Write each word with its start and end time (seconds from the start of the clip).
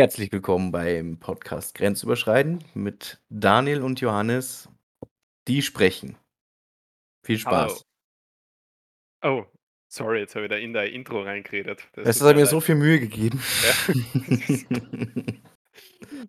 Herzlich 0.00 0.32
willkommen 0.32 0.72
beim 0.72 1.18
Podcast 1.18 1.74
Grenzüberschreiten 1.74 2.64
mit 2.72 3.20
Daniel 3.28 3.82
und 3.82 4.00
Johannes, 4.00 4.66
die 5.46 5.60
sprechen. 5.60 6.16
Viel 7.22 7.38
Hallo. 7.44 7.68
Spaß. 7.68 7.82
Oh, 9.22 9.44
sorry, 9.92 10.20
jetzt 10.20 10.34
habe 10.36 10.46
ich 10.46 10.50
da 10.52 10.56
in 10.56 10.72
dein 10.72 10.90
Intro 10.90 11.20
reingeredet. 11.20 11.86
Das 11.92 12.06
Es 12.08 12.18
tut 12.18 12.28
hat 12.28 12.36
mir 12.36 12.44
leid. 12.44 12.50
so 12.50 12.62
viel 12.62 12.76
Mühe 12.76 12.98
gegeben. 12.98 13.42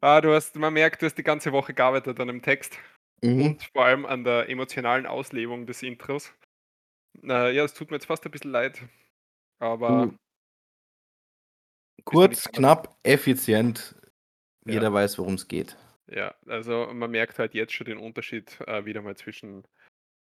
Ah, 0.02 0.20
du 0.20 0.34
hast 0.34 0.58
man 0.58 0.74
merkt, 0.74 1.02
du 1.02 1.06
hast 1.06 1.16
die 1.18 1.24
ganze 1.24 1.53
Woche 1.53 1.73
gearbeitet 1.73 2.20
an 2.20 2.28
dem 2.28 2.42
Text 2.42 2.78
Mhm. 3.23 3.42
und 3.42 3.64
vor 3.72 3.86
allem 3.86 4.06
an 4.06 4.26
der 4.26 4.50
emotionalen 4.50 5.06
Auslebung 5.06 5.66
des 5.66 5.81
Intros. 5.81 6.34
Na 7.22 7.50
ja, 7.50 7.64
es 7.64 7.73
tut 7.73 7.90
mir 7.90 7.95
jetzt 7.95 8.08
fast 8.08 8.26
ein 8.26 8.31
bisschen 8.31 8.52
leid, 8.52 8.81
aber 9.59 10.08
ja 10.08 10.14
kurz, 12.05 12.50
knapp, 12.52 12.98
effizient. 13.04 13.96
Ja. 14.66 14.73
Jeder 14.73 14.94
weiß, 14.94 15.18
worum's 15.18 15.48
geht. 15.48 15.78
Ja, 16.08 16.36
also 16.46 16.88
man 16.94 17.12
merkt 17.12 17.40
halt 17.40 17.54
jetzt 17.54 17.73
schon 17.73 17.86
den 17.86 17.98
Unterschied, 17.98 18.59
äh, 18.68 18.86
wieder 18.86 19.02
mal 19.02 19.16
zwischen 19.16 19.64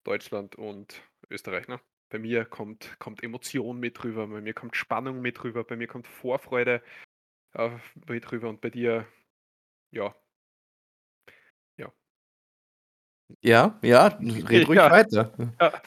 Deutschland 0.03 0.55
und 0.55 1.01
Österreich, 1.29 1.67
ne? 1.67 1.79
Bei 2.09 2.19
mir 2.19 2.45
kommt 2.45 2.99
kommt 2.99 3.23
Emotion 3.23 3.79
mit 3.79 4.03
rüber, 4.03 4.27
bei 4.27 4.41
mir 4.41 4.53
kommt 4.53 4.75
Spannung 4.75 5.21
mit 5.21 5.43
rüber, 5.43 5.63
bei 5.63 5.75
mir 5.75 5.87
kommt 5.87 6.07
Vorfreude, 6.07 6.83
äh, 7.53 7.71
mit 8.07 8.31
rüber 8.31 8.49
und 8.49 8.61
bei 8.61 8.69
dir, 8.69 9.07
ja. 9.91 10.15
Ja. 11.77 11.91
Ja, 13.41 13.79
ja, 13.81 14.07
red 14.19 14.67
ruhig 14.67 14.77
Ja. 14.77 14.91
weiter. 14.91 15.33
Ja, 15.59 15.81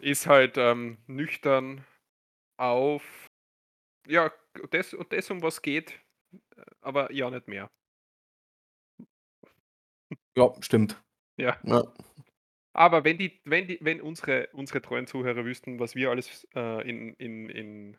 ist 0.00 0.26
halt, 0.26 0.56
ähm, 0.56 0.98
nüchtern 1.06 1.84
auf 2.56 3.26
ja, 4.06 4.32
das 4.70 4.94
und 4.94 5.12
das, 5.12 5.30
um 5.30 5.42
was 5.42 5.62
geht, 5.62 6.00
aber 6.82 7.12
ja 7.12 7.30
nicht 7.30 7.48
mehr. 7.48 7.70
Ja, 10.36 10.52
stimmt. 10.60 11.00
Ja. 11.38 11.56
Ja. 11.64 11.84
Aber 12.74 13.04
wenn 13.04 13.18
die 13.18 13.40
wenn 13.44 13.66
die 13.66 13.78
wenn 13.80 14.00
unsere 14.00 14.48
unsere 14.52 14.80
treuen 14.82 15.06
Zuhörer 15.06 15.44
wüssten, 15.44 15.78
was 15.80 15.94
wir 15.94 16.10
alles, 16.10 16.46
äh, 16.54 16.88
in 16.88 17.14
in 17.14 17.48
in 17.50 17.96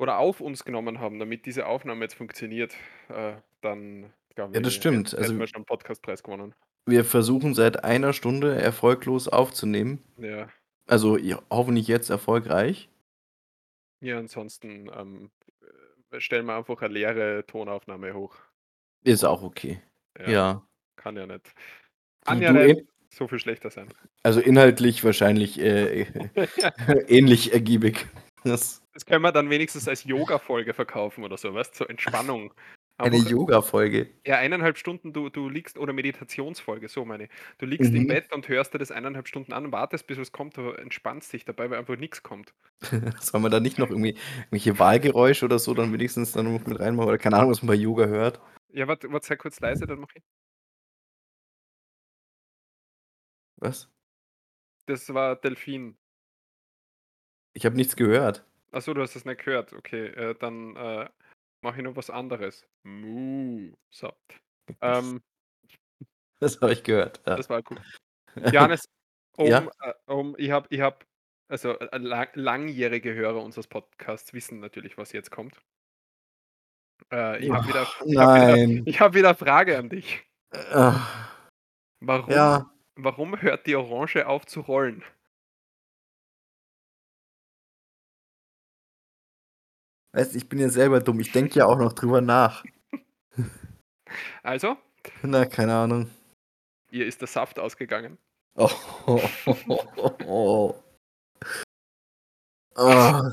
oder 0.00 0.18
auf 0.18 0.40
uns 0.40 0.64
genommen 0.64 0.98
haben, 1.00 1.18
damit 1.18 1.46
diese 1.46 1.66
Aufnahme 1.66 2.02
jetzt 2.04 2.14
funktioniert, 2.14 2.74
äh, 3.08 3.36
dann 3.60 4.12
glaube 4.34 4.54
Ja, 4.54 4.60
das 4.60 4.74
ich, 4.74 4.74
stimmt. 4.74 5.14
Also 5.14 5.34
hätten 5.34 5.38
wir 5.38 5.46
schon 5.46 5.62
'n 5.62 5.66
Podcastpreis 5.66 6.22
gewonnen. 6.22 6.54
wir 6.86 7.04
versuchen 7.04 7.54
seit 7.54 7.82
einer 7.84 8.12
Stunde 8.12 8.56
erfolglos 8.60 9.28
aufzunehmen. 9.28 10.00
Ja. 10.18 10.54
Also, 10.86 11.18
hoffentlich 11.50 11.88
jetzt 11.88 12.10
erfolgreich. 12.10 12.88
Ja, 14.00 14.18
ansonsten, 14.18 14.90
ähm, 14.94 15.30
äh, 16.10 16.20
stellen 16.20 16.46
wir 16.46 16.56
einfach 16.56 16.80
'ne 16.80 16.88
leere 16.88 17.44
Tonaufnahme 17.46 18.14
hoch. 18.14 18.36
Ist 19.04 19.24
auch 19.24 19.42
okay. 19.42 19.82
Ja. 20.18 20.30
Ja. 20.30 20.68
Kann 20.96 21.16
ja 21.16 21.26
nicht 21.26 21.52
kann 22.24 22.40
ja 22.40 22.52
nicht 22.52 22.78
in 22.78 22.88
so 23.10 23.28
viel 23.28 23.38
schlechter 23.38 23.70
sein. 23.70 23.88
also 24.22 24.40
inhaltlich 24.40 25.04
wahrscheinlich, 25.04 25.58
äh, 25.60 26.02
ähnlich 27.08 27.52
ergiebig. 27.52 28.06
Das 28.44 28.82
Das 28.94 29.04
können 29.06 29.22
wir 29.22 29.32
dann 29.32 29.50
wenigstens 29.50 29.88
als 29.88 30.04
Yoga-Folge 30.04 30.72
verkaufen 30.74 31.24
oder 31.24 31.36
so, 31.36 31.52
weißt 31.52 31.74
du, 31.74 31.84
so 31.84 31.86
Entspannung. 31.86 32.54
Eine 33.02 33.18
Yoga-Folge? 33.18 34.14
ja, 34.26 34.36
1,5 34.38 34.78
Stunden 34.78 35.12
du 35.12 35.28
du 35.30 35.48
liegst 35.50 35.78
oder 35.78 35.92
Meditationsfolge, 35.92 36.88
so 36.88 37.04
meine 37.04 37.24
ich. 37.24 37.30
Du 37.58 37.66
liegst 37.66 37.94
im 37.94 38.06
Mhm. 38.06 38.06
Bett 38.06 38.32
und 38.32 38.48
hörst 38.48 38.72
dir 38.74 38.78
das 38.78 38.90
1,5 38.90 39.26
Stunden 39.28 39.52
an, 39.52 39.70
wartest, 39.72 40.06
bis 40.06 40.18
was 40.18 40.32
kommt, 40.32 40.58
aber 40.58 40.78
entspannst 40.78 41.32
dich 41.32 41.44
dabei, 41.44 41.68
weil 41.70 41.78
einfach 41.78 41.96
nix 41.98 42.22
kommt. 42.22 42.54
Soll 43.20 43.40
man 43.40 43.50
da 43.50 43.60
nicht 43.60 43.78
noch 43.78 43.90
irgendwie 43.90 44.16
irgendwelche 44.50 44.78
Wahlgeräusche 44.78 45.44
oder 45.46 45.58
so 45.58 45.74
dann 45.74 45.92
wenigstens 45.92 46.32
dann 46.32 46.52
noch 46.52 46.66
mit 46.66 46.78
reinmachen 46.80 47.08
oder 47.08 47.18
keine 47.18 47.36
Ahnung, 47.36 47.50
was 47.50 47.62
man 47.62 47.68
bei 47.68 47.74
Yoga 47.74 48.06
hört? 48.06 48.40
Ja, 48.68 48.86
warte 48.88 49.10
warte, 49.12 49.26
sei 49.26 49.36
kurz 49.36 49.58
leise, 49.60 49.86
dann 49.86 50.00
mache 50.00 50.18
ich 50.18 50.22
Was? 53.58 53.88
Das 54.86 55.12
war 55.12 55.36
Delphin. 55.36 55.98
Ich 57.52 57.66
habe 57.66 57.74
nichts 57.76 57.96
gehört. 57.96 58.44
Ach 58.72 58.82
so, 58.82 58.92
du 58.94 59.02
hast 59.02 59.14
das 59.14 59.24
nicht 59.24 59.44
gehört. 59.44 59.72
Okay, 59.72 60.06
äh, 60.08 60.34
dann, 60.34 60.76
äh, 60.76 61.08
mache 61.64 61.78
ich 61.78 61.82
noch 61.84 61.96
was 61.96 62.10
anderes. 62.10 62.64
Mu. 62.84 63.72
So. 63.90 64.12
Ähm 64.80 65.20
Das 66.40 66.60
habe 66.60 66.72
ich 66.72 66.82
gehört, 66.82 67.22
ja. 67.26 67.36
Das 67.36 67.48
war 67.48 67.62
cool. 67.70 67.80
Johannes, 68.52 68.84
um 69.38 69.46
Ja? 69.46 69.66
äh, 69.80 69.94
um 70.06 70.34
ich 70.36 70.50
habe 70.50 70.66
ich 70.70 70.80
habe 70.80 70.98
also, 71.48 71.78
äh, 71.78 71.96
lang 71.98 72.28
langjährige 72.34 73.14
Hörer 73.14 73.42
unseres 73.42 73.66
Podcasts 73.66 74.32
wissen 74.34 74.60
natürlich, 74.60 74.98
was 74.98 75.12
jetzt 75.12 75.30
kommt. 75.30 75.62
Äh, 77.12 77.44
ich 77.44 77.50
habe 77.50 77.68
wieder 77.68 77.86
ich 78.04 78.16
habe 78.18 78.56
wieder 78.56 78.82
ich 78.88 79.00
habe 79.00 79.14
wieder 79.14 79.34
Frage 79.34 79.78
an 79.78 79.88
dich. 79.88 80.22
Ah. 80.52 81.00
Warum 82.00 82.30
Ja. 82.30 82.70
warum 82.96 83.40
hört 83.40 83.66
die 83.66 83.76
Orange 83.76 84.26
auf 84.26 84.44
zu 84.44 84.60
rollen? 84.60 85.02
Weißt 90.14 90.32
du, 90.32 90.38
ich 90.38 90.48
bin 90.48 90.60
ja 90.60 90.68
selber 90.68 91.00
dumm. 91.00 91.18
Ich 91.18 91.32
denke 91.32 91.58
ja 91.58 91.66
auch 91.66 91.76
noch 91.76 91.92
drüber 91.92 92.20
nach. 92.20 92.64
Also? 94.44 94.76
Na, 95.22 95.44
keine 95.44 95.74
Ahnung. 95.74 96.08
Ihr 96.92 97.06
ist 97.06 97.20
der 97.20 97.26
Saft 97.26 97.58
ausgegangen. 97.58 98.16
Ah, 102.76 103.32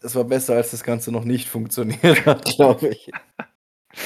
es 0.00 0.14
war 0.14 0.24
besser, 0.24 0.54
als 0.54 0.70
das 0.70 0.82
Ganze 0.84 1.12
noch 1.12 1.24
nicht 1.24 1.48
funktioniert 1.48 2.24
hat, 2.24 2.46
glaube 2.46 2.88
ich. 2.88 3.10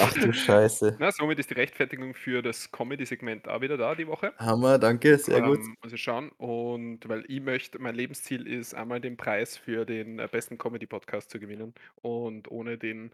Ach 0.00 0.12
du 0.12 0.32
Scheiße. 0.32 0.96
Na, 0.98 1.12
somit 1.12 1.38
ist 1.38 1.50
die 1.50 1.54
Rechtfertigung 1.54 2.14
für 2.14 2.42
das 2.42 2.70
Comedy-Segment 2.70 3.48
auch 3.48 3.60
wieder 3.60 3.76
da 3.76 3.94
die 3.94 4.06
Woche. 4.06 4.32
Hammer, 4.38 4.78
danke, 4.78 5.18
sehr 5.18 5.40
gut. 5.42 5.58
Ähm, 5.58 5.76
muss 5.82 5.92
ich 5.92 6.02
schauen 6.02 6.30
und 6.38 7.08
weil 7.08 7.24
ich 7.28 7.40
möchte 7.40 7.78
mein 7.78 7.94
Lebensziel 7.94 8.46
ist, 8.46 8.74
einmal 8.74 9.00
den 9.00 9.16
Preis 9.16 9.56
für 9.56 9.84
den, 9.84 10.18
äh, 10.18 10.28
besten 10.30 10.58
Comedy-Podcast 10.58 11.30
zu 11.30 11.38
gewinnen 11.38 11.74
und 12.02 12.50
ohne 12.50 12.78
den 12.78 13.12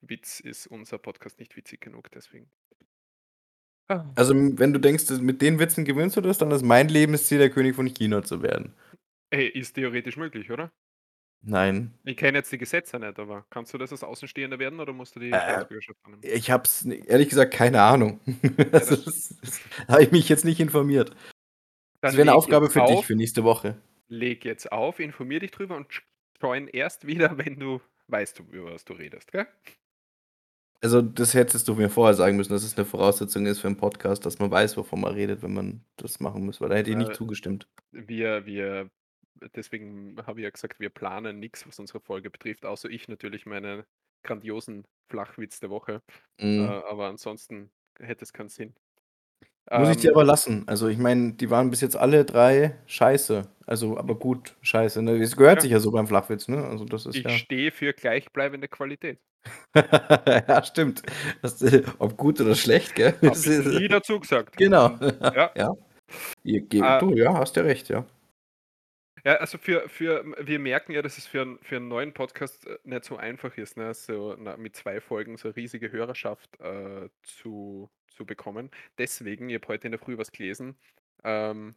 Witz 0.00 0.40
ist 0.40 0.66
unser 0.66 0.98
Podcast 0.98 1.38
nicht 1.38 1.56
witzig 1.56 1.80
genug, 1.80 2.10
deswegen. 2.12 2.50
Ah. 3.88 4.04
Also, 4.16 4.34
wenn 4.34 4.72
du 4.72 4.80
denkst, 4.80 5.06
dass 5.06 5.20
mit 5.20 5.42
den 5.42 5.58
Witzen 5.58 5.84
gewinnst 5.84 6.16
du 6.16 6.20
das, 6.20 6.38
dann 6.38 6.50
ist 6.50 6.62
mein 6.62 6.88
Lebensziel, 6.88 7.38
der 7.38 7.50
König 7.50 7.76
von 7.76 7.86
China 7.86 8.22
zu 8.22 8.42
werden. 8.42 8.74
Ey, 9.30 9.48
ist 9.48 9.74
theoretisch 9.74 10.16
möglich, 10.16 10.50
oder? 10.50 10.72
Nein. 11.46 11.94
Ich 12.08 12.16
kenne 12.16 12.38
jetzt 12.38 12.52
die 12.52 12.58
Gesetze 12.58 12.98
nicht, 13.00 13.18
aber 13.18 13.46
kannst 13.50 13.74
du 13.74 13.78
das 13.78 13.90
als 13.90 14.04
Außenstehender 14.04 14.58
werden 14.60 14.78
oder 14.80 14.92
musst 14.92 15.16
du 15.16 15.20
die 15.20 15.38
Äh, 15.38 15.38
Staatsbürgerschaft 15.40 15.98
annehmen? 16.04 16.26
ich 16.38 16.50
habe 16.50 16.64
es 16.64 16.84
ehrlich 16.86 17.28
gesagt 17.30 17.54
keine 17.54 17.82
Ahnung. 17.82 18.20
Ja, 18.72 18.80
Also, 18.80 18.96
das 19.04 19.34
das 19.42 19.62
habe 19.88 20.04
ich 20.04 20.12
mich 20.12 20.28
jetzt 20.28 20.44
nicht 20.44 20.60
informiert. 20.60 21.14
Das 22.04 22.16
Dann 22.16 22.16
wäre 22.16 22.26
'ne 22.26 22.34
leg 22.34 22.34
Aufgabe 22.34 22.70
für 22.70 22.82
dich 22.82 23.04
auf 23.04 23.06
für 23.06 23.16
nächste 23.16 23.44
Woche. 23.44 23.76
leg 24.08 24.44
jetzt 24.44 24.72
auf, 24.72 25.00
informier 25.00 25.40
dich 25.40 25.52
drüber 25.52 25.76
und 25.76 26.02
join 26.42 26.68
erst 26.68 27.06
wieder, 27.06 27.38
wenn 27.38 27.58
du 27.60 27.80
weißt, 28.08 28.40
über 28.40 28.72
was 28.74 28.84
du 28.84 28.94
redest, 28.94 29.32
gell? 29.32 29.46
Also, 30.82 31.00
das 31.00 31.32
hättest 31.34 31.68
du 31.68 31.74
mir 31.74 31.88
vorher 31.88 32.14
sagen 32.14 32.36
müssen, 32.36 32.52
dass 32.52 32.62
es 32.62 32.76
'ne 32.76 32.84
Voraussetzung 32.84 33.46
ist 33.46 33.60
für 33.60 33.68
'n 33.68 33.76
Podcast, 33.78 34.26
dass 34.26 34.38
man 34.38 34.50
weiß, 34.50 34.76
wovon 34.76 35.00
man 35.00 35.14
redet, 35.14 35.42
wenn 35.42 35.54
man 35.54 35.84
das 35.96 36.20
machen 36.20 36.44
muss, 36.44 36.60
weil 36.60 36.68
da 36.68 36.74
hätte 36.76 36.90
ich 36.90 36.96
nicht 36.96 37.14
Äh, 37.14 37.16
zugestimmt. 37.16 37.66
wir 37.92 38.46
wir 38.46 38.90
deswegen 39.54 40.16
habe 40.26 40.40
ich 40.40 40.44
ja 40.44 40.50
gesagt, 40.50 40.80
wir 40.80 40.90
planen 40.90 41.38
nix, 41.40 41.66
was 41.66 41.78
unsere 41.78 42.00
Folge 42.00 42.30
betrifft, 42.30 42.64
außer 42.66 42.88
ich 42.90 43.08
natürlich 43.08 43.46
meinen 43.46 43.84
grandiosen 44.24 44.84
Flachwitz 45.10 45.60
der 45.60 45.70
Woche. 45.70 46.02
Äh, 46.40 46.44
Mhm. 46.46 46.60
aber 46.62 47.06
ansonsten 47.08 47.70
hätte 48.00 48.24
es 48.24 48.32
keinen 48.32 48.48
Sinn. 48.48 48.74
Muss 49.72 49.90
ich 49.90 49.96
dir 49.98 50.10
Ähm 50.10 50.14
aber 50.14 50.24
lassen. 50.24 50.62
Also, 50.68 50.86
ich 50.88 50.98
meine, 50.98 51.32
die 51.34 51.50
waren 51.50 51.70
bis 51.70 51.80
jetzt 51.80 51.96
alle 51.96 52.24
3 52.24 52.76
scheiße. 52.86 53.48
Also, 53.66 53.98
aber 53.98 54.14
gut 54.16 54.56
scheiße, 54.62 55.02
ne? 55.02 55.16
Es 55.20 55.36
gehört 55.36 55.56
Ja. 55.56 55.60
sich 55.62 55.70
ja 55.72 55.80
so 55.80 55.90
beim 55.90 56.06
Flachwitz, 56.06 56.46
ne? 56.48 56.64
Also, 56.64 56.84
das 56.84 57.04
ist 57.06 57.16
Ich 57.16 57.24
ja 57.24 57.30
stehe 57.30 57.72
für 57.72 57.92
gleichbleibende 57.92 58.68
Qualität. 58.68 59.18
Ja, 60.48 60.62
stimmt. 60.64 61.02
Das 61.42 61.60
äh, 61.62 61.82
ob 61.98 62.16
gut 62.16 62.40
oder 62.40 62.54
schlecht, 62.54 62.94
gell? 62.94 63.14
Das 63.20 63.46
ich 63.46 63.64
nie 63.66 63.88
dazu 63.88 64.18
gesagt. 64.20 64.56
Genau. 64.56 64.86
Und 64.86 65.00
ja. 65.20 65.50
Ja. 65.56 65.74
Ge 66.44 66.80
Äh 66.80 67.00
du, 67.00 67.14
ja, 67.16 67.34
hast 67.34 67.56
ja 67.56 67.62
recht, 67.64 67.88
ja. 67.88 68.04
Ja, 69.26 69.34
also 69.38 69.58
für 69.58 69.88
für 69.88 70.24
wir 70.38 70.60
merken 70.60 70.92
ja, 70.92 71.02
dass 71.02 71.18
es 71.18 71.26
für 71.26 71.42
'n 71.42 71.58
für 71.60 71.76
'n 71.78 71.88
neuen 71.88 72.12
Podcast, 72.14 72.64
äh, 72.68 72.78
nicht 72.84 73.04
so 73.04 73.16
einfach 73.16 73.56
ist, 73.58 73.76
ne, 73.76 73.92
so 73.92 74.36
na 74.38 74.56
mit 74.56 74.76
2 74.76 75.00
Folgen 75.00 75.36
so 75.36 75.48
riesige 75.50 75.90
Hörerschaft, 75.90 76.60
äh, 76.60 77.08
zu 77.24 77.90
zu 78.08 78.24
bekommen. 78.24 78.70
Deswegen, 78.98 79.48
ich 79.50 79.56
habe 79.56 79.66
heute 79.66 79.88
in 79.88 79.90
der 79.92 79.98
Früh 79.98 80.16
was 80.16 80.30
gelesen, 80.30 80.76
ähm, 81.24 81.74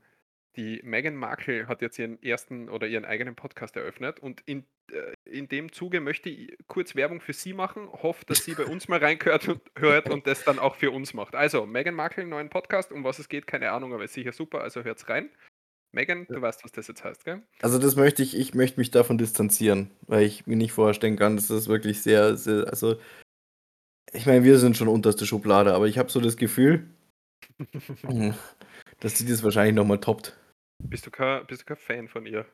die 0.58 0.80
Meghan 0.84 1.16
Markle 1.16 1.68
hat 1.68 1.82
jetzt 1.82 1.98
ihren 2.00 2.22
ersten 2.22 2.70
oder 2.70 2.88
ihren 2.88 3.06
eigenen 3.06 3.36
Podcast 3.36 3.76
eröffnet 3.78 4.20
und 4.20 4.42
in 4.46 4.68
äh, 4.92 5.14
in 5.26 5.48
dem 5.48 5.72
Zuge 5.72 6.02
möchte 6.02 6.30
ich 6.30 6.56
kurz 6.68 6.96
Werbung 6.96 7.20
für 7.22 7.34
sie 7.34 7.54
machen, 7.54 7.90
hoffe, 7.92 8.26
dass 8.26 8.44
sie 8.46 8.54
bei 8.56 8.66
uns 8.66 8.88
mal 8.88 9.00
reingehört 9.00 9.48
und 9.48 9.62
hört 9.80 10.10
und 10.10 10.28
das 10.28 10.44
dann 10.44 10.60
auch 10.60 10.76
für 10.76 10.92
uns 10.92 11.16
macht. 11.16 11.34
Also, 11.36 11.66
Meghan 11.66 11.96
Markle, 11.96 12.26
neuen 12.28 12.50
Podcast, 12.50 12.92
um 12.92 13.04
was 13.04 13.18
es 13.20 13.28
geht, 13.30 13.48
keine 13.48 13.72
Ahnung, 13.72 13.94
aber 13.94 14.04
ist 14.04 14.14
sicher 14.14 14.34
super, 14.34 14.62
also 14.62 14.84
hört's 14.84 15.10
rein. 15.10 15.32
Meghan, 15.94 16.26
Ja. 16.30 16.36
du 16.36 16.42
weißt, 16.42 16.64
was 16.64 16.72
das 16.72 16.88
jetzt 16.88 17.04
heißt, 17.04 17.26
gell? 17.26 17.42
Also, 17.62 17.80
das 17.80 17.96
möchte 17.96 18.22
ich 18.22 18.38
ich 18.38 18.54
möchte 18.54 18.80
mich 18.80 18.92
davon 18.92 19.18
distanzieren, 19.18 19.90
weil 20.08 20.24
ich 20.26 20.46
mir 20.46 20.56
nicht 20.56 20.72
vorstellen 20.72 21.18
kann, 21.18 21.36
dass 21.36 21.48
das 21.48 21.68
wirklich 21.68 22.02
sehr, 22.02 22.36
sehr 22.38 22.68
also 22.70 22.98
Ich 24.14 24.26
meine, 24.26 24.44
wir 24.44 24.58
sind 24.60 24.78
schon 24.78 24.88
unterste 24.88 25.26
Schublade, 25.26 25.74
aber 25.74 25.88
ich 25.88 25.98
habe 25.98 26.10
so 26.10 26.20
das 26.20 26.38
Gefühl 26.38 26.88
dass 29.02 29.16
die 29.16 29.26
das 29.26 29.44
wahrscheinlich 29.44 29.76
noch 29.76 29.86
mal 29.86 29.98
toppt. 29.98 30.38
Bist 30.84 31.06
du 31.06 31.12
kein 31.12 31.46
bist 31.48 31.62
du 31.62 31.66
kein 31.66 31.78
Fan 31.78 32.08
von 32.08 32.26
ihr? 32.26 32.46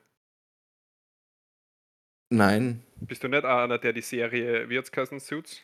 Nein. 2.30 2.82
Bist 3.00 3.22
du 3.22 3.28
nicht 3.28 3.44
auch 3.44 3.58
einer, 3.58 3.78
der 3.78 3.92
die 3.92 4.00
Serie, 4.00 4.68
wie 4.68 4.78
hat's 4.78 4.90
geheißen, 4.90 5.20
Suits, 5.20 5.60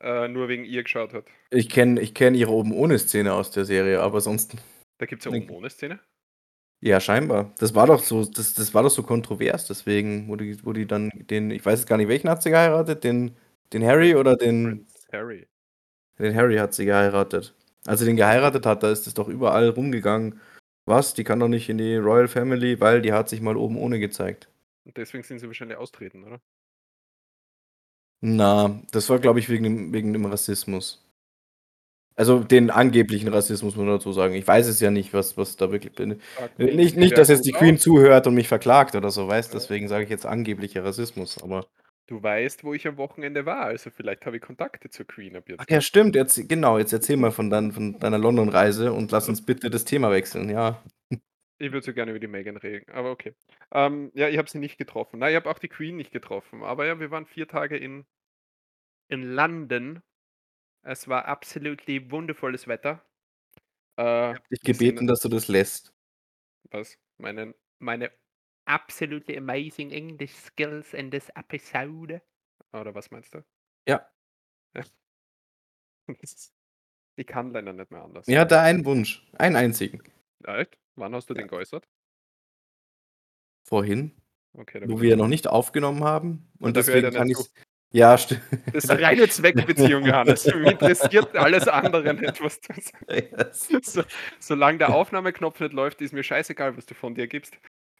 äh, 0.00 0.28
nur 0.28 0.48
wegen 0.48 0.64
ihr 0.64 0.82
geschaut 0.82 1.14
hat? 1.14 1.26
Ich 1.50 1.68
kenne 1.70 2.00
ich 2.00 2.14
kenne 2.14 2.36
ihre 2.36 2.50
Oben-ohne-Szene 2.50 3.32
aus 3.32 3.50
der 3.50 3.64
Serie, 3.64 4.00
aber 4.00 4.20
sonst 4.20 4.56
Da 4.98 5.06
gibt's 5.06 5.26
'ne 5.26 5.32
Oben-ohne-Szene? 5.38 6.00
Ja, 6.84 6.98
scheinbar. 6.98 7.52
Das 7.60 7.76
war 7.76 7.86
doch 7.86 8.02
so 8.02 8.24
das 8.24 8.54
das 8.54 8.74
war 8.74 8.82
doch 8.82 8.90
so 8.90 9.04
kontrovers, 9.04 9.68
deswegen, 9.68 10.26
wo 10.26 10.34
die 10.34 10.56
wo 10.66 10.72
die 10.72 10.84
dann 10.84 11.10
den 11.30 11.52
ich 11.52 11.64
weiß 11.64 11.78
jetzt 11.78 11.88
gar 11.88 11.96
nicht, 11.96 12.08
welchen 12.08 12.28
hat 12.28 12.42
sie 12.42 12.50
geheiratet? 12.50 13.04
Den 13.04 13.36
den 13.72 13.84
Harry 13.86 14.16
oder 14.16 14.34
den 14.34 14.84
Prince 14.88 15.06
Harry. 15.12 15.46
Den 16.18 16.34
Harry 16.36 16.56
hat 16.58 16.74
sie 16.74 16.86
geheiratet. 16.86 17.54
Als 17.86 18.00
sie 18.00 18.06
den 18.06 18.16
geheiratet 18.16 18.66
hat, 18.66 18.82
da 18.82 18.90
ist 18.92 19.06
es 19.06 19.14
doch 19.14 19.28
überall 19.28 19.70
rumgegangen: 19.70 20.40
„Was, 20.86 21.14
die 21.14 21.24
kann 21.24 21.40
doch 21.40 21.48
nicht 21.48 21.68
in 21.68 21.78
die 21.78 21.96
Royal 21.96 22.28
Family, 22.28 22.80
weil 22.80 23.02
die 23.02 23.12
hat 23.12 23.28
sich 23.28 23.40
mal 23.42 23.56
oben 23.56 23.76
ohne 23.78 24.00
gezeigt.“ 24.00 24.48
Und 24.86 24.96
deswegen 24.96 25.24
sind 25.24 25.38
sie 25.40 25.46
wahrscheinlich 25.48 25.78
austreten, 25.78 26.24
oder? 26.24 26.40
Na, 28.24 28.80
das 28.92 29.08
war, 29.10 29.18
glaube 29.18 29.40
ich, 29.40 29.48
wegen 29.48 29.64
dem 29.64 29.92
wegen 29.92 30.12
dem 30.12 30.24
Rassismus. 30.26 31.01
Also, 32.16 32.40
den 32.40 32.70
angeblichen 32.70 33.28
Rassismus, 33.28 33.74
muss 33.76 33.84
man 33.84 33.94
dazu 33.94 34.12
sagen. 34.12 34.34
Ich 34.34 34.46
weiß 34.46 34.66
es 34.68 34.80
ja 34.80 34.90
nicht, 34.90 35.14
was 35.14 35.36
was 35.36 35.56
da 35.56 35.72
wirklich 35.72 35.94
bin 35.94 36.20
äh, 36.58 36.74
nicht, 36.74 36.96
nicht 36.96 37.16
dass 37.18 37.28
jetzt 37.28 37.46
die 37.46 37.52
Queen 37.52 37.78
zuhört 37.78 38.26
und 38.26 38.34
mich 38.34 38.48
verklagt 38.48 38.94
oder 38.94 39.10
so, 39.10 39.28
weißt? 39.28 39.54
Deswegen 39.54 39.88
sage 39.88 40.04
ich 40.04 40.10
jetzt 40.10 40.26
angeblicher 40.26 40.84
Rassismus, 40.84 41.42
aber 41.42 41.66
Du 42.06 42.22
weißt, 42.22 42.62
wo 42.62 42.74
ich 42.74 42.86
am 42.86 42.96
Wochenende 42.96 43.44
war, 43.44 43.64
also 43.64 43.90
vielleicht 43.90 44.24
habe 44.26 44.36
ich 44.36 44.42
Kontakte 44.42 44.88
zur 44.90 45.06
Queen 45.06 45.34
ab 45.36 45.48
Ach 45.56 45.64
jetzt. 45.64 45.70
ja, 45.70 45.80
stimmt, 45.80 46.14
jetzt 46.16 46.48
genau, 46.48 46.78
jetzt 46.78 46.92
erzähl 46.92 47.16
mal 47.16 47.30
von 47.30 47.48
dein 47.50 47.72
von 47.72 47.98
deiner 47.98 48.18
London-Reise 48.18 48.92
und 48.92 49.10
lass 49.12 49.28
uns 49.28 49.44
bitte 49.44 49.70
das 49.70 49.84
Thema 49.84 50.10
wechseln, 50.10 50.50
ja. 50.50 50.82
Ich 51.58 51.72
würde 51.72 51.84
so 51.84 51.94
gerne 51.94 52.10
über 52.10 52.20
die 52.20 52.26
Meghan 52.26 52.56
reden, 52.56 52.90
aber 52.92 53.10
okay. 53.10 53.34
Ähm, 53.72 54.10
ja, 54.14 54.28
ich 54.28 54.36
habe 54.36 54.50
sie 54.50 54.58
nicht 54.58 54.78
getroffen. 54.78 55.20
Nein, 55.20 55.30
ich 55.30 55.36
habe 55.36 55.48
auch 55.50 55.58
die 55.58 55.68
Queen 55.68 55.96
nicht 55.96 56.12
getroffen, 56.12 56.62
aber 56.62 56.86
ja, 56.86 56.98
wir 56.98 57.10
waren 57.10 57.26
4 57.26 57.48
Tage 57.48 57.76
in 57.76 58.04
in 59.08 59.22
London. 59.34 60.02
Es 60.82 61.06
war 61.08 61.26
absolutely 61.26 62.10
wundervolles 62.10 62.66
Wetter. 62.66 63.04
Äh, 63.98 64.32
Ich 64.32 64.36
habe 64.38 64.48
dich 64.50 64.60
gebeten, 64.60 65.06
dass 65.06 65.20
du 65.20 65.28
das 65.28 65.48
lässt. 65.48 65.92
Was? 66.70 66.98
Meinen 67.18 67.54
meine 67.78 68.10
absolutely 68.66 69.36
amazing 69.36 69.90
English 69.90 70.32
skills 70.34 70.94
in 70.94 71.10
this 71.10 71.28
episode? 71.30 72.22
Oder 72.72 72.94
was 72.94 73.10
meinst 73.10 73.34
du? 73.34 73.44
Ja. 73.88 74.08
Ja. 74.74 74.84
Ich 77.14 77.26
kann 77.26 77.50
leider 77.50 77.74
nicht 77.74 77.90
mehr 77.90 78.02
anders. 78.02 78.26
Er 78.26 78.40
hatte 78.40 78.58
einen 78.58 78.86
Wunsch, 78.86 79.22
einen 79.34 79.54
einzigen. 79.54 80.02
Echt? 80.44 80.78
Wann 80.96 81.14
hast 81.14 81.28
du 81.28 81.34
Ja. 81.34 81.42
den 81.42 81.48
geäußert? 81.48 81.86
Vorhin, 83.68 84.16
Okay, 84.54 84.80
da 84.80 84.88
wo 84.88 85.00
wir 85.02 85.12
ich 85.12 85.18
noch 85.18 85.28
nicht 85.28 85.46
aufgenommen 85.46 86.02
haben 86.04 86.50
und 86.58 86.74
da 86.74 86.80
ich 86.80 86.86
deswegen 86.86 87.10
kann 87.14 87.28
ich's 87.28 87.52
ja, 87.92 88.16
sti 88.18 88.36
Das 88.72 88.84
ist 88.84 88.90
'ne 88.90 89.00
reine 89.02 89.28
Zweckbeziehung, 89.28 90.06
Johannes. 90.06 90.46
Mich 90.54 90.72
interessiert 90.72 91.36
alles 91.36 91.68
andere 91.68 92.14
nicht, 92.14 92.42
was 92.42 92.60
du 92.60 92.72
Yes. 93.08 93.68
So 93.82 94.02
solange 94.38 94.78
der 94.78 94.94
Aufnahmeknopf 94.94 95.60
nicht 95.60 95.72
läuft, 95.72 96.00
ist 96.02 96.12
mir 96.12 96.22
scheißegal, 96.22 96.76
was 96.76 96.86
du 96.86 96.94
von 96.94 97.14
dir 97.14 97.26
gibst. 97.28 97.54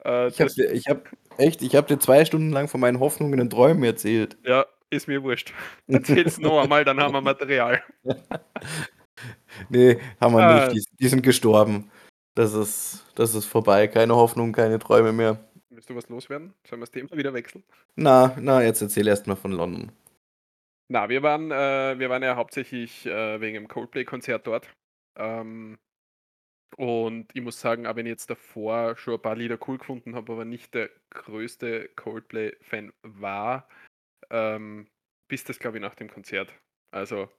Äh, 0.05 0.29
Ich 0.29 0.41
habe 0.41 0.51
ich 0.73 0.89
habe 0.89 1.03
echt, 1.39 1.63
ich 1.63 1.75
habe 1.77 1.87
dir 1.89 1.99
2 1.99 2.25
Stunden 2.25 2.51
lang 2.51 2.69
von 2.69 2.81
meinen 2.81 3.01
Hoffnungen 3.01 3.41
und 3.41 3.51
Träumen 3.51 3.83
erzählt. 3.85 4.37
Ja, 4.45 4.67
ist 4.91 5.09
mir 5.09 5.23
wurscht. 5.23 5.53
Erzähl's 5.89 6.39
noch 6.39 6.63
einmal, 6.63 6.85
dann 6.85 7.01
haben 7.01 7.15
wir 7.15 7.21
Material. 7.23 7.83
Ne, 9.71 9.99
haben 10.21 10.35
wir 10.35 10.43
nicht. 10.55 10.69
Ah. 10.69 10.69
Die 10.69 10.85
die 11.01 11.09
sind 11.09 11.23
gestorben. 11.23 11.91
Das 12.35 12.55
ist 12.55 13.05
das 13.17 13.35
ist 13.35 13.47
vorbei. 13.47 13.89
Keine 13.89 14.17
Hoffnung, 14.17 14.53
keine 14.53 14.79
Träume 14.79 15.13
mehr. 15.13 15.39
Willst 15.75 15.89
du 15.89 15.97
was 15.97 16.09
loswerden? 16.11 16.55
Sollen 16.67 16.81
wir 16.81 16.87
das 16.87 16.91
Thema 16.91 17.11
wieder 17.13 17.33
wechseln? 17.33 17.65
Na, 17.97 18.37
na, 18.39 18.63
jetzt 18.63 18.83
erzähl 18.83 19.09
erst 19.09 19.27
mal 19.27 19.37
von 19.37 19.53
London. 19.53 19.91
Na, 20.89 21.09
wir 21.09 21.23
waren 21.23 21.51
äh, 21.51 21.99
wir 21.99 22.11
waren 22.11 22.23
ja 22.23 22.37
hauptsächlich, 22.37 23.07
äh, 23.07 23.41
wegen 23.41 23.55
dem 23.55 23.69
Coldplay-Konzert 23.69 24.47
dort. 24.47 24.69
Ähm, 25.17 25.79
und 26.77 27.35
ich 27.35 27.41
muss 27.41 27.59
sagen, 27.59 27.87
auch 27.87 27.97
wenn 27.97 28.05
ich 28.05 28.11
jetzt 28.11 28.29
davor 28.29 28.97
schon 28.97 29.15
ein 29.15 29.23
paar 29.23 29.37
Lieder 29.37 29.59
cool 29.67 29.79
gefunden 29.79 30.15
habe, 30.15 30.33
aber 30.33 30.45
nicht 30.45 30.75
der 30.75 30.91
größte 31.11 31.89
Coldplay-Fan 31.97 32.93
war, 33.03 33.67
ähm, 34.31 34.89
bis 35.29 35.45
das, 35.45 35.59
glaube 35.59 35.79
ich, 35.79 35.83
nach 35.83 35.95
dem 35.95 36.11
Konzert. 36.11 36.55
Also, 36.91 37.31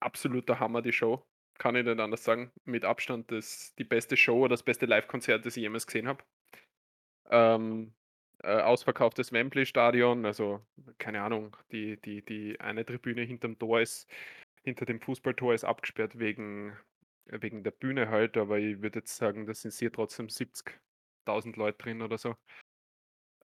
absoluter 0.00 0.60
Hammer, 0.60 0.82
die 0.82 0.92
Show. 0.92 1.24
Kann 1.58 1.74
ich 1.74 1.84
nicht 1.84 2.00
anders 2.00 2.24
sagen. 2.24 2.52
Mit 2.64 2.84
Abstand 2.84 3.32
das 3.32 3.74
die 3.76 3.84
beste 3.84 4.16
Show 4.16 4.40
oder 4.40 4.50
das 4.50 4.62
beste 4.62 4.86
Livekonzert, 4.86 5.44
das 5.44 5.56
ich 5.56 5.62
jemals 5.62 5.86
gesehen 5.86 6.06
habe. 6.06 6.22
Ähm, 7.30 7.94
äh, 8.42 8.60
ausverkauftes 8.60 9.32
Wembley-Stadion, 9.32 10.26
also, 10.26 10.60
keine 10.98 11.22
Ahnung, 11.22 11.56
die 11.72 12.00
die 12.00 12.22
die 12.24 12.60
eine 12.60 12.84
Tribüne 12.84 13.22
hinterm 13.22 13.58
Tor 13.58 13.80
ist 13.80 14.06
hinter 14.64 14.86
dem 14.86 15.00
Fußballtor 15.00 15.54
ist 15.54 15.64
abgesperrt 15.64 16.18
wegen 16.18 16.76
wegen 17.26 17.64
der 17.64 17.70
Bühne 17.72 18.08
halt, 18.10 18.36
aber 18.36 18.58
ich 18.58 18.82
würde 18.82 19.00
jetzt 19.00 19.16
sagen, 19.16 19.46
da 19.46 19.54
sind 19.54 19.72
sicher 19.72 19.92
trotzdem 19.92 20.28
70.000 20.28 21.56
Leute 21.56 21.78
drin 21.78 22.02
oder 22.02 22.18
so. 22.18 22.36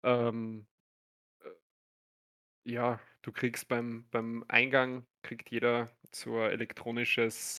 Ähm, 0.04 0.66
äh 1.44 1.50
ja, 2.66 3.00
du 3.22 3.32
kriegst 3.32 3.68
beim 3.68 4.06
beim 4.10 4.44
Eingang 4.48 5.06
kriegt 5.22 5.50
jeder 5.50 5.90
so 6.12 6.36
'n 6.38 6.50
elektronisches 6.50 7.56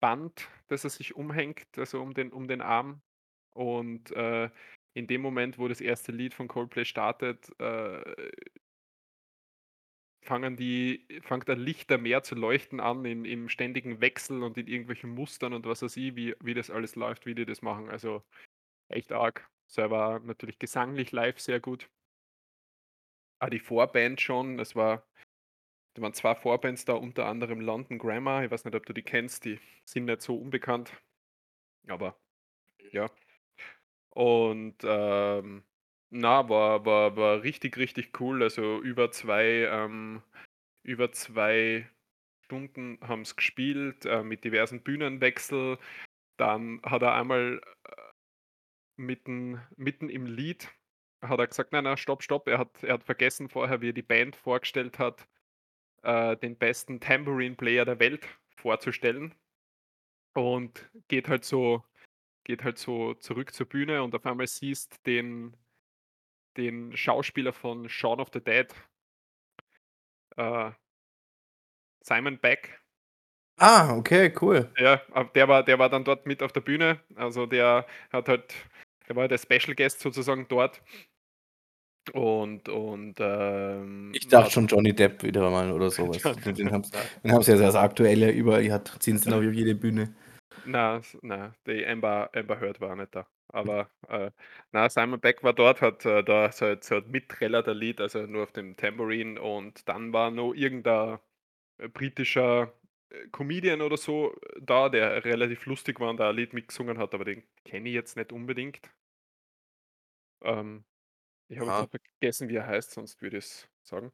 Band, 0.00 0.48
das 0.68 0.84
er 0.84 0.90
sich 0.90 1.16
umhängt, 1.16 1.66
also 1.78 2.02
um 2.02 2.14
den 2.14 2.32
um 2.32 2.48
den 2.48 2.62
Arm. 2.62 3.02
Und, 3.52 4.12
äh, 4.12 4.50
in 4.94 5.06
dem 5.06 5.20
Moment, 5.22 5.58
wo 5.58 5.68
das 5.68 5.80
erste 5.80 6.12
Lied 6.12 6.34
von 6.34 6.48
Coldplay 6.48 6.84
startet, 6.84 7.50
äh 7.60 8.02
fangen 10.24 10.56
die 10.56 11.06
fängt 11.22 11.48
ein 11.48 11.58
Lichtermeer 11.60 12.22
zu 12.22 12.34
leuchten 12.34 12.80
an 12.80 13.04
in 13.04 13.24
im 13.24 13.48
ständigen 13.48 14.00
Wechsel 14.00 14.42
und 14.42 14.58
in 14.58 14.66
irgendwelchen 14.66 15.10
Mustern 15.10 15.52
und 15.52 15.64
was 15.66 15.82
weiß 15.82 15.96
ich, 15.96 16.16
wie 16.16 16.34
wie 16.40 16.54
das 16.54 16.70
alles 16.70 16.96
läuft, 16.96 17.24
wie 17.26 17.34
die 17.34 17.46
das 17.46 17.62
machen. 17.62 17.88
Also, 17.88 18.22
echt 18.88 19.12
arg. 19.12 19.48
Selber 19.68 20.20
natürlich 20.24 20.58
gesanglich 20.58 21.12
live 21.12 21.40
sehr 21.40 21.60
gut. 21.60 21.88
Ah, 23.42 23.50
die 23.50 23.60
Vorband 23.60 24.20
schon, 24.20 24.58
es 24.58 24.74
war 24.74 25.04
da 25.94 26.02
waren 26.02 26.14
2 26.14 26.34
Vorbands 26.36 26.84
da, 26.84 26.94
unter 26.94 27.26
anderem 27.26 27.60
London 27.60 27.98
Grammar. 27.98 28.44
Ich 28.44 28.50
weiß 28.50 28.64
nicht, 28.64 28.74
ob 28.76 28.86
du 28.86 28.92
die 28.94 29.02
kennst, 29.02 29.44
die 29.44 29.60
sind 29.84 30.06
nicht 30.06 30.22
so 30.22 30.36
unbekannt. 30.36 30.92
Aber 31.88 32.18
ja. 32.92 33.08
Und, 34.18 34.78
ähm, 34.82 35.62
na, 36.10 36.48
war 36.48 36.84
war 36.84 37.16
war 37.16 37.42
richtig, 37.44 37.76
richtig 37.76 38.20
cool. 38.20 38.42
Also, 38.42 38.80
über 38.82 39.10
2, 39.12 39.44
ähm 39.70 40.22
über 40.84 41.12
2 41.12 41.88
Stunden 42.46 42.98
haben's 43.02 43.36
gespielt, 43.36 44.06
äh, 44.06 44.22
mit 44.24 44.44
diversen 44.44 44.82
Bühnenwechsel. 44.82 45.78
Dann 46.38 46.80
hat 46.84 47.02
er 47.02 47.14
einmal, 47.14 47.60
äh, 47.84 47.92
mitten 48.96 49.60
mitten 49.76 50.08
im 50.10 50.26
Lied 50.26 50.68
hat 51.22 51.38
er 51.40 51.46
gesagt: 51.48 51.72
„Nein, 51.72 51.84
nein, 51.84 51.96
stopp, 51.96 52.22
stopp.“ 52.22 52.48
Er 52.48 52.58
hat 52.58 52.82
er 52.84 52.94
hat 52.94 53.04
vergessen 53.04 53.48
vorher, 53.48 53.80
wie 53.80 53.90
er 53.90 53.92
die 53.94 54.02
Band 54.02 54.36
vorgestellt 54.36 54.98
hat, 54.98 55.26
äh, 56.04 56.36
den 56.38 56.56
besten 56.58 57.00
Tambourine 57.00 57.56
Player 57.56 57.84
der 57.86 58.00
Welt 58.00 58.26
vorzustellen. 58.56 59.34
Und 60.34 60.88
geht 61.08 61.28
halt 61.28 61.44
so 61.44 61.84
geht 62.48 62.64
halt 62.64 62.78
so 62.78 63.14
zurück 63.14 63.52
zur 63.52 63.66
Bühne 63.66 64.02
und 64.02 64.14
auf 64.14 64.26
einmal 64.26 64.46
siehst 64.46 65.06
den 65.06 65.54
den 66.56 66.96
Schauspieler 66.96 67.52
von 67.52 67.88
Shaun 67.88 68.20
of 68.20 68.30
the 68.32 68.40
Dead. 68.40 68.74
Äh 70.36 70.72
Simon 72.02 72.38
Beck. 72.38 72.80
Ah, 73.58 73.94
okay, 73.96 74.32
cool. 74.40 74.70
Ja, 74.78 75.02
ab 75.12 75.34
der 75.34 75.46
war 75.48 75.62
der 75.62 75.78
war 75.78 75.90
dann 75.90 76.04
dort 76.04 76.26
mit 76.26 76.42
auf 76.42 76.52
der 76.52 76.60
Bühne. 76.62 77.00
Also, 77.16 77.44
der 77.46 77.86
hat 78.10 78.28
halt 78.28 78.54
der 79.08 79.16
war 79.16 79.28
der 79.28 79.38
Special 79.38 79.74
Guest 79.74 80.00
sozusagen 80.00 80.46
dort. 80.48 80.80
Und 82.14 82.68
und, 82.70 83.16
ähm, 83.18 84.12
Ich 84.14 84.28
dachte 84.28 84.50
schon 84.52 84.66
Johnny 84.66 84.94
Depp 84.94 85.22
wieder 85.22 85.50
mal 85.50 85.70
oder 85.70 85.90
so 85.90 86.08
was. 86.08 86.22
Johnny 86.22 86.54
Den 86.54 86.72
haben 86.72 87.42
sie 87.42 87.52
ja 87.52 87.58
das 87.58 87.74
Aktuelle 87.74 88.30
überall 88.30 88.70
hat 88.72 88.96
ziehen 89.00 89.18
sie 89.18 89.30
auf 89.34 89.42
jede 89.42 89.74
Bühne. 89.74 90.14
Na, 90.64 91.00
na, 91.22 91.54
die 91.66 91.86
Amber 91.86 92.30
Amber 92.34 92.58
Heard 92.60 92.80
war 92.80 92.96
nicht 92.96 93.14
da. 93.14 93.26
Aber, 93.48 93.90
äh, 94.08 94.30
na, 94.72 94.88
Simon 94.90 95.20
Beck 95.20 95.42
war 95.42 95.52
dort, 95.54 95.80
hat, 95.80 96.04
äh, 96.04 96.22
da 96.22 96.50
so 96.52 96.74
so 96.80 96.96
ein 96.96 97.10
mitträllert 97.10 97.68
ein 97.68 97.76
Lied, 97.76 98.00
also 98.00 98.26
nur 98.26 98.42
auf 98.44 98.52
dem 98.52 98.76
Tambourine 98.76 99.40
und 99.40 99.88
dann 99.88 100.12
war 100.12 100.30
noch 100.30 100.52
irgend 100.54 100.86
'n, 100.86 101.18
äh, 101.78 101.88
britischer, 101.88 102.74
äh, 103.10 103.28
Comedian 103.30 103.82
oder 103.82 103.96
so 103.98 104.34
da, 104.60 104.88
der 104.90 105.24
relativ 105.24 105.66
lustig 105.66 106.00
war 106.00 106.10
und 106.10 106.18
da 106.18 106.30
ein 106.30 106.36
Lied 106.36 106.52
mitgesungen 106.54 106.98
hat, 106.98 107.14
aber 107.14 107.24
den 107.24 107.44
kenne 107.64 107.88
ich 107.90 107.94
jetzt 107.94 108.16
nicht 108.16 108.32
unbedingt. 108.32 108.80
Ähm, 110.42 110.84
ich 111.48 111.58
habe 111.58 111.72
noch 111.78 111.90
vergessen, 111.90 112.48
wie 112.50 112.56
er 112.56 112.66
heißt, 112.68 112.92
sonst 112.92 113.22
würde 113.22 113.38
ich's 113.38 113.68
sagen. 113.84 114.12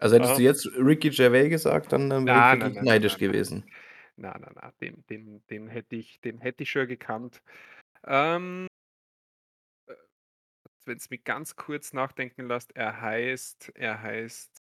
Also, 0.00 0.14
hättest 0.14 0.36
Aha. 0.36 0.38
du 0.38 0.42
jetzt 0.42 0.66
Ricky 0.76 1.10
Gervais 1.10 1.48
gesagt, 1.50 1.92
dann 1.92 2.32
wäre 2.32 2.38
ich 2.38 2.80
neidisch 2.80 3.18
na. 3.18 3.18
gewesen. 3.18 3.64
Na, 4.20 4.36
na, 4.36 4.50
na, 4.54 4.72
den 4.80 5.04
den 5.08 5.46
den 5.48 5.68
hätte 5.68 5.94
ich 5.96 6.20
den 6.20 6.40
hätte 6.40 6.64
ich 6.64 6.70
schon 6.70 6.88
gekannt. 6.88 7.40
Ähm 8.06 8.66
äh, 9.88 9.94
wenn's 10.86 11.10
mich 11.10 11.24
ganz 11.24 11.56
kurz 11.56 11.92
nachdenken 11.92 12.48
lässt, 12.48 12.76
er 12.76 13.00
heißt 13.00 13.72
er 13.76 14.02
heißt 14.02 14.62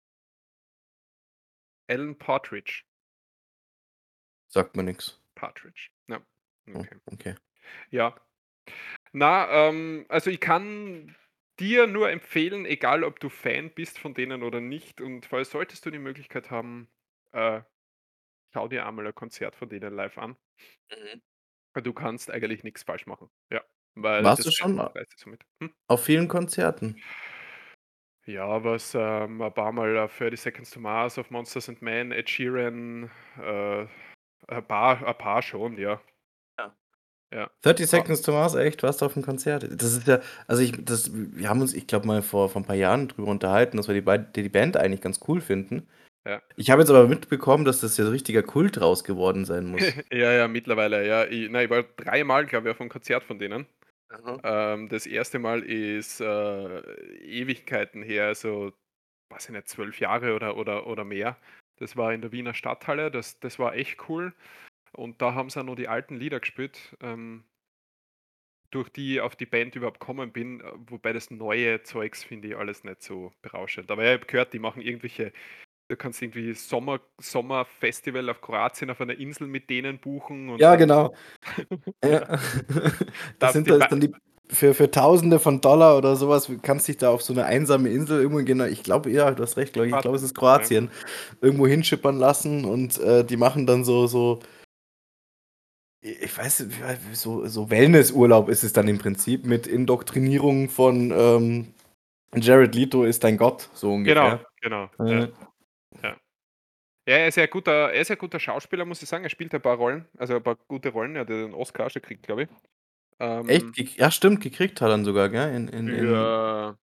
Alan 1.89 2.15
Partridge. 2.15 2.84
Sagt 4.51 4.75
mir 4.75 4.84
nix. 4.84 5.22
Partridge, 5.36 5.89
ja, 6.08 6.22
Oh, 6.74 6.79
okay. 6.79 6.98
okay. 7.13 7.36
Ja. 7.91 8.15
Na, 9.13 9.50
ähm, 9.70 10.05
also, 10.10 10.29
ich 10.29 10.39
kann 10.41 11.15
dir 11.60 11.88
nur 11.88 12.10
empfehlen, 12.12 12.65
egal 12.65 13.03
ob 13.03 13.20
du 13.20 13.29
Fan 13.29 13.72
bist 13.74 14.00
von 14.00 14.13
denen 14.13 14.43
oder 14.43 14.62
nicht 14.62 15.01
und 15.01 15.25
falls 15.25 15.51
solltest 15.51 15.86
du 15.86 15.91
die 15.91 16.00
Möglichkeit 16.00 16.51
haben, 16.51 16.89
äh, 17.34 17.62
schau 18.53 18.67
dir 18.67 18.86
einmal 18.88 19.08
'n 19.08 19.15
Konzert 19.15 19.55
von 19.55 19.70
denen 19.70 19.93
live 19.96 20.17
an. 20.17 20.38
Mhm. 20.91 21.22
Du 21.84 21.93
kannst 21.93 22.31
eigentlich 22.31 22.63
nix 22.63 22.84
falsch 22.84 23.08
machen. 23.08 23.29
Ja, 23.51 23.63
weil 23.96 24.25
Warst 24.25 24.46
du 24.46 24.51
schon 24.51 24.89
mit. 25.27 25.46
Hm? 25.62 25.74
auf 25.88 26.03
vielen 26.05 26.27
Konzerten? 26.29 27.01
Ja, 28.27 28.63
was, 28.63 28.93
ähm, 28.93 29.41
ein 29.41 29.51
paarmal 29.53 29.98
auf 29.98 30.15
30 30.15 30.39
Seconds 30.41 30.70
to 30.70 30.79
Mars, 30.79 31.17
auf 31.17 31.31
Monsters 31.31 31.70
and 31.70 31.81
Men, 31.81 32.12
Ed 32.12 32.29
Sheeran, 32.29 33.10
äh, 33.39 33.88
ein 34.48 34.67
paar 34.67 35.05
ein 35.08 35.17
paar 35.17 35.41
schon, 35.41 35.77
ja. 35.77 36.01
Ja. 36.60 36.75
Ja. 37.34 37.51
30 37.63 37.89
A 37.93 38.05
Seconds 38.05 38.22
to 38.24 38.31
Mars, 38.31 38.55
echt? 38.55 38.81
Warst 38.81 39.01
du 39.01 39.05
auf'm 39.05 39.22
Konzert? 39.24 39.67
Das 39.79 39.93
ist 39.93 40.08
ja 40.08 40.20
also, 40.48 40.63
ich 40.63 40.74
das 40.84 41.12
wir 41.13 41.48
haben 41.48 41.62
uns, 41.62 41.74
ich 41.74 41.86
glaube 41.88 42.08
mal 42.08 42.22
vor 42.24 42.50
vor 42.50 42.62
'n 42.62 42.65
paar 42.65 42.75
Jahren 42.75 43.08
drüber 43.08 43.27
unterhalten, 43.29 43.77
dass 43.77 43.88
wir 43.88 44.01
die 44.01 44.41
die 44.43 44.50
Band 44.50 44.77
eigentlich 44.77 45.01
ganz 45.01 45.20
cool 45.27 45.41
finden. 45.41 45.88
Ja. 46.25 46.42
Ich 46.58 46.70
habe 46.70 46.82
jetzt 46.82 46.90
aber 46.90 47.08
mitbekommen, 47.08 47.63
dass 47.66 47.80
das 47.82 47.98
ja 47.98 48.04
so 48.06 48.12
richtiger 48.12 48.44
Kult 48.44 48.78
draus 48.78 49.04
geworden 49.04 49.46
sein 49.46 49.66
muss. 49.68 49.82
Ja, 50.12 50.32
ja, 50.34 50.48
mittlerweile, 50.48 51.06
ja. 51.08 51.25
I 51.28 51.48
na, 51.50 51.63
ich 51.63 51.70
war 51.70 51.84
dreimal, 51.84 52.46
glaube 52.46 52.70
ich, 52.70 52.75
auf 52.75 52.82
'n 52.82 52.90
Konzert 52.90 53.24
von 53.24 53.40
denen. 53.40 53.66
Ähm, 54.44 54.90
das 54.90 55.06
1. 55.08 55.40
Mal 55.40 55.63
ist, 55.63 56.22
äh, 56.22 56.82
Ewigkeiten 57.24 58.04
her, 58.04 58.28
also, 58.28 58.74
weiß 59.32 59.48
ich 59.50 59.51
nicht, 59.56 59.70
12 59.70 60.00
Jahre 60.00 60.36
oder 60.36 60.58
oder 60.58 60.88
oder 60.88 61.06
mehr. 61.06 61.38
Das 61.78 61.98
war 61.98 62.13
in 62.13 62.22
der 62.22 62.32
Wiener 62.34 62.54
Stadthalle, 62.56 63.12
das 63.12 63.40
das 63.42 63.60
war 63.60 63.75
echt 63.75 64.10
cool. 64.10 64.34
Und 64.94 65.22
da 65.22 65.36
haben 65.36 65.50
sie 65.50 65.60
auch 65.62 65.66
noch 65.66 65.75
die 65.75 65.90
alten 65.90 66.16
Lieder 66.18 66.40
gespielt, 66.42 66.98
ähm 67.01 67.46
durch 68.74 68.90
die 68.90 69.16
ich 69.16 69.22
auf 69.22 69.36
die 69.36 69.46
Band 69.46 69.75
überhaupt 69.75 70.00
gekommen 70.00 70.32
bin, 70.32 70.62
äh, 70.62 70.72
wobei 70.88 71.12
das 71.13 71.30
neue 71.30 71.84
Zeugs 71.84 72.24
finde 72.24 72.48
ich 72.50 72.56
alles 72.58 72.84
nicht 72.86 73.04
so 73.04 73.34
berauschend. 73.42 73.92
Aber 73.92 74.04
ja, 74.06 74.12
ich 74.13 74.20
habe 74.20 74.28
gehört, 74.28 74.54
die 74.54 74.60
machen 74.60 74.82
irgendwelche 74.82 75.34
du 75.91 75.98
kannst 75.98 76.21
irgendwie 76.21 76.53
Sommer 76.53 77.01
Sommerfestival 77.19 78.29
auf 78.29 78.41
Kroatien 78.41 78.89
auf 78.89 79.01
einer 79.01 79.17
Insel 79.19 79.48
mit 79.48 79.69
denen 79.69 80.00
buchen 80.00 80.57
Ja, 80.57 80.75
genau. 80.75 81.13
Ja. 82.03 82.39
Das 83.39 83.53
sind 83.53 83.69
das 83.69 83.88
dann 83.89 84.00
die 84.01 84.12
für 84.50 84.74
für 84.74 84.91
Tausende 84.91 85.39
von 85.39 85.62
Dollar 85.62 85.98
oder 85.98 86.15
so 86.17 86.27
was 86.29 86.51
kannst 86.62 86.88
dich 86.88 86.98
da 86.98 87.10
auf 87.12 87.21
so 87.21 87.33
'ne 87.33 87.45
einsame 87.45 87.89
Insel 87.89 88.21
irgendwo 88.21 88.43
genau 88.43 88.65
ich 88.65 88.83
glaube, 88.83 89.10
ja, 89.12 89.31
du 89.31 89.43
hast 89.43 89.57
recht, 89.57 89.74
glaube 89.74 89.88
ich. 89.89 89.95
Ich 89.95 90.01
glaube, 90.01 90.17
es 90.17 90.24
ist. 90.24 90.36
Kroatien, 90.36 90.89
irgendwo 91.41 91.67
hinschippern 91.67 92.17
lassen 92.17 92.65
und, 92.65 93.00
äh, 93.00 93.24
die 93.25 93.38
machen 93.38 93.65
dann 93.67 93.83
so 93.86 94.07
so 94.07 94.39
ich 96.03 96.36
weiß 96.36 96.65
so 97.13 97.45
so 97.45 97.69
Wellnessurlaub 97.69 98.50
ist 98.50 98.63
es 98.63 98.74
dann 98.74 98.88
im 98.88 98.98
Prinzip 98.98 99.45
mit 99.45 99.67
Indoktrinierung 99.67 100.67
von, 100.69 101.12
ähm, 101.15 101.74
Jared 102.36 102.75
Leto 102.75 103.03
ist 103.05 103.24
dein 103.24 103.38
Gott, 103.38 103.69
so 103.74 103.93
Genau, 104.03 104.38
ungefähr. 104.38 104.45
genau, 104.62 104.89
ja. 105.00 105.05
Äh. 105.05 105.21
Ja. 105.21 105.29
Ja, 107.12 107.18
er 107.18 107.27
ist 107.27 107.36
ja 107.36 107.46
guter 107.46 107.91
er 107.91 108.01
ist 108.01 108.08
ja 108.08 108.15
guter 108.15 108.39
Schauspieler, 108.39 108.86
muss 108.86 109.01
ich 109.01 109.10
sagen. 109.10 109.25
Er 109.25 109.30
spielt 109.30 109.53
ein 109.53 109.62
paar 109.62 109.75
Rollen, 109.75 110.06
also, 110.18 110.38
ein 110.38 110.44
paar 110.44 110.56
gute 110.70 110.89
Rollen. 110.89 111.15
Er 111.15 111.22
hat 111.22 111.30
den 111.30 111.53
Oscar 111.53 111.89
schon 111.89 112.01
gekriegt, 112.01 112.24
glaube 112.25 112.44
ich. 112.44 112.50
Echt? 113.50 113.63
Ähm 113.65 113.72
Gek 113.74 113.98
ja, 113.98 114.10
stimmt, 114.12 114.39
gekriegt 114.39 114.80
hat 114.80 114.89
er 114.89 114.98
ihn 114.98 115.03
sogar, 115.03 115.27
gell? 115.27 115.53
In 115.53 115.68
in 115.68 115.89
in 115.89 116.00
für 116.00 116.77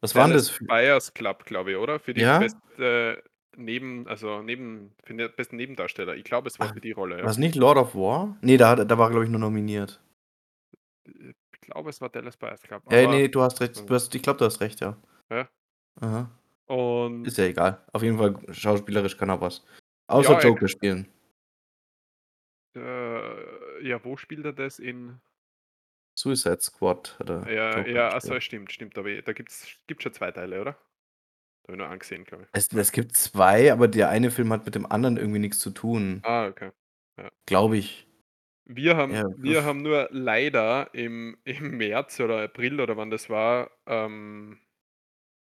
was 0.00 0.14
war 0.14 0.28
das 0.28 0.50
f 0.50 0.60
Buyers 0.68 1.12
Club, 1.14 1.44
glaube 1.46 1.72
ich, 1.72 1.76
oder? 1.76 1.98
Für 1.98 2.14
die 2.14 2.20
Ja? 2.20 2.38
beste 2.38 3.24
Neben 3.56 4.06
also, 4.06 4.40
Neben 4.40 4.94
für 5.04 5.14
den 5.14 5.30
besten 5.36 5.56
Nebendarsteller. 5.56 6.14
Ich 6.14 6.24
glaube, 6.24 6.48
es 6.48 6.60
war 6.60 6.68
Ach, 6.68 6.74
für 6.74 6.80
die 6.80 6.92
Rolle, 6.92 7.18
ja. 7.18 7.24
war's 7.24 7.36
nicht 7.36 7.56
Lord 7.56 7.76
of 7.76 7.94
War? 7.96 8.36
Ne, 8.40 8.56
da 8.56 8.76
da 8.76 8.98
war 8.98 9.10
glaube 9.10 9.24
ich, 9.24 9.30
nur 9.30 9.40
nominiert. 9.40 10.00
Ich 11.04 11.60
glaube, 11.60 11.90
es 11.90 12.00
war 12.00 12.08
Dallas 12.08 12.36
Buyers 12.36 12.62
Club, 12.62 12.82
Ja, 12.90 13.02
aber 13.02 13.16
ne, 13.16 13.28
du 13.28 13.42
hast 13.42 13.60
recht. 13.60 13.82
Du 13.88 13.94
hast 13.94 14.14
ich 14.14 14.22
glaube, 14.22 14.38
du 14.38 14.44
hast 14.44 14.60
recht, 14.60 14.80
ja. 14.80 14.96
Ja. 15.28 15.48
Aha. 16.00 16.30
Und 16.68 17.26
Ist 17.26 17.38
ja 17.38 17.44
egal. 17.44 17.84
Auf 17.92 18.02
jeden 18.02 18.18
Fall 18.18 18.36
schauspielerisch 18.52 19.16
kann 19.16 19.28
er 19.30 19.40
was. 19.40 19.64
Außer 20.08 20.32
Ja, 20.32 20.38
er 20.38 20.44
Joker 20.44 20.68
spielen. 20.68 21.08
Äh, 22.74 23.86
ja, 23.86 24.02
wo 24.04 24.16
spielt 24.16 24.44
er 24.44 24.52
das? 24.52 24.78
In 24.78 25.20
Suicide 26.18 26.60
Squad 26.60 27.18
hat 27.18 27.30
er 27.30 27.50
Ja, 27.52 27.78
Joker 27.78 27.90
ja, 27.90 28.08
ach 28.08 28.20
so, 28.20 28.34
gespielt. 28.34 28.42
stimmt, 28.42 28.72
stimmt. 28.72 28.98
Aber 28.98 29.22
da 29.22 29.32
gibt's 29.32 29.78
gibt's 29.86 30.02
schon 30.04 30.12
2 30.12 30.30
Teile, 30.30 30.60
oder? 30.60 30.72
Habe 31.64 31.72
ich 31.72 31.76
nur 31.78 31.88
einen 31.88 31.98
gesehen, 32.00 32.24
glaube 32.24 32.44
ich. 32.44 32.48
Es 32.52 32.72
es 32.72 32.92
gibt 32.92 33.16
2, 33.16 33.72
aber 33.72 33.88
der 33.88 34.08
eine 34.08 34.30
Film 34.30 34.52
hat 34.52 34.64
mit 34.64 34.74
dem 34.74 34.86
anderen 34.86 35.16
irgendwie 35.16 35.38
nix 35.38 35.58
zu 35.58 35.70
tun. 35.70 36.20
Ah, 36.24 36.46
okay. 36.46 36.70
Ja. 37.18 37.30
Glaube 37.46 37.76
ich. 37.76 38.06
Wir 38.66 38.96
haben 38.96 39.12
Ja, 39.12 39.24
wir 39.36 39.64
haben 39.64 39.82
nur 39.82 40.08
leider 40.12 40.94
im 40.94 41.36
im 41.44 41.76
März 41.78 42.20
oder 42.20 42.42
April 42.42 42.80
oder 42.80 42.96
wann 42.96 43.10
das 43.10 43.28
war, 43.28 43.70
ähm, 43.86 44.58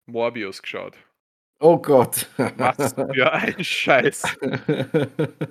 Morbius 0.08 0.62
geschaut. 0.62 0.96
Oh 1.60 1.78
Gott. 1.78 2.28
Was 2.56 2.94
für 3.10 3.32
ein 3.32 3.54
Scheiß. 3.64 4.38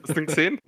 Hast 0.04 0.16
du 0.18 0.22
ihn 0.22 0.28
gesehen? 0.28 0.60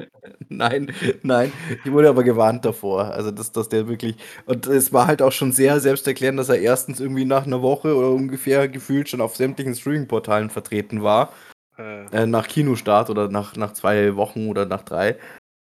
Nein, 0.49 0.91
nein. 1.23 1.53
Ich 1.83 1.91
wurde 1.91 2.09
aber 2.09 2.23
gewarnt 2.23 2.65
davor. 2.65 3.05
Also, 3.13 3.31
dass 3.31 3.51
dass 3.51 3.69
der 3.69 3.87
wirklich 3.87 4.17
und 4.45 4.67
es 4.67 4.93
war 4.93 5.07
halt 5.07 5.21
auch 5.21 5.31
schon 5.33 5.51
sehr 5.53 5.79
selbsterklärend, 5.81 6.39
dass 6.39 6.49
er 6.49 6.59
1. 6.61 6.99
irgendwie 6.99 7.25
nach 7.25 7.45
'ner 7.47 7.61
Woche 7.63 7.95
oder 7.97 8.09
ungefähr 8.11 8.67
gefühlt 8.69 9.09
schon 9.09 9.21
auf 9.21 9.35
sämtlichen 9.37 9.75
Streamingportalen 9.75 10.49
vertreten 10.51 11.03
war, 11.03 11.33
Äh. 11.77 12.05
äh, 12.23 12.27
nach 12.27 12.47
Kinostart 12.47 13.09
oder 13.11 13.29
nach 13.29 13.55
nach 13.57 13.73
2 13.73 14.15
Wochen 14.17 14.49
oder 14.49 14.65
nach 14.67 14.83
3. 14.83 15.17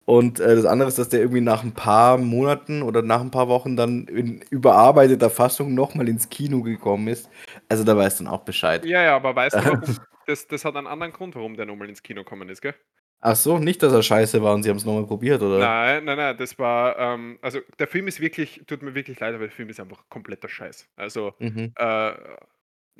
Und, 0.06 0.40
äh, 0.40 0.56
das 0.56 0.66
andere 0.66 0.88
ist, 0.88 0.98
dass 0.98 1.10
der 1.10 1.20
irgendwie 1.20 1.42
nach 1.42 1.64
'n 1.64 1.72
paar 1.74 2.18
Monaten 2.18 2.82
oder 2.82 3.02
nach 3.02 3.22
'n 3.22 3.30
paar 3.32 3.48
Wochen 3.48 3.76
dann 3.76 4.06
in 4.08 4.42
überarbeiteter 4.50 5.30
Fassung 5.30 5.74
noch 5.74 5.94
mal 5.96 6.08
ins 6.08 6.28
Kino 6.30 6.62
gekommen 6.62 7.08
ist. 7.08 7.28
Also, 7.72 7.84
da 7.84 7.96
weißt 7.96 8.20
dann 8.20 8.26
auch 8.28 8.44
Bescheid. 8.44 8.84
Ja, 8.84 9.02
ja, 9.02 9.16
aber 9.16 9.34
weißt 9.36 9.60
du, 9.60 9.64
warum 9.66 9.96
das 10.26 10.46
das 10.48 10.64
hat 10.64 10.76
einen 10.76 10.86
anderen 10.86 11.12
Grund, 11.12 11.34
warum 11.34 11.56
der 11.56 11.66
noch 11.66 11.76
mal 11.76 11.88
ins 11.88 12.02
Kino 12.02 12.22
gekommen 12.24 12.48
ist, 12.48 12.60
gell? 12.62 12.74
Ach 13.20 13.34
so, 13.36 13.58
nicht, 13.58 13.82
dass 13.82 13.92
er 13.92 14.02
scheiße 14.02 14.42
war 14.42 14.54
und 14.54 14.62
sie 14.62 14.70
haben's 14.70 14.84
noch 14.84 14.94
mal 14.94 15.06
probiert, 15.06 15.42
oder? 15.42 15.76
Nein, 15.84 16.04
nein, 16.04 16.16
nein, 16.16 16.36
das 16.38 16.58
war, 16.58 16.98
ähm 16.98 17.38
also, 17.42 17.60
der 17.78 17.86
Film 17.86 18.06
ist 18.08 18.20
wirklich 18.20 18.62
tut 18.66 18.80
mir 18.82 18.94
wirklich 18.94 19.20
leid, 19.20 19.34
aber 19.34 19.44
der 19.44 19.50
Film 19.54 19.68
ist 19.68 19.80
einfach 19.80 20.08
kompletter 20.08 20.48
Scheiß. 20.48 20.88
Also, 20.96 21.34
Mhm. 21.40 21.74
äh, 21.74 22.14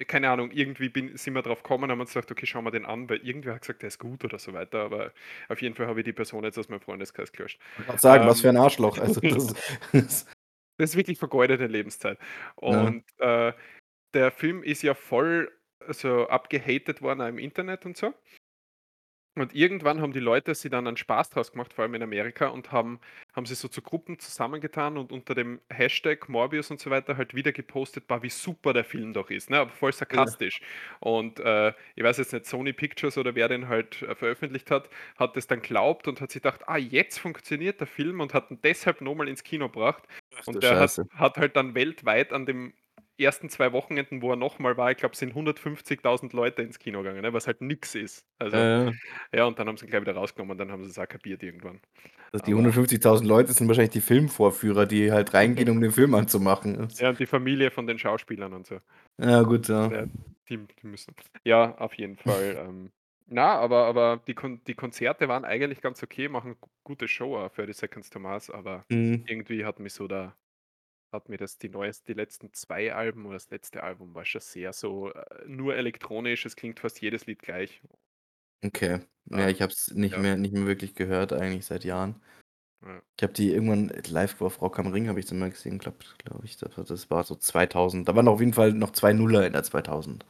keine 0.06 0.30
Ahnung, 0.30 0.50
irgendwie 0.52 0.88
bin 0.90 1.16
sind 1.16 1.34
wir 1.34 1.42
drauf 1.42 1.62
gekommen, 1.62 1.90
haben 1.90 2.00
uns 2.00 2.12
gedacht: 2.14 2.30
„Okay, 2.30 2.46
schauen 2.46 2.64
wir 2.64 2.70
den 2.72 2.84
an“, 2.86 3.08
weil 3.10 3.18
irgendwer 3.26 3.54
hat 3.54 3.62
gesagt, 3.62 3.82
der 3.82 3.88
ist 3.88 3.98
gut 3.98 4.24
oder 4.24 4.38
so 4.38 4.52
weiter, 4.52 4.80
aber 4.84 5.12
auf 5.48 5.62
jeden 5.62 5.74
Fall 5.74 5.86
habe 5.86 6.00
ich 6.00 6.04
die 6.04 6.12
Person 6.12 6.44
jetzt 6.44 6.58
aus 6.58 6.68
meinem 6.68 6.80
Freundeskreis 6.80 7.32
gelöscht. 7.32 7.60
Grad 7.76 8.00
sagen, 8.00 8.26
was 8.26 8.40
für 8.40 8.48
Ähm, 8.48 8.50
'n 8.50 8.56
Arschloch. 8.56 8.98
Also, 8.98 9.20
das 9.28 9.54
das 10.78 10.90
ist 10.90 10.96
wirklich 10.96 11.18
vergeudete 11.18 11.66
Lebenszeit. 11.66 12.18
Ja. 12.66 12.92
Und, 12.92 13.04
äh, 13.18 13.52
der 14.14 14.30
Film 14.32 14.62
ist 14.62 14.82
ja 14.82 14.94
voll 14.94 15.50
so 15.88 16.28
abgehatet 16.28 17.02
worden 17.02 17.20
im 17.26 17.38
Internet 17.38 17.86
und 17.86 17.96
so. 17.96 18.14
Und 19.34 19.54
irgendwann 19.54 20.02
haben 20.02 20.12
die 20.12 20.20
Leute 20.20 20.54
sich 20.54 20.70
dann 20.70 20.86
einen 20.86 20.98
Spaß 20.98 21.30
draus 21.30 21.52
gemacht, 21.52 21.72
vor 21.72 21.84
allem 21.84 21.94
in 21.94 22.02
Amerika, 22.02 22.48
und 22.48 22.70
haben 22.70 23.00
haben 23.34 23.46
sich 23.46 23.56
so 23.58 23.66
zu 23.68 23.80
Gruppen 23.80 24.18
zusammengetan 24.18 24.98
und 24.98 25.10
unter 25.10 25.34
dem 25.34 25.62
Hashtag 25.70 26.28
Morbius 26.28 26.70
und 26.70 26.80
so 26.80 26.90
weiter 26.90 27.16
halt 27.16 27.34
wieder 27.34 27.50
gepostet: 27.52 28.06
„Boah, 28.08 28.22
wie 28.22 28.28
super 28.28 28.74
der 28.74 28.84
Film 28.84 29.14
doch 29.14 29.30
ist“, 29.30 29.48
ne, 29.48 29.58
aber 29.60 29.70
voll 29.70 29.90
Ja. 30.10 30.36
sarkastisch. 30.36 30.60
Und, 31.00 31.40
äh, 31.40 31.72
ich 31.96 32.04
weiß 32.04 32.18
jetzt 32.18 32.34
nicht, 32.34 32.44
Sony 32.44 32.74
Pictures 32.74 33.16
oder 33.16 33.34
wer 33.34 33.48
den 33.48 33.68
halt, 33.68 34.02
äh, 34.02 34.14
veröffentlicht 34.14 34.70
hat, 34.70 34.90
hat 35.16 35.34
das 35.34 35.46
dann 35.46 35.62
geglaubt 35.62 36.08
und 36.08 36.20
hat 36.20 36.30
sich 36.30 36.42
gedacht: 36.42 36.68
„Ah, 36.68 36.76
jetzt 36.76 37.18
funktioniert 37.18 37.80
der 37.80 37.86
Film“ 37.86 38.20
und 38.20 38.34
hat 38.34 38.50
ihn 38.50 38.60
deshalb 38.62 39.00
noch 39.00 39.14
mal 39.14 39.28
ins 39.28 39.42
Kino 39.44 39.68
gebracht. 39.70 40.02
Ach 40.34 40.44
Und 40.44 40.62
der 40.62 40.78
hat 40.78 41.00
hat 41.14 41.38
halt 41.38 41.56
dann 41.56 41.74
weltweit 41.74 42.34
an 42.34 42.44
dem 42.44 42.74
ersten 43.24 43.48
2 43.50 43.72
Wochenenden, 43.72 44.22
wo 44.22 44.30
er 44.30 44.36
noch 44.36 44.58
mal 44.58 44.76
war 44.76 44.90
ich 44.90 44.96
glaube, 44.98 45.16
sind 45.16 45.34
150.000 45.34 46.32
Leute 46.32 46.62
ins 46.62 46.78
Kino 46.78 47.00
gegangen, 47.02 47.22
ne, 47.22 47.32
was 47.32 47.46
halt 47.46 47.60
nix 47.60 47.94
ist. 47.94 48.26
Ja, 48.52 48.58
Also, 48.58 48.66
ja. 48.86 48.92
ja, 49.34 49.44
und 49.46 49.58
dann 49.58 49.68
haben 49.68 49.76
sie 49.78 49.86
ihn 49.86 49.90
gleich 49.90 50.02
wieder 50.02 50.14
rausgenommen 50.14 50.52
und 50.52 50.58
dann 50.58 50.72
haben 50.72 50.84
sie's 50.84 50.98
auch 50.98 51.08
kapiert 51.08 51.42
irgendwann. 51.42 51.80
Also, 52.32 52.44
die 52.44 52.54
Aber 52.54 52.54
150.000 52.54 53.28
Leute 53.28 53.52
sind 53.52 53.68
wahrscheinlich 53.68 53.92
die 53.92 54.00
Filmvorführer, 54.00 54.86
die 54.86 55.12
halt 55.12 55.34
reingehen, 55.34 55.68
um 55.70 55.80
den 55.80 55.92
Film 55.92 56.14
anzumachen. 56.14 56.88
Ja, 56.98 57.08
und 57.10 57.18
die 57.20 57.26
Familie 57.26 57.70
von 57.70 57.86
den 57.86 57.98
Schauspielern 57.98 58.52
und 58.52 58.66
so. 58.66 58.80
Ja, 59.18 59.42
gut, 59.42 59.68
ja. 59.68 59.90
Ja, 59.90 60.06
die 60.48 60.58
die 60.66 60.86
müssen 60.86 61.14
ja, 61.44 61.76
auf 61.78 61.94
jeden 61.94 62.16
Fall, 62.16 62.56
ähm 62.68 62.92
na, 63.26 63.54
aber 63.58 63.86
aber 63.86 64.18
die 64.26 64.34
Kon 64.34 64.62
die 64.66 64.74
Konzerte 64.74 65.28
waren 65.28 65.44
eigentlich 65.44 65.80
ganz 65.80 66.02
okay, 66.02 66.28
machen 66.28 66.56
gute 66.84 67.08
Show 67.08 67.36
auch, 67.38 67.50
30 67.50 67.76
Seconds 67.76 68.10
to 68.10 68.18
Mars, 68.20 68.50
aber 68.50 68.86
Mhm. 68.90 69.24
irgendwie 69.26 69.64
hat 69.64 69.80
mich 69.80 69.94
so 69.94 70.08
der 70.08 70.36
hat 71.12 71.28
mir 71.28 71.36
das 71.38 71.58
die 71.58 71.68
neues 71.68 72.02
die 72.04 72.14
letzten 72.14 72.52
2 72.52 72.94
Alben 72.94 73.26
oder 73.26 73.34
das 73.34 73.50
letzte 73.50 73.82
Album 73.82 74.14
war 74.14 74.24
schon 74.24 74.40
sehr 74.40 74.72
so, 74.72 75.10
äh, 75.12 75.44
nur 75.46 75.76
elektronisch, 75.76 76.46
es 76.46 76.56
klingt 76.56 76.80
fast 76.80 77.00
jedes 77.00 77.26
Lied 77.26 77.40
gleich. 77.42 77.82
Okay. 78.64 79.00
Ja, 79.26 79.48
Ähm, 79.48 79.48
ich 79.48 79.60
habe 79.62 79.72
es 79.72 79.92
nicht 79.92 80.16
ja. 80.16 80.18
mehr 80.18 80.36
nicht 80.36 80.52
mehr 80.52 80.66
wirklich 80.66 80.94
gehört 80.94 81.32
eigentlich 81.32 81.66
seit 81.66 81.84
Jahren. 81.84 82.20
Ja. 82.82 83.02
Ich 83.18 83.22
habe 83.24 83.32
die 83.34 83.50
irgendwann 83.52 83.88
live 84.08 84.42
auf 84.42 84.60
Rock 84.62 84.78
am 84.78 84.88
Ring 84.88 85.08
habe 85.08 85.20
ich 85.20 85.26
sie 85.26 85.34
mal 85.34 85.50
gesehen, 85.50 85.78
glaube 85.78 85.98
glaube 86.18 86.44
ich. 86.44 86.56
Das 86.58 86.76
war 86.76 86.84
das 86.84 87.10
war 87.10 87.24
so 87.24 87.34
2000. 87.36 88.08
Da 88.08 88.16
waren 88.16 88.28
auf 88.28 88.40
jeden 88.40 88.52
Fall 88.54 88.72
noch 88.74 88.90
2 88.92 89.12
Nuller 89.14 89.46
in 89.46 89.52
der 89.54 89.62
2000. 89.64 90.26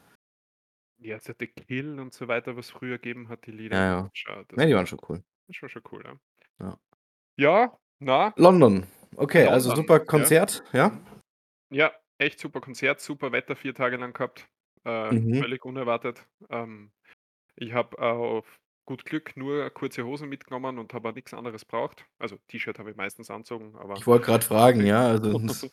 Ja, 1.01 1.19
so 1.21 1.33
„The 1.39 1.47
Kill“ 1.49 1.99
und 2.01 2.12
so 2.15 2.29
weiter, 2.29 2.57
was 2.57 2.71
früher 2.71 2.99
gegeben 2.99 3.29
hat, 3.29 3.47
die 3.47 3.51
Ja, 3.71 3.79
Lieder. 3.79 3.87
ja. 3.87 4.12
Schau, 4.12 4.45
Ne, 4.55 4.67
das 4.67 4.69
die 4.69 4.75
war 4.75 4.77
waren 4.77 4.87
schon 4.87 5.01
cool. 5.09 5.25
das 5.49 5.62
war 5.62 5.69
schon 5.69 5.83
cool, 5.93 6.05
ja. 6.07 6.19
Ja. 6.61 6.79
Ja, 7.39 7.79
na 8.01 8.35
London. 8.37 8.87
Okay, 9.16 9.47
also 9.47 9.69
London, 9.71 9.76
super 9.76 10.00
ja. 10.00 10.07
Konzert, 10.07 10.62
ja? 10.73 10.92
Ja, 11.71 11.92
echt 12.19 12.38
super 12.38 12.61
Konzert, 12.61 13.00
super 13.00 13.33
Wetter 13.33 13.57
4 13.57 13.75
Tage 13.75 13.97
lang 13.97 14.12
gehabt. 14.12 14.49
Äh, 14.85 15.14
Mhm. 15.14 15.33
völlig 15.38 15.64
unerwartet. 15.64 16.26
Ähm, 16.50 16.92
ich 17.57 17.73
habe 17.75 17.99
auf 18.00 18.61
gut 18.87 19.04
Glück 19.04 19.37
nur 19.37 19.71
kurze 19.71 20.04
Hosen 20.04 20.28
mitgenommen 20.28 20.78
und 20.78 20.95
habe 20.95 21.11
auch 21.11 21.14
nix 21.14 21.35
anderes 21.35 21.64
braucht. 21.64 22.07
Also, 22.19 22.38
T-Shirt 22.49 22.78
habe 22.78 22.90
ich 22.92 22.97
meistens 22.97 23.31
angezogen, 23.31 23.76
aber 23.76 23.97
Ich 23.97 24.07
wollte 24.07 24.26
grad 24.26 24.45
fragen, 24.45 24.81
ja, 24.87 25.09
also 25.09 25.40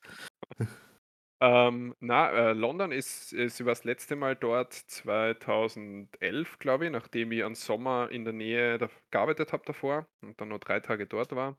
Ähm, 1.41 1.95
na, 2.01 2.29
äh, 2.31 2.53
London 2.53 2.91
ist 2.91 3.31
ist 3.31 3.59
war 3.61 3.67
das 3.71 3.85
letzte 3.85 4.17
Mal 4.17 4.35
dort 4.35 4.73
2011, 4.73 6.59
glaube 6.59 6.85
ich, 6.85 6.91
nachdem 6.91 7.31
ich 7.31 7.45
einen 7.45 7.55
Sommer 7.55 8.11
in 8.11 8.25
der 8.25 8.33
Nähe 8.33 8.77
da 8.77 8.89
gearbeitet 9.09 9.53
habe 9.53 9.63
davor 9.65 10.05
und 10.21 10.41
dann 10.41 10.49
nur 10.49 10.59
3 10.59 10.81
Tage 10.81 11.07
dort 11.07 11.33
war. 11.33 11.57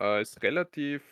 Äh, 0.00 0.22
ist 0.22 0.42
relativ 0.42 1.02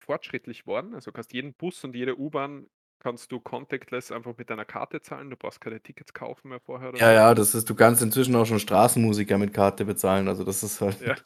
fortschrittlich 0.00 0.66
worden. 0.66 0.94
Also, 0.94 1.12
kannst 1.12 1.32
jeden 1.32 1.54
Bus 1.54 1.84
und 1.84 1.94
jede 1.96 2.18
U-Bahn 2.18 2.68
kannst 3.00 3.32
du 3.32 3.40
contactless 3.40 4.12
einfach 4.12 4.36
mit 4.38 4.50
deiner 4.50 4.64
Karte 4.64 5.02
zahlen. 5.02 5.30
Du 5.30 5.36
brauchst 5.36 5.60
keine 5.60 5.80
Tickets 5.82 6.12
kaufen 6.14 6.48
mehr 6.50 6.60
vorher 6.60 6.92
Ja, 6.98 7.10
so. 7.10 7.12
ja, 7.12 7.34
das 7.34 7.54
ist 7.54 7.70
du 7.70 7.74
kannst 7.74 8.02
inzwischen 8.02 8.36
auch 8.36 8.44
schon 8.44 8.58
Straßenmusiker 8.60 9.38
mit 9.38 9.54
Karte 9.54 9.84
bezahlen, 9.86 10.28
also 10.28 10.44
das 10.44 10.62
ist 10.62 10.80
halt 10.80 10.98
Ja. 11.00 11.16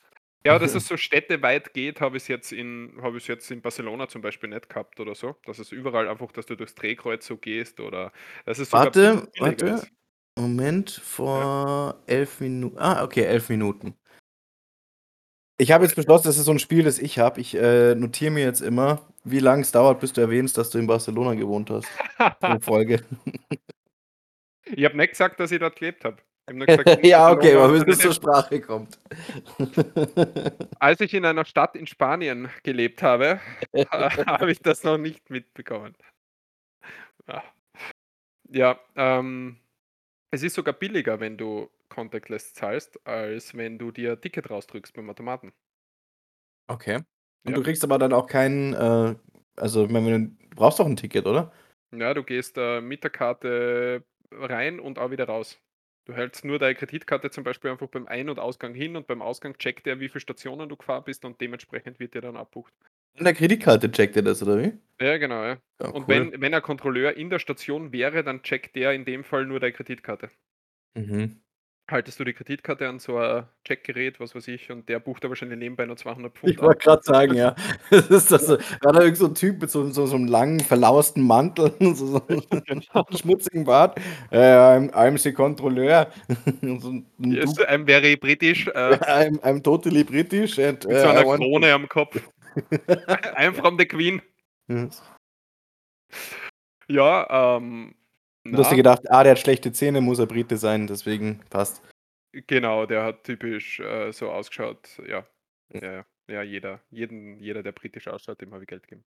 Ja, 0.44 0.58
dass 0.60 0.74
es 0.76 0.86
so 0.86 0.96
städteweit 0.96 1.74
geht, 1.74 2.00
habe 2.00 2.16
ich's 2.16 2.28
jetzt 2.28 2.52
in 2.52 2.96
ich's 3.16 3.26
jetzt 3.26 3.50
in 3.50 3.62
Barcelona 3.62 4.06
zum 4.08 4.22
Beispiel 4.22 4.48
nicht 4.48 4.68
gehabt 4.68 5.00
oder 5.00 5.14
so. 5.16 5.34
Dass 5.44 5.58
es 5.58 5.72
überall 5.72 6.08
einfach 6.08 6.30
dass 6.32 6.46
du 6.46 6.54
durchs 6.56 6.74
Drehkreuz 6.76 7.26
so 7.26 7.36
gehst 7.36 7.80
oder 7.80 8.12
es 8.44 8.70
sogar 8.70 8.92
bill 8.92 9.18
Warte, 9.18 9.28
warte. 9.38 9.66
ist. 9.72 9.90
Moment, 10.38 10.90
Ja. 11.34 11.46
vor 11.70 12.02
11 12.06 12.40
Minu 12.40 12.72
ah, 12.76 13.04
okay, 13.04 13.22
11 13.24 13.48
Minuten. 13.48 13.96
Ich 15.58 15.72
habe 15.72 15.84
jetzt 15.84 15.96
beschlossen, 15.96 16.26
das 16.26 16.36
ist 16.36 16.44
so 16.44 16.52
'n 16.52 16.58
Spiel, 16.58 16.82
das 16.84 16.98
ich 16.98 17.18
habe. 17.18 17.40
Ich, 17.40 17.54
äh, 17.54 17.94
notiere 17.94 18.30
mir 18.30 18.44
jetzt 18.44 18.60
immer, 18.60 19.00
wie 19.24 19.38
lang 19.38 19.60
es 19.60 19.72
dauert, 19.72 20.00
bis 20.00 20.12
du 20.12 20.20
erwähnst, 20.20 20.58
dass 20.58 20.68
du 20.70 20.78
in 20.78 20.86
Barcelona 20.86 21.34
gewohnt 21.34 21.70
hast 21.70 21.88
pro 22.40 22.60
Folge. 22.60 23.02
Ich 24.66 24.84
habe 24.84 24.96
nicht 24.96 25.10
gesagt, 25.10 25.40
dass 25.40 25.50
ich 25.52 25.58
dort 25.60 25.76
gelebt 25.76 26.04
habe. 26.04 26.18
Ja, 27.02 27.32
okay, 27.32 27.54
aber 27.56 27.72
bis 27.72 27.96
es 27.96 27.98
zur. 27.98 28.12
Sprache 28.12 28.60
kommt. 28.60 29.00
Als 30.78 31.00
ich 31.00 31.12
in 31.14 31.24
einer 31.24 31.44
Stadt 31.44 31.74
in 31.74 31.88
Spanien 31.88 32.48
gelebt 32.62 33.02
habe, 33.02 33.40
ha 33.90 34.10
habe 34.26 34.52
ich 34.52 34.60
das 34.60 34.84
noch 34.84 34.96
nicht 34.96 35.28
mitbekommen. 35.28 35.94
Ja, 38.50 38.78
ähm, 38.94 39.58
es 40.36 40.42
ist 40.42 40.54
sogar 40.54 40.74
billiger, 40.74 41.20
wenn 41.20 41.36
du 41.38 41.70
contactless 41.88 42.54
zahlst, 42.54 43.04
als 43.06 43.56
wenn 43.56 43.78
du 43.78 43.90
dir 43.90 44.20
Ticket 44.20 44.50
rausdrückst 44.50 44.94
beim 44.94 45.10
Automaten. 45.10 45.52
Okay. 46.70 47.00
Und 47.44 47.54
Ja. 47.54 47.56
du 47.56 47.62
kriegst 47.62 47.84
aber 47.84 47.98
dann 47.98 48.12
auch 48.12 48.26
keinen, 48.26 48.72
äh 48.74 49.14
also, 49.58 49.84
ich 49.86 49.90
meine, 49.90 50.06
wenn 50.12 50.36
du 50.38 50.46
brauchst 50.56 50.78
doch 50.80 50.86
'n 50.86 50.96
Ticket, 50.96 51.24
oder? 51.26 51.50
Ja, 51.92 52.14
du 52.14 52.24
gehst, 52.24 52.58
äh, 52.58 52.80
mit 52.80 53.04
der 53.04 53.10
Karte 53.10 54.04
rein 54.32 54.80
und 54.80 54.98
auch 54.98 55.10
wieder 55.12 55.26
raus. 55.26 55.60
Du 56.04 56.14
hältst 56.14 56.44
nur 56.44 56.58
deine 56.58 56.74
Kreditkarte 56.74 57.30
zum 57.30 57.44
Beispiel 57.44 57.70
einfach 57.70 57.86
beim 57.88 58.06
Ein 58.06 58.28
und 58.28 58.38
Ausgang 58.40 58.74
hin 58.74 58.96
und 58.96 59.06
beim 59.06 59.22
Ausgang 59.22 59.56
checkt 59.58 59.86
er, 59.86 60.00
wie 60.00 60.08
viel 60.08 60.20
Stationen 60.20 60.68
du 60.68 60.76
gefahren 60.76 61.04
bist 61.04 61.24
und 61.24 61.40
dementsprechend 61.40 61.98
wird 62.00 62.14
dir 62.14 62.20
dann 62.20 62.36
abbucht. 62.36 62.72
An 63.18 63.24
der 63.24 63.34
Kreditkarte 63.34 63.90
checkt 63.90 64.16
er 64.16 64.22
das, 64.22 64.42
oder 64.42 64.58
wie? 64.62 64.78
Ja, 65.00 65.18
genau, 65.18 65.44
ja. 65.44 65.58
Ja, 65.80 65.92
Und 65.92 66.08
cool. 66.08 66.28
wenn 66.32 66.40
wenn 66.40 66.54
ein 66.54 66.62
Kontrolleur 66.62 67.14
in 67.16 67.28
der 67.28 67.38
Station 67.38 67.92
wäre, 67.92 68.24
dann 68.24 68.42
checkt 68.42 68.76
der 68.76 68.92
in 68.92 69.04
dem 69.04 69.24
Fall 69.24 69.44
nur 69.44 69.60
deine 69.60 69.72
Kreditkarte. 69.74 70.30
Mhm. 70.96 71.36
Haltest 71.88 72.18
du 72.18 72.24
die 72.24 72.32
Kreditkarte 72.32 72.88
an 72.88 72.98
so 72.98 73.16
'n 73.18 73.46
Checkgerät, 73.64 74.18
was 74.18 74.34
weiß 74.34 74.48
ich, 74.48 74.72
und 74.72 74.88
der 74.88 74.98
bucht 74.98 75.22
da 75.22 75.28
wahrscheinlich 75.28 75.58
nebenbei 75.58 75.86
noch 75.86 75.94
200 75.94 76.36
Ich 76.44 76.56
Pfund 76.56 76.60
ab. 76.60 76.62
wollte 76.62 76.84
grad 76.84 77.04
sagen, 77.04 77.34
ja. 77.34 77.54
Das 77.90 78.08
ist 78.10 78.30
das 78.32 78.48
Ja. 78.48 78.56
war 78.80 78.92
da 78.92 79.00
irgend 79.02 79.16
so 79.18 79.26
'n 79.26 79.34
Typ 79.34 79.60
mit 79.60 79.70
so 79.70 79.90
so 79.90 80.06
so 80.06 80.16
'nem 80.16 80.26
langen, 80.28 80.60
verlausten 80.60 81.26
Mantel 81.26 81.72
und 81.80 81.94
so 81.96 82.06
so 82.06 82.22
Genau. 82.66 83.06
schmutzigen 83.16 83.64
Bart. 83.64 83.98
Äh, 84.30 84.38
I'm 84.38 84.90
I'm 84.92 85.18
the 85.18 85.32
Controlleur. 85.32 86.08
So 86.62 86.88
'n 86.90 87.06
'n 87.18 87.38
Yes. 87.38 87.58
I'm 87.58 87.86
very 87.86 88.16
British, 88.16 88.68
äh 88.68 88.98
I'm 89.08 89.38
I'm 89.42 89.62
totally 89.62 90.04
British 90.04 90.58
and, 90.58 90.84
Mit 90.88 91.00
so 91.00 91.08
äh, 91.08 91.12
I 91.12 91.20
'ner 91.20 91.24
want 91.24 91.50
to 91.54 91.64
Krone 91.64 91.72
am 91.72 91.88
Kopf. 91.88 92.30
I'm 93.36 93.54
from 93.54 93.78
the 93.78 93.86
Queen. 93.86 94.22
Mhm. 94.68 94.90
Ja, 96.88 97.56
ähm, 97.56 97.94
Du 98.44 98.58
hast 98.58 98.70
dir 98.70 98.76
gedacht: 98.76 99.02
„Ah, 99.10 99.24
der 99.24 99.32
hat 99.32 99.40
schlechte 99.40 99.72
Zähne, 99.72 100.00
muss 100.00 100.20
er 100.20 100.26
Brite 100.26 100.56
sein, 100.56 100.86
deswegen 100.86 101.40
passt.“ 101.50 101.82
Genau, 102.32 102.86
der 102.86 103.02
hat 103.02 103.24
typisch, 103.24 103.80
äh, 103.80 104.12
so 104.12 104.30
ausgeschaut, 104.30 104.88
ja. 105.08 105.26
Ja, 105.72 105.92
ja. 105.92 106.06
Ja, 106.28 106.42
jeder 106.42 106.80
jeden 106.90 107.38
jeder, 107.38 107.62
der 107.62 107.70
britisch 107.72 108.08
ausschaut, 108.08 108.40
dem 108.40 108.52
habe 108.52 108.64
ich 108.64 108.68
Geld 108.68 108.82
gegeben. 108.82 109.04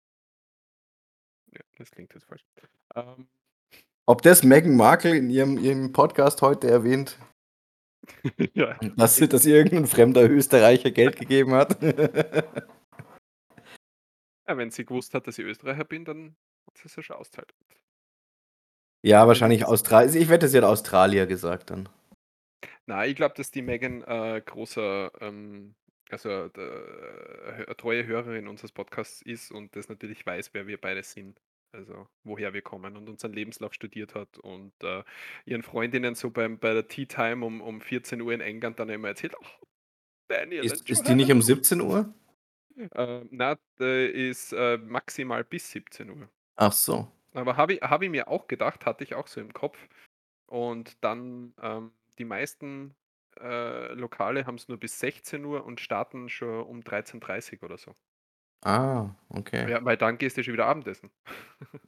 Ja, 1.53 1.61
das 1.77 1.91
klingt 1.91 2.13
jetzt 2.13 2.25
falsch. 2.25 2.45
Ähm 2.95 3.27
Ob 4.05 4.21
das 4.21 4.43
Meghan 4.43 4.75
Markle 4.75 5.17
in 5.17 5.29
ihrem 5.29 5.57
ihrem 5.57 5.91
Podcast 5.93 6.41
heute 6.41 6.69
erwähnt 6.69 7.17
Ja. 8.53 8.75
dass 8.97 9.17
dass 9.17 9.45
ihr 9.45 9.55
irgend 9.55 9.73
'n 9.73 9.87
fremder 9.87 10.29
Österreicher 10.29 10.91
Geld 10.91 11.17
gegeben 11.17 11.53
hat? 11.53 11.77
Ja, 14.49 14.55
wenn 14.57 14.71
sie 14.71 14.85
gewusst 14.85 15.13
hat, 15.13 15.27
dass 15.27 15.37
ich 15.37 15.45
Österreicher 15.45 15.83
bin, 15.83 16.05
dann 16.05 16.37
hat 16.67 16.77
sie's 16.77 16.95
ja 16.95 17.03
schon 17.03 17.17
ausgezahlt. 17.17 17.53
Ja, 19.03 19.27
wahrscheinlich 19.27 19.59
das 19.61 19.69
Austral 19.69 20.03
also, 20.05 20.17
ich 20.17 20.29
wette, 20.29 20.47
sie 20.47 20.57
hat 20.57 20.63
Australier 20.63 21.27
gesagt 21.27 21.69
dann. 21.69 21.87
Na, 22.89 23.05
ich 23.05 23.17
glaube, 23.17 23.35
dass 23.35 23.51
die 23.51 23.61
Meghan, 23.61 24.01
äh, 24.03 24.41
großer, 24.45 25.11
ähm 25.19 25.75
also, 26.09 26.47
d 26.47 26.61
äh, 26.61 27.75
treue 27.75 28.05
Hörerin 28.05 28.47
unseres 28.47 28.71
Podcasts 28.71 29.21
ist 29.21 29.51
und 29.51 29.75
das 29.75 29.89
natürlich 29.89 30.25
weiß, 30.25 30.53
wer 30.53 30.65
wir 30.67 30.79
beide 30.79 31.03
sind. 31.03 31.41
Also, 31.73 32.07
woher 32.23 32.53
wir 32.53 32.61
kommen 32.61 32.95
und 32.95 33.09
unseren 33.09 33.33
Lebenslauf 33.33 33.73
studiert 33.73 34.15
hat 34.15 34.37
und, 34.37 34.71
äh, 34.83 35.03
ihren 35.45 35.63
Freundinnen 35.63 36.15
so 36.15 36.31
beim 36.31 36.59
bei 36.59 36.73
der 36.73 36.87
Tea 36.87 37.05
Time 37.07 37.45
um 37.45 37.59
um 37.59 37.81
14:00 37.81 38.33
in 38.33 38.39
England 38.39 38.79
dann 38.79 38.87
immer 38.87 39.09
erzählt: 39.09 39.35
„Oh, 39.37 39.45
Daniel 40.29 40.63
Ist 40.63 40.89
ist 40.89 41.07
die 41.07 41.13
nicht 41.15 41.31
um 41.31 41.41
17:00? 41.41 42.13
Ähm, 42.77 43.27
na, 43.31 43.57
der 43.79 44.13
ist, 44.13 44.53
äh, 44.53 44.77
maximal 44.77 45.43
bis 45.43 45.71
17:00. 45.71 46.29
Ach 46.57 46.73
so. 46.73 47.07
Aber 47.35 47.57
habe 47.57 47.73
ich 47.75 47.81
habe 47.81 48.05
ich 48.05 48.11
mir 48.11 48.27
auch 48.27 48.47
gedacht, 48.47 48.85
hatte 48.85 49.03
ich 49.03 49.15
auch 49.15 49.27
so 49.27 49.41
im 49.41 49.53
Kopf. 49.53 49.77
Und 50.47 51.03
dann, 51.03 51.53
ähm, 51.61 51.91
die 52.19 52.25
meisten, 52.25 52.95
äh, 53.39 53.93
Lokale 53.93 54.45
haben's 54.47 54.67
nur 54.69 54.79
bis 54.79 54.99
16:00 54.99 55.65
und 55.65 55.79
starten 55.81 56.29
schon 56.29 56.63
um 56.65 56.83
13:30 56.83 57.63
oder 57.63 57.77
so. 57.77 57.95
Ah, 58.63 59.15
okay. 59.29 59.69
Ja, 59.69 59.83
weil 59.83 59.97
dann 59.97 60.17
gehst 60.17 60.37
du 60.37 60.43
schon 60.43 60.53
wieder 60.53 60.65
Abendessen. 60.67 61.09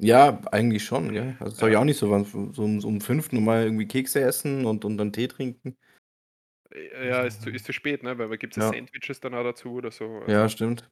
Ja, 0.02 0.40
eigentlich 0.54 0.86
schon, 0.86 1.12
gell? 1.12 1.36
Also, 1.42 1.52
das 1.56 1.62
habe 1.62 1.72
ich 1.72 1.76
Ja. 1.76 1.78
auch 1.78 1.84
nicht 1.84 1.98
so 1.98 2.10
wann 2.10 2.24
so 2.24 2.38
um 2.64 2.80
so 2.80 2.88
um 2.88 3.02
5 3.02 3.34
noch 3.34 3.42
mal 3.42 3.64
irgendwie 3.64 3.86
Kekse 3.86 4.22
essen 4.22 4.66
und 4.66 4.86
und 4.86 4.98
dann 4.98 5.12
Tee 5.12 5.28
trinken. 5.28 5.78
Äh, 6.72 7.08
ja, 7.10 7.24
ist 7.24 7.42
zu 7.42 7.50
ist 7.50 7.66
zu 7.66 7.74
spät, 7.74 8.04
ne, 8.04 8.18
weil 8.18 8.30
da 8.30 8.36
gibt's 8.36 8.58
ja 8.58 8.62
Ja. 8.62 8.76
Sandwiches 8.78 9.20
dann 9.20 9.34
auch 9.34 9.44
dazu 9.44 9.74
oder 9.74 9.92
so, 9.92 10.20
Ja, 10.28 10.48
also 10.48 10.50
stimmt. 10.50 10.90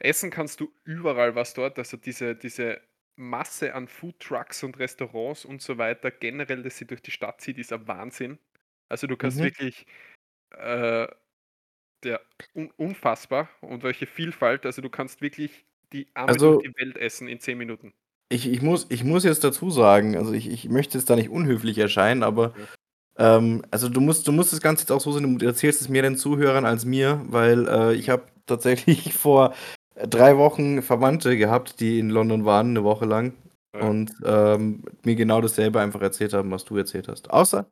Essen 0.00 0.30
kannst 0.30 0.60
du 0.60 0.72
überall 0.84 1.34
was 1.34 1.54
dort, 1.54 1.78
also, 1.78 1.96
diese 1.96 2.34
diese 2.36 2.80
Masse 3.16 3.74
an 3.74 3.88
Foodtrucks 3.88 4.62
und 4.64 4.78
Restaurants 4.78 5.44
und 5.44 5.60
so 5.62 5.78
weiter, 5.78 6.10
generell, 6.10 6.62
dass 6.62 6.78
sie 6.78 6.86
durch 6.86 7.02
die 7.02 7.10
Stadt 7.10 7.40
zieht, 7.42 7.58
ist 7.58 7.72
ein 7.72 7.86
Wahnsinn. 7.88 8.38
Also, 8.88 9.06
du 9.06 9.16
kannst 9.16 9.42
Mhm. 9.42 9.42
wirklich, 9.42 9.86
äh, 10.52 11.08
der 12.04 12.22
un 12.54 12.70
unfassbar 12.76 13.50
und 13.62 13.82
welche 13.84 14.06
Vielfalt. 14.06 14.66
Also, 14.66 14.82
du 14.82 14.90
kannst 14.90 15.22
wirklich 15.22 15.66
die 15.92 16.12
durch 16.14 16.28
Also 16.28 16.64
die 16.64 16.72
Welt 16.78 16.96
essen 16.98 17.28
in 17.28 17.40
10 17.40 17.58
Minuten. 17.58 17.92
ich 18.32 18.46
ich 18.48 18.62
muss 18.62 18.86
ich 18.90 19.02
muss 19.02 19.24
jetzt 19.24 19.42
dazu 19.42 19.70
sagen, 19.70 20.16
also, 20.16 20.32
ich 20.32 20.48
ich 20.48 20.68
möchte 20.68 20.96
jetzt 20.96 21.10
da 21.10 21.16
nicht 21.16 21.30
unhöflich 21.30 21.76
erscheinen, 21.78 22.22
aber, 22.22 22.54
Ja. 22.54 22.70
Ähm, 23.20 23.62
also, 23.72 23.88
du 23.90 24.00
musst 24.02 24.28
du 24.28 24.32
musst 24.32 24.52
das 24.54 24.62
Ganze 24.62 24.82
jetzt 24.84 24.92
auch 24.92 25.00
so 25.02 25.12
sehen, 25.12 25.38
du 25.38 25.46
erzählst 25.46 25.82
es 25.82 25.90
mehr 25.90 26.02
den 26.02 26.16
Zuhörern 26.18 26.66
als 26.66 26.86
mir, 26.86 27.22
weil, 27.28 27.68
äh, 27.68 27.94
ich 27.94 28.10
habe 28.10 28.24
tatsächlich 28.46 29.14
vor, 29.14 29.54
3 29.96 30.38
Wochen 30.38 30.82
Verwandte 30.82 31.36
gehabt, 31.38 31.80
die 31.80 32.00
in 32.00 32.10
London 32.10 32.46
waren, 32.46 32.74
'ne 32.74 32.84
Woche 32.84 33.06
lang 33.06 33.34
Ja. 33.74 33.82
und, 33.88 34.12
ähm, 34.24 34.84
mir 35.04 35.16
genau 35.16 35.40
dasselbe 35.42 35.80
einfach 35.80 36.02
erzählt 36.02 36.34
haben, 36.34 36.50
was 36.52 36.64
du 36.66 36.76
erzählt 36.78 37.08
hast. 37.08 37.30
Außer 37.30 37.70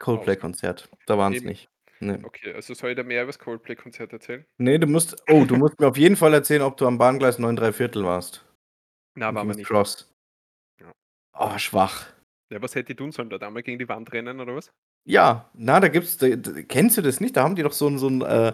Coldplay-Konzert, 0.00 0.88
da 1.06 1.18
waren's 1.18 1.38
eben. 1.38 1.48
nicht. 1.48 1.68
Ne. 2.00 2.20
Okay, 2.22 2.52
also 2.54 2.74
soll 2.74 2.90
ich 2.90 2.96
dir 2.96 3.04
mehr 3.04 3.22
über 3.22 3.28
das 3.32 3.38
Coldplay-Konzert 3.40 4.12
erzählen? 4.12 4.44
Ne, 4.60 4.78
du 4.78 4.86
musst 4.88 5.16
oh, 5.30 5.44
du 5.44 5.56
musst 5.56 5.78
mir 5.80 5.86
auf 5.88 5.96
jeden 5.96 6.16
Fall 6.16 6.34
erzählen, 6.34 6.62
ob 6.62 6.76
du 6.76 6.86
am 6.86 6.98
Bahngleis 6.98 7.38
9 7.38 7.56
3/4 7.56 8.04
warst. 8.04 8.44
Na, 9.16 9.34
waren 9.34 9.48
wir 9.48 9.54
King's 9.54 9.56
nicht. 9.56 9.68
Cross. 9.68 10.12
Ja. 10.80 10.92
Oh, 11.34 11.58
schwach. 11.58 12.06
Ja, 12.50 12.62
was 12.62 12.74
hätte 12.74 12.92
ich 12.92 12.96
tun 12.96 13.12
sollen? 13.12 13.28
Dort 13.28 13.42
einmal 13.42 13.62
gegen 13.62 13.78
die 13.78 13.88
Wand 13.88 14.10
rennen 14.12 14.40
oder 14.40 14.56
was? 14.56 14.70
Ja, 15.06 15.48
na, 15.54 15.80
da 15.80 15.88
gibt's 15.88 16.16
d 16.18 16.36
d 16.36 16.64
kennst 16.64 16.96
du 16.98 17.02
das 17.02 17.20
nicht? 17.20 17.36
Da 17.36 17.42
haben 17.42 17.54
die 17.54 17.62
doch 17.62 17.72
so 17.72 17.86
'n 17.88 17.98
so 17.98 18.08
'n, 18.08 18.20
äh 18.22 18.52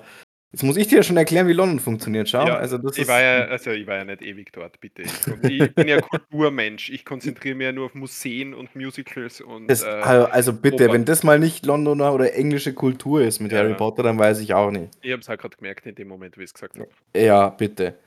jetzt 0.53 0.63
muss 0.63 0.77
ich 0.77 0.87
dir 0.89 0.97
ja 0.99 1.03
schon 1.03 1.17
erklären, 1.17 1.49
wie 1.49 1.53
London 1.53 1.81
funktioniert. 1.81 2.29
Schau, 2.29 2.47
Ja, 2.47 2.55
also 2.55 2.79
das 2.79 2.97
ich 2.97 3.07
war 3.07 3.21
ist 3.21 3.23
ja 3.23 3.45
also, 3.47 3.71
ich 3.71 3.87
war 3.87 3.97
ja 3.97 4.05
nicht 4.05 4.23
ewig 4.23 4.53
dort, 4.53 4.81
bitte. 4.81 5.03
Ich 5.03 5.25
ich 5.41 5.75
bin 5.75 5.89
ja 5.89 5.99
Kulturmensch. 5.99 6.91
Ich 6.91 7.05
konzentriere 7.05 7.55
mich 7.55 7.65
ja 7.67 7.73
nur 7.73 7.87
auf 7.87 7.95
Museen 7.95 8.55
und 8.55 8.75
Musicals 8.75 9.41
und, 9.41 9.69
Das 9.69 9.81
äh, 9.81 9.87
al 9.99 10.27
also 10.27 10.53
bitte, 10.53 10.93
wenn 10.93 11.05
Opern. 11.05 11.07
das 11.07 11.23
mal 11.23 11.39
nicht 11.39 11.65
Londoner 11.65 12.13
oder 12.13 12.35
englische 12.35 12.75
Kultur 12.75 13.23
ist 13.23 13.41
mit 13.41 13.53
Harry 13.55 13.73
Ja. 13.73 13.75
Potter, 13.75 14.03
dann 14.03 14.19
weiß 14.19 14.41
ich 14.41 14.53
auch 14.53 14.71
nicht. 14.71 14.91
Ich 15.03 15.13
habe 15.13 15.21
es 15.21 15.29
halt 15.29 15.41
grad 15.41 15.59
gemerkt 15.59 15.87
in 15.87 15.95
dem 15.95 16.09
Moment, 16.09 16.39
wie 16.39 16.43
ich's 16.45 16.55
gesagt 16.55 16.79
habe. 16.79 16.89
Ja, 17.17 17.49
bitte. 17.51 17.99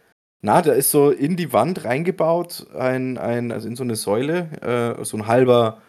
Na, 0.44 0.62
da 0.62 0.72
ist 0.74 0.92
so 0.92 1.10
in 1.10 1.36
die 1.36 1.52
Wand 1.52 1.84
reingebaut 1.84 2.68
ein 2.76 3.18
ein 3.18 3.52
also 3.52 3.68
in 3.68 3.76
so 3.76 3.84
'ne 3.84 3.96
Säule, 3.96 4.96
äh, 5.00 5.04
so 5.04 5.18
'n 5.18 5.26
halber 5.26 5.82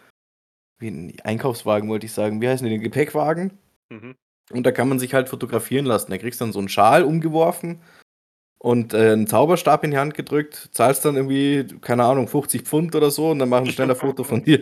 wie 0.79 0.89
'n 0.89 1.13
Einkaufswagen 1.23 1.89
wollte 1.89 2.07
ich 2.07 2.13
sagen. 2.13 2.41
Wie 2.41 2.49
heißen 2.49 2.65
die 2.65 2.71
denn? 2.73 2.81
Gepäckwagen. 2.83 3.57
Mhm. 3.91 4.15
Und 4.51 4.65
da 4.65 4.71
kann 4.71 4.89
man 4.89 4.99
sich 4.99 5.13
halt 5.15 5.29
fotografieren 5.29 5.85
lassen. 5.85 6.11
Da 6.11 6.17
kriegst 6.19 6.41
dann 6.41 6.53
so 6.53 6.59
'n 6.59 6.69
Schal 6.69 7.03
umgeworfen 7.03 7.81
und, 8.59 8.93
äh, 8.93 9.13
'n 9.13 9.27
Zauberstab 9.27 9.83
in 9.85 9.91
die 9.91 9.97
Hand 9.99 10.15
gedrückt, 10.15 10.69
zahlst 10.73 11.05
dann 11.05 11.15
irgendwie, 11.17 11.65
keine 11.81 12.05
Ahnung, 12.05 12.27
50 12.29 12.63
Pfund 12.63 12.95
oder 12.95 13.11
so 13.11 13.31
und 13.31 13.39
dann 13.39 13.49
machen 13.49 13.67
sie 13.67 13.73
schnell 13.73 13.89
'n 13.91 13.95
Foto 13.97 14.23
von 14.25 14.43
dir. 14.43 14.59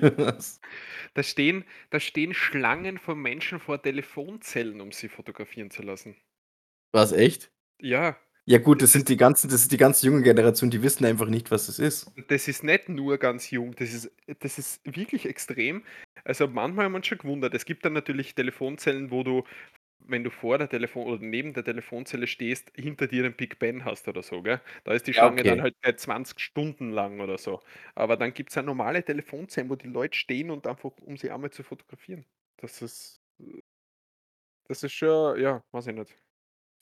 Da 1.16 1.24
stehen 1.24 1.66
da 1.90 2.00
stehen 2.00 2.34
Schlangen 2.34 2.98
von 3.00 3.20
Menschen 3.20 3.60
vor 3.60 3.82
Telefonzellen, 3.82 4.82
um 4.82 4.92
sie 4.92 5.10
fotografieren 5.10 5.72
zu 5.72 5.82
lassen. 5.84 6.18
Was, 6.94 7.12
echt? 7.12 7.50
Ja. 7.82 8.18
Ja 8.50 8.60
gut, 8.60 8.82
Das 8.82 8.94
sind 8.94 9.02
ist 9.02 9.10
die 9.10 9.18
ganzen 9.18 9.50
das 9.50 9.60
ist 9.64 9.74
die 9.74 9.78
ganze 9.78 10.06
junge 10.06 10.22
Generation, 10.24 10.70
die 10.70 10.82
wissen 10.82 11.04
einfach 11.04 11.28
nicht, 11.28 11.52
was 11.52 11.68
das 11.68 11.80
ist. 11.80 12.10
Das 12.30 12.48
ist 12.48 12.64
nicht 12.64 12.90
nur 12.90 13.18
ganz 13.18 13.52
jung, 13.52 13.76
das 13.76 13.94
ist 13.94 14.12
das 14.40 14.58
ist 14.58 14.82
wirklich 14.86 15.26
extrem. 15.28 15.84
Also, 16.24 16.48
manchmal 16.48 16.86
haben 16.86 16.94
wir 16.94 16.98
uns 16.98 17.08
schon 17.08 17.20
gewundert. 17.20 17.54
Es 17.54 17.66
gibt 17.66 17.86
dann 17.86 17.94
natürlich 17.94 18.34
Telefonzellen, 18.36 19.12
wo 19.12 19.24
du, 19.24 19.44
wenn 20.00 20.24
du 20.24 20.32
vor 20.32 20.58
der 20.58 20.70
Telefon 20.70 21.06
oder 21.08 21.22
neben 21.24 21.54
der 21.54 21.64
Telefonzelle 21.64 22.28
stehst, 22.28 22.72
hinter 22.76 23.08
dir 23.08 23.24
den 23.24 23.36
Big 23.36 23.60
Ben 23.60 23.86
hast 23.86 24.08
oder 24.08 24.24
so, 24.24 24.42
gell? 24.42 24.62
Da 24.86 24.94
ist 24.94 25.08
die 25.08 25.14
Schlange 25.14 25.44
dann 25.46 25.60
okay. 25.60 25.62
halt 25.62 25.76
gleich 25.82 25.98
20 25.98 26.40
Stunden 26.40 26.92
lang 26.92 27.20
oder 27.22 27.38
so. 27.38 27.62
Aber 27.96 28.18
dann 28.18 28.34
gibt's 28.34 28.56
ja 28.56 28.64
normale 28.64 29.04
Telefonzellen, 29.04 29.70
wo 29.70 29.76
die 29.76 29.88
Leute 29.88 30.18
stehen 30.18 30.50
und 30.52 30.68
einfach 30.68 30.92
um 31.02 31.18
sie 31.18 31.32
einmal 31.32 31.52
zu 31.52 31.64
fotografieren. 31.64 32.26
Das 32.58 32.82
ist 32.82 33.22
äh 33.40 33.62
das 34.70 34.84
ist 34.84 34.94
schon 34.94 35.40
ja, 35.42 35.64
weiß 35.72 35.88
ich 35.88 35.96
nicht. 35.96 36.18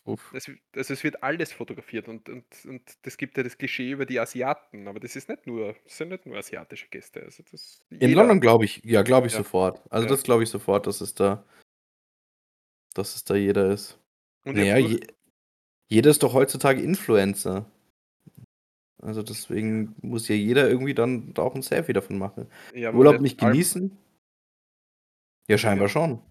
Uff. 0.06 0.36
Es 0.36 0.50
also, 0.76 0.94
es 0.94 1.04
wird 1.04 1.24
alles 1.24 1.54
fotografiert 1.54 2.08
und 2.08 2.30
und 2.30 2.46
und 2.65 3.06
das 3.06 3.18
gibt 3.18 3.38
ja 3.38 3.44
das 3.44 3.58
Klischee 3.58 3.91
über 3.91 4.06
die 4.06 4.20
Asiaten, 4.20 4.88
aber 4.88 5.00
das 5.00 5.15
ist 5.15 5.30
nicht 5.30 5.48
nur 5.48 5.76
sind 5.86 6.10
nicht 6.10 6.26
nur 6.26 6.38
asiatische 6.38 6.88
Gäste, 6.89 7.22
also 7.24 7.44
das 7.52 7.86
In 8.02 8.12
jeder. 8.12 8.13
London 8.13 8.41
glaube 8.41 8.65
ich 8.65 8.82
ja, 8.84 9.04
glaube 9.04 9.28
ich 9.28 9.34
Ja, 9.34 9.34
sofort. 9.34 9.82
Also, 9.89 10.06
ja. 10.06 10.13
das 10.13 10.24
glaube 10.24 10.44
ich 10.44 10.50
sofort, 10.50 10.86
dass 10.88 11.02
es 11.02 11.13
da 11.13 11.46
dass 12.96 13.15
es 13.15 13.26
da 13.26 13.36
jeder 13.36 13.72
ist. 13.72 14.00
Und 14.46 14.54
Na 14.54 14.62
ich 14.62 14.62
habe 14.62 14.70
ja, 14.70 14.78
gewusst 14.78 14.96
je 14.96 15.00
jeder 15.89 16.12
ist 16.12 16.24
doch 16.24 16.34
heutzutage 16.34 16.82
Influencer. 16.82 17.68
Also, 19.02 19.24
deswegen 19.24 19.96
muss 20.02 20.28
ja 20.30 20.36
jeder 20.36 20.70
irgendwie 20.70 20.94
dann 20.94 21.34
da 21.34 21.41
auch 21.44 21.56
'n 21.56 21.62
Selfie 21.62 21.94
davon 21.94 22.18
machen. 22.18 22.48
Ja, 22.74 22.91
Urlaub 22.91 23.20
nicht 23.22 23.38
genießen? 23.39 23.98
Ja, 25.50 25.58
scheinbar 25.58 25.89
schon. 25.89 26.22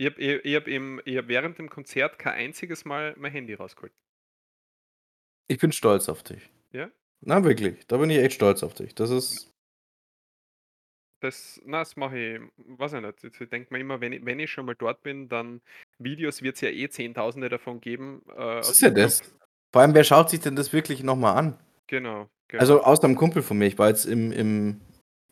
Ich 0.00 0.06
habe 0.06 0.20
ich 0.20 0.44
ich 0.44 0.66
im 0.66 1.00
ich 1.06 1.16
habe 1.16 1.28
während 1.28 1.58
dem 1.58 1.70
Konzert 1.70 2.18
kein 2.18 2.34
einziges 2.34 2.84
Mal 2.84 3.14
mein 3.16 3.32
Handy 3.32 3.54
rausgeholt. 3.54 3.92
Ich 5.50 5.58
bin 5.58 5.70
stolz 5.72 6.08
auf 6.08 6.22
dich. 6.22 6.50
Ja? 6.72 6.90
Na, 7.22 7.44
wirklich, 7.44 7.86
da 7.88 7.98
bin 7.98 8.10
ich 8.10 8.18
echt 8.18 8.34
stolz 8.36 8.62
auf 8.62 8.74
dich. 8.74 8.94
Das 8.94 9.10
ist 9.10 9.52
Das 11.22 11.60
na, 11.64 11.78
das 11.80 11.96
mache 11.96 12.18
ich 12.18 12.40
weiß 12.58 12.92
ich 12.94 13.00
nicht. 13.00 13.24
Ich 13.40 13.48
denke 13.48 13.72
mir 13.72 13.80
immer, 13.80 14.00
wenn 14.00 14.12
ich 14.12 14.24
wenn 14.26 14.38
ich 14.38 14.50
schon 14.50 14.66
mal 14.66 14.74
dort 14.74 15.02
bin, 15.02 15.28
dann 15.28 15.62
Videos 15.98 16.42
wird's 16.42 16.60
ja 16.60 16.68
eh 16.68 16.88
Zehntausende 16.90 17.48
davon 17.48 17.80
geben, 17.80 18.22
äh, 18.28 18.32
aus 18.60 18.70
ist 18.70 18.80
ja 18.82 18.90
das. 18.90 19.20
Vor 19.72 19.82
allem, 19.82 19.94
wer 19.94 20.04
schaut 20.04 20.30
sich 20.30 20.40
denn 20.40 20.56
das 20.56 20.72
wirklich 20.72 21.02
noch 21.02 21.16
mal 21.16 21.32
an? 21.34 21.58
Genau, 21.88 22.30
Also, 22.56 22.82
genau. 22.82 22.84
außer 22.84 23.04
'n 23.08 23.16
Kumpel 23.16 23.42
von 23.42 23.58
mir. 23.58 23.66
Ich 23.66 23.78
war 23.78 23.88
jetzt 23.88 24.06
im 24.06 24.32
im 24.32 24.80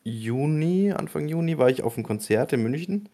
Juni 0.03 0.91
Anfang 0.93 1.27
Juni 1.27 1.57
war 1.57 1.69
ich 1.69 1.83
auf'm 1.83 2.03
Konzert 2.03 2.53
in 2.53 2.63
München. 2.63 3.09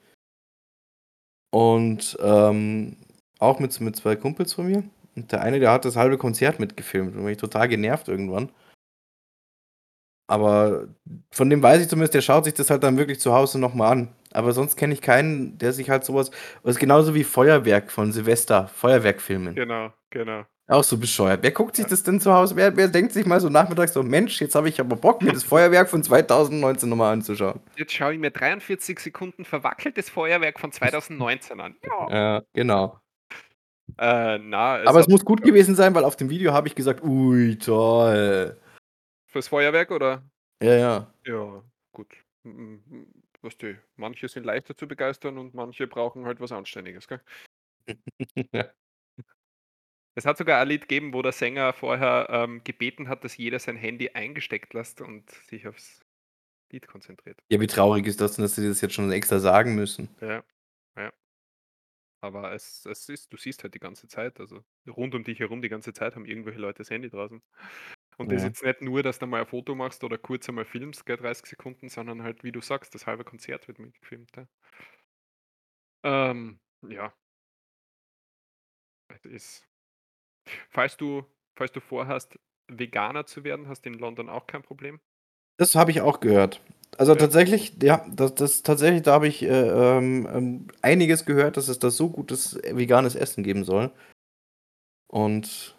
Und, 1.53 2.17
ähm, 2.21 2.97
auch 3.39 3.59
mit 3.59 3.79
mit 3.81 3.95
2 3.95 4.15
Kumpels 4.15 4.53
von 4.53 4.67
mir. 4.67 4.83
Und 5.15 5.31
der 5.31 5.41
eine, 5.41 5.59
der 5.59 5.71
hat 5.71 5.83
das 5.85 5.95
halbe 5.97 6.17
Konzert 6.17 6.59
mitgefilmt. 6.59 7.15
Da 7.15 7.23
war 7.23 7.29
ich 7.29 7.37
total 7.37 7.67
genervt 7.67 8.07
irgendwann. 8.07 8.51
Aber 10.29 10.87
von 11.31 11.49
dem 11.49 11.61
weiß 11.61 11.81
ich 11.81 11.89
zumindest, 11.89 12.13
der 12.13 12.21
schaut 12.21 12.45
sich 12.45 12.53
das 12.53 12.69
halt 12.69 12.83
dann 12.83 12.97
wirklich 12.97 13.19
zu 13.19 13.33
Hause 13.33 13.59
noch 13.59 13.73
mal 13.73 13.89
an. 13.91 14.15
Aber 14.31 14.53
sonst 14.53 14.77
kenne 14.77 14.93
ich 14.93 15.01
keinen, 15.01 15.57
der 15.57 15.73
sich 15.73 15.89
halt 15.89 16.05
so 16.05 16.13
was 16.15 16.29
das 16.63 16.75
ist 16.75 16.79
genauso 16.79 17.13
wie 17.15 17.23
Feuerwerk 17.25 17.91
von 17.91 18.11
Silvester, 18.13 18.67
Feuerwerk 18.69 19.21
filmen. 19.21 19.55
Genau, 19.55 19.91
genau. 20.09 20.45
Auch 20.71 20.85
so 20.85 20.97
bescheuert. 20.97 21.43
Wer 21.43 21.51
guckt 21.51 21.75
sich 21.75 21.85
das 21.85 22.01
denn 22.01 22.21
zu 22.21 22.33
Hause 22.33 22.55
wer 22.55 22.77
wer 22.77 22.87
denkt 22.87 23.11
sich 23.11 23.25
mal 23.25 23.41
so 23.41 23.49
nachmittags 23.49 23.91
so: 23.91 24.03
„Mensch, 24.03 24.39
jetzt 24.39 24.55
habe 24.55 24.69
ich 24.69 24.79
aber 24.79 24.95
Bock, 24.95 25.21
mir 25.21 25.33
das 25.33 25.43
Feuerwerk 25.43 25.89
von 25.89 26.01
2019 26.01 26.87
noch 26.87 26.95
mal 26.95 27.11
anzuschauen.“ 27.11 27.59
Jetzt 27.75 27.91
schaue 27.91 28.13
ich 28.13 28.19
mir 28.19 28.31
43 28.31 28.97
Sekunden 28.99 29.43
verwackeltes 29.43 30.09
Feuerwerk 30.09 30.61
von 30.61 30.71
2019 30.71 31.59
an. 31.59 31.75
Ja. 31.83 32.09
Ja, 32.09 32.41
genau. 32.53 33.01
Äh, 33.99 34.37
na, 34.39 34.79
es 34.79 34.87
Aber 34.87 35.01
es 35.01 35.09
muss 35.09 35.25
gut 35.25 35.43
gewesen 35.43 35.75
sein, 35.75 35.93
weil 35.93 36.05
auf 36.05 36.15
dem 36.15 36.29
Video 36.29 36.53
habe 36.53 36.69
ich 36.69 36.75
gesagt: 36.75 37.03
„Ui, 37.03 37.57
toll.“ 37.57 38.57
Fürs 39.27 39.49
Feuerwerk 39.49 39.91
oder? 39.91 40.23
Ja, 40.63 40.75
ja. 40.75 41.13
Ja, 41.25 41.63
gut. 41.91 42.13
Weißt 43.41 43.61
du, 43.61 43.77
manche 43.97 44.27
sind 44.27 44.45
leichter 44.45 44.75
zu 44.77 44.87
begeistern 44.87 45.37
und 45.37 45.53
manche 45.53 45.87
brauchen 45.87 46.25
halt 46.25 46.39
was 46.39 46.51
Anständiges, 46.51 47.07
gell? 47.07 47.21
Ja. 48.53 48.71
Es 50.15 50.25
hat 50.25 50.37
sogar 50.37 50.59
ein 50.61 50.67
Lied 50.67 50.81
gegeben, 50.87 51.13
wo 51.13 51.21
der 51.21 51.31
Sänger 51.31 51.73
vorher, 51.73 52.27
ähm, 52.29 52.63
gebeten 52.63 53.07
hat, 53.09 53.23
dass 53.23 53.37
jeder 53.37 53.59
sein 53.59 53.77
Handy 53.77 54.09
eingesteckt 54.11 54.73
lässt 54.73 55.01
und 55.01 55.29
sich 55.31 55.67
aufs 55.67 56.01
Lied 56.71 56.87
konzentriert. 56.87 57.41
Ja, 57.51 57.59
wie 57.59 57.67
traurig 57.67 58.07
ist 58.07 58.19
das 58.21 58.35
denn, 58.35 58.43
dass 58.43 58.55
sie 58.55 58.67
das 58.67 58.81
jetzt 58.81 58.93
schon 58.95 59.11
extra 59.11 59.39
sagen 59.39 59.75
müssen? 59.75 60.09
Ja, 60.21 60.43
ja. 60.95 61.11
Aber 62.23 62.53
es 62.53 62.85
es 62.85 63.09
ist 63.09 63.33
du 63.33 63.37
siehst 63.37 63.63
halt 63.63 63.73
die 63.73 63.79
ganze 63.79 64.07
Zeit, 64.07 64.39
also 64.39 64.63
rund 64.87 65.15
um 65.15 65.23
dich 65.23 65.39
herum 65.39 65.61
die 65.63 65.69
ganze 65.69 65.91
Zeit 65.91 66.15
haben 66.15 66.25
irgendwelche 66.25 66.59
Leute 66.59 66.77
das 66.79 66.89
Handy 66.91 67.09
draußen. 67.09 67.41
Und 68.17 68.31
das 68.31 68.43
ist 68.43 68.43
Ja. 68.43 68.53
jetzt 68.61 68.63
nicht 68.63 68.81
nur, 68.81 69.03
dass 69.03 69.19
du 69.19 69.27
mal 69.27 69.41
ein 69.41 69.47
Foto 69.47 69.75
machst 69.75 70.03
oder 70.03 70.17
kurz 70.19 70.47
einmal 70.49 70.65
filmst, 70.65 71.05
gell, 71.05 71.17
30 71.17 71.47
Sekunden, 71.47 71.89
sondern 71.89 72.23
halt, 72.23 72.43
wie 72.43 72.51
du 72.53 72.61
sagst, 72.61 72.95
das 72.95 73.07
halbe 73.07 73.23
Konzert 73.25 73.67
wird 73.67 73.79
mitgefilmt, 73.79 74.31
ja. 74.37 74.47
Ähm, 76.03 76.59
ja. 76.81 77.13
Es 79.09 79.25
ist 79.25 79.67
falls 80.69 80.97
du 80.97 81.23
falls 81.55 81.71
du 81.71 81.79
vorhast, 81.81 82.39
Veganer 82.67 83.25
zu 83.25 83.43
werden, 83.43 83.67
hast 83.67 83.85
du 83.85 83.89
in 83.89 83.99
London 83.99 84.29
auch 84.29 84.47
kein 84.47 84.63
Problem? 84.63 84.99
Das 85.57 85.75
habe 85.75 85.91
ich 85.91 86.01
auch 86.01 86.19
gehört. 86.19 86.61
Also, 86.97 87.13
Ja. 87.13 87.19
tatsächlich, 87.19 87.73
ja, 87.81 88.05
das 88.13 88.35
das 88.35 88.63
tatsächlich, 88.63 89.03
da 89.03 89.13
habe 89.13 89.27
ich, 89.27 89.43
äh, 89.43 89.47
ähm, 89.47 90.27
ähm, 90.33 90.67
einiges 90.81 91.25
gehört, 91.25 91.57
dass 91.57 91.67
es 91.67 91.79
da 91.79 91.89
so 91.89 92.09
gutes, 92.09 92.55
äh, 92.57 92.75
veganes 92.75 93.15
Essen 93.15 93.43
geben 93.43 93.63
soll. 93.63 93.91
Und 95.07 95.75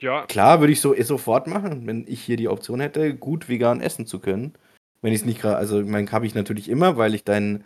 Ja. 0.00 0.26
klar, 0.26 0.60
würde 0.60 0.72
ich 0.72 0.80
so 0.80 0.94
eh 0.94 1.02
sofort 1.02 1.46
machen, 1.46 1.86
wenn 1.86 2.06
ich 2.06 2.22
hier 2.22 2.36
die 2.36 2.48
Option 2.48 2.80
hätte, 2.80 3.14
gut 3.16 3.48
vegan 3.48 3.80
essen 3.80 4.06
zu 4.06 4.20
können. 4.20 4.54
Wenn 5.02 5.12
ich's 5.12 5.24
nicht 5.24 5.40
gra 5.42 5.54
also, 5.54 5.80
ich 5.80 5.86
meine, 5.88 6.10
habe 6.12 6.26
ich 6.26 6.34
natürlich 6.34 6.68
immer, 6.68 6.96
weil 6.96 7.14
ich 7.14 7.24
deinen, 7.24 7.64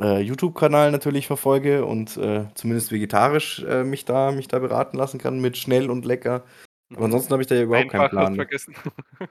äh, 0.00 0.20
YouTube-Kanal 0.20 0.92
natürlich 0.92 1.26
verfolge 1.26 1.84
und, 1.86 2.16
äh, 2.16 2.46
zumindest 2.54 2.92
vegetarisch, 2.92 3.62
äh, 3.64 3.84
mich 3.84 4.04
da 4.04 4.32
mich 4.32 4.48
da 4.48 4.58
beraten 4.58 4.96
lassen 4.98 5.18
kann 5.18 5.40
mit 5.40 5.56
schnell 5.56 5.90
und 5.90 6.04
lecker. 6.04 6.44
Aber 6.94 7.06
ansonsten 7.06 7.32
habe 7.32 7.42
ich 7.42 7.48
da 7.48 7.54
ja 7.56 7.62
überhaupt 7.62 7.90
keinen 7.90 8.04
Einfach 8.04 8.16
hast 8.16 8.34
Plan. 8.34 8.34
vergessen. 8.34 8.74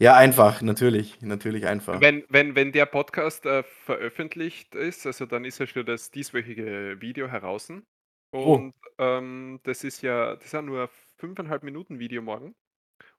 Ja, 0.00 0.14
einfach, 0.16 0.60
natürlich, 0.60 1.22
natürlich 1.22 1.66
einfach. 1.66 2.02
Wenn 2.02 2.24
wenn 2.28 2.54
wenn 2.54 2.72
der 2.72 2.84
Podcast, 2.86 3.46
äh, 3.46 3.62
veröffentlicht 3.62 4.74
ist, 4.74 5.06
also, 5.06 5.24
dann 5.24 5.44
ist 5.44 5.58
ja 5.58 5.66
schon 5.66 5.86
das 5.86 6.10
dieswöchige 6.10 6.96
Video 7.00 7.28
heraußen. 7.28 7.86
Oh. 8.32 8.54
Und, 8.56 8.74
ähm, 8.98 9.60
das 9.62 9.84
ist 9.84 10.02
ja 10.02 10.36
das 10.36 10.46
ist 10.46 10.52
ja 10.52 10.62
nur 10.62 10.90
5 11.16 11.38
1/2 11.38 11.62
Minuten 11.64 11.98
Video 11.98 12.20
morgen. 12.22 12.54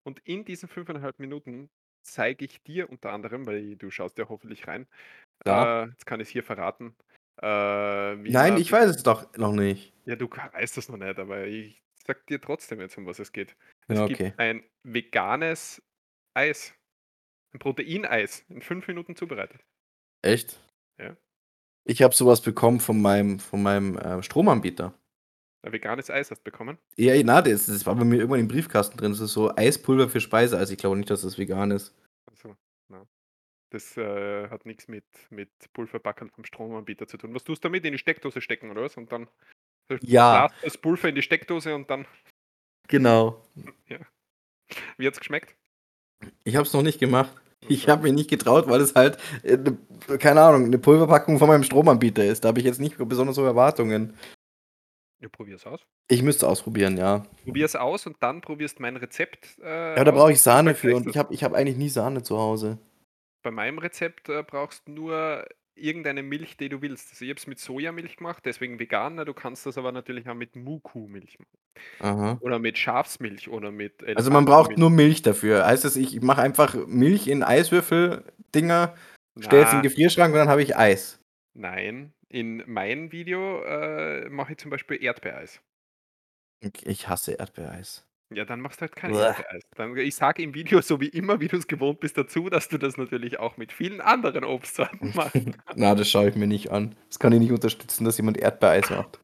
Und 0.04 0.20
in 0.26 0.46
diesen 0.46 0.70
5 0.70 0.90
1/2 0.90 1.20
Minuten 1.20 1.70
zeige 2.08 2.46
ich 2.46 2.62
dir 2.64 2.90
unter 2.90 3.12
anderem, 3.12 3.46
weil 3.46 3.76
du 3.76 3.92
schaust 3.92 4.18
ja 4.18 4.28
hoffentlich 4.30 4.68
rein, 4.68 4.88
Ja. 5.46 5.84
äh, 5.84 5.88
jetzt 5.90 6.06
kann 6.06 6.20
ich's 6.20 6.30
hier 6.32 6.44
verraten, 6.44 6.96
äh, 7.42 8.16
Nein, 8.16 8.58
ich 8.58 8.72
weiß 8.72 8.90
es 8.90 9.04
doch 9.04 9.36
noch 9.38 9.54
nicht. 9.54 9.94
Ja, 10.06 10.16
du 10.16 10.28
weißt 10.30 10.78
es 10.78 10.90
noch 10.90 10.98
nicht, 10.98 11.20
aber 11.20 11.46
ich 11.48 11.82
sage 12.06 12.22
dir 12.30 12.42
trotzdem 12.42 12.82
jetzt, 12.82 12.98
um 12.98 13.06
was 13.06 13.20
es 13.20 13.32
geht. 13.32 13.56
Ja, 13.90 14.04
Es 14.04 14.10
gibt 14.10 14.22
okay. 14.22 14.34
ein 14.38 14.64
veganes 14.84 15.82
Eis. 16.36 16.74
'N 17.54 17.60
Proteineis 17.60 18.46
in 18.50 18.62
5 18.62 18.88
Minuten 18.88 19.16
zubereitet. 19.16 19.62
Echt? 20.22 20.60
Ja. 21.00 21.16
Ich 21.86 22.02
habe 22.04 22.14
so 22.16 22.26
was 22.28 22.42
bekommen 22.42 22.80
von 22.82 23.02
meinem 23.02 23.40
von 23.40 23.64
meinem, 23.64 23.98
äh, 23.98 24.22
Stromanbieter. 24.24 24.94
Ein 25.64 25.72
veganes 25.74 26.10
Eis 26.10 26.30
hast 26.32 26.44
bekommen? 26.44 26.78
Ja, 26.98 27.14
na, 27.24 27.42
das 27.42 27.66
das 27.66 27.86
war 27.86 27.96
bei 27.96 28.06
mir 28.06 28.18
irgendwann 28.18 28.40
im 28.40 28.48
Briefkasten 28.48 28.98
drin. 28.98 29.12
Das 29.12 29.20
ist 29.20 29.34
so 29.34 29.56
Eispulver 29.56 30.10
für 30.10 30.22
Speiseeis. 30.22 30.70
Ich 30.70 30.78
glaube 30.78 30.98
nicht, 30.98 31.10
dass 31.10 31.22
das 31.24 31.38
vegan 31.38 31.72
ist. 31.72 31.94
Ach 32.32 32.38
so, 32.38 32.56
na. 32.90 33.06
Das, 33.72 33.98
äh, 33.98 34.50
hat 34.50 34.66
nix 34.66 34.88
mit 34.88 35.06
mit 35.32 35.50
Pulverbacken 35.74 36.32
vom 36.32 36.46
Stromanbieter 36.46 37.08
zu 37.08 37.18
tun. 37.18 37.36
Was 37.36 37.44
tust 37.46 37.64
du 37.64 37.70
damit? 37.70 37.86
In 37.86 37.94
die 37.94 38.00
Steckdose 38.00 38.42
stecken 38.42 38.72
oder 38.72 38.84
was? 38.84 38.98
Und 38.98 39.12
dann 39.12 39.30
Ja. 40.02 40.50
das 40.64 40.78
Pulver 40.78 41.10
in 41.10 41.16
die 41.16 41.24
Steckdose 41.24 41.76
und 41.76 41.90
dann 41.90 42.08
Genau. 42.90 43.44
Ja. 43.90 44.00
Wie 44.98 45.08
hat's 45.08 45.20
geschmeckt? 45.20 45.56
Ich 46.46 46.56
habe 46.56 46.68
es 46.68 46.74
noch 46.74 46.84
nicht 46.84 47.00
gemacht. 47.00 47.32
Ich 47.68 47.90
habe 47.90 48.04
mich 48.04 48.14
nicht 48.14 48.30
getraut, 48.30 48.70
weil 48.70 48.82
es 48.82 48.96
halt, 48.96 49.18
äh, 49.44 49.58
'ne 49.58 49.78
keine 50.20 50.42
Ahnung, 50.42 50.70
'ne 50.70 50.80
Pulverpackung 50.80 51.40
von 51.40 51.48
meinem 51.50 51.64
Stromanbieter 51.64 52.26
ist. 52.26 52.44
Da 52.46 52.50
habe 52.50 52.60
ich 52.60 52.66
jetzt 52.66 52.80
nicht 52.82 52.98
besonders 53.00 53.38
hohe 53.38 53.48
Erwartungen. 53.48 54.16
Ja, 55.20 55.30
probier's 55.30 55.66
aus. 55.66 55.82
Ich 56.10 56.22
müsste 56.22 56.48
ausprobieren, 56.48 56.96
ja. 56.98 57.24
Probier's 57.44 57.76
aus 57.76 58.06
und 58.06 58.18
dann 58.22 58.42
probierst 58.42 58.80
mein 58.80 58.98
Rezept, 58.98 59.58
äh, 59.64 59.96
Ja, 59.98 60.04
da 60.04 60.12
aus 60.12 60.18
brauche 60.18 60.32
ich 60.32 60.42
Sahne 60.42 60.76
für 60.76 60.96
und 60.96 61.08
ich 61.08 61.14
das. 61.14 61.16
habe 61.18 61.34
ich 61.34 61.44
habe 61.44 61.58
eigentlich 61.58 61.78
nie 61.78 61.90
Sahne 61.90 62.22
zu 62.24 62.38
Hause. 62.38 62.78
Bei 63.44 63.52
meinem 63.52 63.80
Rezept, 63.80 64.30
äh, 64.30 64.44
brauchst 64.44 64.88
nur 64.88 65.46
irgendeine 65.76 66.24
Milch, 66.24 66.58
die 66.58 66.70
du 66.70 66.82
willst. 66.82 67.12
Also, 67.12 67.26
ich 67.26 67.30
habe 67.32 67.38
es 67.40 67.48
mit 67.48 67.60
Sojamilch 67.60 68.18
gemacht, 68.18 68.44
deswegen 68.46 68.80
vegan, 68.80 69.16
ne? 69.16 69.26
Du 69.26 69.34
kannst 69.34 69.66
das 69.66 69.78
aber 69.78 69.92
natürlich 69.92 70.28
auch 70.30 70.34
mit 70.34 70.56
Muhkuhmilch 70.56 71.38
machen. 71.40 71.58
Aha. 72.00 72.38
Oder 72.42 72.60
mit 72.60 72.78
Schafsmilch 72.78 73.50
oder 73.50 73.72
mit 73.72 74.04
Also, 74.16 74.32
man 74.32 74.46
braucht 74.46 74.70
Elefantenmilch. 74.72 74.80
nur 74.80 74.90
Milch 74.90 75.22
dafür. 75.24 75.66
Heißt 75.66 75.86
das, 75.86 75.96
ich 75.96 76.20
mache 76.22 76.42
einfach 76.42 76.76
Milch 76.88 77.28
in 77.28 77.44
Eiswürfel-Dinger, 77.44 78.96
stelle 79.40 79.64
es 79.64 79.70
in 79.70 79.78
den 79.78 79.78
Na. 79.78 79.82
Gefrierschrank 79.82 80.34
und 80.34 80.40
dann 80.40 80.50
habe 80.50 80.64
ich 80.64 80.76
Eis? 80.76 81.20
Nein, 81.54 82.14
in 82.30 82.64
meinem 82.68 83.12
Video, 83.12 83.64
äh, 83.64 84.30
mache 84.30 84.54
ich 84.54 84.58
zum 84.58 84.72
Beispiel 84.72 85.02
Erdbeereis. 85.04 85.62
Ich 86.84 87.08
hasse 87.08 87.34
Erdbeereis. 87.34 88.06
Ja, 88.30 88.44
dann 88.44 88.60
machst 88.60 88.80
du 88.80 88.82
halt 88.82 88.96
kein. 88.96 89.14
Erdbeereis. 89.14 89.64
Dann 89.76 89.96
ich 89.98 90.16
sage 90.16 90.44
im 90.44 90.54
Video 90.54 90.82
so 90.82 91.00
wie 91.00 91.08
immer, 91.08 91.40
wie 91.40 91.48
du's 91.48 91.68
gewohnt 91.68 92.00
bist, 92.00 92.18
dazu, 92.18 92.50
dass 92.50 92.68
du 92.68 92.78
das 92.78 92.98
natürlich 92.98 93.40
auch 93.40 93.58
mit 93.58 93.72
vielen 93.72 94.02
anderen 94.02 94.44
Obstsorten 94.44 95.12
machen 95.16 95.56
kannst. 95.66 95.80
Na, 95.80 95.96
das 95.96 96.10
schaue 96.10 96.30
ich 96.30 96.36
mir 96.36 96.48
nicht 96.48 96.72
an. 96.72 96.96
Das 97.08 97.20
kann 97.20 97.32
ich 97.32 97.40
nicht 97.40 97.52
unterstützen, 97.52 98.04
dass 98.04 98.18
jemand 98.18 98.38
Erdbeereis 98.38 98.90
macht. 98.90 99.22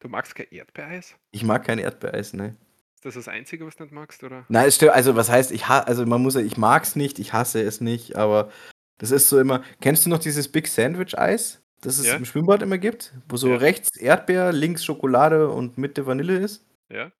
Du 0.00 0.08
magst 0.08 0.34
kein 0.34 0.46
Erdbeereis? 0.50 1.16
Ich 1.32 1.42
mag 1.42 1.64
kein 1.64 1.78
Erdbeereis, 1.78 2.32
ne. 2.32 2.56
Ist 2.94 3.04
das 3.04 3.14
das 3.14 3.28
Einzige, 3.28 3.66
was 3.66 3.76
du 3.76 3.84
nicht 3.84 3.92
magst, 3.92 4.24
oder? 4.24 4.46
Nein, 4.48 4.66
es 4.68 4.76
sti 4.76 4.88
also, 4.88 5.16
was 5.16 5.30
heißt, 5.30 5.52
ich 5.52 5.68
ha 5.68 5.80
also, 5.80 6.06
man 6.06 6.22
muss 6.22 6.34
ja 6.34 6.40
ich 6.40 6.56
mag's 6.56 6.96
nicht, 6.96 7.18
ich 7.18 7.32
hasse 7.34 7.60
es 7.60 7.80
nicht, 7.82 8.16
aber 8.16 8.50
das 8.98 9.10
ist 9.10 9.28
so 9.28 9.38
immer 9.38 9.62
kennst 9.82 10.06
du 10.06 10.10
noch 10.10 10.18
dieses 10.18 10.50
Big 10.50 10.66
Sandwich 10.66 11.18
Eis, 11.18 11.62
das 11.82 11.98
es 11.98 12.06
Ja. 12.06 12.16
im 12.16 12.24
Schwimmbad 12.24 12.62
immer 12.62 12.78
gibt, 12.78 13.14
wo 13.28 13.36
so 13.36 13.48
Ja. 13.50 13.56
rechts 13.56 13.96
Erdbeer, 13.96 14.52
links 14.52 14.84
Schokolade 14.84 15.48
und 15.50 15.78
Mitte 15.78 16.06
Vanille 16.06 16.38
ist? 16.38 16.64
Ja. 16.90 17.10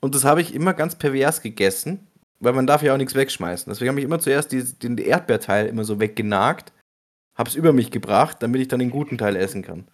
Und 0.00 0.14
das 0.14 0.24
habe 0.24 0.40
ich 0.40 0.54
immer 0.54 0.74
ganz 0.74 0.96
pervers 0.96 1.42
gegessen, 1.42 2.06
weil 2.40 2.54
man 2.54 2.66
darf 2.66 2.82
ja 2.82 2.94
auch 2.94 2.98
nix 2.98 3.14
wegschmeißen. 3.14 3.70
Deswegen 3.70 3.90
habe 3.90 4.00
ich 4.00 4.04
immer 4.06 4.20
zuerst 4.20 4.52
dies 4.52 4.78
den 4.78 4.96
Erdbeerteil 4.98 5.66
immer 5.66 5.84
so 5.84 6.00
weggenagt, 6.00 6.72
habe 7.36 7.48
es 7.50 7.56
über 7.56 7.72
mich 7.72 7.90
gebracht, 7.90 8.38
damit 8.42 8.60
ich 8.62 8.68
dann 8.68 8.80
den 8.80 8.90
guten 8.90 9.18
Teil 9.18 9.36
essen 9.36 9.62
kann. 9.62 9.88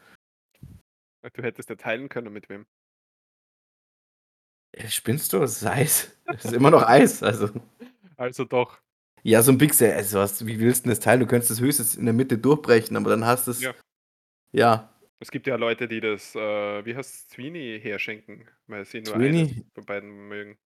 Du 1.34 1.42
hättest 1.42 1.68
ja 1.70 1.76
teilen 1.76 2.08
können 2.08 2.32
mit 2.32 2.48
wem. 2.48 2.66
Äh, 4.74 4.88
spinnst 4.88 5.32
du? 5.32 5.42
Es 5.42 5.58
ist 5.62 5.66
Eis. 5.66 6.10
Es 6.26 6.44
ist 6.46 6.54
immer 6.54 6.70
noch 6.70 6.82
Eis, 6.86 7.22
also. 7.22 7.48
Also 8.16 8.44
doch. 8.44 8.78
Ja, 9.22 9.42
so 9.42 9.50
'n 9.52 9.58
Big 9.58 9.74
Sa 9.74 9.86
also, 9.86 10.18
was 10.18 10.46
wie 10.46 10.58
willst 10.60 10.86
'n 10.86 10.90
das 10.90 11.00
teilen? 11.00 11.20
Du 11.20 11.26
könntest 11.26 11.50
es 11.50 11.60
höchstens 11.60 11.96
in 11.96 12.04
der 12.04 12.14
Mitte 12.14 12.38
durchbrechen, 12.38 12.96
aber 12.96 13.10
dann 13.10 13.24
hast 13.26 13.46
du's 13.48 13.60
Ja. 13.60 13.74
Ja. 14.56 14.92
Es 15.18 15.30
gibt 15.30 15.46
ja 15.46 15.56
Leute, 15.56 15.88
die 15.88 16.00
das, 16.00 16.34
äh, 16.34 16.84
wie 16.84 16.94
heißt's, 16.94 17.28
Zweeney 17.28 17.80
herschenken, 17.80 18.48
weil 18.66 18.84
sie 18.84 19.00
nur 19.00 19.14
Zweeney? 19.14 19.40
eines 19.40 19.64
von 19.74 19.84
beiden 19.84 20.28
mögen. 20.28 20.58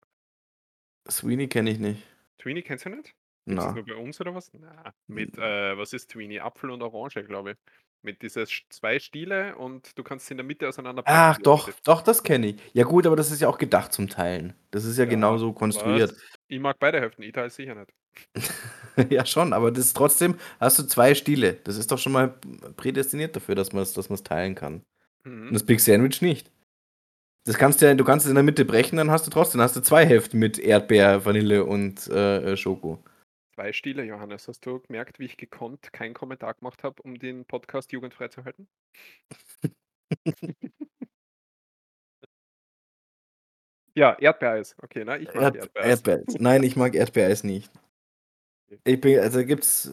Sweeney 1.11 1.49
kenne 1.49 1.71
ich 1.71 1.79
nicht. 1.79 2.03
Tweeney 2.39 2.63
kennst 2.63 2.87
du 2.87 2.91
nicht? 2.91 3.15
Gibt's 3.47 3.65
das 3.65 3.75
nur 3.75 3.85
bei 3.85 3.95
uns 3.95 4.21
oder 4.21 4.35
was? 4.35 4.53
Na, 4.53 4.95
mit, 5.07 5.37
äh, 5.39 5.77
was 5.77 5.93
ist 5.93 6.11
Tweeney? 6.11 6.41
Apfel 6.41 6.71
und 6.71 6.83
Orange, 6.83 7.25
glaube 7.25 7.53
ich. 7.53 7.57
Mit 8.05 8.23
dieses 8.23 8.51
sch 8.53 8.65
2 8.71 9.01
Stiele 9.01 9.57
und 9.57 9.99
du 9.99 10.05
kannst 10.05 10.27
sie 10.27 10.35
in 10.35 10.39
der 10.39 10.45
Mitte 10.47 10.69
auseinanderpacken, 10.69 11.31
Ach 11.31 11.39
doch, 11.39 11.71
doch, 11.85 12.03
das 12.03 12.23
kenne 12.23 12.49
ich. 12.49 12.61
Ja 12.73 12.85
gut, 12.85 13.07
aber 13.07 13.17
das 13.17 13.31
ist 13.31 13.41
ja 13.41 13.49
auch 13.49 13.59
gedacht 13.59 13.93
zum 13.93 14.09
Teilen. 14.09 14.55
Das 14.71 14.85
ist 14.85 14.99
ja 14.99 15.05
Ja, 15.05 15.07
genauso 15.07 15.53
konstruiert. 15.53 16.13
was? 16.13 16.17
Ich 16.49 16.61
mag 16.61 16.79
beide 16.79 17.01
Hälften, 17.01 17.23
ich 17.23 17.33
teile 17.33 17.51
sicher 17.51 17.75
nicht. 17.75 17.93
Ja 19.11 19.27
schon, 19.27 19.53
aber 19.53 19.71
das 19.71 19.87
ist 19.87 19.97
trotzdem 19.97 20.37
hast 20.61 20.79
du 20.79 20.85
2 20.85 21.15
Stiele. 21.15 21.55
Das 21.65 21.77
ist 21.77 21.91
doch 21.93 21.99
schon 21.99 22.13
mal 22.13 22.35
prädestiniert 22.77 23.37
dafür, 23.37 23.55
dass 23.55 23.73
man's 23.73 23.93
dass 23.95 24.09
man's 24.11 24.23
teilen 24.23 24.55
kann. 24.55 24.77
Und 24.77 24.83
Mhm. 25.25 25.57
das 25.57 25.65
Big 25.65 25.81
Sandwich 25.81 26.23
nicht. 26.23 26.51
Das 27.47 27.59
kannst 27.59 27.83
du 27.83 27.87
ja 27.87 27.95
du 27.95 28.05
kannst 28.05 28.27
es 28.27 28.31
in 28.31 28.37
der 28.37 28.45
Mitte 28.45 28.65
brechen, 28.67 28.97
dann 28.99 29.11
hast 29.11 29.27
du 29.27 29.33
trotzdem 29.33 29.61
hast 29.63 29.77
du 29.77 29.81
2 29.83 30.07
Hälften 30.07 30.39
mit 30.39 30.59
Erdbeer, 30.59 31.25
Vanille 31.25 31.65
und, 31.65 32.09
äh, 32.09 32.53
äh, 32.55 32.57
Schoko. 32.59 33.03
2 33.59 33.73
Stiele, 33.73 34.05
Johannes. 34.05 34.47
Hast 34.47 34.65
du 34.65 34.79
gemerkt, 34.79 35.19
wie 35.19 35.25
ich 35.25 35.37
gekonnt 35.37 35.93
keinen 35.93 36.15
Kommentar 36.15 36.55
gemacht 36.55 36.85
habe, 36.85 37.03
um 37.03 37.19
den 37.19 37.45
Podcast 37.45 37.91
jugendfrei 37.91 38.29
zu 38.29 38.45
halten? 38.45 38.69
Ja, 43.97 44.17
Erdbeereis. 44.21 44.77
Okay, 44.81 45.05
ne? 45.05 45.19
Ich 45.19 45.35
mag 45.35 45.43
Erd 45.43 45.57
Erdbeereis. 45.57 45.91
Erdbeereis. 45.91 46.37
Nein, 46.39 46.63
ich 46.63 46.77
mag 46.77 46.95
Erdbeereis 46.95 47.43
nicht. 47.43 47.69
Ich 48.85 49.01
bin 49.01 49.19
also, 49.19 49.45
gibt's 49.45 49.91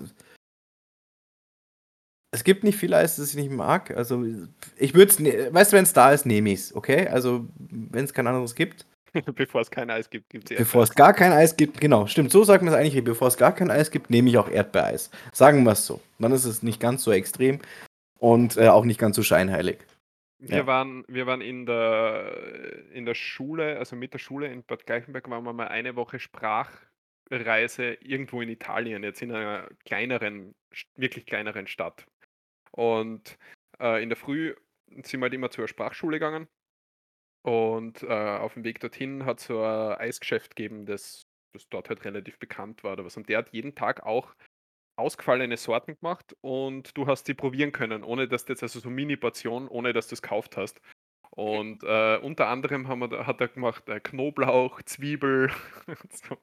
es 2.32 2.44
gibt 2.44 2.64
nicht 2.64 2.78
viel 2.78 2.94
Eis, 2.94 3.16
das 3.16 3.30
ich 3.30 3.36
nicht 3.36 3.50
mag. 3.50 3.90
Also, 3.98 4.24
ich 4.76 4.94
würde 4.94 5.12
es 5.12 5.18
ne 5.18 5.52
weißt 5.52 5.72
du, 5.74 5.78
wenn's 5.78 5.94
da 5.94 6.12
ist, 6.12 6.28
nehme 6.28 6.52
ich's, 6.52 6.76
okay? 6.76 7.08
Also, 7.08 7.48
wenn's 7.58 8.14
kein 8.14 8.28
anderes 8.28 8.54
gibt. 8.54 8.86
Bevor 9.36 9.62
es 9.62 9.72
kein 9.72 9.90
Eis 9.90 10.10
gibt, 10.10 10.30
gibt's 10.30 10.50
Bevor 10.50 10.82
Erdbeereis. 10.82 10.90
es 10.90 10.96
gar 10.96 11.14
kein 11.14 11.32
Eis 11.32 11.56
gibt 11.58 11.80
genau, 11.82 12.08
stimmt, 12.08 12.32
so 12.32 12.44
sagt 12.44 12.64
man's 12.64 12.76
eigentlich. 12.76 13.04
Bevor 13.04 13.28
es 13.28 13.38
gar 13.38 13.54
kein 13.54 13.72
Eis 13.72 13.92
gibt, 13.92 14.10
nehme 14.10 14.30
ich 14.30 14.38
auch 14.38 14.50
Erdbeereis. 14.50 15.10
Sagen 15.34 15.64
wir's 15.64 15.86
so. 15.86 16.02
Dann 16.20 16.32
ist 16.32 16.46
es 16.46 16.64
nicht 16.64 16.80
ganz 16.80 17.04
so 17.04 17.12
extrem 17.12 17.60
und, 18.20 18.58
äh, 18.58 18.68
auch 18.68 18.86
nicht 18.86 19.00
ganz 19.00 19.16
so 19.16 19.24
scheinheilig. 19.24 19.80
Wir 20.40 20.58
Ja. 20.58 20.68
waren 20.68 21.06
wir 21.08 21.26
waren 21.26 21.42
in 21.42 21.66
der 21.66 22.92
in 22.92 23.06
der 23.06 23.16
Schule 23.16 23.78
also, 23.80 23.96
mit 23.96 24.14
der 24.14 24.20
Schule 24.20 24.48
in 24.48 24.64
Bad 24.64 24.86
Gleichenberg 24.86 25.30
waren 25.30 25.44
wir 25.46 25.54
mal 25.54 25.70
eine 25.70 25.96
Woche 25.96 26.20
Sprachreise 26.20 27.94
irgendwo 28.02 28.42
in 28.42 28.50
Italien, 28.50 29.04
jetzt 29.04 29.22
in 29.22 29.32
einer 29.32 29.68
kleineren 29.86 30.54
wirklich 30.98 31.26
kleineren 31.26 31.68
Stadt. 31.68 32.06
Und, 32.72 33.38
äh, 33.80 34.04
in 34.04 34.10
der 34.10 34.18
Früh 34.18 34.54
sind 34.90 35.14
wir 35.14 35.22
halt 35.24 35.34
immer 35.34 35.50
zur 35.52 35.68
Sprachschule 35.68 36.18
gegangen. 36.20 36.48
Und, 37.46 38.02
äh, 38.04 38.08
auf'm 38.08 38.64
Weg 38.64 38.80
dorthin 38.80 39.26
hat's 39.26 39.46
so 39.46 39.62
ein 39.62 39.98
Eisgeschäft 40.00 40.56
gegeben, 40.56 40.86
das 40.86 41.28
das 41.54 41.70
dort 41.70 41.88
halt 41.90 42.04
relativ 42.04 42.38
bekannt 42.40 42.84
war 42.84 42.94
oder 42.94 43.06
was. 43.06 43.16
Und 43.18 43.30
der 43.30 43.38
hat 43.38 43.54
jeden 43.54 43.76
Tag 43.76 44.04
auch 44.06 44.36
ausgefallene 44.98 45.58
Sorten 45.58 45.96
gemacht 46.00 46.36
und 46.42 46.98
du 46.98 47.08
hast 47.08 47.26
die 47.28 47.34
probieren 47.34 47.72
können, 47.72 48.04
ohne 48.04 48.28
dass 48.28 48.46
du 48.46 48.54
jetzt 48.54 48.64
also 48.64 48.80
so 48.80 48.90
Mini-Portionen, 48.90 49.70
ohne 49.70 49.94
dass 49.94 50.08
du's 50.08 50.22
gekauft 50.22 50.58
hast. 50.58 50.82
Und, 51.32 51.84
äh, 51.84 52.18
unter 52.18 52.48
anderem 52.48 52.88
haben 52.88 53.00
wir 53.00 53.28
hat 53.28 53.42
er 53.42 53.50
gemacht, 53.50 53.88
äh, 53.90 54.00
Knoblauch, 54.00 54.82
Zwiebel 54.84 55.52
so. 56.12 56.38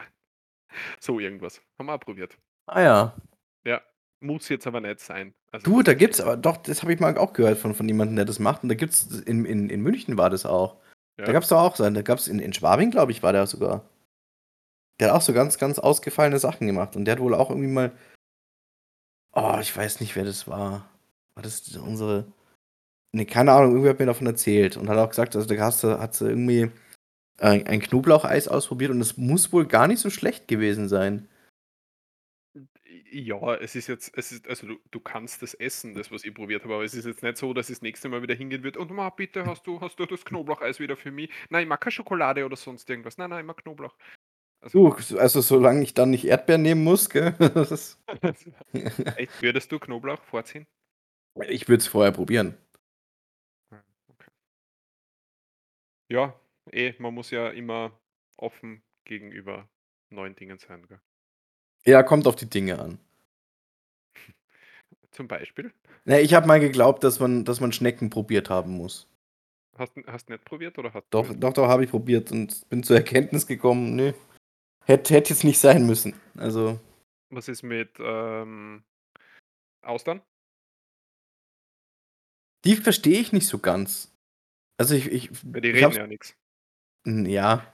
So 1.01 1.21
irgendwas. 1.21 1.63
Haben 1.79 1.87
wir 1.87 1.95
auch 1.95 2.01
probiert. 2.01 2.39
Ah 2.67 2.83
ja. 2.83 3.17
Ja, 3.65 3.83
muss 4.21 4.49
jetzt 4.49 4.67
aber 4.67 4.81
nicht 4.81 5.01
sein. 5.01 5.35
Also, 5.53 5.71
Du, 5.71 5.83
da 5.83 5.95
gibt's 5.95 6.21
aber 6.21 6.37
doch, 6.37 6.57
das 6.59 6.83
habe 6.83 6.93
ich 6.93 7.01
mal 7.01 7.17
auch 7.19 7.33
gehört 7.33 7.59
von 7.59 7.75
von 7.75 7.89
jemandem, 7.89 8.17
der 8.17 8.25
das 8.25 8.39
macht. 8.39 8.63
Und 8.63 8.69
da 8.71 8.75
gibt's 8.75 9.21
in 9.21 9.45
in 9.45 9.71
in 9.71 9.83
München 9.83 10.19
war 10.19 10.31
das 10.31 10.47
auch. 10.47 10.82
Da 11.19 11.25
Ja. 11.27 11.33
gab's 11.33 11.49
doch 11.49 11.59
auch 11.61 11.77
so 11.77 11.85
einen 11.85 11.95
da 11.95 12.03
gab's 12.03 12.29
in 12.29 12.39
in 12.39 12.53
Schwabing, 12.53 12.91
glaube 12.91 13.13
ich, 13.13 13.23
war 13.23 13.33
der 13.33 13.47
sogar. 13.47 13.85
Der 15.01 15.09
hat 15.09 15.17
auch 15.17 15.23
so 15.23 15.33
ganz, 15.33 15.59
ganz 15.59 15.79
ausgefallene 15.79 16.39
Sachen 16.39 16.67
gemacht. 16.67 16.97
Und 16.97 17.05
der 17.05 17.13
hat 17.17 17.21
wohl 17.23 17.35
auch 17.35 17.51
irgendwie 17.51 17.69
mal 17.69 17.93
oh, 19.35 19.57
ich 19.61 19.75
weiß 19.77 20.01
nicht, 20.01 20.15
wer 20.17 20.25
das 20.25 20.47
war. 20.47 20.89
War 21.35 21.43
das 21.43 21.67
unsere 21.77 22.27
ne, 23.13 23.27
keine 23.27 23.53
Ahnung, 23.53 23.73
irgendwer 23.73 23.91
hat 23.93 24.01
mir 24.01 24.07
davon 24.07 24.27
erzählt 24.29 24.77
und 24.79 24.89
hat 24.91 24.99
auch 24.99 25.11
gesagt, 25.11 25.37
also, 25.37 25.49
da 25.49 25.63
hast 25.63 25.85
du 25.85 25.99
hat 26.01 26.21
irgendwie 26.21 26.71
ein 27.41 27.67
ein 27.67 27.81
Knoblaucheis 27.83 28.49
ausprobiert 28.49 28.93
und 28.93 29.01
es 29.03 29.17
muss 29.19 29.53
wohl 29.53 29.67
gar 29.67 29.89
nicht 29.89 30.01
so 30.01 30.11
schlecht 30.11 30.49
gewesen 30.49 30.89
sein. 30.89 31.29
Ja, 33.15 33.57
es 33.57 33.75
ist 33.75 33.89
jetzt 33.89 34.17
es 34.17 34.33
ist 34.33 34.49
also, 34.49 34.67
du 34.67 34.79
du 34.91 34.99
kannst 35.01 35.43
das 35.43 35.53
essen, 35.55 35.95
das, 35.95 36.11
was 36.11 36.25
ich 36.25 36.33
probiert 36.35 36.63
habe, 36.65 36.75
aber 36.75 36.85
es 36.85 36.95
ist 36.95 37.05
jetzt 37.05 37.23
nicht 37.23 37.37
so, 37.37 37.53
dass 37.53 37.69
ich 37.69 37.77
das 37.77 37.83
nächste 37.83 38.09
Mal 38.09 38.23
wieder 38.23 38.35
hingehen 38.35 38.63
würde: 38.65 38.79
„Und 38.81 38.91
Ma, 38.91 39.11
bitte, 39.11 39.45
hast 39.45 39.67
du 39.67 39.81
hast 39.83 39.99
du 39.99 40.07
das 40.07 40.25
Knoblaucheis 40.25 40.81
wieder 40.81 40.97
für 40.97 41.11
mich?“ 41.11 41.31
„Nein, 41.51 41.65
ich 41.65 41.69
mag 41.69 41.81
keine 41.81 41.93
Schokolade 41.93 42.45
oder 42.47 42.57
sonst 42.57 42.89
irgendwas. 42.89 43.19
Nein, 43.19 43.29
nein, 43.31 43.41
ich 43.41 43.47
mag 43.47 43.59
Knoblauch.“ 43.59 43.97
Also 44.63 44.79
Du, 44.79 44.95
also, 45.19 45.41
solange 45.41 45.83
ich 45.83 45.95
dann 45.95 46.11
nicht 46.11 46.25
Erdbeeren 46.25 46.63
nehmen 46.63 46.83
muss, 46.85 47.09
gell? 47.11 47.35
Echt, 49.15 49.41
würdest 49.41 49.73
du 49.73 49.79
Knoblauch 49.79 50.23
vorziehen? 50.23 50.67
Ich 51.49 51.69
würde 51.69 51.83
es 51.83 51.89
vorher 51.89 52.11
probieren. 52.13 52.57
Ah, 53.73 53.83
okay. 54.11 54.29
Ja, 56.09 56.41
eh, 56.71 56.95
man 57.01 57.13
muss 57.15 57.31
ja 57.33 57.49
immer 57.51 57.99
offen 58.37 58.85
gegenüber 59.05 59.69
neuen 60.11 60.37
Dingen 60.37 60.59
sein, 60.59 60.87
gell? 60.87 61.01
Ja, 61.85 62.03
kommt 62.03 62.27
auf 62.27 62.37
die 62.37 62.49
Dinge 62.49 62.79
an. 62.79 62.99
Zum 65.11 65.29
Beispiel? 65.29 65.73
Na, 66.05 66.19
ich 66.21 66.35
habe 66.35 66.47
mal 66.47 66.61
geglaubt, 66.61 67.05
dass 67.05 67.21
man 67.21 67.45
dass 67.45 67.61
man 67.61 67.73
Schnecken 67.73 68.11
probiert 68.11 68.51
haben 68.51 68.73
muss. 68.73 69.09
Hast 69.79 69.97
n 69.97 70.05
hast 70.07 70.29
nicht 70.29 70.45
probiert 70.45 70.79
oder 70.79 70.93
hast 70.93 71.07
Doch, 71.11 71.25
probiert? 71.27 71.43
doch, 71.43 71.53
doch, 71.53 71.69
habe 71.69 71.85
ich 71.85 71.91
probiert 71.91 72.31
und 72.31 72.69
bin 72.69 72.83
zur 72.83 72.97
Erkenntnis 72.97 73.47
gekommen, 73.47 73.97
ne, 73.97 74.15
hätte 74.85 75.15
hätte 75.15 75.31
jetzt 75.31 75.45
nicht 75.45 75.59
sein 75.59 75.87
müssen. 75.87 76.15
Also 76.37 76.79
Was 77.31 77.49
ist 77.49 77.63
mit, 77.63 77.91
ähm, 77.99 78.85
Austern? 79.83 80.21
Die 82.65 82.77
verstehe 82.77 83.19
ich 83.21 83.33
nicht 83.33 83.47
so 83.49 83.59
ganz. 83.59 84.13
Also, 84.79 84.95
ich 84.95 85.07
ich 85.11 85.31
die 85.31 85.69
ich 85.71 85.75
reden 85.75 85.93
ja 85.93 86.07
nix. 86.07 86.35
Hm, 87.07 87.27
ja. 87.27 87.67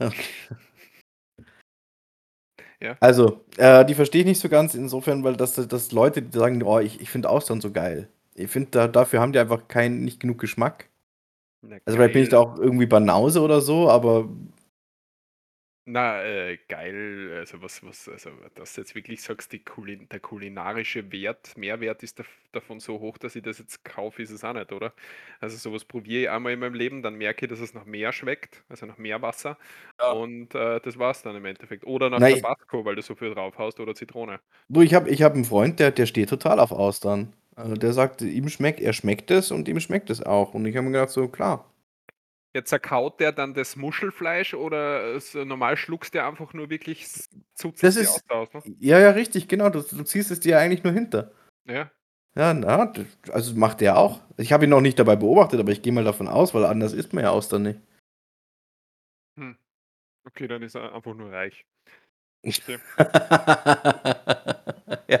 Okay. 0.00 0.24
Ja. 2.84 2.96
Also, 3.00 3.40
äh, 3.56 3.84
die 3.86 3.94
verstehe 3.94 4.20
ich 4.20 4.26
nicht 4.26 4.40
so 4.40 4.48
ganz 4.50 4.74
insofern, 4.74 5.24
weil 5.24 5.36
dass 5.36 5.54
dass 5.54 5.92
Leute, 5.92 6.20
die 6.22 6.38
sagen: 6.38 6.62
„Oh, 6.62 6.78
ich 6.80 7.00
ich 7.00 7.08
finde 7.10 7.30
Austern 7.30 7.60
so 7.62 7.70
geil.“ 7.72 8.08
Ich 8.34 8.50
finde, 8.50 8.70
da 8.72 8.88
dafür 8.88 9.20
haben 9.20 9.32
die 9.32 9.38
einfach 9.38 9.68
keinen 9.68 10.04
nicht 10.04 10.20
genug 10.20 10.38
Geschmack. 10.38 10.88
Na, 11.62 11.76
Also, 11.86 11.98
vielleicht 11.98 12.12
bin 12.14 12.22
ich 12.24 12.28
da 12.30 12.38
auch 12.40 12.58
irgendwie 12.58 12.86
Banause 12.86 13.42
oder 13.42 13.60
so, 13.62 13.90
aber 13.90 14.28
Na, 15.86 16.22
äh, 16.24 16.56
geil, 16.68 17.30
also 17.40 17.60
was 17.60 17.82
was 17.82 18.08
also, 18.08 18.30
dass 18.54 18.72
du 18.74 18.80
jetzt 18.80 18.94
wirklich 18.94 19.20
sagst, 19.20 19.52
die 19.52 19.62
Kulin 19.62 20.08
der 20.08 20.18
kulinarische 20.18 21.12
Wert 21.12 21.58
Mehrwert 21.58 22.02
ist 22.02 22.18
daf 22.18 22.26
davon 22.52 22.80
so 22.80 23.00
hoch, 23.00 23.18
dass 23.18 23.36
ich 23.36 23.42
das 23.42 23.58
jetzt 23.58 23.84
kaufe, 23.84 24.22
ist 24.22 24.30
es 24.30 24.42
auch 24.44 24.54
nicht, 24.54 24.72
oder? 24.72 24.94
Also, 25.40 25.58
so 25.58 25.74
was 25.74 25.84
probiere 25.84 26.22
ich 26.22 26.30
einmal 26.30 26.54
in 26.54 26.60
meinem 26.60 26.72
Leben, 26.74 27.02
dann 27.02 27.16
merke 27.16 27.44
ich, 27.44 27.50
dass 27.50 27.60
es 27.60 27.74
nach 27.74 27.84
Meer 27.84 28.12
schmeckt, 28.12 28.64
also 28.70 28.86
nach 28.86 28.96
Meerwasser 28.96 29.58
Ja. 30.00 30.14
und, 30.14 30.54
äh, 30.54 30.80
das 30.80 30.98
war's 30.98 31.20
dann 31.22 31.36
im 31.36 31.44
Endeffekt. 31.44 31.84
Oder 31.86 32.08
nach 32.08 32.22
Na, 32.22 32.28
Tabasco, 32.30 32.86
weil 32.86 32.94
du 32.96 33.02
so 33.02 33.14
viel 33.14 33.34
drauf 33.34 33.58
haust 33.58 33.78
oder 33.78 33.94
Zitrone. 33.94 34.40
Du, 34.70 34.80
ich 34.80 34.94
habe 34.94 35.10
ich 35.10 35.22
habe 35.22 35.36
'n 35.38 35.44
Freund, 35.44 35.78
der 35.78 35.90
der 35.90 36.06
steht 36.06 36.30
total 36.30 36.58
auf 36.58 36.72
Austern. 36.72 37.34
Also, 37.54 37.74
der 37.74 37.92
sagt, 37.92 38.22
ihm 38.22 38.48
schmeckt 38.48 38.80
er 38.80 38.92
schmeckt 38.94 39.30
es 39.30 39.50
und 39.50 39.68
ihm 39.68 39.78
schmeckt 39.78 40.08
es 40.10 40.22
auch. 40.22 40.54
Und 40.54 40.64
ich 40.66 40.74
habe 40.76 40.86
mir 40.86 40.92
gedacht 40.92 41.10
so: 41.10 41.28
„Klar.“ 41.28 41.73
Ja, 42.54 42.64
zerkaut 42.64 43.18
der 43.18 43.32
dann 43.32 43.52
das 43.52 43.74
Muschelfleisch 43.74 44.54
oder, 44.54 45.14
äh, 45.16 45.20
so 45.20 45.44
normal 45.44 45.76
schluckst 45.76 46.14
der 46.14 46.28
einfach 46.28 46.52
nur 46.52 46.70
wirklich 46.70 47.02
s 47.02 47.28
Das 47.80 47.96
ist 47.96 48.22
aus, 48.30 48.52
ne? 48.54 48.62
ja, 48.78 49.00
ja, 49.00 49.10
richtig, 49.10 49.48
genau. 49.48 49.70
Du 49.70 49.80
du 49.82 50.04
ziehst 50.04 50.30
es 50.30 50.38
dir 50.38 50.58
eigentlich 50.60 50.84
nur 50.84 50.92
hinter. 50.92 51.32
Ja. 51.66 51.90
Ja, 52.36 52.52
na, 52.54 52.92
also, 53.32 53.54
macht 53.56 53.80
der 53.80 53.96
auch. 53.98 54.20
Ich 54.36 54.52
habe 54.52 54.64
ihn 54.64 54.70
noch 54.70 54.80
nicht 54.80 54.98
dabei 54.98 55.16
beobachtet, 55.16 55.60
aber 55.60 55.72
ich 55.72 55.82
gehe 55.82 55.92
mal 55.92 56.04
davon 56.04 56.28
aus, 56.28 56.54
weil 56.54 56.64
anders 56.64 56.92
isst 56.92 57.12
man 57.12 57.24
ja 57.24 57.30
Austern 57.30 57.62
nicht. 57.62 57.80
Hm. 59.38 59.56
Okay, 60.26 60.48
dann 60.48 60.62
ist 60.62 60.76
er 60.76 60.94
einfach 60.94 61.14
nur 61.14 61.32
reich. 61.32 61.66
Okay. 62.46 62.78
Ja. 65.08 65.20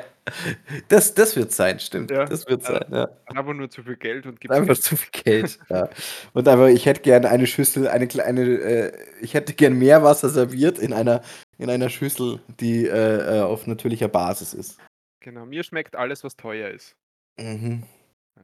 Das 0.88 1.14
das 1.14 1.36
wird's 1.36 1.56
sein, 1.56 1.78
stimmt. 1.80 2.10
Ja, 2.10 2.24
Das 2.24 2.46
wird's 2.48 2.68
äh, 2.68 2.72
sein, 2.72 2.86
ja. 2.90 3.08
einfach 3.26 3.52
nur 3.52 3.68
zu 3.68 3.82
viel 3.82 3.96
Geld 3.96 4.26
und 4.26 4.40
gibt's 4.40 4.56
Einfach 4.56 4.78
zu 4.78 4.96
viel 4.96 5.10
Geld, 5.22 5.58
ja. 5.68 5.88
Und 6.32 6.48
aber 6.48 6.70
ich 6.70 6.86
hätte 6.86 7.02
gerne 7.02 7.28
eine 7.28 7.46
Schüssel, 7.46 7.88
eine 7.88 8.08
kleine 8.08 8.42
äh, 8.42 8.92
ich 9.20 9.34
hätte 9.34 9.52
gern 9.52 9.78
Meerwasser 9.78 10.30
serviert 10.30 10.78
in 10.78 10.92
einer 10.92 11.22
in 11.58 11.70
einer 11.70 11.88
Schüssel, 11.88 12.40
die, 12.60 12.86
äh, 12.86 13.38
äh, 13.38 13.42
auf 13.42 13.66
natürlicher 13.66 14.08
Basis 14.08 14.54
ist. 14.54 14.80
Genau, 15.20 15.46
mir 15.46 15.62
schmeckt 15.62 15.96
alles, 15.96 16.24
was 16.24 16.36
teuer 16.36 16.70
ist. 16.70 16.96
Mhm. 17.38 17.84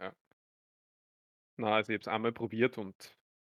Ja. 0.01 0.13
Na, 1.57 1.75
also, 1.75 1.93
ich 1.93 1.97
habe 1.97 2.03
es 2.03 2.09
einmal 2.09 2.33
probiert 2.33 2.79
und 2.79 2.95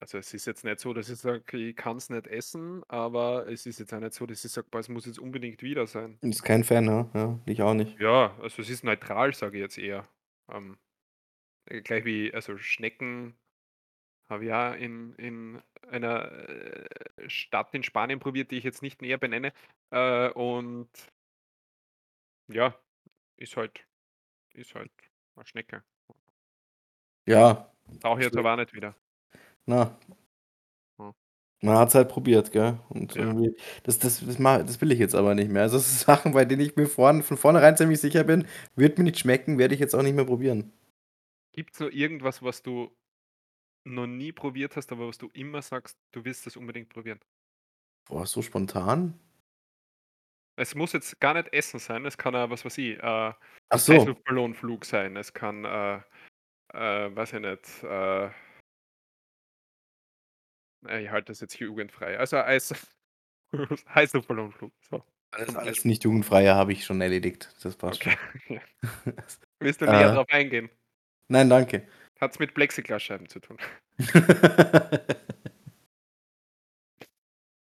also, 0.03 0.17
es 0.19 0.33
ist 0.33 0.45
jetzt 0.47 0.63
nicht 0.65 0.79
so, 0.79 0.93
dass 0.93 1.09
ich 1.09 1.19
sage, 1.19 1.57
ich 1.57 1.75
kann's 1.75 2.09
nicht 2.09 2.27
essen, 2.27 2.83
aber 2.89 3.47
es 3.47 3.65
ist 3.65 3.79
jetzt 3.79 3.93
auch 3.93 3.99
nicht 3.99 4.13
so, 4.13 4.25
dass 4.25 4.43
ich 4.45 4.51
sage: 4.51 4.67
„Boah, 4.69 4.79
es 4.79 4.89
muss 4.89 5.05
jetzt 5.05 5.19
unbedingt 5.19 5.63
wieder 5.63 5.87
sein.“ 5.87 6.21
Ist 6.21 6.41
kein 6.43 6.63
Fan, 6.63 6.85
ne? 6.85 7.09
Ja, 7.13 7.39
ich 7.45 7.61
auch 7.61 7.73
nicht. 7.75 7.99
Ja, 7.99 8.35
also, 8.41 8.61
es 8.61 8.69
ist 8.69 8.83
neutral, 8.83 9.33
sage 9.33 9.57
ich 9.57 9.61
jetzt 9.61 9.77
eher. 9.77 10.07
Ähm, 10.49 10.79
äh, 11.65 11.81
gleich 11.81 12.05
wie 12.05 12.33
also, 12.33 12.57
Schnecken 12.57 13.37
habe 14.29 14.45
ich 14.45 14.53
auch 14.53 14.73
in 14.75 15.15
in 15.15 15.61
einer, 15.89 16.31
äh, 16.31 17.29
Stadt 17.29 17.73
in 17.75 17.83
Spanien 17.83 18.19
probiert, 18.19 18.51
die 18.51 18.57
ich 18.57 18.65
jetzt 18.65 18.81
nicht 18.83 19.01
näher 19.01 19.17
benenne, 19.19 19.53
äh, 19.91 20.29
und 20.31 20.89
ja, 22.47 22.79
ist 23.37 23.57
halt 23.57 23.87
ist 24.53 24.75
halt 24.75 24.91
'ne 25.37 25.45
Schnecke. 25.45 25.83
Ja. 27.25 27.69
Brauche 28.01 28.19
ich 28.19 28.25
jetzt 28.25 28.37
aber 28.37 28.53
auch 28.53 28.57
nicht 28.57 28.73
wieder. 28.73 28.95
Na. 29.67 29.97
Ja. 30.99 31.13
Man 31.61 31.77
hat's 31.77 31.95
halt 31.95 32.09
probiert, 32.09 32.51
gell? 32.51 32.77
Und 32.89 33.15
Ja. 33.15 33.23
irgendwie 33.23 33.55
das 33.83 33.97
das 33.99 34.25
das 34.25 34.37
ma 34.39 34.57
das 34.59 34.81
will 34.81 34.91
ich 34.91 34.99
jetzt 34.99 35.15
aber 35.15 35.33
nicht 35.33 35.49
mehr. 35.49 35.61
Also, 35.63 35.77
das 35.77 35.87
sind 35.89 35.99
Sachen, 35.99 36.33
bei 36.33 36.43
denen 36.45 36.61
ich 36.61 36.75
mir 36.75 36.87
vorn 36.87 37.23
von 37.23 37.37
vornherein 37.37 37.77
ziemlich 37.77 38.01
sicher 38.01 38.23
bin, 38.25 38.45
wird 38.75 38.97
mir 38.97 39.05
nicht 39.05 39.19
schmecken, 39.19 39.57
werde 39.57 39.73
ich 39.73 39.79
jetzt 39.79 39.95
auch 39.95 40.01
nicht 40.03 40.15
mehr 40.15 40.25
probieren. 40.25 40.73
Gibt's 41.55 41.79
noch 41.79 41.91
irgendwas, 41.91 42.41
was 42.41 42.63
du 42.63 42.95
noch 43.85 44.07
nie 44.07 44.31
probiert 44.33 44.75
hast, 44.77 44.91
aber 44.91 45.07
was 45.07 45.17
du 45.19 45.29
immer 45.33 45.61
sagst, 45.61 45.99
du 46.13 46.25
willst 46.25 46.45
das 46.47 46.57
unbedingt 46.57 46.89
probieren? 46.89 47.19
Boah, 48.07 48.25
so 48.25 48.41
spontan? 48.41 49.13
Es 50.57 50.75
muss 50.75 50.93
jetzt 50.93 51.19
gar 51.19 51.33
nicht 51.33 51.51
Essen 51.51 51.79
sein, 51.79 52.05
es 52.05 52.17
kann 52.17 52.35
auch, 52.35 52.49
was 52.49 52.63
weiß 52.63 52.77
ich, 52.77 52.97
äh, 52.99 53.33
Ach 53.71 53.79
so. 53.79 54.15
Heißluftballonflug 54.21 54.85
sein. 54.85 55.17
Es 55.17 55.33
kann, 55.33 55.65
äh, 55.65 55.95
äh, 56.73 57.15
weiß 57.15 57.33
ich 57.33 57.39
nicht, 57.41 57.83
äh, 57.83 58.29
ich 60.89 61.09
halte 61.09 61.31
das 61.31 61.39
jetzt 61.39 61.59
jugendfrei. 61.59 62.17
Also, 62.17 62.37
Eis 62.37 62.73
Heißluftballonflug, 63.93 64.71
so. 64.89 65.03
Alles 65.31 65.55
alles 65.55 65.85
nicht 65.85 66.03
Jugendfreie 66.03 66.53
habe 66.53 66.73
ich 66.73 66.85
schon 66.85 67.01
erledigt. 67.01 67.49
Das 67.63 67.75
passt 67.75 68.05
Okay, 68.05 68.15
schon. 68.47 68.61
Willst 69.59 69.81
du 69.81 69.85
näher 69.85 70.11
Äh 70.11 70.13
drauf 70.13 70.27
eingehen? 70.29 70.69
Nein, 71.27 71.49
danke. 71.49 71.87
Hat's 72.21 72.37
mit 72.39 72.53
Plexiglasscheiben 72.53 73.27
zu 73.27 73.39
tun? 73.39 73.57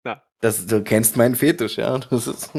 Na. 0.04 0.22
Das 0.42 0.66
du 0.68 0.84
kennst 0.84 1.18
meinen 1.18 1.36
Fetisch, 1.36 1.78
ja? 1.78 1.98
Das 1.98 2.28
ist 2.28 2.52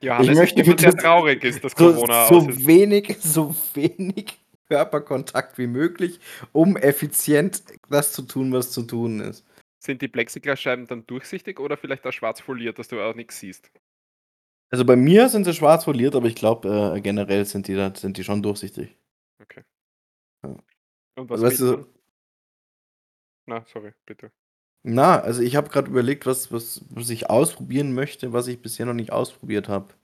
Ich 0.00 0.06
Johannes 0.06 0.28
ist 0.28 0.38
möchte 0.38 0.62
bitte 0.62 0.96
traurig 0.96 1.44
ist, 1.44 1.62
dass 1.62 1.72
so 1.72 1.92
Corona 1.92 2.22
aus 2.24 2.28
so 2.28 2.48
ist. 2.48 2.66
wenig 2.66 3.16
so 3.20 3.54
wenig 3.74 4.38
Körperkontakt 4.68 5.58
wie 5.58 5.66
möglich, 5.66 6.20
um 6.52 6.76
effizient 6.76 7.62
das 7.88 8.12
zu 8.12 8.22
tun, 8.22 8.52
was 8.52 8.70
zu 8.72 8.82
tun 8.82 9.20
ist. 9.20 9.44
Sind 9.80 10.02
die 10.02 10.08
Plexiglasscheiben 10.08 10.86
dann 10.86 11.06
durchsichtig 11.06 11.58
oder 11.58 11.76
vielleicht 11.76 12.06
auch 12.06 12.12
schwarz 12.12 12.40
foliert, 12.40 12.78
dass 12.78 12.88
du 12.88 13.00
auch 13.00 13.14
nix 13.14 13.40
siehst? 13.40 13.70
Also, 14.70 14.84
bei 14.84 14.96
mir 14.96 15.28
sind 15.30 15.44
sie 15.44 15.54
schwarz 15.54 15.84
foliert, 15.84 16.14
aber 16.14 16.26
ich 16.26 16.34
glaube, 16.34 16.92
äh, 16.96 17.00
generell 17.00 17.44
sind 17.46 17.68
die 17.68 17.74
da 17.74 17.94
sind 17.94 18.16
die 18.18 18.24
schon 18.24 18.42
durchsichtig. 18.42 18.96
Okay. 19.40 19.62
Ja. 20.44 20.56
Und 21.16 21.30
Also, 21.32 21.44
was 21.44 21.52
weißt 21.52 21.60
du 21.60 21.64
dann? 21.72 21.86
Na, 23.46 23.64
sorry, 23.66 23.92
bitte. 24.06 24.30
Na, 24.84 25.20
also, 25.20 25.42
ich 25.42 25.56
habe 25.56 25.68
grad 25.70 25.88
überlegt, 25.88 26.26
was 26.26 26.52
was 26.52 26.84
was 26.90 27.10
ich 27.10 27.30
ausprobieren 27.30 27.92
möchte, 27.94 28.32
was 28.32 28.46
ich 28.48 28.60
bisher 28.62 28.86
noch 28.86 28.94
nicht 28.94 29.12
ausprobiert 29.12 29.68
habe. 29.68 29.94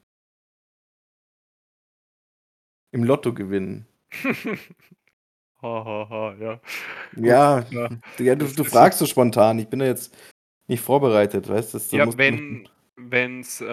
Im 2.95 3.03
Lotto 3.05 3.35
gewinnen. 3.35 3.87
Ha, 5.63 5.83
ha, 5.83 6.07
ha, 6.11 6.35
ja. 6.39 6.61
Ja, 7.17 7.65
ja. 7.71 7.89
ja, 8.19 8.35
du 8.35 8.47
du 8.47 8.65
fragst 8.65 8.99
so 8.99 9.07
spontan. 9.07 9.59
Ich 9.59 9.69
bin 9.69 9.79
da 9.79 9.87
jetzt 9.87 10.15
nicht 10.67 10.83
vorbereitet, 10.83 11.49
weißt 11.49 11.73
du? 11.73 11.97
Ja, 11.97 12.05
du 12.05 12.19
wenn 12.19 12.69
wenn's 12.97 13.63
äh, 13.63 13.67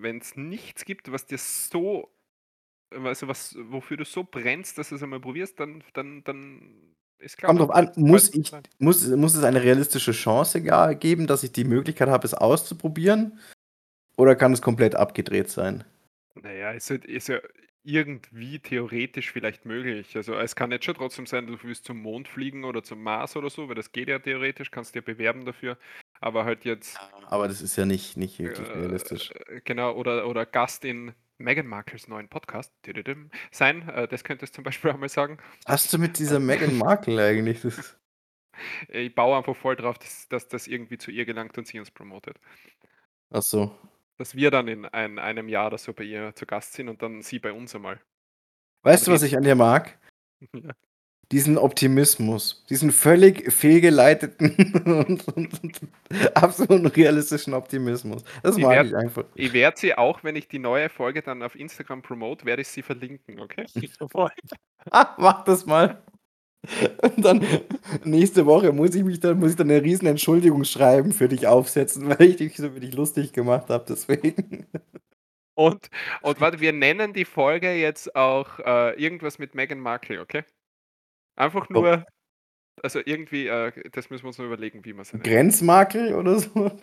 wenn's 0.00 0.36
nichts 0.36 0.86
gibt, 0.86 1.12
was 1.12 1.26
dir 1.26 1.36
so 1.36 2.08
du, 2.90 3.28
was 3.28 3.56
wofür 3.68 3.98
du 3.98 4.04
so 4.04 4.24
brennst, 4.24 4.78
dass 4.78 4.88
du's 4.88 5.02
einmal 5.02 5.20
probierst, 5.20 5.60
dann 5.60 5.82
dann 5.92 6.24
dann 6.24 6.94
ist 7.18 7.36
klar, 7.36 7.48
Kommt 7.48 7.60
drauf 7.60 7.70
an, 7.70 7.92
muss 7.96 8.34
ich 8.34 8.50
muss 8.78 9.06
muss 9.08 9.34
es 9.34 9.44
eine 9.44 9.62
realistische 9.62 10.12
Chance 10.12 10.62
geben, 10.96 11.26
dass 11.26 11.42
ich 11.42 11.52
die 11.52 11.64
Möglichkeit 11.64 12.08
habe, 12.08 12.26
es 12.26 12.34
auszuprobieren? 12.34 13.38
Oder 14.16 14.34
kann 14.34 14.52
es 14.52 14.62
komplett 14.62 14.94
abgedreht 14.94 15.50
sein? 15.50 15.84
Na 16.34 16.52
ja, 16.52 16.72
ist 16.72 16.90
ist 16.90 17.28
ja 17.28 17.38
irgendwie 17.84 18.60
theoretisch 18.60 19.32
vielleicht 19.32 19.64
möglich. 19.64 20.16
Also, 20.16 20.34
es 20.34 20.54
kann 20.56 20.70
jetzt 20.72 20.84
schon 20.84 20.94
trotzdem 20.94 21.26
sein, 21.26 21.46
du 21.46 21.56
willst 21.62 21.84
zum 21.84 21.98
Mond 22.00 22.28
fliegen 22.28 22.64
oder 22.64 22.82
zum 22.82 23.02
Mars 23.02 23.36
oder 23.36 23.50
so, 23.50 23.68
weil 23.68 23.74
das 23.74 23.92
geht 23.92 24.08
ja 24.08 24.18
theoretisch, 24.18 24.70
kannst 24.70 24.94
ja 24.94 25.00
bewerben 25.00 25.44
dafür. 25.44 25.78
Aber 26.20 26.44
halt 26.44 26.64
jetzt 26.64 26.98
Aber 27.26 27.48
das 27.48 27.60
ist 27.60 27.76
ja 27.76 27.84
nicht 27.84 28.16
nicht 28.16 28.38
wirklich 28.38 28.74
realistisch. 28.74 29.32
äh, 29.48 29.60
genau, 29.64 29.92
oder 29.94 30.28
oder 30.28 30.46
Gast 30.46 30.84
in 30.84 31.12
Meghan 31.38 31.66
Markles 31.66 32.08
neuen 32.08 32.28
Podcast 32.28 32.72
sein. 33.50 33.88
Äh, 33.88 34.08
das 34.08 34.24
könntest 34.24 34.54
zum 34.54 34.64
Beispiel 34.64 34.90
auch 34.92 34.98
mal 34.98 35.08
sagen. 35.08 35.38
Hast 35.66 35.92
du 35.92 35.98
mit 35.98 36.18
dieser 36.18 36.38
Meghan 36.40 36.76
Markle 36.78 37.24
eigentlich? 37.24 37.62
Das 37.62 37.98
Ich 38.88 39.14
baue 39.14 39.36
einfach 39.36 39.56
voll 39.56 39.76
drauf, 39.76 39.98
dass 39.98 40.28
dass 40.28 40.48
das 40.48 40.66
irgendwie 40.68 40.98
zu 40.98 41.10
ihr 41.10 41.24
gelangt 41.24 41.58
und 41.58 41.66
sie 41.66 41.78
uns 41.80 41.90
promotet. 41.90 42.38
Ach 43.30 43.42
so. 43.42 43.76
Dass 44.18 44.36
wir 44.36 44.50
dann 44.50 44.68
in 44.68 44.84
ein 44.86 45.18
einem 45.18 45.48
Jahr 45.48 45.68
oder 45.68 45.78
so 45.78 45.92
bei 45.92 46.04
ihr 46.04 46.34
zu 46.34 46.46
Gast 46.46 46.74
sind 46.74 46.88
und 46.88 47.02
dann 47.02 47.22
sie 47.22 47.38
bei 47.38 47.52
uns 47.52 47.74
einmal. 47.74 48.00
Weißt 48.82 49.06
du, 49.06 49.12
was 49.12 49.22
ich 49.22 49.36
an 49.36 49.44
ihr 49.44 49.54
mag? 49.56 49.98
Ja. 50.54 50.72
diesen 51.30 51.56
Optimismus, 51.56 52.64
diesen 52.68 52.90
völlig 52.90 53.50
fehlgeleiteten 53.52 54.54
und, 55.08 55.28
und, 55.28 55.62
und 55.62 55.80
absolut 56.34 56.96
realistischen 56.96 57.54
Optimismus. 57.54 58.22
Das 58.42 58.56
Ich 58.56 58.62
mag 58.62 58.72
werd 58.72 58.86
ich 58.88 58.96
einfach. 58.96 59.24
ich 59.34 59.52
werde 59.52 59.78
sie 59.78 59.94
auch, 59.94 60.22
wenn 60.24 60.36
ich 60.36 60.48
die 60.48 60.58
neue 60.58 60.88
Folge 60.90 61.22
dann 61.22 61.42
auf 61.42 61.54
Instagram 61.54 62.02
promote, 62.02 62.44
werde 62.44 62.62
ich 62.62 62.68
sie 62.68 62.82
verlinken, 62.82 63.40
okay? 63.40 63.66
Ah, 64.90 65.14
mach 65.16 65.44
das 65.44 65.64
mal. 65.64 66.02
Und 67.02 67.24
dann 67.24 67.44
nächste 68.04 68.46
Woche 68.46 68.72
muss 68.72 68.94
ich 68.94 69.02
mich 69.04 69.18
dann 69.20 69.38
muss 69.40 69.50
ich 69.50 69.56
dann 69.56 69.66
'ne 69.66 69.82
riesen 69.82 70.06
Entschuldigungsschreiben 70.06 71.12
für 71.12 71.28
dich 71.28 71.46
aufsetzen, 71.46 72.08
weil 72.18 72.22
ich 72.22 72.36
dich 72.36 72.56
so 72.56 72.66
über 72.66 72.80
dich 72.80 72.94
lustig 72.94 73.32
gemacht 73.32 73.68
habe, 73.68 73.84
deswegen. 73.88 74.66
Und 75.58 75.88
und 76.22 76.40
warte, 76.40 76.60
wir 76.60 76.72
nennen 76.72 77.12
die 77.12 77.24
Folge 77.26 77.72
jetzt 77.74 78.16
auch, 78.16 78.58
äh, 78.60 78.94
irgendwas 79.00 79.38
mit 79.38 79.54
Meghan 79.54 79.80
Markle, 79.80 80.20
okay? 80.20 80.44
Einfach 81.36 81.68
Oh. 81.74 81.86
nur 81.86 82.04
also 82.82 83.00
irgendwie, 83.04 83.48
äh, 83.48 83.72
das 83.92 84.10
müssen 84.10 84.24
wir 84.24 84.28
uns 84.28 84.38
noch 84.38 84.46
überlegen, 84.46 84.84
wie 84.84 84.94
wir 84.94 85.04
sie 85.04 85.18
nennen. 85.18 85.24
Grenzmakel 85.24 86.14
oder 86.14 86.38
so? 86.38 86.70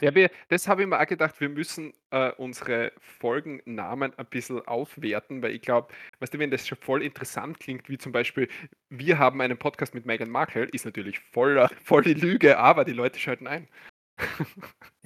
Ja, 0.00 0.14
wir 0.14 0.30
das 0.48 0.68
habe 0.68 0.82
ich 0.82 0.88
mir 0.88 1.00
auch 1.00 1.06
gedacht, 1.06 1.40
wir 1.40 1.48
müssen, 1.48 1.92
äh, 2.10 2.30
unsere 2.36 2.92
Folgennamen 3.00 4.12
ein 4.18 4.26
bisschen 4.26 4.60
aufwerten, 4.66 5.42
weil 5.42 5.52
ich 5.52 5.62
glaube, 5.62 5.92
weißt 6.20 6.34
du, 6.34 6.38
wenn 6.38 6.50
das 6.50 6.66
schon 6.66 6.78
voll 6.78 7.02
interessant 7.02 7.58
klingt, 7.60 7.88
wie 7.88 7.98
zum 7.98 8.12
Beispiel: 8.12 8.48
„Wir 8.90 9.18
haben 9.18 9.40
einen 9.40 9.58
Podcast 9.58 9.94
mit 9.94 10.06
Meghan 10.06 10.30
Markle“, 10.30 10.64
ist 10.72 10.84
natürlich 10.84 11.18
voller 11.20 11.70
voll 11.84 12.02
die 12.02 12.14
Lüge, 12.14 12.58
aber 12.58 12.84
die 12.84 12.92
Leute 12.92 13.18
schalten 13.18 13.46
ein. 13.46 13.68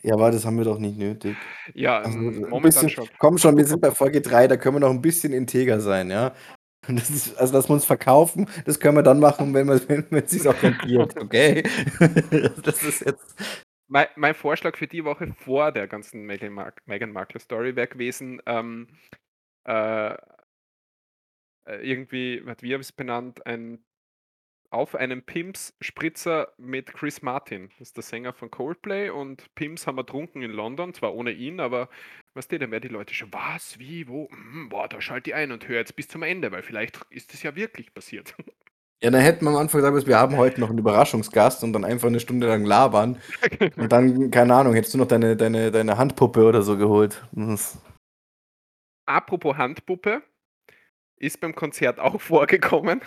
Ja, 0.02 0.14
aber 0.14 0.30
das 0.30 0.44
haben 0.44 0.56
wir 0.58 0.64
doch 0.64 0.78
nicht 0.78 0.98
nötig. 0.98 1.36
Ja, 1.74 2.00
Also, 2.04 2.18
momentan 2.18 2.62
bisschen 2.62 2.88
schon. 2.88 3.08
komm 3.18 3.38
schon, 3.38 3.56
wir 3.56 3.64
sind 3.64 3.80
bei 3.80 3.90
Folge 3.90 4.20
3, 4.20 4.46
da 4.46 4.56
können 4.56 4.76
wir 4.76 4.80
noch 4.80 4.90
'n 4.90 5.00
bisschen 5.02 5.32
integer 5.32 5.80
sein, 5.80 6.10
ja? 6.10 6.34
Das 6.88 7.10
ist 7.10 7.36
also, 7.38 7.52
dass 7.52 7.68
wir 7.68 7.74
uns 7.74 7.84
verkaufen, 7.84 8.48
das 8.64 8.78
können 8.80 8.96
wir 8.96 9.02
dann 9.02 9.18
machen, 9.20 9.54
wenn 9.54 9.66
wir 9.68 9.80
wenn 9.88 10.06
wenn 10.10 10.26
sich's 10.28 10.46
auch 10.46 10.62
rentiert, 10.62 11.16
okay? 11.20 11.64
Das 12.62 12.82
ist 12.84 13.00
jetzt 13.04 13.36
Mei 13.88 14.08
mein 14.16 14.34
Vorschlag 14.34 14.76
für 14.76 14.86
die 14.88 15.04
Woche 15.04 15.32
vor 15.38 15.70
der 15.72 15.86
ganzen 15.86 16.24
Meghan 16.26 16.52
Mark 16.52 16.82
Meghan 16.86 17.12
Markle 17.12 17.40
Story 17.40 17.76
wäre 17.76 17.86
gewesen, 17.88 18.42
ähm, 18.46 18.88
äh 19.64 20.16
äh, 21.66 21.76
irgendwie 21.88 22.42
wie 22.60 22.72
habe 22.72 22.80
ich's 22.82 22.92
benannt? 22.92 23.44
Ein 23.46 23.84
auf 24.70 24.94
einem 24.96 25.22
Pimms-Spritzer 25.24 26.52
mit 26.58 26.92
Chris 26.94 27.22
Martin. 27.22 27.70
Das 27.78 27.88
ist 27.90 27.96
der 27.96 28.02
Sänger 28.04 28.34
von 28.34 28.50
Coldplay 28.50 29.10
und 29.10 29.54
Pimms 29.54 29.86
haben 29.86 29.96
wir 29.96 30.04
getrunken 30.04 30.42
in 30.42 30.50
London, 30.52 30.94
zwar 30.94 31.14
ohne 31.14 31.32
ihn, 31.32 31.60
aber 31.60 31.88
weißt 32.34 32.52
du, 32.52 32.58
dann 32.58 32.70
werden 32.72 32.82
die 32.82 32.88
Leute 32.94 33.14
schon: 33.14 33.32
„Was? 33.32 33.78
Wie? 33.78 34.08
Wo? 34.08 34.28
Mhm, 34.30 34.68
boah, 34.70 34.88
da 34.88 35.00
schalte 35.00 35.30
ich 35.30 35.36
ein 35.36 35.52
und 35.52 35.68
höre 35.68 35.78
jetzt 35.78 35.96
bis 35.96 36.08
zum 36.08 36.22
Ende, 36.24 36.52
weil 36.52 36.62
vielleicht 36.64 37.00
ist 37.10 37.32
das 37.34 37.42
ja 37.44 37.56
wirklich 37.56 37.94
passiert.“ 37.94 38.34
Ja, 39.02 39.10
dann 39.10 39.20
hätten 39.20 39.44
wir 39.44 39.50
am 39.50 39.56
Anfang 39.56 39.82
sagen 39.82 39.94
müssen: 39.94 40.06
„Wir 40.08 40.18
haben 40.18 40.36
heute 40.36 40.58
noch 40.60 40.70
'n 40.70 40.78
Überraschungsgast“ 40.78 41.62
und 41.62 41.72
dann 41.74 41.84
einfach 41.84 42.08
'ne 42.08 42.18
Stunde 42.20 42.46
lang 42.46 42.64
labern. 42.64 43.18
Und 43.76 43.92
dann, 43.92 44.30
keine 44.30 44.54
Ahnung, 44.54 44.74
hättest 44.74 44.94
du 44.94 44.98
noch 44.98 45.08
deine 45.08 45.36
deine 45.36 45.70
deine 45.72 45.98
Handpuppe 45.98 46.44
oder 46.44 46.62
so 46.62 46.76
geholt. 46.78 47.22
Das 47.32 47.78
Apropos 49.08 49.56
Handpuppe, 49.56 50.22
ist 51.18 51.40
beim 51.40 51.54
Konzert 51.54 52.00
auch 52.00 52.20
vorgekommen. 52.22 53.00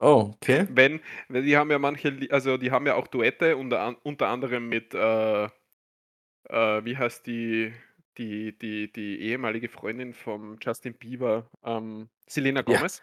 Oh, 0.00 0.32
okay. 0.42 0.66
Wenn 0.68 1.00
weil 1.28 1.42
die 1.42 1.56
haben 1.56 1.70
ja 1.70 1.78
manche 1.78 2.16
also, 2.30 2.56
die 2.56 2.70
haben 2.70 2.86
ja 2.86 2.94
auch 2.94 3.06
Duette, 3.08 3.56
unter 3.56 3.96
unter 4.04 4.28
anderem 4.28 4.68
mit, 4.68 4.94
äh 4.94 5.44
äh, 6.50 6.84
wie 6.84 6.96
heißt 6.98 7.26
die 7.26 7.72
die 8.18 8.58
die 8.58 8.92
die 8.92 9.20
ehemalige 9.22 9.68
Freundin 9.68 10.14
vom 10.14 10.58
Justin 10.62 10.94
Bieber, 10.98 11.50
ähm, 11.64 12.08
Selena 12.28 12.62
Ja, 12.66 12.78
Gomez. 12.78 13.02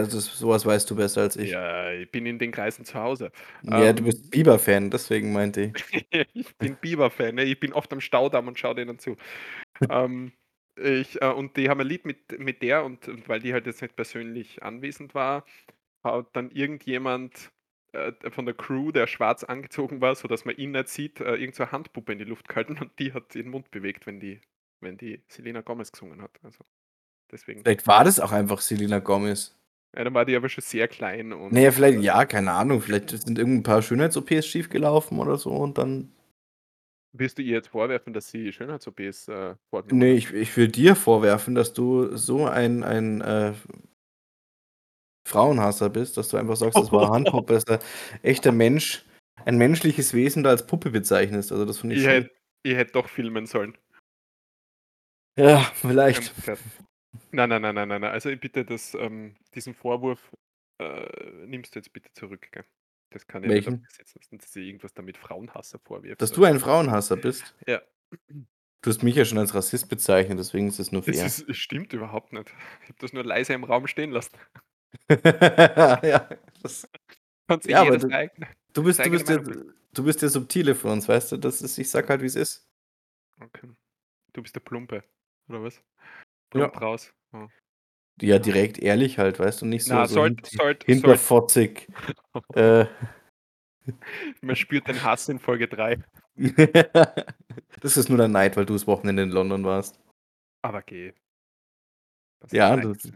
Das 0.00 0.14
ist 0.14 0.38
so 0.38 0.48
was 0.48 0.64
weißt 0.64 0.90
du 0.90 0.96
besser 0.96 1.22
als 1.22 1.36
ich. 1.36 1.50
Ja, 1.50 1.92
ich 1.92 2.10
bin 2.10 2.26
in 2.26 2.38
den 2.38 2.50
Kreisen 2.50 2.84
zu 2.84 2.94
Hause. 2.94 3.30
Ja, 3.62 3.92
du 3.92 4.02
Ähm 4.02 4.04
bist 4.04 4.30
Bieber-Fan, 4.30 4.90
deswegen 4.90 5.32
meinte 5.32 5.62
ich. 5.62 5.72
Ich 6.34 6.56
bin 6.56 6.76
Bieber-Fan, 6.76 7.34
ne? 7.34 7.44
Ich 7.44 7.60
bin 7.60 7.72
oft 7.72 7.92
am 7.92 8.00
Staudamm 8.00 8.48
und 8.48 8.58
schaue 8.58 8.74
denen 8.74 8.98
zu. 8.98 9.16
Ähm, 9.90 10.32
ich 10.76 11.20
äh, 11.22 11.32
und 11.32 11.56
die 11.56 11.68
haben 11.68 11.80
ein 11.80 11.86
Lied 11.88 12.06
mit 12.06 12.38
mit 12.38 12.62
der 12.62 12.84
und 12.84 13.08
und 13.08 13.28
weil 13.28 13.40
die 13.40 13.52
halt 13.52 13.66
jetzt 13.66 13.82
nicht 13.82 13.96
persönlich 13.96 14.62
anwesend 14.62 15.14
war, 15.14 15.44
hat 16.04 16.28
dann 16.34 16.50
irgendjemand, 16.50 17.50
äh, 17.92 18.12
von 18.30 18.46
der 18.46 18.54
Crew, 18.54 18.92
der 18.92 19.06
schwarz 19.06 19.44
angezogen 19.44 20.00
war, 20.00 20.14
sodass 20.14 20.44
man 20.44 20.56
ihn 20.56 20.72
nicht 20.72 20.88
sieht, 20.88 21.20
äh, 21.20 21.34
irgend 21.36 21.54
so 21.56 21.70
Handpuppe 21.70 22.12
in 22.12 22.18
die 22.18 22.24
Luft 22.24 22.48
gehalten 22.48 22.78
und 22.78 22.98
die 22.98 23.12
hat 23.12 23.34
ihren 23.34 23.50
Mund 23.50 23.70
bewegt, 23.70 24.06
wenn 24.06 24.20
die 24.20 24.40
wenn 24.80 24.96
die 24.98 25.22
Selena 25.28 25.60
Gomez 25.60 25.92
gesungen 25.92 26.22
hat. 26.22 26.38
Also, 26.42 26.64
deswegen. 27.30 27.62
Vielleicht 27.62 27.86
war 27.86 28.04
das 28.04 28.18
auch 28.20 28.32
einfach 28.32 28.60
Selena 28.60 28.98
Gomez. 28.98 29.56
Ja, 29.94 30.04
dann 30.04 30.14
war 30.14 30.24
die 30.24 30.34
aber 30.36 30.48
schon 30.48 30.62
sehr 30.62 30.88
klein 30.88 31.32
und, 31.32 31.52
Na 31.52 31.60
ja, 31.60 31.70
vielleicht 31.70 31.98
äh 31.98 32.00
ja, 32.00 32.24
keine 32.24 32.52
Ahnung, 32.52 32.80
vielleicht 32.80 33.10
sind 33.10 33.38
irgend 33.38 33.58
'n 33.60 33.62
paar 33.62 33.82
Schönheits-OPs 33.82 34.46
schiefgelaufen 34.46 35.18
oder 35.18 35.36
so 35.36 35.50
und 35.50 35.76
dann 35.76 36.12
Willst 37.14 37.36
du 37.36 37.42
ihr 37.42 37.52
jetzt 37.56 37.68
vorwerfen, 37.68 38.14
dass 38.14 38.30
sie 38.30 38.52
Schönheits-OPs, 38.52 39.28
äh, 39.28 39.54
vorgenommen 39.68 40.00
Ne, 40.00 40.10
hat? 40.12 40.16
ich 40.16 40.32
ich 40.32 40.56
will 40.56 40.68
dir 40.68 40.96
vorwerfen, 40.96 41.54
dass 41.54 41.74
du 41.74 42.16
so 42.16 42.46
ein 42.46 42.82
ein, 42.82 43.20
äh 43.20 43.52
Frauenhasser 45.28 45.88
bist, 45.88 46.16
dass 46.16 46.28
du 46.28 46.36
einfach 46.36 46.56
sagst, 46.56 46.78
das 46.78 46.90
war 46.92 47.10
Handpuppe, 47.12 47.54
dass 47.54 47.64
da 47.64 47.78
echter 48.22 48.52
Mensch 48.52 49.04
ein 49.44 49.56
menschliches 49.56 50.14
Wesen 50.14 50.42
da 50.42 50.50
als 50.50 50.66
Puppe 50.66 50.90
bezeichnest. 50.90 51.52
Also, 51.52 51.64
das 51.64 51.78
finde 51.78 51.94
ich 51.94 52.00
Ich 52.00 52.06
schon 52.06 52.14
hätte 52.14 52.30
ich 52.64 52.76
hätte 52.76 52.92
doch 52.92 53.08
filmen 53.08 53.46
sollen. 53.46 53.76
Ja, 55.36 55.60
vielleicht. 55.74 56.32
Nein, 57.30 57.48
nein, 57.48 57.62
nein, 57.62 57.74
nein, 57.74 57.88
nein, 57.88 58.00
nein. 58.00 58.10
Also, 58.10 58.30
ich 58.30 58.40
bitte 58.40 58.64
das 58.64 58.94
ähm, 58.94 59.36
diesen 59.54 59.74
Vorwurf, 59.74 60.32
äh, 60.78 61.46
nimmst 61.46 61.74
du 61.74 61.78
jetzt 61.78 61.92
bitte 61.92 62.10
zurück, 62.12 62.48
gell? 62.52 62.64
Das 63.10 63.26
kann 63.26 63.42
ich 63.42 63.50
nicht 63.50 63.66
Welchen? 63.66 63.86
sitzen 63.90 64.18
lassen, 64.20 64.38
dass 64.38 64.56
ich 64.56 64.66
irgendwas 64.66 64.94
damit 64.94 65.18
Frauenhasser 65.18 65.78
vorwirfst. 65.78 66.22
Dass 66.22 66.32
du 66.32 66.44
ein 66.44 66.58
Frauenhasser 66.58 67.16
bist? 67.16 67.54
Ja. 67.66 67.82
Du 68.82 68.90
hast 68.90 69.02
mich 69.02 69.14
ja 69.14 69.24
schon 69.24 69.38
als 69.38 69.54
Rassist 69.54 69.88
bezeichnet, 69.88 70.38
deswegen 70.38 70.68
ist 70.68 70.78
es 70.78 70.90
nur 70.92 71.02
Das 71.02 71.16
fair. 71.16 71.26
ist 71.26 71.48
es 71.48 71.56
stimmt 71.56 71.92
überhaupt 71.92 72.32
nicht. 72.32 72.48
Ich 72.82 72.88
habe 72.88 72.98
das 72.98 73.12
nur 73.12 73.24
leise 73.24 73.52
im 73.52 73.64
Raum 73.64 73.86
stehen 73.86 74.10
lassen. 74.10 74.36
Ja, 75.08 76.28
das 76.62 76.88
Kann 77.48 77.60
sich 77.60 77.70
ja, 77.72 77.80
aber 77.80 77.96
du 77.96 78.08
eigene 78.10 78.48
du 78.74 78.82
bist 78.82 79.04
du 79.04 79.10
bist 79.10 79.28
der 79.28 79.38
du 79.38 80.04
bist 80.04 80.20
der 80.20 80.28
Subtile 80.28 80.74
von 80.74 80.92
uns, 80.92 81.08
weißt 81.08 81.32
du? 81.32 81.36
Das 81.38 81.62
ist 81.62 81.78
ich 81.78 81.88
sage 81.90 82.08
halt, 82.08 82.22
wie's 82.22 82.34
ist. 82.34 82.66
Okay. 83.40 83.68
Du 84.32 84.42
bist 84.42 84.54
der 84.54 84.60
Plumpe, 84.60 85.04
oder 85.48 85.62
was? 85.62 85.82
Ja. 86.54 86.66
Raus. 86.66 87.12
Oh. 87.32 87.46
Ja, 88.20 88.38
direkt 88.38 88.78
ehrlich 88.78 89.18
halt, 89.18 89.38
weißt 89.38 89.62
du, 89.62 89.66
nicht 89.66 89.84
so 89.84 89.94
Na, 89.94 90.06
so 90.06 90.14
sollt 90.14 90.38
hint 90.40 90.46
sollt 90.46 90.58
sollt 90.60 90.84
hinterfotzig. 90.84 91.88
Äh. 92.56 92.86
Man 94.42 94.56
spürt 94.56 94.88
den 94.88 95.02
Hass 95.02 95.28
in 95.28 95.38
Folge 95.38 95.68
3. 95.68 95.98
Das 97.80 97.96
ist 97.96 98.08
nur 98.08 98.18
der 98.18 98.28
Neid, 98.28 98.56
weil 98.56 98.64
du 98.66 98.74
das 98.74 98.86
Wochenende 98.86 99.22
in 99.24 99.30
London 99.30 99.64
warst. 99.64 99.98
Aber 100.62 100.82
geh. 100.82 101.12
Das 102.42 102.52
Ja, 102.52 102.76
das 102.76 102.96
ja 103.04 103.12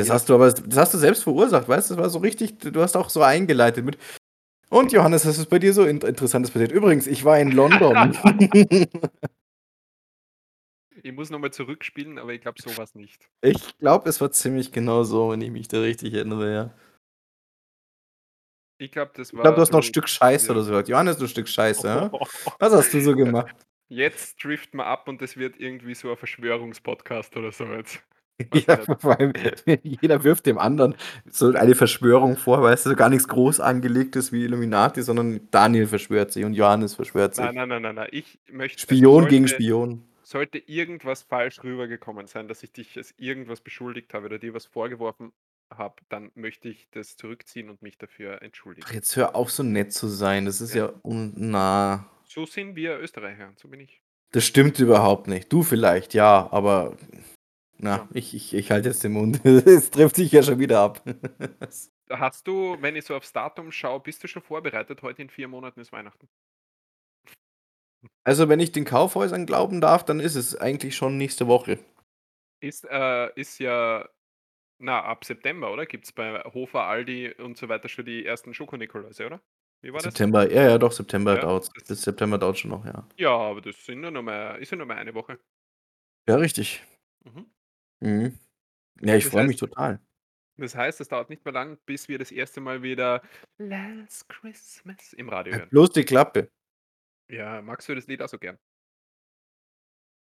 das 0.00 0.10
hast 0.10 0.28
du 0.28 0.34
aber 0.34 0.52
das 0.52 0.78
hast 0.78 0.94
du 0.94 0.98
selbst 0.98 1.24
verursacht, 1.24 1.68
weißt 1.68 1.90
du? 1.90 1.94
Das 1.94 2.02
war 2.04 2.10
so 2.10 2.18
richtig 2.20 2.58
du 2.58 2.80
hast 2.82 2.96
auch 2.96 3.10
so 3.10 3.22
eingeleitet 3.22 3.84
mit: 3.84 3.98
„Und 4.70 4.92
Johannes, 4.92 5.26
was 5.26 5.38
ist 5.38 5.50
bei 5.50 5.58
dir 5.60 5.74
so 5.74 5.84
int 5.84 6.04
Interessantes 6.04 6.52
passiert? 6.52 6.72
Übrigens, 6.72 7.06
ich 7.06 7.24
war 7.24 7.38
in 7.40 7.52
London.“ 7.52 8.16
Ich 11.04 11.12
muss 11.12 11.28
noch 11.28 11.38
mal 11.38 11.52
zurückspielen, 11.52 12.18
aber 12.18 12.32
ich 12.32 12.40
glaube, 12.40 12.58
so 12.58 12.78
war's 12.78 12.94
nicht. 12.94 13.28
Ich 13.42 13.78
glaube, 13.78 14.08
es 14.08 14.20
war 14.20 14.32
ziemlich 14.32 14.72
genau 14.72 15.04
so, 15.04 15.30
wenn 15.30 15.40
ich 15.42 15.50
mich 15.50 15.68
da 15.68 15.78
richtig 15.80 16.14
erinnere, 16.14 16.52
ja. 16.52 16.74
Ich 18.80 18.90
glaube, 18.92 19.12
das 19.14 19.34
Ich 19.36 19.40
glaube, 19.40 19.56
war 19.56 19.56
du 19.56 19.62
hast 19.62 19.72
noch 19.72 19.80
'n 19.80 19.82
bisschen 19.82 19.82
Stück 19.82 20.08
Scheiße 20.08 20.50
ja. 20.50 20.52
oder 20.52 20.62
so 20.62 20.70
gesagt: 20.70 20.88
„Johannes, 20.88 21.16
du 21.18 21.26
Stück 21.28 21.48
Scheiße, 21.48 21.86
ja? 21.88 22.16
Was 22.58 22.72
hast 22.72 22.94
du 22.94 23.00
so 23.00 23.14
gemacht?“ 23.16 23.66
Jetzt 23.88 24.42
driften 24.44 24.78
wir 24.80 24.86
ab 24.86 25.08
und 25.08 25.22
das 25.22 25.36
wird 25.36 25.58
irgendwie 25.58 25.94
so 25.94 26.10
'n 26.10 26.16
Verschwörungspodcast 26.18 27.36
oder 27.36 27.52
so 27.52 27.64
jetzt. 27.66 28.02
Ja, 28.52 28.78
vor 28.98 29.18
allem, 29.18 29.32
jeder 29.82 30.24
wirft 30.24 30.46
dem 30.46 30.58
anderen 30.58 30.96
so 31.26 31.52
eine 31.52 31.74
Verschwörung 31.74 32.36
vor, 32.36 32.62
weißt 32.62 32.86
du, 32.86 32.96
gar 32.96 33.08
nix 33.08 33.28
groß 33.28 33.60
angelegtes 33.60 34.32
wie 34.32 34.44
Illuminati, 34.44 35.02
sondern 35.02 35.48
Daniel 35.50 35.86
verschwört 35.86 36.32
sich 36.32 36.44
und 36.44 36.54
Johannes 36.54 36.94
verschwört 36.94 37.34
sich. 37.36 37.50
Nein, 37.50 37.54
nein, 37.54 37.68
nein, 37.68 37.82
nein, 37.82 37.94
nein. 37.96 38.08
Ich 38.12 38.38
möchte 38.48 38.88
also 38.88 39.04
Spion 39.06 39.26
gegen 39.26 39.48
sollte 39.48 39.48
Spion. 39.48 40.04
Sollte 40.24 40.58
irgendwas 40.58 41.22
falsch 41.22 41.62
rübergekommen 41.62 42.26
sein, 42.26 42.48
dass 42.48 42.62
ich 42.62 42.72
dich 42.72 42.96
als 42.96 43.14
irgendwas 43.18 43.60
beschuldigt 43.60 44.14
habe 44.14 44.26
oder 44.26 44.38
dir 44.38 44.54
was 44.54 44.66
vorgeworfen 44.66 45.32
habe, 45.70 45.96
dann 46.08 46.30
möchte 46.34 46.68
ich 46.68 46.88
das 46.90 47.16
zurückziehen 47.16 47.70
und 47.70 47.82
mich 47.82 47.98
dafür 47.98 48.42
entschuldigen. 48.42 48.86
Ach, 48.88 48.94
jetzt 48.94 49.16
hör 49.16 49.34
auf, 49.34 49.50
so 49.50 49.62
nett 49.62 49.92
zu 49.92 50.08
sein. 50.08 50.44
Das 50.44 50.60
ist 50.60 50.74
Ja. 50.74 50.86
ja 50.86 50.92
un 51.02 51.32
na. 51.36 52.08
So 52.26 52.46
sind 52.46 52.76
wir 52.76 52.98
Österreicher, 52.98 53.52
so 53.56 53.68
bin 53.68 53.80
ich. 53.80 54.00
Das 54.32 54.44
stimmt 54.44 54.78
überhaupt 54.80 55.28
nicht. 55.28 55.52
Du 55.52 55.62
vielleicht, 55.62 56.12
ja, 56.14 56.48
aber 56.52 56.96
na, 57.78 57.96
Ja. 57.96 58.08
ich 58.14 58.34
ich 58.34 58.54
ich 58.54 58.70
halte 58.70 58.88
jetzt 58.88 59.04
den 59.04 59.12
Mund. 59.12 59.40
Es 59.44 59.90
trifft 59.90 60.16
sich 60.16 60.32
ja 60.32 60.42
schon 60.42 60.58
wieder 60.58 60.80
ab. 60.80 61.02
Hast 62.10 62.46
du, 62.46 62.76
wenn 62.80 62.96
ich 62.96 63.04
so 63.06 63.16
aufs 63.16 63.32
Datum 63.32 63.72
schaue 63.72 64.00
bist 64.00 64.22
du 64.22 64.28
schon 64.28 64.42
vorbereitet? 64.42 65.00
Heute 65.02 65.22
in 65.22 65.30
4 65.30 65.48
Monaten 65.48 65.80
ist 65.80 65.90
Weihnachten. 65.92 66.28
Also, 68.22 68.50
wenn 68.50 68.60
ich 68.60 68.70
den 68.72 68.84
Kaufhäusern 68.84 69.46
glauben 69.46 69.80
darf, 69.80 70.04
dann 70.04 70.20
ist 70.20 70.34
es 70.34 70.54
eigentlich 70.56 70.94
schon 70.94 71.16
nächste 71.16 71.46
Woche. 71.46 71.78
Ist, 72.62 72.84
äh 72.86 73.30
ist 73.38 73.58
ja 73.58 74.08
Na, 74.78 75.02
ab 75.04 75.24
September, 75.24 75.72
oder? 75.72 75.86
Gibt's 75.86 76.12
bei 76.12 76.40
Hofer, 76.44 76.84
Aldi 76.84 77.34
und 77.34 77.56
so 77.58 77.68
weiter 77.68 77.88
schon 77.88 78.06
die 78.06 78.24
ersten 78.26 78.54
Schokonikoläuse, 78.54 79.26
oder? 79.26 79.42
Wie 79.82 79.92
war 79.92 80.02
das? 80.02 80.14
September, 80.14 80.48
ja, 80.52 80.62
ja, 80.68 80.78
doch, 80.78 80.92
September 80.92 81.36
Ja, 81.36 81.38
dauert's. 81.38 81.68
das 81.74 81.84
Bis 81.88 82.02
September 82.02 82.38
dauert's 82.38 82.60
schon 82.60 82.70
noch, 82.70 82.84
ja. 82.84 83.04
Ja, 83.18 83.30
aber 83.36 83.60
das 83.60 83.84
sind 83.84 84.02
ja 84.04 84.10
noch 84.10 84.22
mal 84.22 84.56
ist 84.60 84.70
ja 84.70 84.76
noch 84.76 84.86
mal 84.86 84.96
eine 84.96 85.14
Woche. 85.14 85.38
Ja, 86.26 86.36
richtig. 86.36 86.82
Mhm. 87.24 87.44
Mhm. 88.00 88.38
Ja, 89.02 89.16
ich 89.16 89.26
Das 89.26 89.28
freue 89.28 89.44
mich 89.44 89.56
total. 89.58 90.00
das 90.56 90.74
heißt, 90.76 91.00
es 91.00 91.08
dauert 91.08 91.30
nicht 91.30 91.44
mehr 91.44 91.52
lang, 91.54 91.78
bis 91.86 92.08
wir 92.08 92.18
das 92.18 92.30
erste 92.32 92.60
Mal 92.60 92.82
wieder 92.82 93.22
„Last 93.58 94.28
Christmas“ 94.28 95.12
im 95.12 95.28
Radio 95.28 95.54
Halt 95.54 95.56
hören. 95.56 95.70
bloß 95.70 95.90
die 95.92 96.04
Klappe. 96.04 96.50
Ja, 97.28 97.62
magst 97.62 97.88
du 97.88 97.94
das 97.94 98.06
Lied 98.06 98.22
auch 98.22 98.28
so 98.28 98.38
gern? 98.38 98.58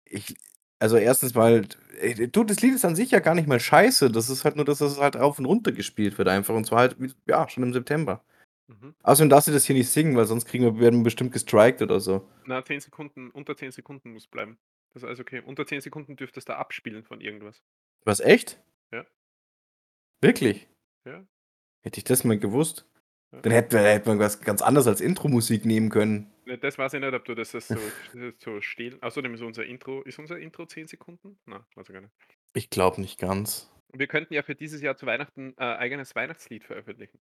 Ich 0.06 0.36
also, 0.82 0.98
erstens 0.98 1.36
mal, 1.36 1.64
ey, 2.00 2.28
du, 2.28 2.44
das 2.44 2.60
Lied 2.62 2.74
ist 2.74 2.86
an 2.86 2.96
sich 2.96 3.12
ja 3.12 3.20
gar 3.20 3.36
nicht 3.36 3.48
mal 3.48 3.60
scheiße. 3.60 4.10
Das 4.10 4.32
ist 4.32 4.44
halt 4.44 4.56
nur, 4.56 4.66
dass 4.66 4.80
das 4.80 5.00
halt 5.00 5.16
rauf 5.16 5.38
und 5.38 5.46
runter 5.46 5.72
gespielt 5.72 6.18
wird 6.18 6.28
einfach 6.28 6.56
und 6.56 6.66
zwar 6.66 6.80
halt, 6.80 7.00
wie 7.00 7.14
ja, 7.28 7.48
schon 7.48 7.62
im 7.62 7.72
September. 7.72 8.24
Mhm. 8.68 8.96
Außerdem 9.04 9.30
darfst 9.30 9.48
du 9.48 9.52
das 9.52 9.66
hier 9.66 9.76
nicht 9.76 9.90
singen, 9.90 10.16
weil 10.18 10.26
sonst 10.26 10.46
kriegen 10.46 10.64
wir 10.64 10.80
werden 10.80 11.02
wir 11.02 11.04
bestimmt 11.04 11.34
gestrikt 11.34 11.84
oder 11.84 12.00
so. 12.00 12.28
Na, 12.46 12.66
10 12.66 12.80
Sekunden 12.80 13.30
unter 13.30 13.56
10 13.56 13.72
Sekunden 13.72 14.12
muss 14.12 14.26
bleiben. 14.26 14.58
Das 14.92 15.04
ist 15.04 15.08
alles 15.08 15.20
okay. 15.20 15.44
Unter 15.46 15.68
10 15.68 15.82
Sekunden 15.82 16.16
dürftest 16.16 16.50
du 16.50 16.58
abspielen 16.58 17.04
von 17.04 17.22
irgendwas. 17.22 17.62
Was, 18.04 18.20
echt? 18.20 18.60
Ja. 18.92 19.06
Wirklich? 20.20 20.68
Ja. 21.06 21.24
Hätte 21.84 22.00
ich 22.00 22.06
das 22.06 22.24
mal 22.24 22.40
gewusst, 22.40 22.88
Ja. 23.32 23.42
dann 23.42 23.54
hätten 23.54 23.74
wir 23.74 23.82
hätte 23.82 24.10
man 24.10 24.18
was 24.18 24.42
ganz 24.42 24.64
anderes 24.64 24.88
als 24.88 25.00
Intro-Musik 25.00 25.64
nehmen 25.64 25.92
können. 25.92 26.32
Ne, 26.52 26.58
das 26.58 26.78
weiß 26.78 26.96
ich 26.96 27.00
nicht, 27.00 27.14
ob 27.14 27.24
du 27.24 27.34
das 27.34 27.52
so 27.52 27.60
so 28.38 28.60
stehlen 28.60 29.02
außerdem 29.02 29.34
ist 29.34 29.42
unser 29.42 29.66
Intro 29.66 30.02
ist 30.02 30.20
unser 30.20 30.38
Intro 30.38 30.66
10 30.66 30.86
Sekunden? 30.86 31.40
Na, 31.46 31.66
weiß 31.76 31.88
ich 31.88 31.94
gar 31.94 32.02
nicht. 32.02 32.14
Ich 32.54 32.70
glaube 32.70 33.00
nicht 33.00 33.18
ganz. 33.18 33.72
Wir 33.94 34.08
könnten 34.08 34.34
ja 34.34 34.44
für 34.44 34.56
dieses 34.56 34.82
Jahr 34.82 34.98
zu 34.98 35.06
Weihnachten, 35.06 35.54
äh, 35.58 35.64
eigenes 35.64 36.14
Weihnachtslied 36.14 36.66
veröffentlichen. 36.66 37.20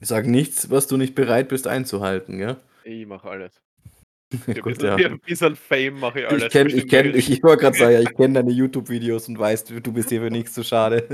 Sag 0.00 0.26
nichts, 0.26 0.70
was 0.70 0.86
du 0.86 0.96
nicht 0.96 1.14
bereit 1.14 1.48
bist 1.48 1.66
einzuhalten, 1.66 2.38
ja? 2.38 2.56
Ich 2.84 3.06
mache 3.06 3.28
alles. 3.28 3.60
Für 4.44 4.54
gut, 4.54 4.78
bisschen 4.78 4.84
ja. 4.86 4.96
für 4.96 5.10
'n 5.10 5.20
bisschen 5.20 5.56
Fame 5.56 6.00
mache 6.00 6.20
ich 6.20 6.26
alles. 6.28 6.44
Ich 6.44 6.50
kenne 6.50 6.72
ich 6.72 6.88
kenne 6.88 7.10
ich 7.10 7.30
ich 7.30 7.42
wollte 7.42 7.62
grad 7.62 7.74
sagen, 7.74 7.92
ja, 7.92 8.00
ich 8.00 8.14
kenne 8.16 8.34
deine 8.34 8.50
YouTube-Videos 8.50 9.28
und 9.28 9.38
weiß, 9.38 9.64
du 9.64 9.92
bist 9.92 10.10
dir 10.10 10.20
für 10.20 10.30
nichts 10.30 10.54
zu 10.54 10.62
schade. 10.64 11.06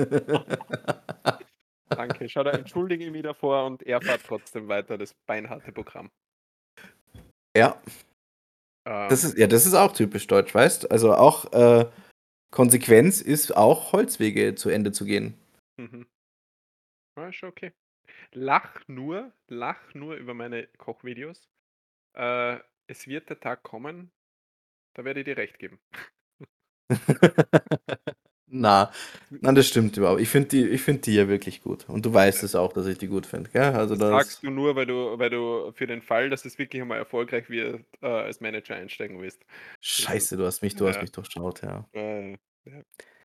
Danke. 1.97 2.29
Schau, 2.29 2.43
da 2.43 2.53
entschuldige 2.53 3.05
ich 3.05 3.11
mich 3.11 3.23
davor 3.23 3.67
und 3.67 3.83
er 3.83 4.01
fährt 4.01 4.23
trotzdem 4.27 4.69
weiter 4.69 4.99
das 4.99 5.15
beinharte 5.27 5.73
Programm. 5.73 6.11
Ja. 7.57 7.81
Das 8.85 9.25
Ähm 9.25 9.31
ist 9.31 9.39
ja, 9.39 9.47
das 9.47 9.67
ist 9.67 9.75
auch 9.75 9.93
typisch 9.93 10.27
deutsch, 10.27 10.55
weißt? 10.55 10.91
Also, 10.91 11.15
auch, 11.15 11.53
äh, 11.53 11.91
Konsequenz 12.51 13.21
ist 13.21 13.57
auch 13.57 13.93
Holzwege 13.93 14.55
zu 14.55 14.69
Ende 14.69 14.93
zu 14.93 15.05
gehen. 15.05 15.35
Mhm. 15.77 16.07
Ja, 17.19 17.29
ist 17.29 17.37
schon 17.37 17.49
okay. 17.49 17.73
Lach 18.33 18.87
nur 18.87 19.33
lach 19.49 19.95
nur 19.95 20.17
über 20.17 20.35
meine 20.35 20.67
Kochvideos. 20.79 21.49
Äh, 22.17 22.59
es 22.87 23.07
wird 23.07 23.31
der 23.31 23.41
Tag 23.41 23.63
kommen, 23.63 24.13
da 24.95 25.05
werde 25.05 25.21
ich 25.21 25.25
dir 25.25 25.37
recht 25.37 25.59
geben. 25.59 25.81
Na, 28.51 28.93
nein, 29.31 29.55
das 29.55 29.67
stimmt 29.69 29.97
überhaupt. 29.97 30.21
Ich 30.21 30.29
finde 30.29 30.49
die 30.49 30.69
ich 30.69 30.83
finde 30.83 31.01
die 31.03 31.15
ja 31.15 31.29
wirklich 31.29 31.63
gut 31.63 31.89
und 31.89 32.05
du 32.05 32.13
weißt 32.13 32.43
es 32.43 32.55
auch, 32.55 32.73
dass 32.75 32.87
ich 32.87 32.99
die 32.99 33.07
gut 33.09 33.25
finde, 33.27 33.51
gell? 33.51 33.73
Also, 33.75 33.97
Das 33.97 34.11
das 34.11 34.11
sagst 34.11 34.43
du 34.43 34.51
nur, 34.51 34.77
weil 34.77 34.87
du 34.87 35.19
weil 35.19 35.31
du 35.31 35.73
für 35.75 35.87
den 35.87 36.03
Fall, 36.03 36.29
dass 36.29 36.45
es 36.45 36.59
wirklich 36.59 36.83
einmal 36.83 36.99
erfolgreich 36.99 37.49
wird, 37.49 37.85
äh, 38.03 38.07
als 38.07 38.41
Manager 38.41 38.75
einsteigen 38.77 39.21
willst. 39.21 39.41
Das 39.83 39.99
ist 39.99 40.01
Scheiße, 40.03 40.37
du 40.37 40.45
hast 40.45 40.63
mich 40.63 40.77
du 40.77 40.87
hast 40.87 40.97
ja. 40.97 41.03
mich 41.03 41.13
durchschaut, 41.13 41.63
ja. 41.63 41.85
Äh, 41.95 42.33
ja. 42.33 42.83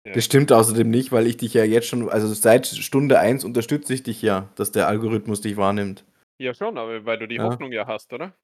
Ja. 0.07 0.13
Das 0.15 0.25
stimmt 0.25 0.51
außerdem 0.51 0.89
nicht, 0.91 1.13
weil 1.13 1.27
ich 1.27 1.37
dich 1.37 1.55
ja 1.55 1.65
jetzt 1.65 1.87
schon 1.89 2.09
also, 2.09 2.33
seit 2.33 2.67
Stunde 2.67 3.19
1 3.19 3.45
unterstütze 3.45 3.93
ich 3.95 4.03
dich 4.03 4.23
ja, 4.23 4.49
dass 4.57 4.73
der 4.73 4.89
Algorithmus 4.89 5.41
dich 5.43 5.57
wahrnimmt. 5.57 6.05
Ja 6.39 6.55
schon, 6.55 6.79
aber 6.79 7.05
weil 7.05 7.19
du 7.19 7.29
die 7.29 7.37
Ja. 7.37 7.45
Hoffnung 7.45 7.71
ja 7.73 7.87
hast, 7.87 8.13
oder? 8.15 8.35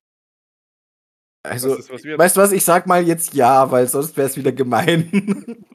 Also, 1.50 1.74
es 1.76 1.90
was 1.90 2.04
weißt 2.04 2.36
du 2.36 2.40
was, 2.40 2.52
ich 2.52 2.64
sage 2.64 2.88
mal 2.88 3.02
jetzt 3.06 3.34
ja, 3.34 3.70
weil 3.70 3.86
sonst 3.88 4.16
wäre 4.16 4.26
es 4.28 4.36
wieder 4.36 4.52
gemein. 4.52 5.08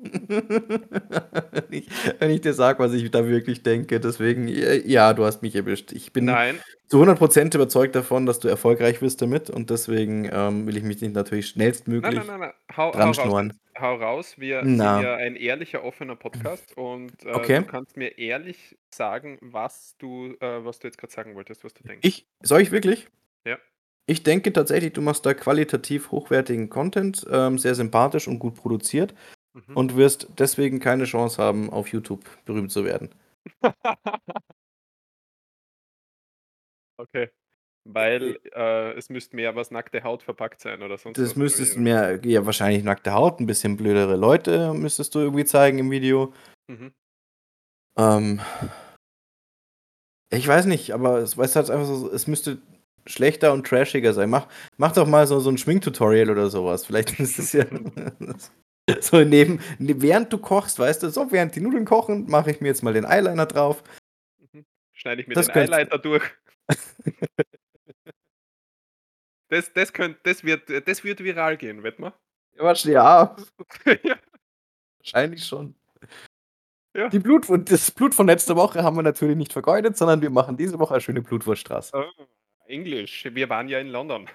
Wenn 1.52 1.64
ich 1.72 1.88
wenn 2.20 2.30
ich 2.32 2.42
dir 2.42 2.54
sage, 2.54 2.80
was 2.80 2.94
ich 2.94 3.10
da 3.12 3.28
wirklich 3.28 3.64
denke, 3.64 4.00
deswegen, 4.00 4.48
äh, 4.48 4.78
ja, 4.88 5.14
du 5.14 5.26
hast 5.26 5.42
mich 5.42 5.56
erwischt. 5.56 5.92
Ich 5.92 6.12
bin 6.14 6.26
Nein. 6.26 6.60
zu 6.88 6.98
100 7.00 7.20
% 7.20 7.56
überzeugt 7.56 7.96
davon, 7.96 8.26
dass 8.26 8.40
du 8.40 8.48
erfolgreich 8.48 9.02
wirst 9.02 9.22
damit 9.22 9.50
und 9.50 9.70
deswegen, 9.70 10.30
ähm, 10.32 10.68
will 10.68 10.78
ich 10.78 10.84
mich 10.84 11.02
nicht 11.02 11.14
natürlich 11.14 11.56
Nein, 12.02 12.14
nein, 12.14 12.26
schnellstmöglich 12.26 12.28
nein, 12.28 12.40
nein. 12.40 12.54
Hau 12.76 12.92
hau 12.92 12.92
dran 12.92 13.14
raus 13.14 13.16
schnurren. 13.16 13.48
jetzt. 13.50 13.62
Hau 13.80 13.96
raus. 13.96 14.36
Wir 14.38 14.72
sind 14.76 14.76
Na. 14.78 15.02
ja 15.02 15.16
ein 15.16 15.36
ehrlicher, 15.36 15.84
offener 15.84 16.16
Podcast 16.16 16.76
und, 16.78 17.24
äh, 17.26 17.32
du 17.32 17.34
Okay. 17.34 17.64
kannst 17.66 17.96
mir 17.98 18.18
ehrlich 18.18 18.78
sagen, 18.94 19.38
was 19.42 19.96
du 19.98 20.36
äh, 20.42 20.66
was 20.66 20.80
du 20.80 20.88
jetzt 20.88 20.98
grad 20.98 21.12
sagen 21.12 21.36
wolltest, 21.36 21.64
was 21.64 21.74
du 21.74 21.84
denkst. 21.84 22.06
Ich 22.08 22.28
soll 22.42 22.62
ich 22.62 22.72
wirklich? 22.72 23.08
Ja. 23.46 23.58
Ich 24.10 24.24
denke 24.24 24.52
tatsächlich, 24.52 24.94
du 24.94 25.02
machst 25.02 25.26
da 25.26 25.34
qualitativ 25.34 26.12
hochwertigen 26.12 26.70
Content, 26.70 27.26
ähm, 27.32 27.58
sehr 27.58 27.76
sympathisch 27.76 28.28
und 28.28 28.40
gut 28.40 28.56
produziert 28.56 29.14
Mhm. 29.54 29.78
und 29.78 29.96
wirst 29.98 30.28
deswegen 30.40 30.80
keine 30.80 31.06
Chance 31.06 31.42
haben, 31.42 31.70
auf 31.72 31.90
YouTube 31.90 32.24
berühmt 32.46 32.72
zu 32.72 32.86
werden. 32.86 33.10
Okay. 37.00 37.30
Weil, 37.86 38.40
äh, 38.56 38.94
es 38.98 39.10
müsste 39.10 39.36
mehr 39.36 39.56
was 39.56 39.72
nackte 39.72 40.04
Haut 40.04 40.24
verpackt 40.24 40.62
sein 40.62 40.84
oder 40.84 40.98
sonst 40.98 41.18
Das 41.20 41.32
was, 41.32 41.38
müsstest 41.38 41.78
mehr 41.78 42.20
ja, 42.26 42.46
wahrscheinlich 42.46 42.84
nackte 42.84 43.14
Haut, 43.14 43.40
'n 43.42 43.48
bisschen 43.48 43.78
blödere 43.78 44.18
Leute 44.18 44.74
müsstest 44.74 45.16
du 45.16 45.20
irgendwie 45.20 45.46
zeigen 45.46 45.80
im 45.80 45.92
Video. 45.92 46.34
Mhm. 46.68 46.94
Ähm 47.98 48.40
ich 50.34 50.48
weiß 50.48 50.66
nicht, 50.66 50.94
aber 50.94 51.18
es 51.20 51.38
weißt 51.38 51.58
halt 51.58 51.70
einfach 51.70 51.86
so 51.86 52.10
es 52.10 52.26
müsste 52.26 52.60
schlechter 53.06 53.54
und 53.54 53.68
trashiger 53.68 54.14
sein. 54.14 54.30
Mach 54.30 54.48
mach 54.78 54.92
doch 54.94 55.08
mal 55.08 55.28
so 55.28 55.40
so 55.40 55.50
'n 55.50 55.58
Schminktutorial 55.58 56.30
oder 56.30 56.50
so 56.50 56.66
was. 56.66 56.86
Vielleicht 56.86 57.20
ist 57.20 57.40
es 57.40 57.54
ja 57.54 57.66
so 59.02 59.22
neben 59.24 59.60
ne 59.80 60.02
während 60.02 60.34
du 60.34 60.38
kochst, 60.40 60.80
weißt 60.80 61.04
du: 61.04 61.10
„So, 61.10 61.32
während 61.32 61.56
die 61.56 61.62
Nudeln 61.62 61.86
kochen, 61.86 62.28
mache 62.30 62.52
ich 62.52 62.62
mir 62.62 62.70
jetzt 62.70 62.84
mal 62.84 62.94
den 62.94 63.06
Eyeliner 63.06 63.46
drauf.“ 63.48 63.84
Mhm. 64.54 64.66
Schneide 64.94 65.22
ich 65.24 65.28
mir 65.28 65.36
Das 65.36 65.48
den 65.48 65.56
Highlighter 65.56 66.00
durch. 66.00 66.24
Das 69.52 69.74
das 69.74 69.92
könnt 69.92 70.18
das 70.24 70.46
wird 70.46 70.70
das 70.88 71.04
wird 71.04 71.20
viral 71.22 71.58
gehen, 71.58 71.84
wir? 71.84 72.14
Quatsch, 72.58 72.86
ja. 72.86 73.36
Ja. 74.04 74.16
Wahrscheinlich 75.00 75.46
schon. 75.46 75.76
Ja. 76.96 77.08
Die 77.10 77.20
Blutwurst 77.20 77.72
das 77.72 77.92
Blut 77.92 78.14
von 78.14 78.28
letzter 78.28 78.56
Woche 78.58 78.84
haben 78.84 78.98
wir 78.98 79.04
natürlich 79.04 79.38
nicht 79.38 79.54
vergeudet, 79.54 79.96
sondern 79.98 80.22
wir 80.22 80.30
machen 80.30 80.58
diese 80.58 80.78
Woche 80.80 80.94
eine 80.96 81.02
schöne 81.02 81.22
Blutwurst 81.22 81.70
draus. 81.70 81.92
Oh, 81.94 82.04
Englisch. 82.72 83.28
Wir 83.32 83.50
waren 83.50 83.68
ja 83.68 83.80
in 83.80 83.90
London. 83.90 84.28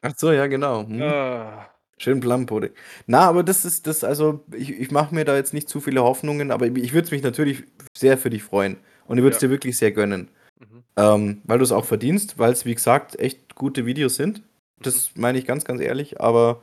Ach 0.00 0.12
so, 0.16 0.32
ja 0.32 0.46
genau. 0.46 0.82
Mhm. 0.84 1.02
Ah. 1.02 1.68
Schön 1.98 2.18
Plumpudding. 2.18 2.72
Na, 3.06 3.20
aber 3.28 3.44
das 3.44 3.64
ist 3.64 3.86
das 3.86 4.02
also, 4.02 4.44
ich 4.52 4.70
ich 4.70 4.90
mache 4.90 5.14
mir 5.14 5.24
da 5.24 5.36
jetzt 5.36 5.54
nicht 5.54 5.68
zu 5.68 5.80
viele 5.80 6.02
Hoffnungen, 6.02 6.50
aber 6.50 6.66
ich 6.66 6.92
würde 6.92 7.04
es 7.04 7.12
mich 7.12 7.22
natürlich 7.22 7.62
sehr 7.96 8.18
für 8.18 8.30
dich 8.30 8.42
freuen 8.42 8.76
und 9.06 9.18
ich 9.18 9.22
würde 9.22 9.36
es 9.36 9.42
Ja. 9.42 9.46
dir 9.48 9.52
wirklich 9.52 9.78
sehr 9.78 9.92
gönnen. 9.92 10.28
Mhm. 10.58 10.82
Ähm, 10.96 11.42
weil 11.44 11.58
du's 11.60 11.70
auch 11.70 11.84
verdienst, 11.84 12.38
weil's, 12.38 12.64
wie 12.64 12.74
gesagt, 12.74 13.20
echt 13.20 13.54
gute 13.54 13.86
Videos 13.86 14.16
sind. 14.16 14.38
Mhm. 14.40 14.42
Das 14.82 15.12
meine 15.14 15.38
ich 15.38 15.44
ganz, 15.46 15.64
ganz 15.64 15.80
ehrlich, 15.80 16.20
aber 16.20 16.62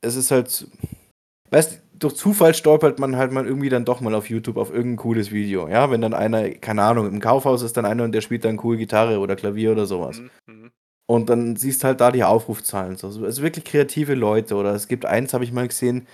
es 0.00 0.16
ist 0.16 0.30
halt 0.30 0.66
weißt, 1.50 1.82
durch 1.98 2.14
Zufall 2.16 2.54
stolpert 2.54 2.98
man 2.98 3.16
halt 3.16 3.32
mal 3.32 3.46
irgendwie 3.46 3.68
dann 3.68 3.84
doch 3.84 4.00
mal 4.00 4.14
auf 4.14 4.28
YouTube 4.30 4.56
auf 4.56 4.72
irgend 4.72 4.94
'n 4.94 4.96
cooles 5.02 5.30
Video, 5.32 5.68
ja? 5.68 5.90
Wenn 5.90 6.00
dann 6.00 6.14
einer 6.14 6.50
keine 6.50 6.82
Ahnung, 6.82 7.06
im 7.06 7.20
Kaufhaus 7.20 7.62
ist 7.62 7.76
dann 7.76 7.86
einer 7.86 8.04
und 8.04 8.12
der 8.12 8.20
spielt 8.22 8.44
dann 8.44 8.60
cool 8.64 8.76
Gitarre 8.76 9.18
oder 9.20 9.36
Klavier 9.36 9.72
oder 9.72 9.86
so 9.86 10.00
was. 10.00 10.18
Mhm, 10.20 10.30
mhm. 10.46 10.70
Und 11.06 11.28
dann 11.30 11.56
siehst 11.56 11.84
halt 11.84 12.00
da 12.00 12.12
die 12.12 12.24
Aufrufzahlen 12.24 12.96
so. 12.96 13.08
Also, 13.08 13.42
wirklich 13.42 13.64
kreative 13.64 14.14
Leute 14.14 14.56
oder 14.56 14.74
es 14.74 14.88
gibt 14.88 15.06
eins, 15.06 15.34
habe 15.34 15.44
ich 15.44 15.52
mal 15.52 15.68
gesehen, 15.68 16.06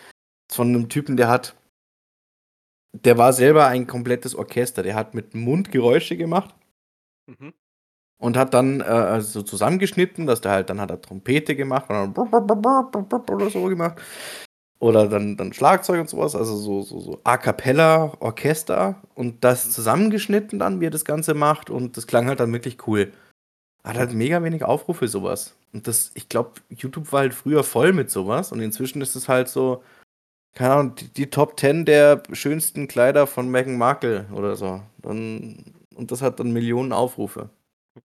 von 0.53 0.73
'nem 0.73 0.89
Typen, 0.91 1.17
der 1.19 1.29
hat 1.29 1.55
der 2.95 3.19
war 3.19 3.33
selber 3.33 3.67
ein 3.67 3.87
komplettes 3.87 4.35
Orchester. 4.35 4.83
Der 4.83 4.95
hat 4.95 5.15
mit 5.15 5.35
Mund 5.35 5.71
Geräusche 5.71 6.17
gemacht 6.17 6.55
Mhm. 7.29 7.55
und 8.21 8.37
hat 8.37 8.55
dann, 8.55 8.81
äh, 8.83 9.19
äh, 9.19 9.21
so 9.23 9.43
zusammengeschnitten, 9.43 10.27
dass 10.27 10.41
der 10.43 10.53
halt 10.53 10.71
dann 10.71 10.81
hat 10.81 10.91
er 10.91 11.01
Trompete 11.03 11.57
gemacht 11.57 11.91
und 11.91 12.17
dann 12.19 12.27
oder 13.31 13.51
so 13.51 13.65
gemacht. 13.67 14.01
Oder 14.81 15.09
dann 15.09 15.37
dann 15.37 15.53
Schlagzeug 15.53 16.01
und 16.01 16.09
so 16.09 16.17
was, 16.17 16.35
also 16.35 16.57
so 16.57 16.81
so 16.81 17.01
so 17.01 17.21
A-cappella 17.23 18.15
Orchester 18.21 19.01
und 19.15 19.45
das 19.45 19.71
zusammengeschnitten 19.73 20.59
dann, 20.59 20.81
wie 20.81 20.87
er 20.87 20.91
das 20.91 21.05
Ganze 21.05 21.35
macht 21.35 21.69
und 21.69 21.99
das 21.99 22.07
klang 22.07 22.29
halt 22.29 22.41
dann 22.41 22.53
wirklich 22.53 22.87
cool. 22.89 23.13
Hat 23.85 23.99
halt 23.99 24.15
mega 24.15 24.43
wenig 24.43 24.65
Aufrufe, 24.65 25.07
so 25.07 25.23
was. 25.23 25.55
Und 25.75 25.87
das 25.87 26.13
ich 26.15 26.31
glaube, 26.31 26.53
YouTube 26.71 27.13
war 27.13 27.21
halt 27.21 27.35
früher 27.35 27.63
voll 27.63 27.93
mit 27.93 28.11
so 28.11 28.27
was 28.27 28.53
und 28.53 28.61
inzwischen 28.61 29.03
ist 29.03 29.17
es 29.17 29.29
halt 29.29 29.49
so, 29.49 29.85
keine 30.55 30.73
Ahnung, 30.75 30.95
die 30.95 31.09
die 31.09 31.31
Top 31.31 31.61
10 31.61 31.85
der 31.85 32.23
schönsten 32.33 32.89
Kleider 32.89 33.27
von 33.27 33.51
Meghan 33.51 33.77
Markle 33.77 34.29
oder 34.33 34.57
so. 34.57 34.83
Dann 34.99 35.75
und 35.95 36.11
das 36.11 36.23
hat 36.23 36.41
dann 36.41 36.53
Millionen 36.53 36.95
Aufrufe. 36.95 37.51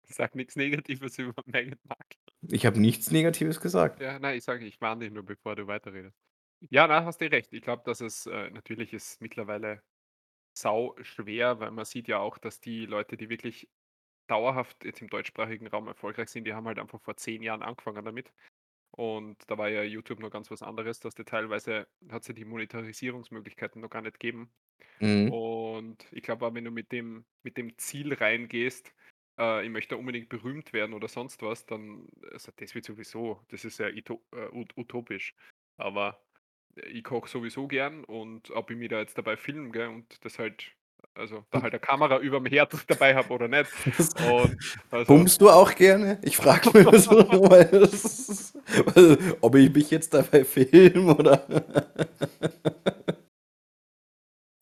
Sag 0.09 0.35
nix 0.35 0.57
Negatives 0.57 1.17
über 1.19 1.41
Meghan 1.45 1.79
Markle. 1.87 2.19
Ich 2.49 2.65
habe 2.65 2.81
nichts 2.81 3.11
Negatives 3.11 3.61
gesagt. 3.61 4.01
Ja, 4.01 4.19
nein, 4.19 4.37
ich 4.37 4.43
sage 4.43 4.65
ich 4.65 4.81
warne 4.81 5.05
dich 5.05 5.13
nur, 5.13 5.23
bevor 5.23 5.55
du 5.55 5.67
weiterredest. 5.67 6.17
Ja, 6.69 6.87
na, 6.87 7.05
hast 7.05 7.21
du 7.21 7.29
recht. 7.31 7.53
Ich 7.53 7.61
glaube, 7.61 7.83
dass 7.85 8.01
es 8.01 8.25
äh, 8.25 8.49
natürlich 8.49 8.93
ist 8.93 9.21
mittlerweile 9.21 9.81
sau 10.57 10.95
schwer, 11.01 11.59
weil 11.59 11.71
man 11.71 11.85
sieht 11.85 12.07
ja 12.07 12.19
auch, 12.19 12.37
dass 12.37 12.61
die 12.61 12.85
Leute, 12.85 13.17
die 13.17 13.29
wirklich 13.29 13.69
dauerhaft 14.27 14.85
jetzt 14.85 15.01
im 15.01 15.09
deutschsprachigen 15.09 15.67
Raum 15.67 15.87
erfolgreich 15.87 16.29
sind, 16.29 16.45
die 16.45 16.53
haben 16.53 16.67
halt 16.67 16.79
einfach 16.79 17.01
vor 17.01 17.17
10 17.17 17.43
Jahren 17.43 17.63
angefangen 17.63 18.05
damit. 18.05 18.33
Und 18.91 19.37
da 19.47 19.57
war 19.57 19.69
ja 19.69 19.83
YouTube 19.83 20.19
noch 20.21 20.31
ganz 20.31 20.51
was 20.51 20.63
anderes, 20.63 20.99
dass 21.01 21.15
der 21.15 21.25
teilweise 21.25 21.87
hat's 22.09 22.27
ja 22.27 22.33
die 22.33 22.45
Monetarisierungsmöglichkeiten 22.45 23.81
noch 23.81 23.89
gar 23.89 24.01
nicht 24.01 24.19
gegeben. 24.19 24.51
Mhm. 24.99 25.31
Und 25.31 26.07
ich 26.11 26.23
glaube 26.23 26.53
wenn 26.55 26.65
du 26.65 26.71
mit 26.71 26.91
dem 26.91 27.25
mit 27.43 27.57
dem 27.57 27.77
Ziel 27.77 28.13
reingehst, 28.13 28.93
äh, 29.39 29.65
ich 29.65 29.69
möchte 29.71 29.97
unbedingt 29.97 30.29
berühmt 30.29 30.73
werden 30.73 30.93
oder 30.93 31.07
sonst 31.09 31.41
was, 31.41 31.65
dann 31.65 32.07
also, 32.31 32.51
das 32.57 32.75
wird 32.75 32.85
sowieso 32.85 33.41
das 33.49 33.65
ist 33.65 33.79
ja 33.79 33.89
ito 33.89 34.23
äh, 34.33 34.47
ut 34.51 34.75
utopisch. 34.77 35.35
Aber 35.77 36.21
ich 36.91 37.03
koche 37.03 37.29
sowieso 37.29 37.67
gern 37.67 38.03
und 38.03 38.51
ob 38.51 38.71
ich 38.71 38.77
mich 38.77 38.89
da 38.89 38.99
jetzt 38.99 39.17
dabei 39.17 39.37
filme, 39.37 39.69
gell, 39.71 39.87
und 39.87 40.23
das 40.25 40.39
halt 40.39 40.71
also, 41.17 41.45
da 41.51 41.61
halt 41.61 41.71
'ne 41.71 41.79
Kamera 41.79 42.19
überm 42.19 42.45
Herd 42.45 42.73
dabei 42.89 43.15
habe 43.15 43.29
oder 43.33 43.47
nicht. 43.47 43.71
Und 44.29 44.57
also 44.91 45.05
Pumpst 45.05 45.39
du 45.39 45.49
auch 45.49 45.73
gerne? 45.73 46.19
Ich 46.23 46.35
frage 46.35 46.77
nur 46.77 46.99
so, 46.99 47.11
weil 47.49 47.65
das 47.69 48.53
ob 49.39 49.55
ich 49.55 49.73
mich 49.73 49.91
jetzt 49.91 50.13
dabei 50.13 50.43
filme 50.43 51.15
oder 51.15 51.45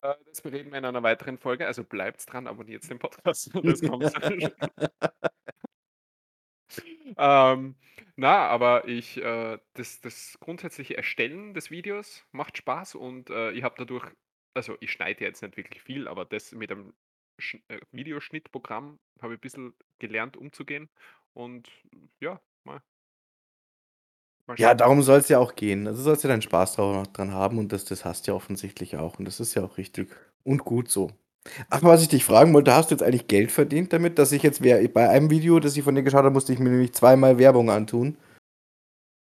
Äh, 0.03 0.16
das 0.28 0.41
bereden 0.41 0.72
wir 0.72 0.80
in 0.80 0.86
einer 0.86 1.01
weiteren 1.01 1.38
Folge, 1.38 1.66
also 1.66 1.84
bleibt 1.84 2.32
dran, 2.32 2.45
abonniert's 2.45 2.88
den 2.89 2.99
Podcast, 2.99 3.51
das 3.64 3.82
kommt. 3.82 4.11
Ähm, 7.18 7.76
na, 8.16 8.47
aber 8.47 8.88
ich 8.88 9.18
äh, 9.18 9.59
das 9.74 10.01
das 10.01 10.38
grundsätzliche 10.39 10.95
Erstellen 10.97 11.53
des 11.53 11.72
Videos 11.72 12.26
macht 12.32 12.57
Spaß 12.57 12.95
und, 12.95 13.30
äh, 13.30 13.51
ich 13.51 13.64
habe 13.64 13.76
dadurch 13.78 14.11
also, 14.55 14.78
ich 14.82 14.91
schneide 14.91 15.24
jetzt 15.26 15.41
nicht 15.41 15.57
wirklich 15.57 15.82
viel, 15.82 16.07
aber 16.07 16.26
das 16.26 16.51
mit 16.51 16.70
dem 16.70 16.93
Sch 17.39 17.55
äh, 17.70 17.80
Videoschnittprogramm 17.91 18.99
habe 19.22 19.34
ich 19.36 19.41
bissel 19.41 19.74
gelernt 19.99 20.38
umzugehen 20.38 20.89
und 21.34 21.70
ja, 22.22 22.39
mal 22.66 22.84
mal 24.47 24.57
Ja, 24.57 24.76
schauen. 24.76 24.76
darum 24.76 25.01
soll's 25.01 25.30
ja 25.30 25.39
auch 25.39 25.55
gehen. 25.55 25.88
Also, 25.88 26.03
sollst 26.03 26.24
ja 26.24 26.28
deinen 26.30 26.41
Spaß 26.43 26.76
dra 26.76 27.03
dran 27.11 27.32
haben 27.34 27.57
und 27.57 27.72
das 27.72 27.86
das 27.86 28.05
hast 28.05 28.28
du 28.28 28.32
ja 28.32 28.36
offensichtlich 28.36 28.97
auch 28.97 29.18
und 29.18 29.26
das 29.26 29.39
ist 29.39 29.55
ja 29.55 29.64
auch 29.64 29.78
richtig 29.78 30.09
und 30.43 30.64
gut 30.64 30.89
so. 30.89 31.09
Ach, 31.69 31.83
was 31.83 32.01
ich 32.01 32.07
dich 32.07 32.23
fragen 32.23 32.53
wollte, 32.53 32.73
hast 32.73 32.89
du 32.89 32.95
jetzt 32.95 33.03
eigentlich 33.03 33.27
Geld 33.27 33.51
verdient 33.51 33.91
damit, 33.93 34.17
dass 34.17 34.31
ich 34.31 34.43
jetzt 34.43 34.63
wer 34.63 34.87
bei 34.87 35.09
einem 35.09 35.29
Video, 35.29 35.59
das 35.59 35.75
ich 35.75 35.83
von 35.83 35.93
dir 35.95 36.03
geschaut 36.03 36.19
habe, 36.23 36.31
musste 36.31 36.53
ich 36.53 36.59
mir 36.59 36.69
nämlich 36.69 36.93
zweimal 36.93 37.37
Werbung 37.37 37.69
antun. 37.69 38.17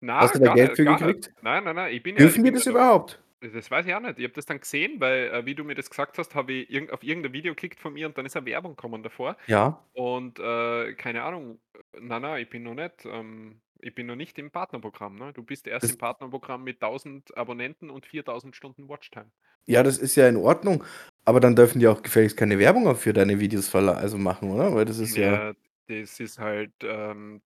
Na, 0.01 0.21
Hast 0.21 0.35
du 0.35 0.39
da 0.39 0.47
gar 0.47 0.55
Geld 0.55 0.71
nicht 0.71 0.77
für 0.77 0.85
gar 0.85 0.93
nicht. 0.95 1.01
gekriegt? 1.07 1.33
Nein, 1.43 1.65
nein, 1.65 1.77
nein, 1.77 1.93
ich 1.95 2.03
bin 2.03 2.17
ja 2.17 2.25
ich 2.27 2.27
Dürfen 2.27 2.45
die 2.45 2.51
bin 2.51 2.55
ja 2.55 2.59
das 2.59 2.65
da 2.65 2.71
überhaupt? 2.71 3.23
das 3.41 3.71
weiß 3.71 3.87
ich 3.87 3.95
auch 3.95 4.01
nicht. 4.01 4.19
Ich 4.19 4.25
habe 4.25 4.35
das 4.35 4.47
dann 4.47 4.61
gesehen, 4.61 5.01
weil, 5.01 5.25
äh, 5.33 5.45
wie 5.47 5.55
du 5.57 5.65
mir 5.65 5.75
das 5.75 5.91
gesagt 5.91 6.17
hast, 6.19 6.35
habe 6.37 6.53
ich 6.53 6.71
irgend 6.71 6.93
auf 6.93 7.03
irgendein 7.03 7.33
Video 7.33 7.55
geklickt 7.55 7.81
von 7.81 7.93
mir 7.93 8.07
und 8.07 8.17
dann 8.17 8.25
ist 8.25 8.37
eine 8.37 8.47
Werbung 8.47 8.77
gekommen 8.77 9.03
davor. 9.03 9.37
Ja. 9.49 9.83
Und, 9.95 10.39
äh, 10.39 10.95
keine 10.95 11.25
Ahnung, 11.25 11.61
nein, 11.99 12.23
nein, 12.23 12.43
ich 12.43 12.51
bin 12.51 12.63
noch 12.63 12.75
nicht 12.75 13.05
ähm, 13.05 13.61
ich 13.83 13.95
bin 13.95 14.07
noch 14.07 14.15
nicht 14.17 14.39
im 14.39 14.51
Partnerprogramm, 14.51 15.17
ne? 15.17 15.33
Du 15.33 15.43
bist 15.43 15.67
erst 15.67 15.83
Das 15.85 15.91
im 15.91 15.99
Partnerprogramm 15.99 16.63
mit 16.63 16.81
1.000 16.81 17.35
Abonnenten 17.37 17.91
und 17.91 18.07
4.000 18.07 18.55
Stunden 18.55 18.89
Watchtime. 18.89 19.31
Ja, 19.67 19.83
das 19.83 19.99
ist 19.99 20.15
ja 20.17 20.29
in 20.29 20.37
Ordnung, 20.37 20.85
aber 21.25 21.41
dann 21.41 21.57
dürfen 21.57 21.81
die 21.81 21.89
auch 21.89 22.03
gefälligst 22.03 22.37
keine 22.37 22.59
Werbung 22.59 22.95
für 22.97 23.13
deine 23.13 23.41
Videos 23.41 23.69
also, 23.75 24.19
machen, 24.19 24.51
oder? 24.51 24.75
Weil 24.75 24.85
das 24.85 24.99
ist 24.99 25.17
ja 25.17 25.39
Ja, 25.39 25.55
das 25.89 26.21
ist 26.21 26.39
halt, 26.39 26.75
ähm, 26.83 27.43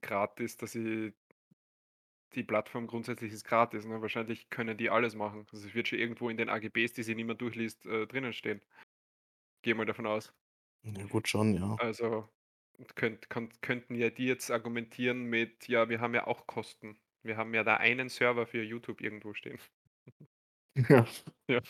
gratis, 0.00 0.56
dass 0.56 0.74
ich 0.74 1.14
die 2.34 2.42
Plattform 2.42 2.86
grundsätzlich 2.88 3.32
ist 3.32 3.44
gratis, 3.44 3.84
ne? 3.86 4.00
Wahrscheinlich 4.02 4.50
können 4.50 4.76
die 4.76 4.90
alles 4.90 5.14
machen. 5.14 5.46
Also, 5.52 5.66
es 5.68 5.74
wird 5.74 5.88
schon 5.88 5.98
irgendwo 6.00 6.28
in 6.30 6.36
den 6.36 6.48
AGBs, 6.48 6.92
die 6.94 7.02
sich 7.04 7.14
niemand 7.16 7.40
durchliest, 7.40 7.86
äh, 7.86 8.06
drinnen 8.06 8.32
stehen. 8.32 8.60
Gehe 9.62 9.74
mal 9.74 9.86
davon 9.86 10.06
aus. 10.06 10.32
Ja 10.84 11.04
gut, 11.06 11.26
schon, 11.28 11.54
ja. 11.54 11.78
Also, 11.78 12.28
könnt 12.94 13.28
könnt 13.30 13.62
könnten 13.62 13.94
ja 13.94 14.10
die 14.10 14.26
jetzt 14.26 14.50
argumentieren 14.50 15.24
mit: 15.24 15.68
„Ja, 15.68 15.88
wir 15.90 16.00
haben 16.00 16.14
ja 16.14 16.26
auch 16.26 16.46
Kosten. 16.46 16.98
Wir 17.22 17.36
haben 17.36 17.54
ja 17.54 17.64
da 17.64 17.76
einen 17.76 18.08
Server 18.08 18.46
für 18.46 18.62
YouTube 18.62 19.00
irgendwo 19.02 19.34
stehen.“ 19.34 19.58
Ja. 20.88 21.06
Ja. 21.48 21.60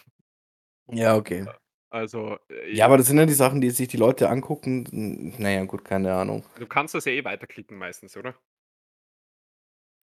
Ja, 0.93 1.16
okay. 1.16 1.47
A 1.49 1.59
also, 1.90 2.38
Ja, 2.70 2.84
äh, 2.84 2.86
aber 2.86 2.97
das 2.97 3.07
sind 3.07 3.18
ja 3.18 3.26
die 3.26 3.32
Sachen, 3.34 3.61
die 3.61 3.70
sich 3.70 3.88
die 3.88 3.97
Leute 3.97 4.28
angucken. 4.30 4.86
N 4.93 5.34
na 5.38 5.51
ja, 5.51 5.64
gut, 5.64 5.84
keine 5.84 6.14
Ahnung. 6.14 6.43
Du 6.59 6.66
kannst 6.66 6.95
das 6.95 7.05
ja 7.05 7.12
eh 7.12 7.24
weiterklicken 7.24 7.76
meistens, 7.76 8.16
oder? 8.16 8.34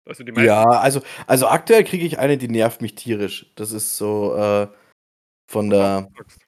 Also, 0.05 0.23
die 0.23 0.31
Ja, 0.41 0.63
also 0.63 1.01
also, 1.27 1.47
aktuell 1.47 1.83
kriege 1.83 2.05
ich 2.05 2.19
eine, 2.19 2.37
die 2.37 2.47
nervt 2.47 2.81
mich 2.81 2.95
tierisch. 2.95 3.51
Das 3.55 3.71
ist 3.71 3.97
so, 3.97 4.35
äh, 4.35 4.67
von 5.49 5.69
Pass 5.69 5.79
auf, 5.79 6.03
was 6.03 6.03
der 6.03 6.09
du 6.09 6.13
sagst. 6.17 6.47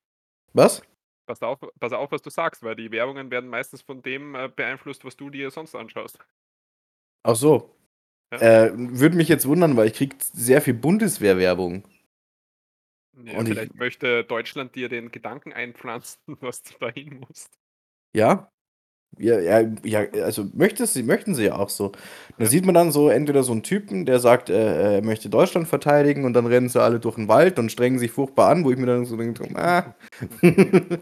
was? 0.54 0.82
Pass 1.28 1.42
auf 1.44 1.60
pass 1.80 1.94
auf, 1.94 2.12
was 2.12 2.22
du 2.22 2.30
sagst, 2.30 2.64
weil 2.64 2.76
die 2.76 2.92
Werbungen 2.92 3.32
werden 3.32 3.50
meistens 3.50 3.82
von 3.82 4.02
dem, 4.02 4.36
äh, 4.36 4.50
beeinflusst, 4.50 5.06
was 5.06 5.16
du 5.16 5.30
dir 5.30 5.50
sonst 5.52 5.76
anschaust. 5.76 6.20
Ach 7.24 7.36
so. 7.36 7.76
Ja. 8.32 8.40
Äh, 8.40 8.72
würde 8.76 9.16
mich 9.16 9.28
jetzt 9.28 9.48
wundern, 9.48 9.76
weil 9.78 9.88
ich 9.88 9.94
kriege 9.94 10.16
sehr 10.20 10.62
viel 10.62 10.74
Bundeswehr-Werbung. 10.74 11.84
Ja, 13.26 13.40
Und 13.40 13.50
ich 13.50 13.54
vielleicht 13.56 13.76
möchte 13.76 14.24
Deutschland 14.24 14.76
dir 14.76 14.90
den 14.90 15.12
Gedanken 15.12 15.54
einpflanzen, 15.54 16.20
dass 16.42 16.64
du 16.64 16.74
dahin 16.80 17.20
musst. 17.20 17.50
Ja. 18.16 18.50
Ja, 19.20 19.40
ja, 19.40 19.62
ja, 19.84 20.02
also, 20.24 20.46
möchte 20.54 20.88
sie 20.88 21.04
möchten 21.04 21.36
sie 21.36 21.46
ja 21.46 21.56
auch 21.58 21.70
so. 21.70 21.92
Da 22.40 22.46
Ja. 22.46 22.52
sieht 22.52 22.66
man 22.66 22.76
dann 22.76 22.92
so 22.92 23.10
entweder 23.10 23.44
so 23.44 23.54
'n 23.54 23.64
Typen, 23.64 24.06
der 24.06 24.20
sagt, 24.20 24.50
äh, 24.50 24.96
er 24.98 25.04
möchte 25.04 25.30
Deutschland 25.30 25.68
verteidigen 25.68 26.26
und 26.26 26.34
dann 26.34 26.46
rennen 26.48 26.70
sie 26.70 26.82
alle 26.82 27.00
durch 27.00 27.18
'n 27.18 27.28
Wald 27.28 27.60
und 27.60 27.72
strengen 27.72 28.00
sich 28.00 28.12
furchtbar 28.12 28.50
an, 28.50 28.66
wo 28.66 28.72
ich 28.72 28.78
mir 28.78 28.88
dann 28.88 29.06
so 29.06 29.18
denke: 29.18 29.48
„Ah, 29.56 29.96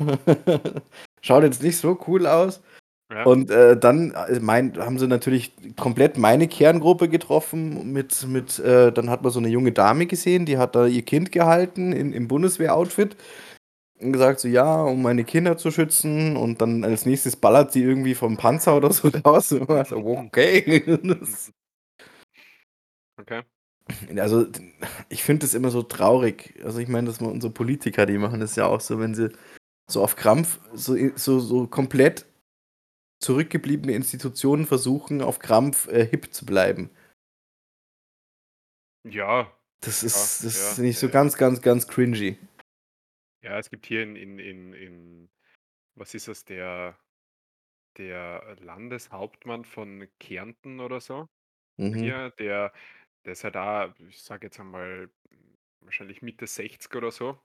schaut 1.22 1.44
jetzt 1.44 1.62
nicht 1.62 1.78
so 1.78 1.98
cool 2.08 2.26
aus.“ 2.26 2.62
Ja. 3.10 3.24
Und, 3.24 3.50
äh, 3.50 3.76
dann, 3.76 4.12
äh, 4.12 4.38
mein 4.40 4.76
haben 4.78 4.98
sie 4.98 5.08
natürlich 5.08 5.52
komplett 5.76 6.16
meine 6.16 6.46
Kerngruppe 6.46 7.08
getroffen 7.08 7.92
mit 7.92 8.26
mit 8.28 8.58
äh, 8.60 8.92
dann 8.92 9.10
hat 9.10 9.22
man 9.22 9.32
so 9.32 9.40
'ne 9.40 9.48
junge 9.48 9.72
Dame 9.72 10.06
gesehen, 10.06 10.46
die 10.46 10.58
hat 10.58 10.76
da 10.76 10.86
ihr 10.86 11.02
Kind 11.02 11.32
gehalten 11.32 11.92
in 11.92 12.12
im 12.12 12.28
Bundeswehr-Outfit 12.28 13.16
und 14.00 14.12
gesagt 14.12 14.40
so: 14.40 14.48
„Ja, 14.48 14.82
um 14.84 15.02
meine 15.02 15.24
Kinder 15.24 15.56
zu 15.58 15.70
schützen.“ 15.72 16.36
Und 16.36 16.62
dann 16.62 16.84
als 16.84 17.06
Nächstes 17.06 17.36
ballert 17.36 17.72
sie 17.72 17.82
irgendwie 17.84 18.14
vom 18.14 18.36
Panzer 18.38 18.76
oder 18.76 18.92
so 18.92 19.08
raus. 19.26 19.50
So: 19.50 19.62
„Okay.“ 19.62 20.84
Das 21.04 21.52
Okay. 23.18 23.42
Also, 24.18 24.46
ich 25.08 25.22
finde 25.22 25.46
das 25.46 25.54
immer 25.54 25.70
so 25.70 25.82
traurig. 25.82 26.54
Also, 26.64 26.78
ich 26.80 26.88
meine, 26.88 27.06
dass 27.08 27.20
man 27.20 27.32
unsere 27.32 27.52
Politiker, 27.52 28.06
die 28.06 28.18
machen 28.18 28.40
das 28.40 28.56
ja 28.56 28.66
auch 28.66 28.80
so, 28.80 28.98
wenn 29.00 29.14
sie 29.14 29.30
so 29.90 30.02
auf 30.02 30.16
Krampf 30.16 30.60
so 30.74 30.96
so 31.16 31.40
so 31.40 31.66
komplett 31.68 32.26
zurückgebliebene 33.20 33.92
Institutionen 33.94 34.66
versuchen, 34.66 35.22
auf 35.22 35.38
Krampf, 35.38 35.88
äh, 35.88 36.06
hip 36.06 36.32
zu 36.34 36.46
bleiben. 36.46 36.90
Ja, 39.04 39.52
Das 39.82 40.02
ja, 40.02 40.02
ist 40.02 40.42
das 40.44 40.54
ja, 40.54 40.74
finde 40.76 40.90
ich 40.90 40.98
so 40.98 41.08
ja, 41.08 41.12
ja. 41.12 41.12
ganz, 41.12 41.36
ganz, 41.36 41.60
ganz 41.60 41.86
cringy. 41.86 42.38
Ja, 43.42 43.58
es 43.58 43.70
gibt 43.70 43.86
hier 43.86 44.02
in 44.02 44.16
in 44.16 44.38
in 44.38 44.72
in 44.74 45.30
was 45.96 46.14
ist 46.14 46.28
das, 46.28 46.44
der 46.44 46.98
der 47.96 48.56
Landeshauptmann 48.60 49.64
von 49.64 50.08
Kärnten 50.18 50.80
oder 50.80 51.00
so 51.00 51.28
Mhm. 51.78 51.94
hier, 52.02 52.30
der 52.32 52.72
der 53.26 53.32
ist 53.34 53.42
ja 53.42 53.50
da, 53.50 53.94
ich 54.08 54.22
sage 54.22 54.46
jetzt 54.48 54.60
einmal, 54.60 55.10
wahrscheinlich 55.80 56.22
Mitte 56.22 56.46
60 56.46 56.94
oder 56.96 57.10
so. 57.12 57.40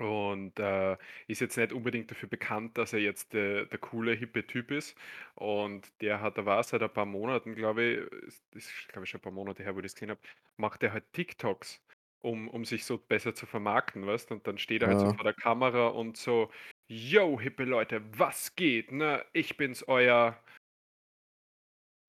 Und, 0.00 0.58
äh, 0.58 0.96
ist 1.26 1.40
jetzt 1.40 1.56
nicht 1.56 1.72
unbedingt 1.72 2.10
dafür 2.10 2.28
bekannt, 2.28 2.76
dass 2.76 2.92
er 2.92 2.98
jetzt 3.00 3.32
der 3.32 3.64
der 3.66 3.78
coole, 3.78 4.12
hippe 4.12 4.46
Typ 4.46 4.70
ist. 4.70 4.96
Und 5.34 5.90
der 6.02 6.20
hat 6.20 6.36
da 6.36 6.44
war 6.44 6.62
seit 6.62 6.82
ein 6.82 6.92
paar 6.92 7.06
Monaten, 7.06 7.54
glaube 7.54 7.82
ich 7.82 7.98
ist 8.28 8.44
ist, 8.54 8.88
glaube 8.88 9.04
ich, 9.04 9.10
schon 9.10 9.20
ein 9.20 9.22
paar 9.22 9.32
Monate 9.32 9.62
her, 9.62 9.74
wo 9.74 9.78
ich 9.78 9.84
das 9.84 9.94
gesehen 9.94 10.10
habe, 10.10 10.20
macht 10.56 10.82
er 10.82 10.92
halt 10.92 11.12
TikToks, 11.14 11.82
um 12.20 12.48
um 12.48 12.64
sich 12.66 12.84
so 12.84 12.98
besser 12.98 13.34
zu 13.34 13.46
vermarkten, 13.46 14.06
weißt? 14.06 14.30
Und 14.32 14.46
dann 14.46 14.58
steht 14.58 14.82
er 14.82 14.88
halt 14.88 15.00
so 15.00 15.08
Ja. 15.08 15.16
vor 15.16 15.24
der 15.24 15.32
Kamera 15.34 15.88
und 15.88 16.18
so: 16.18 16.50
„Jo, 16.88 17.40
hippe 17.40 17.64
Leute, 17.64 18.02
was 18.18 18.54
geht, 18.54 18.92
ne? 18.92 19.24
Ich 19.32 19.56
bin's, 19.56 19.86
euer“ 19.88 20.38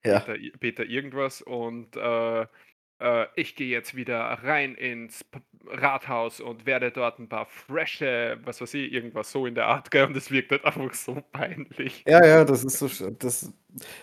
Ja. 0.04 0.28
Peter 0.28 0.36
I 0.38 0.52
Peter 0.52 0.86
irgendwas 0.86 1.42
und, 1.42 1.96
äh, 1.98 2.48
äh: 3.00 3.28
„Ich 3.36 3.56
gehe 3.56 3.68
jetzt 3.70 3.96
wieder 3.96 4.20
rein 4.44 4.76
ins 4.76 5.24
P 5.24 5.40
Rathaus 5.70 6.40
und 6.40 6.66
werde 6.66 6.92
dort 6.92 7.20
'n 7.20 7.28
paar 7.30 7.46
frische“ 7.46 8.40
was 8.44 8.62
weiß 8.62 8.74
ich, 8.76 8.92
irgendwas 8.94 9.32
so 9.32 9.46
in 9.46 9.56
der 9.56 9.68
Art, 9.68 9.92
gell? 9.92 10.06
Und 10.08 10.16
das 10.16 10.32
wirkt 10.32 10.52
halt 10.52 10.66
einfach 10.66 10.94
so 10.94 11.16
peinlich. 11.34 12.06
Ja, 12.08 12.26
ja, 12.26 12.46
das 12.46 12.64
ist 12.64 12.80
so 12.80 13.10
das 13.12 13.52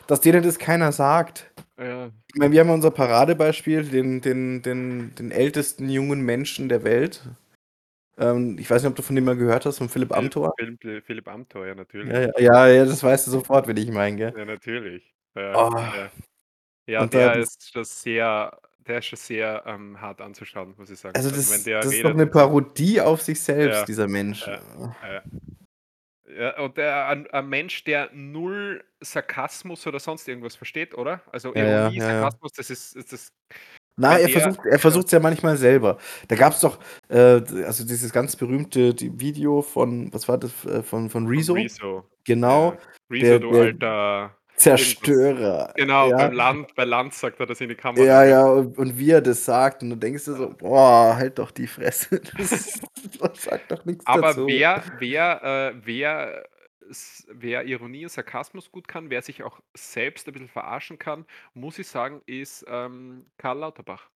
dass 0.06 0.20
denen 0.20 0.42
das 0.42 0.58
keiner 0.58 0.92
sagt. 0.92 1.50
Ja. 1.78 2.10
Ich 2.28 2.36
meine, 2.40 2.52
wir 2.52 2.60
haben 2.60 2.70
unser 2.70 2.90
Paradebeispiel, 2.90 3.84
den 3.84 4.20
den 4.22 4.62
den 4.62 5.14
den 5.16 5.30
ältesten 5.32 5.88
jungen 5.90 6.22
Menschen 6.22 6.68
der 6.68 6.84
Welt. 6.84 7.22
Ähm, 8.18 8.58
ich 8.58 8.70
weiß 8.70 8.82
nicht, 8.82 8.90
ob 8.90 8.96
du 8.96 9.02
von 9.02 9.16
dem 9.16 9.24
mal 9.26 9.36
gehört 9.36 9.66
hast, 9.66 9.78
von 9.78 9.88
Philipp 9.90 10.12
Phil 10.12 10.18
Amthor? 10.18 10.54
Philipp 10.58 11.06
Philipp 11.06 11.28
Amthor, 11.28 11.66
ja, 11.66 11.74
natürlich. 11.74 12.14
ja, 12.14 12.40
ja, 12.40 12.68
ja, 12.68 12.84
das 12.86 13.02
weißt 13.02 13.26
du 13.28 13.32
sofort, 13.32 13.68
wen 13.68 13.76
ich 13.78 13.90
meine, 13.90 14.16
gell? 14.16 14.34
Ja, 14.36 14.44
natürlich. 14.44 15.14
Ja, 15.34 15.56
Oh. 15.56 15.70
ja. 15.92 16.10
Ja, 16.86 17.06
der 17.06 17.30
das 17.36 17.56
ist 17.56 17.72
schon 17.72 17.84
sehr 17.84 18.60
der 18.86 18.98
ist 18.98 19.06
schon 19.06 19.16
sehr, 19.18 19.64
ähm, 19.66 20.00
hart 20.00 20.20
anzuschauen, 20.20 20.74
muss 20.78 20.90
ich 20.90 20.98
sagen. 21.00 21.16
Also, 21.16 21.30
Also, 21.30 21.30
das 21.30 21.62
der 21.62 21.88
das 21.88 21.94
ist 21.94 22.04
doch 22.04 22.12
redet 22.12 22.16
'ne 22.16 22.26
Parodie 22.26 23.00
auf 23.00 23.22
sich 23.22 23.40
selbst, 23.40 23.86
Ja, 23.86 23.88
dieser 23.88 24.08
Mensch. 24.08 24.50
ja, 24.50 24.96
ja. 25.02 25.22
Ja, 26.26 26.58
und 26.62 26.78
der 26.78 27.06
ein 27.08 27.26
ein 27.30 27.48
Mensch, 27.48 27.84
der 27.84 28.10
null 28.12 28.84
Sarkasmus 29.00 29.86
oder 29.86 30.00
sonst 30.00 30.26
irgendwas 30.28 30.56
versteht, 30.56 30.94
oder? 30.94 31.22
Also, 31.32 31.54
Ironie. 31.54 32.00
Sarkasmus, 32.00 32.52
das 32.52 32.70
ist 32.70 32.96
ist 32.96 33.12
das 33.12 33.30
Na, 33.98 34.16
wenn 34.16 34.22
er 34.22 34.28
der 34.28 34.56
versucht 34.78 35.12
er 35.12 35.20
ja. 35.20 35.20
manchmal 35.20 35.56
selber. 35.56 35.98
Da 36.26 36.34
gab's 36.34 36.60
doch, 36.60 36.78
äh, 37.08 37.16
also, 37.64 37.84
dieses 37.84 38.12
ganz 38.12 38.34
berühmte 38.34 38.94
Video 39.20 39.62
von 39.62 40.12
was 40.12 40.26
war 40.28 40.36
das, 40.38 40.64
äh, 40.64 40.82
von 40.82 41.10
von 41.10 41.26
Von 41.32 41.48
Rezo? 41.54 41.54
Rezo. 41.54 42.04
Ja. 42.46 42.60
Genau, 42.60 42.80
„Rezo, 43.10 43.38
der 43.38 43.38
du 43.38 43.50
der 43.50 43.60
alter 43.60 43.86
irgendwas.“ 43.86 44.36
Zerstörer, 44.56 45.74
Genau, 45.76 46.12
beim 46.12 46.30
ja. 46.30 46.32
Land 46.32 46.74
bei 46.76 46.84
Lanz 46.84 47.18
sagt 47.20 47.40
er 47.40 47.46
das 47.46 47.60
in 47.60 47.68
die 47.68 47.74
Kamera, 47.74 48.06
Ja, 48.06 48.24
ja, 48.24 48.44
und 48.44 48.76
und 48.76 48.98
wie 48.98 49.10
er 49.10 49.20
das 49.22 49.44
sagt 49.44 49.82
und 49.82 49.90
du 49.90 49.96
denkst 49.96 50.24
dir 50.24 50.34
so: 50.34 50.50
„Boah, 50.50 51.14
halt 51.16 51.38
doch 51.38 51.50
die 51.52 51.66
Fresse. 51.68 52.20
Das 53.20 53.42
sag 53.44 53.68
doch 53.68 53.84
nix 53.84 54.06
Aber 54.06 54.08
dazu.“ 54.10 54.46
wer 54.46 54.84
wer, 54.98 55.42
äh 55.74 55.86
wer 55.86 56.48
wer 57.28 57.64
Ironie 57.64 58.04
und 58.04 58.10
Sarkasmus 58.10 58.70
gut 58.70 58.86
kann, 58.88 59.08
wer 59.08 59.22
sich 59.22 59.42
auch 59.42 59.60
selbst 59.74 60.26
ein 60.28 60.32
bisschen 60.34 60.48
verarschen 60.48 60.98
kann, 60.98 61.24
muss 61.54 61.78
ich 61.78 61.86
sagen, 61.88 62.20
ist, 62.26 62.64
ähm, 62.68 63.30
Karl 63.38 63.58
Lauterbach. 63.58 64.10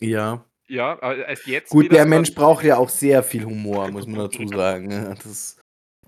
Ja. 0.00 0.44
Ja, 0.68 0.98
erst 1.12 1.46
jetzt 1.46 1.72
Gut, 1.72 1.92
der 1.92 2.06
Mensch 2.06 2.34
braucht 2.34 2.64
ja 2.64 2.76
auch 2.76 2.88
sehr 2.88 3.22
viel 3.22 3.44
Humor, 3.44 3.88
muss 3.88 4.06
man 4.06 4.16
dazu 4.18 4.46
Ja. 4.50 4.56
sagen, 4.56 4.88
ne? 4.88 5.14
Das 5.22 5.58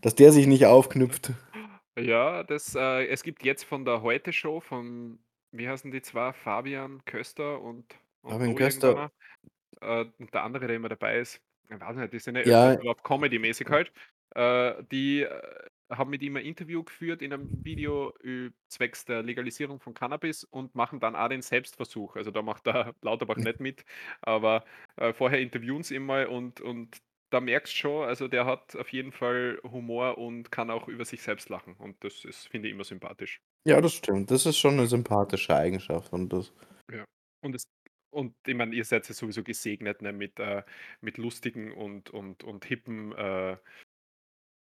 dass 0.03 0.15
der 0.15 0.33
sich 0.33 0.47
nicht 0.47 0.67
aufknüpft. 0.67 1.33
Ja, 1.99 2.43
das, 2.45 2.75
äh 2.75 3.07
es 3.07 3.23
gibt 3.23 3.43
jetzt 3.43 3.65
von 3.65 3.87
der 3.87 4.03
Heute-Show 4.03 4.61
von 4.61 5.19
wie 5.51 5.67
heißen 5.67 5.91
die 5.91 6.03
2? 6.03 6.35
Fabian 6.37 7.03
Köster 7.07 7.63
und 7.63 7.87
und 8.21 8.45
Fabian 8.45 8.55
Köster 8.55 8.97
irgendeiner, 8.97 9.13
äh, 9.81 10.07
und 10.19 10.35
der 10.35 10.45
andere, 10.45 10.67
der 10.69 10.77
immer 10.77 10.89
dabei 10.91 11.19
ist, 11.21 11.43
ich 11.71 11.81
weiß 11.81 11.97
nicht, 11.97 12.13
die 12.13 12.19
sind 12.21 12.37
ja 12.37 12.45
Ja. 12.45 12.77
auf 12.89 13.03
Comedy-mäßig 13.03 13.69
halt. 13.71 13.93
Äh, 14.35 14.85
die, 14.93 15.23
äh, 15.23 15.43
haben 15.91 16.11
mit 16.11 16.23
ihm 16.23 16.37
ein 16.37 16.45
Interview 16.47 16.85
geführt 16.85 17.23
in 17.23 17.31
'nem 17.31 17.51
Video 17.65 18.15
ü 18.25 18.51
zwecks 18.69 19.05
der 19.07 19.23
Legalisierung 19.23 19.81
von 19.81 19.95
Cannabis 19.95 20.45
und 20.45 20.75
machen 20.75 21.01
dann 21.01 21.17
auch 21.17 21.29
den 21.29 21.43
Selbstversuch. 21.43 22.17
Also, 22.17 22.31
da 22.33 22.43
macht 22.43 22.67
der 22.67 22.95
Lauterbach 23.03 23.39
nicht 23.39 23.61
mit, 23.61 23.85
aber, 24.23 24.65
äh, 24.97 25.13
vorher 25.15 25.41
interviewen 25.41 25.83
sie 25.85 25.97
ihn 25.97 26.07
mal 26.07 26.27
und 26.27 26.61
und 26.61 26.99
da 27.31 27.41
merkst 27.41 27.75
schon, 27.77 28.07
also, 28.09 28.29
der 28.29 28.47
hat 28.47 28.77
auf 28.77 28.91
jeden 28.93 29.13
Fall 29.13 29.61
Humor 29.65 30.19
und 30.19 30.51
kann 30.53 30.71
auch 30.71 30.89
über 30.89 31.05
sich 31.05 31.23
selbst 31.23 31.49
lachen 31.49 31.77
und 31.77 32.03
das 32.05 32.25
ist 32.25 32.49
finde 32.49 32.69
ich 32.69 32.75
immer 32.75 32.85
sympathisch. 32.85 33.41
Ja, 33.67 33.81
das 33.81 33.95
stimmt. 33.95 34.31
Das 34.31 34.47
ist 34.47 34.59
schon 34.59 34.77
'ne 34.77 34.87
Ja. 34.87 34.87
sympathische 34.87 35.55
Eigenschaft 35.57 36.13
und 36.13 36.33
das 36.33 36.53
Ja. 36.93 37.05
Und 37.43 37.55
es 37.55 37.65
und 38.11 38.35
ich 38.47 38.55
meine, 38.55 38.75
ihr 38.75 38.85
seid 38.85 39.07
ja 39.09 39.15
sowieso 39.15 39.43
gesegnet, 39.43 40.01
ne, 40.01 40.13
mit, 40.13 40.39
äh 40.39 40.63
mit 41.01 41.19
lustigen 41.19 41.73
und 41.73 42.11
und 42.11 42.45
und 42.45 42.65
hippen, 42.65 43.13
äh 43.13 43.57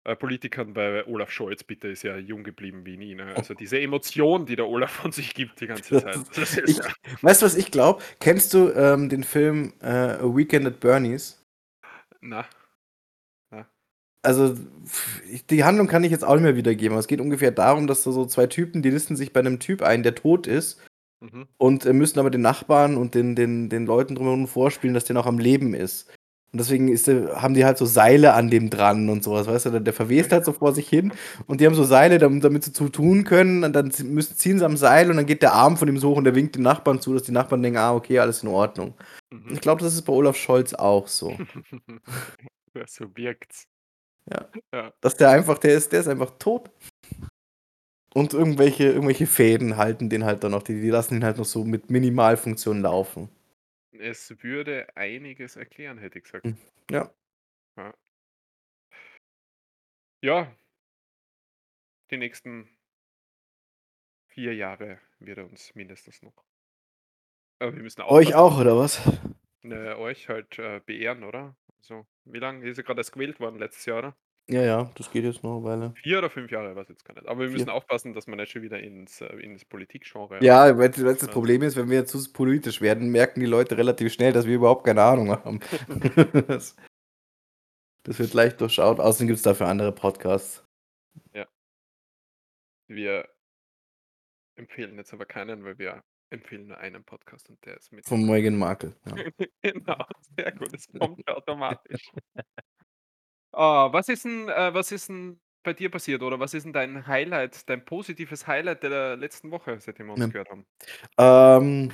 äh, 0.07 0.14
Politikern, 0.14 0.77
weil 0.77 1.03
Olaf 1.09 1.31
Scholz 1.33 1.64
bitte 1.64 1.89
ist 1.89 2.05
ja 2.05 2.17
jung 2.17 2.45
geblieben 2.45 2.87
wie 2.87 2.97
nie, 2.97 3.14
ne? 3.17 3.35
Also, 3.35 3.55
diese 3.55 3.81
Emotion, 3.81 4.47
die 4.47 4.55
der 4.57 4.69
Olaf 4.69 4.93
von 4.93 5.11
sich 5.12 5.35
gibt 5.35 5.61
die 5.61 5.67
ganze 5.67 5.97
Zeit. 5.97 6.23
Das 6.35 6.57
ist 6.57 6.79
ich 6.79 6.83
ja 6.85 6.93
weißt 7.23 7.43
du, 7.43 7.47
was 7.47 7.57
ich 7.57 7.71
glaube? 7.71 8.03
Kennst 8.21 8.55
du, 8.55 8.71
ähm, 8.71 9.09
den 9.09 9.25
Film, 9.25 9.73
äh, 9.81 9.87
„A 9.89 10.23
Weekend 10.37 10.67
at 10.67 10.81
Bernie's“? 10.81 11.45
Na. 12.27 12.47
Na. 13.53 13.66
Also, 14.22 14.57
die 15.51 15.64
Handlung 15.64 15.89
kann 15.89 16.05
ich 16.05 16.11
jetzt 16.12 16.24
auch 16.24 16.35
nicht 16.35 16.43
mehr 16.45 16.57
wiedergeben, 16.57 16.99
es 16.99 17.07
geht 17.09 17.20
ungefähr 17.20 17.51
darum, 17.53 17.87
dass 17.87 18.05
da 18.05 18.12
so 18.12 18.27
2 18.27 18.47
Typen, 18.47 18.83
die 18.83 18.91
nisten 18.93 19.16
sich 19.16 19.33
bei 19.33 19.43
'nem 19.43 19.61
Typ 19.61 19.83
ein, 19.83 20.03
der 20.03 20.14
tot 20.16 20.47
ist 20.47 20.81
Mhm. 21.22 21.49
und, 21.59 21.87
äh, 21.87 21.93
müssen 21.95 22.18
aber 22.20 22.31
den 22.31 22.43
Nachbarn 22.43 22.97
und 22.99 23.14
den 23.16 23.37
den 23.37 23.70
den 23.70 23.87
Leuten 23.87 24.16
drumherum 24.16 24.49
vorspielen, 24.49 24.95
dass 24.95 25.05
der 25.07 25.14
noch 25.14 25.27
am 25.27 25.39
Leben 25.41 25.74
ist. 25.74 26.11
Und 26.57 26.61
deswegen 26.61 26.88
ist 26.88 27.07
haben 27.07 27.52
die 27.52 27.66
halt 27.66 27.76
so 27.76 27.84
Seile 27.84 28.32
an 28.32 28.48
dem 28.48 28.70
dran 28.70 29.11
und 29.11 29.22
so 29.22 29.32
was, 29.32 29.46
weißt 29.46 29.66
du? 29.66 29.70
Der 29.72 29.80
der 29.80 29.92
verwest 29.92 30.32
halt 30.32 30.46
so 30.46 30.54
vor 30.54 30.72
sich 30.72 30.88
hin 30.88 31.12
und 31.46 31.61
die 31.61 31.66
haben 31.66 31.74
so 31.74 31.84
Seile, 31.84 32.16
dam 32.16 32.40
damit 32.40 32.64
sie 32.64 32.72
zu 32.72 32.88
tun 32.88 33.24
können 33.24 33.62
und 33.62 33.74
dann 33.74 33.92
müssen 34.04 34.36
ziehen 34.36 34.59
sie 34.59 34.64
am 34.64 34.78
Seil 34.78 35.11
und 35.11 35.18
dann 35.18 35.26
geht 35.26 35.42
der 35.42 35.52
Arm 35.52 35.76
von 35.76 35.86
ihm 35.86 35.98
so 35.98 36.09
hoch 36.09 36.16
und 36.16 36.24
der 36.24 36.34
winkt 36.34 36.54
den 36.57 36.62
Nachbarn 36.62 36.98
zu, 37.02 37.12
dass 37.12 37.24
die 37.24 37.32
Nachbarn 37.32 37.62
denken: 37.62 37.76
„Ah, 37.78 37.92
okay, 37.94 38.18
alles 38.20 38.42
in 38.42 38.48
Ordnung.“ 38.48 38.94
Und 39.30 39.44
Mhm. 39.48 39.52
ich 39.52 39.61
glaube, 39.61 39.82
das 39.82 39.92
ist 39.92 40.02
bei 40.02 40.14
Olaf 40.14 40.36
Scholz 40.36 40.72
auch 40.72 41.09
so. 41.09 41.36
Ja, 42.74 42.84
so 42.86 43.04
wirkt's. 43.16 43.64
Ja. 44.32 44.48
Ja. 44.72 44.92
Dass 45.02 45.16
der 45.16 45.28
einfach 45.30 45.59
der 45.59 45.74
ist 45.74 45.92
der 45.92 46.00
ist 46.00 46.09
einfach 46.09 46.30
tot. 46.38 46.70
Und 48.14 48.32
irgendwelche 48.32 48.84
irgendwelche 48.84 49.26
Fäden 49.26 49.76
halten 49.76 50.09
den 50.09 50.24
halt 50.24 50.42
dann 50.42 50.52
noch 50.52 50.62
die 50.62 50.80
die 50.80 50.90
lassen 50.90 51.16
ihn 51.16 51.24
halt 51.24 51.36
noch 51.36 51.44
so 51.44 51.64
mit 51.64 51.90
Minimalfunktion 51.90 52.80
laufen. 52.80 53.28
Es 54.01 54.42
würde 54.42 54.88
einiges 54.97 55.57
erklären, 55.57 55.99
hätte 55.99 56.18
ich 56.18 56.24
gesagt. 56.24 56.44
Hm, 56.44 56.57
ja. 56.90 57.11
Ja. 57.76 57.97
Ja. 60.22 60.57
Die 62.11 62.16
nächsten 62.18 62.68
4 64.28 64.55
Jahre 64.55 65.01
wird 65.18 65.38
er 65.38 65.47
uns 65.47 65.74
mindestens 65.74 66.20
noch 66.22 66.42
aber 67.61 67.74
wir 67.74 67.82
müssen 67.82 68.03
Euch 68.09 68.34
aufpassen. 68.34 68.36
auch, 68.36 68.59
oder 68.61 68.76
was? 68.76 69.01
Ne, 69.64 69.97
euch 69.99 70.28
halt, 70.28 70.59
äh, 70.59 70.80
beehren, 70.84 71.24
oder? 71.24 71.57
So, 71.80 72.07
wie 72.24 72.38
lang 72.38 72.62
ist 72.62 72.78
er 72.78 72.84
grad 72.84 72.99
erst 72.99 73.12
gewählt 73.12 73.40
worden 73.40 73.59
letztes 73.59 73.86
Jahr, 73.86 73.99
oder? 73.99 74.16
Ja, 74.49 74.62
ja, 74.62 74.90
das 74.94 75.11
geht 75.11 75.24
jetzt 75.24 75.42
noch 75.42 75.59
'ne 75.59 75.64
Weile. 75.64 75.94
4 76.03 76.18
oder 76.18 76.30
5 76.30 76.51
Jahre, 76.53 76.76
weiß 76.76 76.84
ich 76.84 76.90
jetzt 76.90 77.05
gar 77.05 77.14
nicht. 77.14 77.26
Aber 77.26 77.40
wir 77.40 77.51
müssen 77.51 77.66
4. 77.66 77.74
aufpassen, 77.74 78.14
dass 78.14 78.28
wir 78.28 78.36
nicht 78.36 78.53
schon 78.53 78.62
wieder 78.62 78.78
ins 78.80 79.20
äh, 79.20 79.26
ins 79.40 79.64
Politikgenre 79.64 80.40
Ja, 80.40 80.66
abdriften, 80.68 80.78
weißt 80.78 80.99
du, 80.99 81.05
das 81.05 81.22
ja. 81.22 81.32
Problem 81.32 81.62
ist, 81.62 81.76
wenn 81.76 81.90
wir 81.90 81.99
jetzt 81.99 82.12
zu 82.12 82.32
politisch 82.32 82.80
werden, 82.80 83.11
merken 83.11 83.40
die 83.40 83.47
Leute 83.47 83.76
relativ 83.76 84.12
schnell, 84.12 84.32
dass 84.32 84.47
wir 84.47 84.55
überhaupt 84.55 84.84
keine 84.84 85.03
Ahnung 85.03 85.30
haben. 85.30 85.61
Das 86.49 86.76
das 88.05 88.18
wird 88.20 88.32
leicht 88.34 88.61
durchschaut. 88.61 89.01
Außerdem 89.01 89.26
gibt's 89.28 89.42
dafür 89.42 89.66
andere 89.68 89.92
Podcasts. 89.92 90.64
Ja. 91.34 91.47
Wir 92.90 93.28
empfehlen 94.57 94.97
jetzt 94.97 95.12
aber 95.12 95.26
keinen, 95.26 95.64
weil 95.64 95.78
wir 95.78 96.03
empfehlen 96.30 96.66
nur 96.68 96.78
einen 96.78 97.05
Podcast 97.05 97.49
und 97.51 97.64
der 97.64 97.76
ist 97.76 97.92
mit 97.92 98.07
Von 98.07 98.24
Meghan 98.26 98.57
Markle, 98.57 98.94
ja. 99.07 99.14
Genau, 99.62 100.05
sehr 100.36 100.53
gut, 100.53 100.72
das 100.72 100.86
kommt 100.99 101.20
ja 101.26 101.34
automatisch. 101.36 102.11
Ah, 103.59 103.90
was 103.90 104.11
ist 104.11 104.26
'n 104.26 104.50
äh, 104.50 104.74
was 104.74 104.92
ist 104.92 105.09
'n 105.09 105.40
bei 105.62 105.72
dir 105.72 105.90
passiert 105.90 106.20
oder 106.22 106.38
was 106.38 106.52
ist 106.52 106.66
'n 106.66 106.74
dein 106.74 107.07
Highlight, 107.07 107.66
dein 107.70 107.86
positives 107.86 108.46
Highlight 108.46 108.82
der 108.82 109.16
letzten 109.16 109.50
Woche, 109.50 109.80
seitdem 109.80 110.09
wir 110.09 110.12
uns 110.12 110.28
Ja. 110.28 110.28
gehört 110.28 110.50
haben? 110.50 110.66
Ähm, 111.18 111.92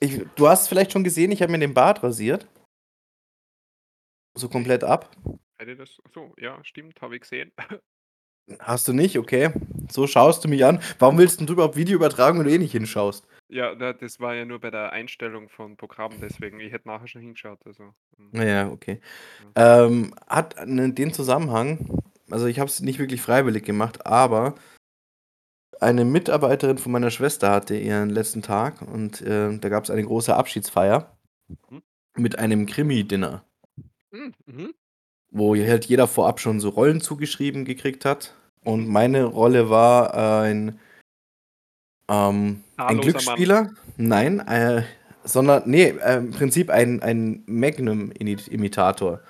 ich 0.00 0.22
du 0.36 0.48
hast 0.48 0.68
vielleicht 0.68 0.92
schon 0.92 1.04
gesehen, 1.04 1.32
ich 1.32 1.42
habe 1.42 1.52
mir 1.52 1.58
den 1.60 1.74
Bart 1.74 2.02
rasiert. 2.02 2.48
So 4.36 4.48
Ne. 4.50 4.50
komplett 4.50 4.84
ab. 4.84 5.10
Hätte 5.58 5.76
das 5.76 5.98
ach 6.06 6.10
so, 6.14 6.34
ja, 6.38 6.62
stimmt, 6.64 7.00
habe 7.02 7.16
ich 7.16 7.22
gesehen. 7.22 7.52
Hast 8.60 8.86
du 8.86 8.92
nicht, 8.92 9.18
okay. 9.18 9.50
So 9.90 10.06
schaust 10.06 10.44
du 10.44 10.48
mich 10.48 10.64
an. 10.64 10.80
Warum 11.00 11.18
willst 11.18 11.40
'n 11.40 11.46
du 11.46 11.54
überhaupt 11.54 11.76
Video 11.76 11.96
übertragen, 11.96 12.38
wenn 12.38 12.46
du 12.46 12.52
eh 12.52 12.58
nicht 12.58 12.72
hinschaust? 12.72 13.26
Ja, 13.48 13.74
na, 13.78 13.92
das 13.92 14.18
war 14.18 14.34
ja 14.34 14.44
nur 14.44 14.58
bei 14.60 14.70
der 14.70 14.92
Einstellung 14.92 15.48
von 15.48 15.76
Programm, 15.76 16.12
deswegen. 16.20 16.58
Ich 16.58 16.72
hätte 16.72 16.88
nachher 16.88 17.06
schon 17.06 17.22
hingeschaut, 17.22 17.60
also, 17.64 17.84
mhm. 18.16 18.28
Na 18.32 18.44
ja, 18.44 18.68
okay. 18.68 19.00
Ja. 19.56 19.84
Ähm, 19.86 20.14
hat 20.26 20.56
'nen 20.66 20.94
den 20.94 21.12
Zusammenhang 21.12 22.02
also, 22.28 22.46
ich 22.46 22.58
habe 22.58 22.68
es 22.68 22.80
nicht 22.80 22.98
wirklich 22.98 23.22
freiwillig 23.22 23.64
gemacht, 23.64 24.04
aber 24.04 24.56
eine 25.80 26.04
Mitarbeiterin 26.04 26.78
von 26.78 26.90
meiner 26.92 27.10
Schwester 27.10 27.50
hatte 27.50 27.76
ihren 27.76 28.10
letzten 28.10 28.42
Tag 28.42 28.82
und, 28.82 29.20
äh, 29.22 29.56
da 29.58 29.68
gab's 29.68 29.90
eine 29.90 30.02
große 30.04 30.34
Abschiedsfeier 30.34 31.16
Mhm. 31.70 31.82
mit 32.16 32.38
einem 32.38 32.66
Krimi-Dinner. 32.66 33.44
Hm, 34.12 34.32
mhm. 34.46 34.74
Wo 35.30 35.54
halt 35.54 35.84
jeder 35.84 36.08
vorab 36.08 36.40
schon 36.40 36.60
so 36.60 36.70
Rollen 36.70 37.00
zugeschrieben 37.00 37.64
gekriegt 37.64 38.04
hat. 38.04 38.34
Und 38.64 38.88
meine 38.88 39.24
Rolle 39.24 39.70
war 39.70 40.14
ein 40.42 40.78
ähm, 42.08 42.62
ein 42.76 42.84
Haarloser 42.84 42.94
Mann. 42.94 43.00
Glücksspieler. 43.00 43.70
Nein, 43.96 44.40
äh, 44.40 44.82
sondern 45.24 45.68
ne, 45.68 45.90
äh, 46.00 46.16
im 46.18 46.30
Prinzip 46.30 46.70
ein 46.70 47.02
ein 47.02 47.42
Magnum-Init 47.46 48.48
Imitator. 48.48 49.20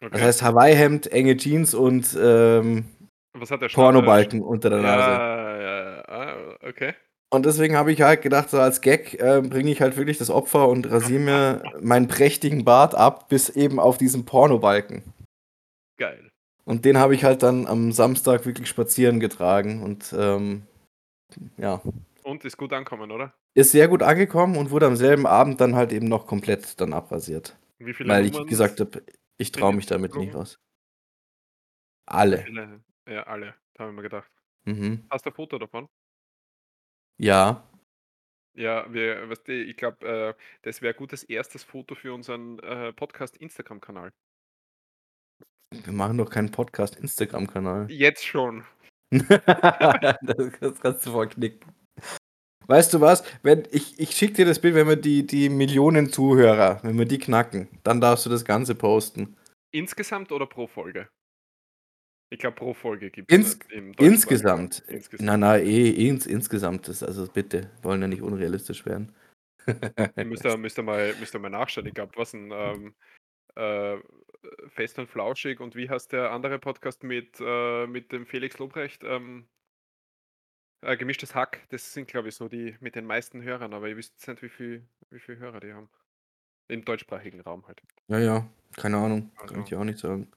Das 0.00 0.12
Okay. 0.12 0.22
heißt 0.22 0.42
Hawaii-Hemd, 0.42 1.12
enge 1.12 1.36
Jeans 1.36 1.74
und, 1.74 2.16
ähm, 2.20 2.84
äh, 3.38 3.68
Pornobalken 3.68 4.40
unter 4.42 4.70
der 4.70 4.80
Nase. 4.80 5.10
ja, 5.10 5.60
ja, 5.60 6.02
ah, 6.08 6.36
okay. 6.66 6.94
Und 7.32 7.44
deswegen 7.46 7.76
habe 7.76 7.92
ich 7.92 8.02
halt 8.02 8.22
gedacht, 8.22 8.50
so 8.50 8.58
als 8.58 8.80
Gag, 8.80 9.14
äh, 9.20 9.40
bringe 9.42 9.70
ich 9.70 9.80
halt 9.80 9.96
wirklich 9.96 10.18
das 10.18 10.30
Opfer 10.30 10.68
und 10.68 10.90
rasiere 10.90 11.20
mir 11.20 11.62
meinen 11.80 12.08
prächtigen 12.08 12.64
Bart 12.64 12.94
ab 12.94 13.28
bis 13.28 13.50
eben 13.50 13.78
auf 13.78 13.98
diesen 13.98 14.24
Pornobalken. 14.24 15.02
Geil. 15.98 16.30
Und 16.64 16.84
den 16.84 16.98
habe 16.98 17.14
ich 17.14 17.22
halt 17.24 17.42
dann 17.42 17.66
am 17.66 17.92
Samstag 17.92 18.46
wirklich 18.46 18.68
spazieren 18.68 19.20
getragen 19.20 19.82
und, 19.82 20.14
ähm, 20.18 20.62
ja. 21.58 21.80
Und 22.22 22.44
ist 22.44 22.56
gut 22.56 22.72
angekommen, 22.72 23.10
oder? 23.10 23.34
Ist 23.54 23.72
sehr 23.72 23.88
gut 23.88 24.02
angekommen 24.02 24.56
und 24.56 24.70
wurde 24.70 24.86
am 24.86 24.96
selben 24.96 25.26
Abend 25.26 25.60
dann 25.60 25.74
halt 25.74 25.92
eben 25.92 26.06
noch 26.06 26.26
komplett 26.26 26.80
dann 26.80 26.92
abrasiert. 26.92 27.58
Wie 27.78 27.94
viele 27.94 28.10
Weil 28.10 28.26
ich 28.26 28.46
gesagt 28.46 28.80
habe, 28.80 29.02
ich 29.38 29.52
traue 29.52 29.74
mich 29.74 29.86
damit 29.86 30.14
nicht 30.14 30.34
raus. 30.34 30.58
Wie 32.06 32.12
Alle. 32.14 32.38
viele? 32.42 32.84
Ja, 33.08 33.22
alle, 33.24 33.54
habe 33.78 33.90
ich 33.90 33.96
mir 33.96 34.02
gedacht. 34.02 34.30
Mhm. 34.64 35.04
Hast 35.10 35.24
du 35.26 35.30
'n 35.30 35.34
Foto 35.34 35.58
davon? 35.58 35.88
Ja. 37.18 37.66
Ja, 38.54 38.92
wir 38.92 39.28
weißt 39.28 39.48
du, 39.48 39.52
ich 39.52 39.76
glaube, 39.76 40.06
äh, 40.06 40.34
das 40.62 40.82
wäre 40.82 40.94
gutes 40.94 41.22
erstes 41.22 41.62
Foto 41.64 41.94
für 41.94 42.12
unseren, 42.12 42.58
äh, 42.60 42.92
Podcast-Instagram-Kanal. 42.92 44.12
Wir 45.72 45.92
machen 45.92 46.18
doch 46.18 46.28
keinen 46.28 46.50
Podcast-Instagram-Kanal. 46.50 47.90
Jetzt 47.90 48.26
schon. 48.26 48.64
Das 49.10 49.28
das 50.60 50.80
kannst 50.80 51.06
du 51.06 51.12
verknicken. 51.12 51.72
Weißt 52.70 52.94
du 52.94 53.00
was? 53.00 53.24
Wenn 53.42 53.64
ich 53.72 53.98
ich 53.98 54.12
schicke 54.12 54.34
dir 54.34 54.46
das 54.46 54.60
Bild, 54.60 54.76
wenn 54.76 54.86
wir 54.86 54.94
die 54.94 55.26
die 55.26 55.48
Millionen 55.48 56.12
Zuhörer 56.12 56.78
wenn 56.84 56.96
wir 56.96 57.04
die 57.04 57.18
knacken, 57.18 57.68
dann 57.82 58.00
darfst 58.00 58.26
du 58.26 58.30
das 58.30 58.44
Ganze 58.44 58.76
posten. 58.76 59.36
Insgesamt 59.72 60.30
oder 60.30 60.46
pro 60.46 60.68
Folge? 60.68 61.08
Ich 62.32 62.38
glaube, 62.38 62.54
pro 62.54 62.72
Folge 62.72 63.10
Ins 63.26 63.54
im 63.70 63.92
deutschsprachigen 63.92 63.98
Raum. 63.98 64.06
insgesamt. 64.06 64.84
Insgesamt. 64.86 65.26
Na, 65.26 65.36
na, 65.36 65.58
eh 65.58 65.90
ins 65.90 66.26
insgesamt 66.26 66.86
das 66.86 67.02
also 67.02 67.26
bitte, 67.26 67.72
wollen 67.82 68.02
ja 68.02 68.06
nicht 68.06 68.22
unrealistisch 68.22 68.86
werden. 68.86 69.16
Müsst 70.14 70.44
ihr 70.44 70.56
müsst 70.56 70.78
ihr 70.78 70.84
mal 70.84 71.12
müsst 71.18 71.34
ihr 71.34 71.40
mal 71.40 71.50
nachschauen. 71.50 71.86
Ich 71.86 71.94
glaube, 71.94 72.12
was 72.14 72.34
'n, 72.34 72.52
ähm, 72.52 72.94
äh, 73.56 73.96
Fest 74.68 75.00
und 75.00 75.08
Flauschig 75.08 75.58
und 75.58 75.74
wie 75.74 75.90
heißt 75.90 76.12
der 76.12 76.30
andere 76.30 76.60
Podcast 76.60 77.02
mit, 77.02 77.40
äh 77.40 77.88
mit 77.88 78.12
dem 78.12 78.26
Felix 78.26 78.58
Lobrecht? 78.58 79.02
Ähm 79.02 79.48
äh, 80.82 80.96
Gemischtes 80.96 81.34
Hack, 81.34 81.66
das 81.70 81.92
sind, 81.92 82.08
glaube 82.08 82.28
ich, 82.28 82.34
so 82.36 82.48
die 82.48 82.76
mit 82.80 82.94
den 82.94 83.06
meisten 83.06 83.42
Hörern, 83.42 83.74
aber 83.74 83.88
ich 83.88 83.96
wüsste 83.96 84.14
jetzt 84.16 84.28
nicht, 84.28 84.42
wie 84.42 84.48
viel 84.48 84.88
wie 85.10 85.20
viel 85.20 85.38
Hörer 85.38 85.60
die 85.60 85.72
haben. 85.74 85.90
Im 86.68 86.84
deutschsprachigen 86.84 87.40
Raum 87.42 87.66
halt. 87.68 87.82
Ja, 88.08 88.18
ja, 88.18 88.46
keine 88.76 88.98
Ahnung, 88.98 89.30
kann 89.46 89.60
ich 89.60 89.66
Also 89.66 89.70
dir 89.70 89.78
auch 89.80 89.84
nicht 89.84 89.98
sagen. 89.98 90.30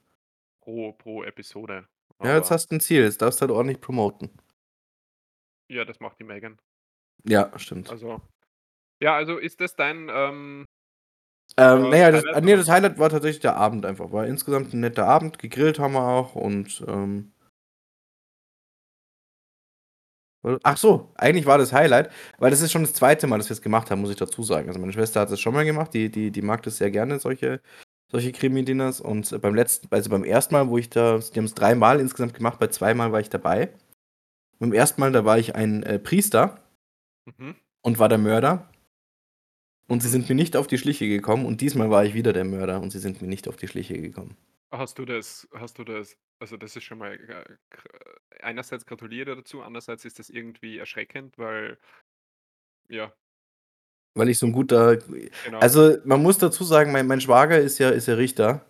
pro 0.62 0.92
pro 0.92 1.22
Episode, 1.24 1.88
Ja, 2.22 2.34
jetzt 2.36 2.50
hast 2.50 2.70
du 2.72 2.76
'n 2.76 2.80
Ziel, 2.80 3.02
jetzt 3.04 3.22
darfst 3.22 3.40
du 3.40 3.42
halt 3.42 3.50
ordentlich 3.52 3.80
promoten. 3.80 4.30
Ja, 5.70 5.84
das 5.84 6.00
macht 6.00 6.18
die 6.20 6.24
Megan. 6.24 6.58
Ja, 7.24 7.50
stimmt. 7.58 7.90
Also 7.90 8.20
ja, 9.00 9.16
also 9.16 9.38
ist 9.38 9.60
das 9.60 9.76
dein, 9.76 10.08
ähm 10.12 10.66
Ähm, 11.56 11.88
äh, 11.90 11.96
ja, 12.00 12.10
das 12.10 12.24
Highlight 12.24 12.36
ah, 12.36 12.40
ne, 12.40 12.56
oder? 12.56 12.56
das 12.56 12.68
Highlight 12.68 12.98
war 12.98 13.10
tatsächlich 13.10 13.40
der 13.40 13.56
Abend 13.56 13.86
einfach. 13.86 14.10
War 14.12 14.26
insgesamt 14.26 14.74
'n 14.74 14.80
netter 14.80 15.06
Abend, 15.06 15.38
gegrillt 15.38 15.78
haben 15.78 15.92
wir 15.94 16.02
auch 16.08 16.34
und, 16.34 16.82
ähm 16.88 17.33
ach 20.62 20.76
so, 20.76 21.10
eigentlich 21.16 21.46
war 21.46 21.58
das 21.58 21.72
Highlight 21.72 22.10
weil 22.38 22.50
das 22.50 22.60
ist 22.60 22.72
schon 22.72 22.82
das 22.82 22.92
2. 22.94 23.26
Mal, 23.26 23.38
dass 23.38 23.48
wir's 23.50 23.62
gemacht 23.62 23.90
haben, 23.90 24.00
muss 24.00 24.10
ich 24.10 24.16
dazu 24.16 24.42
sagen. 24.42 24.68
Also, 24.68 24.80
meine 24.80 24.92
Schwester 24.92 25.20
hat 25.20 25.30
das 25.32 25.40
schon 25.40 25.54
mal 25.54 25.64
gemacht, 25.64 25.94
die 25.94 26.10
die 26.10 26.30
die 26.30 26.42
mag 26.42 26.62
das 26.62 26.76
sehr 26.78 26.90
gerne, 26.90 27.18
solche 27.20 27.60
solche 28.12 28.32
Krimi-Dinners 28.32 29.00
und 29.00 29.40
beim 29.42 29.54
letzten 29.54 29.88
also, 29.90 30.10
beim 30.10 30.24
1. 30.24 30.50
Mal, 30.52 30.68
wo 30.68 30.78
ich 30.78 30.90
da 30.90 31.18
die 31.18 31.38
haben's 31.38 31.54
dreimal 31.54 32.00
insgesamt 32.00 32.34
gemacht, 32.34 32.58
bei 32.60 32.68
zweimal 32.68 33.12
war 33.12 33.20
ich 33.20 33.30
dabei. 33.30 33.70
Beim 34.60 34.72
1. 34.72 34.98
Mal, 34.98 35.12
da 35.12 35.24
war 35.24 35.38
ich 35.38 35.54
ein, 35.56 35.82
äh, 35.84 35.98
Priester 35.98 36.60
Mhm. 37.38 37.54
und 37.82 37.98
war 37.98 38.08
der 38.08 38.18
Mörder. 38.18 38.68
Und 39.88 40.02
sie 40.02 40.08
sind 40.08 40.28
mir 40.28 40.34
nicht 40.34 40.56
auf 40.56 40.66
die 40.66 40.78
Schliche 40.78 41.06
gekommen 41.08 41.44
und 41.46 41.60
diesmal 41.60 41.90
war 41.90 42.04
ich 42.04 42.14
wieder 42.14 42.32
der 42.32 42.44
Mörder 42.44 42.80
und 42.80 42.90
sie 42.90 42.98
sind 42.98 43.20
mir 43.22 43.28
nicht 43.28 43.48
auf 43.48 43.56
die 43.56 43.68
Schliche 43.68 44.00
gekommen. 44.00 44.36
Hast 44.72 44.98
du 44.98 45.04
das 45.04 45.46
hast 45.54 45.78
du 45.78 45.84
das 45.84 46.16
also, 46.40 46.56
das 46.56 46.76
ist 46.76 46.84
schon 46.84 46.98
mal, 46.98 47.14
äh, 47.14 47.44
gr 47.70 47.88
einerseits 48.40 48.84
gratuliere 48.86 49.36
dazu, 49.36 49.62
andererseits 49.62 50.04
ist 50.04 50.18
das 50.18 50.28
irgendwie 50.30 50.78
erschreckend, 50.78 51.38
weil 51.38 51.78
ja. 52.90 53.14
Weil 54.16 54.28
ich 54.28 54.38
so 54.38 54.46
'n 54.46 54.52
guter 54.52 54.98
Genau. 55.44 55.58
also, 55.58 55.96
man 56.04 56.22
muss 56.22 56.38
dazu 56.38 56.62
sagen, 56.64 56.92
mein 56.92 57.06
mein 57.08 57.20
Schwager 57.20 57.58
ist 57.58 57.78
ja 57.78 57.90
ist 57.90 58.06
ja 58.06 58.14
Richter. 58.14 58.64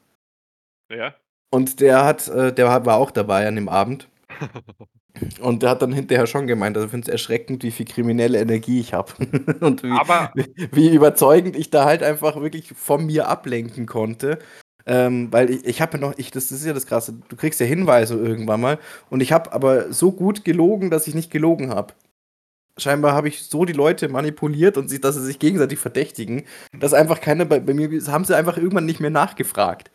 Ja. 0.91 1.15
Und 1.53 1.81
der 1.81 2.05
hat 2.05 2.29
äh, 2.29 2.53
der 2.53 2.85
war 2.87 2.97
auch 2.97 3.11
dabei 3.11 3.47
an 3.47 3.55
dem 3.57 3.69
Abend. 3.69 4.09
Und 5.41 5.63
der 5.63 5.71
hat 5.71 5.83
dann 5.83 5.93
hinterher 5.93 6.27
schon 6.27 6.47
gemeint, 6.49 6.77
also, 6.77 6.89
er 6.89 6.91
find's 6.91 7.09
erschreckend, 7.09 7.63
wie 7.63 7.71
viel 7.71 7.87
kriminelle 7.87 8.39
Energie 8.41 8.81
ich 8.81 8.95
habe 8.95 9.13
und 9.61 9.83
wie 9.85 9.93
Aber 9.93 10.35
wie 10.73 10.93
überzeugend 10.95 11.57
ich 11.57 11.71
da 11.71 11.85
halt 11.85 12.03
einfach 12.03 12.41
wirklich 12.41 12.73
von 12.75 13.07
mir 13.07 13.29
ablenken 13.29 13.87
konnte. 13.87 14.39
Ähm, 14.87 15.33
weil 15.33 15.51
i 15.51 15.61
ich 15.65 15.81
habe 15.81 15.95
ja 15.99 16.01
noch 16.01 16.19
ich 16.19 16.31
das 16.31 16.53
ist 16.53 16.65
ja 16.65 16.75
das 16.75 16.87
Krasse, 16.87 17.15
du 17.29 17.37
kriegst 17.37 17.59
ja 17.61 17.67
Hinweise 17.67 18.15
irgendwann 18.17 18.61
mal 18.61 18.79
und 19.11 19.23
ich 19.23 19.33
habe 19.33 19.53
aber 19.53 19.93
so 19.93 20.13
gut 20.13 20.45
gelogen, 20.45 20.91
dass 20.91 21.07
ich 21.09 21.15
nicht 21.15 21.31
gelogen 21.31 21.71
habe. 21.71 21.95
Scheinbar 22.79 23.15
habe 23.15 23.29
ich 23.29 23.45
so 23.45 23.65
die 23.67 23.73
Leute 23.75 24.09
manipuliert 24.09 24.77
und 24.79 24.89
sie 24.91 25.01
dass 25.01 25.17
sie 25.17 25.25
sich 25.25 25.39
gegenseitig 25.41 25.79
verdächtigen, 25.81 26.45
dass 26.79 26.95
einfach 26.95 27.21
keiner 27.21 27.45
bei 27.47 27.61
bei 27.61 27.75
mir 27.75 27.91
haben 28.09 28.25
sie 28.25 28.37
einfach 28.37 28.59
irgendwann 28.59 28.87
nicht 28.87 29.01
mehr 29.01 29.11
nachgefragt. 29.11 29.91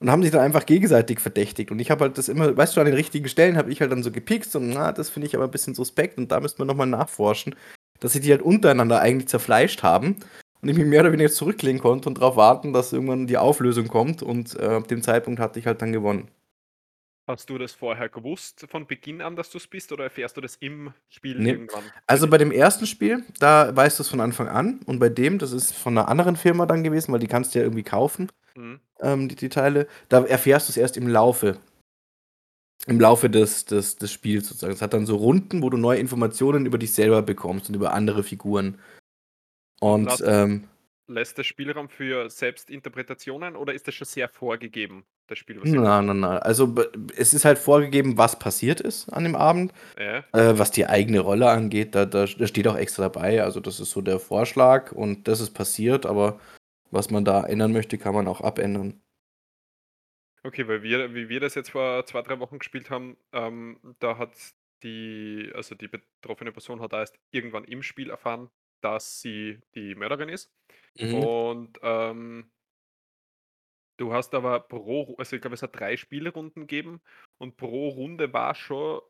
Und 0.00 0.10
haben 0.10 0.22
sich 0.22 0.30
dann 0.30 0.40
einfach 0.40 0.64
gegenseitig 0.64 1.20
verdächtigt 1.20 1.70
und 1.70 1.78
ich 1.78 1.90
habe 1.90 2.04
halt 2.04 2.16
das 2.16 2.30
immer 2.30 2.56
weißt 2.56 2.74
du, 2.74 2.80
an 2.80 2.86
den 2.86 2.94
richtigen 2.94 3.28
Stellen 3.28 3.58
habe 3.58 3.70
ich 3.70 3.82
halt 3.82 3.92
dann 3.92 4.02
so 4.02 4.10
gepiekst 4.10 4.56
und: 4.56 4.70
„Na, 4.70 4.92
das 4.92 5.10
finde 5.10 5.26
ich 5.26 5.36
aber 5.36 5.46
bisschen 5.46 5.74
suspekt 5.74 6.16
und 6.16 6.32
da 6.32 6.40
müsste 6.40 6.58
man 6.60 6.68
noch 6.68 6.74
mal 6.76 6.86
nachforschen“, 6.86 7.54
dass 8.00 8.14
sich 8.14 8.22
die 8.22 8.30
halt 8.30 8.40
untereinander 8.42 9.00
eigentlich 9.00 9.28
zerfleischt 9.28 9.82
haben 9.82 10.16
und 10.62 10.68
ich 10.68 10.76
mich 10.76 10.86
mehr 10.86 11.00
oder 11.00 11.12
weniger 11.12 11.30
zurücklehnen 11.30 11.80
konnte 11.80 12.08
und 12.08 12.16
drauf 12.16 12.36
warten, 12.36 12.72
dass 12.72 12.92
irgendwann 12.92 13.26
die 13.26 13.38
Auflösung 13.38 13.88
kommt 13.88 14.22
und, 14.22 14.54
äh, 14.58 14.64
ab 14.66 14.88
dem 14.88 15.02
Zeitpunkt 15.02 15.40
hatte 15.40 15.58
ich 15.58 15.66
halt 15.66 15.80
dann 15.82 15.92
gewonnen. 15.92 16.30
Hast 17.28 17.50
du 17.50 17.58
das 17.58 17.74
vorher 17.74 18.08
gewusst 18.08 18.66
von 18.68 18.86
Beginn 18.86 19.20
an, 19.20 19.36
dass 19.36 19.50
du's 19.50 19.66
bist 19.66 19.92
oder 19.92 20.04
erfährst 20.04 20.36
du 20.36 20.40
das 20.40 20.56
im 20.56 20.92
Spiel 21.08 21.38
Ne. 21.38 21.60
irgendwann 21.60 21.92
Also, 22.06 22.28
bei 22.28 22.38
dem 22.38 22.50
1. 22.50 22.86
Spiel, 22.86 23.22
da 23.38 23.74
weißt 23.74 23.98
du's 23.98 24.08
von 24.08 24.20
Anfang 24.20 24.48
an 24.48 24.80
und 24.86 24.98
bei 24.98 25.08
dem, 25.08 25.38
das 25.38 25.52
ist 25.52 25.72
von 25.74 25.94
'ner 25.94 26.08
anderen 26.08 26.36
Firma 26.36 26.66
dann 26.66 26.82
gewesen, 26.82 27.12
weil 27.12 27.20
die 27.20 27.28
kannst 27.28 27.54
du 27.54 27.58
ja 27.60 27.64
irgendwie 27.64 27.82
kaufen, 27.84 28.30
Mhm. 28.56 28.80
ähm, 29.00 29.28
die 29.28 29.36
die 29.36 29.48
Teile, 29.50 29.88
da 30.08 30.24
erfährst 30.24 30.68
du's 30.68 30.76
erst 30.78 30.96
im 30.96 31.08
Laufe 31.08 31.58
im 32.86 32.98
Laufe 32.98 33.28
des 33.28 33.66
des 33.66 33.96
des 33.96 34.10
Spiels 34.10 34.48
sozusagen. 34.48 34.72
Es 34.72 34.80
hat 34.80 34.94
dann 34.94 35.04
so 35.04 35.16
Runden, 35.16 35.62
wo 35.62 35.68
du 35.68 35.76
neue 35.76 35.98
Informationen 35.98 36.64
über 36.64 36.78
dich 36.78 36.94
selber 36.94 37.20
bekommst 37.22 37.68
und 37.68 37.74
über 37.74 37.92
andere 37.92 38.22
Figuren. 38.22 38.78
Und 39.80 40.22
ähm 40.24 40.68
lässt 41.10 41.38
das 41.38 41.46
Spielraum 41.46 41.88
für 41.88 42.30
Selbstinterpretationen 42.30 43.56
oder 43.56 43.74
ist 43.74 43.86
das 43.86 43.94
schon 43.94 44.06
sehr 44.06 44.28
vorgegeben, 44.28 45.04
das 45.26 45.38
Spiel, 45.38 45.60
was 45.60 45.68
na, 45.70 45.96
habt? 45.96 46.06
na. 46.06 46.38
Also, 46.38 46.74
es 47.16 47.34
ist 47.34 47.44
halt 47.44 47.58
vorgegeben, 47.58 48.16
was 48.16 48.38
passiert 48.38 48.80
ist 48.80 49.08
an 49.10 49.24
dem 49.24 49.34
Abend. 49.34 49.72
Ja. 49.98 50.24
Äh, 50.32 50.58
was 50.58 50.70
die 50.70 50.86
eigene 50.86 51.20
Rolle 51.20 51.50
angeht, 51.50 51.94
da 51.94 52.06
da 52.06 52.26
da 52.26 52.46
steht 52.46 52.66
auch 52.68 52.76
extra 52.76 53.08
dabei. 53.08 53.42
Also, 53.42 53.60
das 53.60 53.80
ist 53.80 53.90
so 53.90 54.00
der 54.00 54.18
Vorschlag 54.18 54.92
und 54.92 55.28
das 55.28 55.40
ist 55.40 55.50
passiert, 55.50 56.06
aber 56.06 56.40
was 56.90 57.10
man 57.10 57.24
da 57.24 57.44
ändern 57.44 57.72
möchte, 57.72 57.98
kann 57.98 58.14
man 58.14 58.28
auch 58.28 58.40
abändern. 58.40 59.00
Okay, 60.42 60.66
weil 60.68 60.82
wir 60.82 61.14
wie 61.14 61.28
wir 61.28 61.40
das 61.40 61.54
jetzt 61.54 61.70
vor 61.70 62.06
2, 62.06 62.22
3 62.22 62.40
Wochen 62.40 62.58
gespielt 62.58 62.88
haben, 62.88 63.16
ähm, 63.32 63.78
da 63.98 64.16
hat 64.16 64.32
die 64.82 65.50
also, 65.54 65.74
die 65.74 65.88
betroffene 65.88 66.52
Person 66.52 66.80
hat 66.80 66.92
da 66.92 67.00
erst 67.00 67.18
irgendwann 67.30 67.64
im 67.64 67.82
Spiel 67.82 68.08
erfahren, 68.08 68.48
dass 68.82 69.20
sie 69.20 69.60
die 69.74 69.94
Mörderin 69.94 70.28
ist. 70.28 70.52
Mhm. 70.98 71.30
Und, 71.30 71.78
ähm 71.82 72.50
du 74.00 74.12
hast 74.14 74.34
aber 74.34 74.60
pro 74.60 75.14
also, 75.18 75.36
ich 75.36 75.42
glaube, 75.42 75.54
es 75.54 75.62
hat 75.62 75.78
3 75.78 75.96
Spielrunden 75.96 76.60
gegeben 76.62 77.00
und 77.38 77.56
pro 77.56 77.88
Runde 77.88 78.32
war 78.32 78.54
schon 78.54 79.00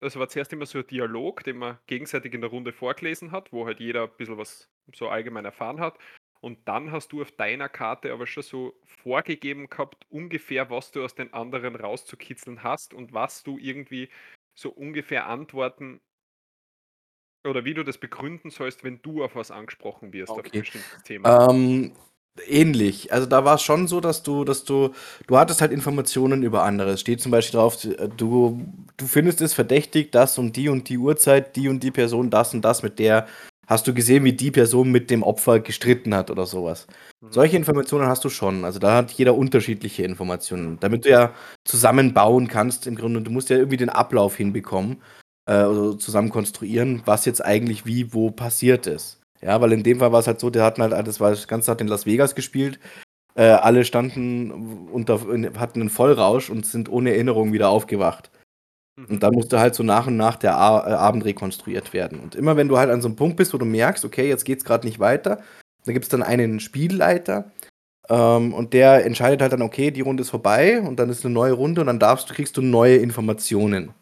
es 0.00 0.16
war 0.18 0.28
zuerst 0.28 0.52
immer 0.52 0.66
so 0.66 0.78
'n 0.80 0.86
Dialog, 0.88 1.44
den 1.44 1.58
man 1.58 1.78
gegenseitig 1.86 2.34
in 2.34 2.40
der 2.40 2.50
Runde 2.50 2.72
vorgelesen 2.72 3.30
hat, 3.30 3.52
wo 3.52 3.66
halt 3.66 3.78
jeder 3.78 4.08
bisschen 4.08 4.36
was 4.36 4.68
so 4.92 5.08
allgemein 5.08 5.44
erfahren 5.44 5.78
hat. 5.78 5.96
Und 6.40 6.66
dann 6.68 6.90
hast 6.90 7.12
du 7.12 7.22
auf 7.22 7.30
deiner 7.30 7.68
Karte 7.68 8.12
aber 8.12 8.26
schon 8.26 8.42
so 8.42 8.80
vorgegeben 8.84 9.68
gehabt, 9.70 10.04
ungefähr, 10.08 10.70
was 10.70 10.90
du 10.90 11.04
aus 11.04 11.14
den 11.14 11.32
anderen 11.32 11.76
rauszukitzeln 11.76 12.64
hast 12.64 12.94
und 12.94 13.12
was 13.12 13.44
du 13.44 13.58
irgendwie 13.58 14.08
so 14.58 14.70
ungefähr 14.72 15.28
antworten 15.28 16.00
oder 17.44 17.64
wie 17.64 17.74
du 17.74 17.84
das 17.84 17.98
begründen 17.98 18.50
sollst, 18.50 18.84
wenn 18.84 19.02
du 19.02 19.22
auf 19.24 19.34
was 19.36 19.50
angesprochen 19.50 20.12
wirst, 20.12 20.38
auf 20.38 20.52
'n 20.52 20.52
Okay. 20.52 20.58
bestimmtes 20.58 21.02
Thema. 21.02 21.36
Ähm, 21.50 21.92
ähnlich. 22.48 23.12
Also, 23.12 23.26
da 23.26 23.44
war's 23.44 23.62
schon 23.62 23.88
so, 23.88 24.00
dass 24.00 24.22
du 24.22 24.44
dass 24.44 24.64
du 24.64 24.90
du 25.26 25.38
hattest 25.38 25.60
halt 25.60 25.72
Informationen 25.72 26.42
über 26.42 26.64
andere. 26.64 26.92
Es 26.92 27.00
steht 27.02 27.20
zum 27.20 27.32
Beispiel 27.32 27.58
drauf, 27.60 27.84
äh, 27.84 28.08
du 28.08 28.62
du 28.96 29.06
findest 29.06 29.40
es 29.40 29.54
verdächtig, 29.54 30.12
dass 30.12 30.38
um 30.38 30.52
die 30.52 30.68
und 30.68 30.88
die 30.88 30.98
Uhrzeit 30.98 31.56
die 31.56 31.68
und 31.68 31.82
die 31.82 31.90
Person 31.92 32.30
das 32.30 32.54
und 32.54 32.62
das 32.64 32.82
mit 32.82 32.98
der 32.98 33.26
hast 33.66 33.86
du 33.88 33.94
gesehen, 33.94 34.24
wie 34.24 34.32
die 34.34 34.50
Person 34.50 34.90
mit 34.92 35.10
dem 35.10 35.22
Opfer 35.22 35.60
gestritten 35.60 36.14
hat 36.14 36.30
oder 36.30 36.46
so 36.46 36.64
was. 36.64 36.86
Mhm. 37.22 37.32
Solche 37.32 37.56
Informationen 37.56 38.06
hast 38.08 38.24
du 38.24 38.30
schon. 38.30 38.64
Also, 38.64 38.78
da 38.80 38.96
hat 38.96 39.12
jeder 39.12 39.34
unterschiedliche 39.36 40.04
Informationen, 40.04 40.78
damit 40.80 41.04
du 41.06 41.10
ja 41.10 41.34
zusammen 41.64 42.14
bauen 42.14 42.48
kannst 42.48 42.86
im 42.86 42.96
Grunde. 42.96 43.22
Du 43.22 43.30
musst 43.30 43.50
ja 43.50 43.56
irgendwie 43.56 43.78
den 43.78 43.90
Ablauf 43.90 44.36
hinbekommen, 44.36 45.02
äh, 45.46 45.64
oder 45.64 45.98
zusammen 45.98 46.30
konstruieren, 46.30 47.02
was 47.06 47.24
jetzt 47.26 47.44
eigentlich 47.44 47.86
wie 47.86 48.12
wo 48.14 48.30
passiert 48.30 48.86
ist. 48.86 49.20
Ja, 49.42 49.60
weil 49.60 49.72
in 49.72 49.82
dem 49.82 49.98
Fall 50.00 50.12
war's 50.12 50.26
halt 50.28 50.40
so, 50.40 50.50
die 50.50 50.60
hatten 50.60 50.82
halt 50.82 50.92
das 51.06 51.20
war 51.20 51.30
das 51.30 51.48
Ganze 51.48 51.70
hat 51.72 51.80
in 51.80 51.88
Las 51.88 52.06
Vegas 52.06 52.34
gespielt. 52.34 52.78
Äh, 53.36 53.44
alle 53.46 53.84
standen 53.84 54.52
unter 54.92 55.20
hatten 55.58 55.80
'nen 55.80 55.90
Vollrausch 55.90 56.50
und 56.50 56.66
sind 56.66 56.90
ohne 56.90 57.12
Erinnerung 57.12 57.52
wieder 57.54 57.70
aufgewacht. 57.70 58.30
Mhm. 58.96 59.06
Und 59.06 59.22
dann 59.24 59.34
musste 59.34 59.60
halt 59.60 59.74
so 59.76 59.82
nach 59.84 60.06
und 60.08 60.16
nach 60.18 60.36
der 60.36 60.56
A 60.58 60.88
äh, 60.88 60.94
Abend 60.94 61.24
rekonstruiert 61.26 61.92
werden. 61.94 62.20
Und 62.20 62.34
immer 62.36 62.56
wenn 62.56 62.68
du 62.68 62.78
halt 62.78 62.90
an 62.90 63.02
so 63.02 63.08
'nem 63.08 63.16
Punkt 63.16 63.36
bist, 63.38 63.54
wo 63.54 63.58
du 63.58 63.66
merkst: 63.66 64.04
„Okay, 64.04 64.28
jetzt 64.28 64.44
geht's 64.46 64.64
grad 64.64 64.84
nicht 64.84 65.00
weiter“, 65.00 65.40
da 65.86 65.92
gibt's 65.92 66.08
dann 66.10 66.22
einen 66.24 66.60
Spielleiter, 66.60 67.50
ähm, 68.10 68.54
und 68.54 68.74
der 68.74 69.06
entscheidet 69.06 69.42
halt 69.42 69.52
dann: 69.54 69.62
„Okay, 69.62 69.90
die 69.92 70.02
Runde 70.02 70.22
ist 70.22 70.30
vorbei“ 70.30 70.80
und 70.82 70.98
dann 71.00 71.10
ist 71.10 71.24
'ne 71.24 71.30
neue 71.32 71.52
Runde 71.54 71.80
und 71.82 71.88
dann 71.88 71.98
darfst 72.00 72.30
du 72.30 72.34
kriegst 72.34 72.56
du 72.58 72.62
neue 72.62 72.96
Informationen. 72.98 73.92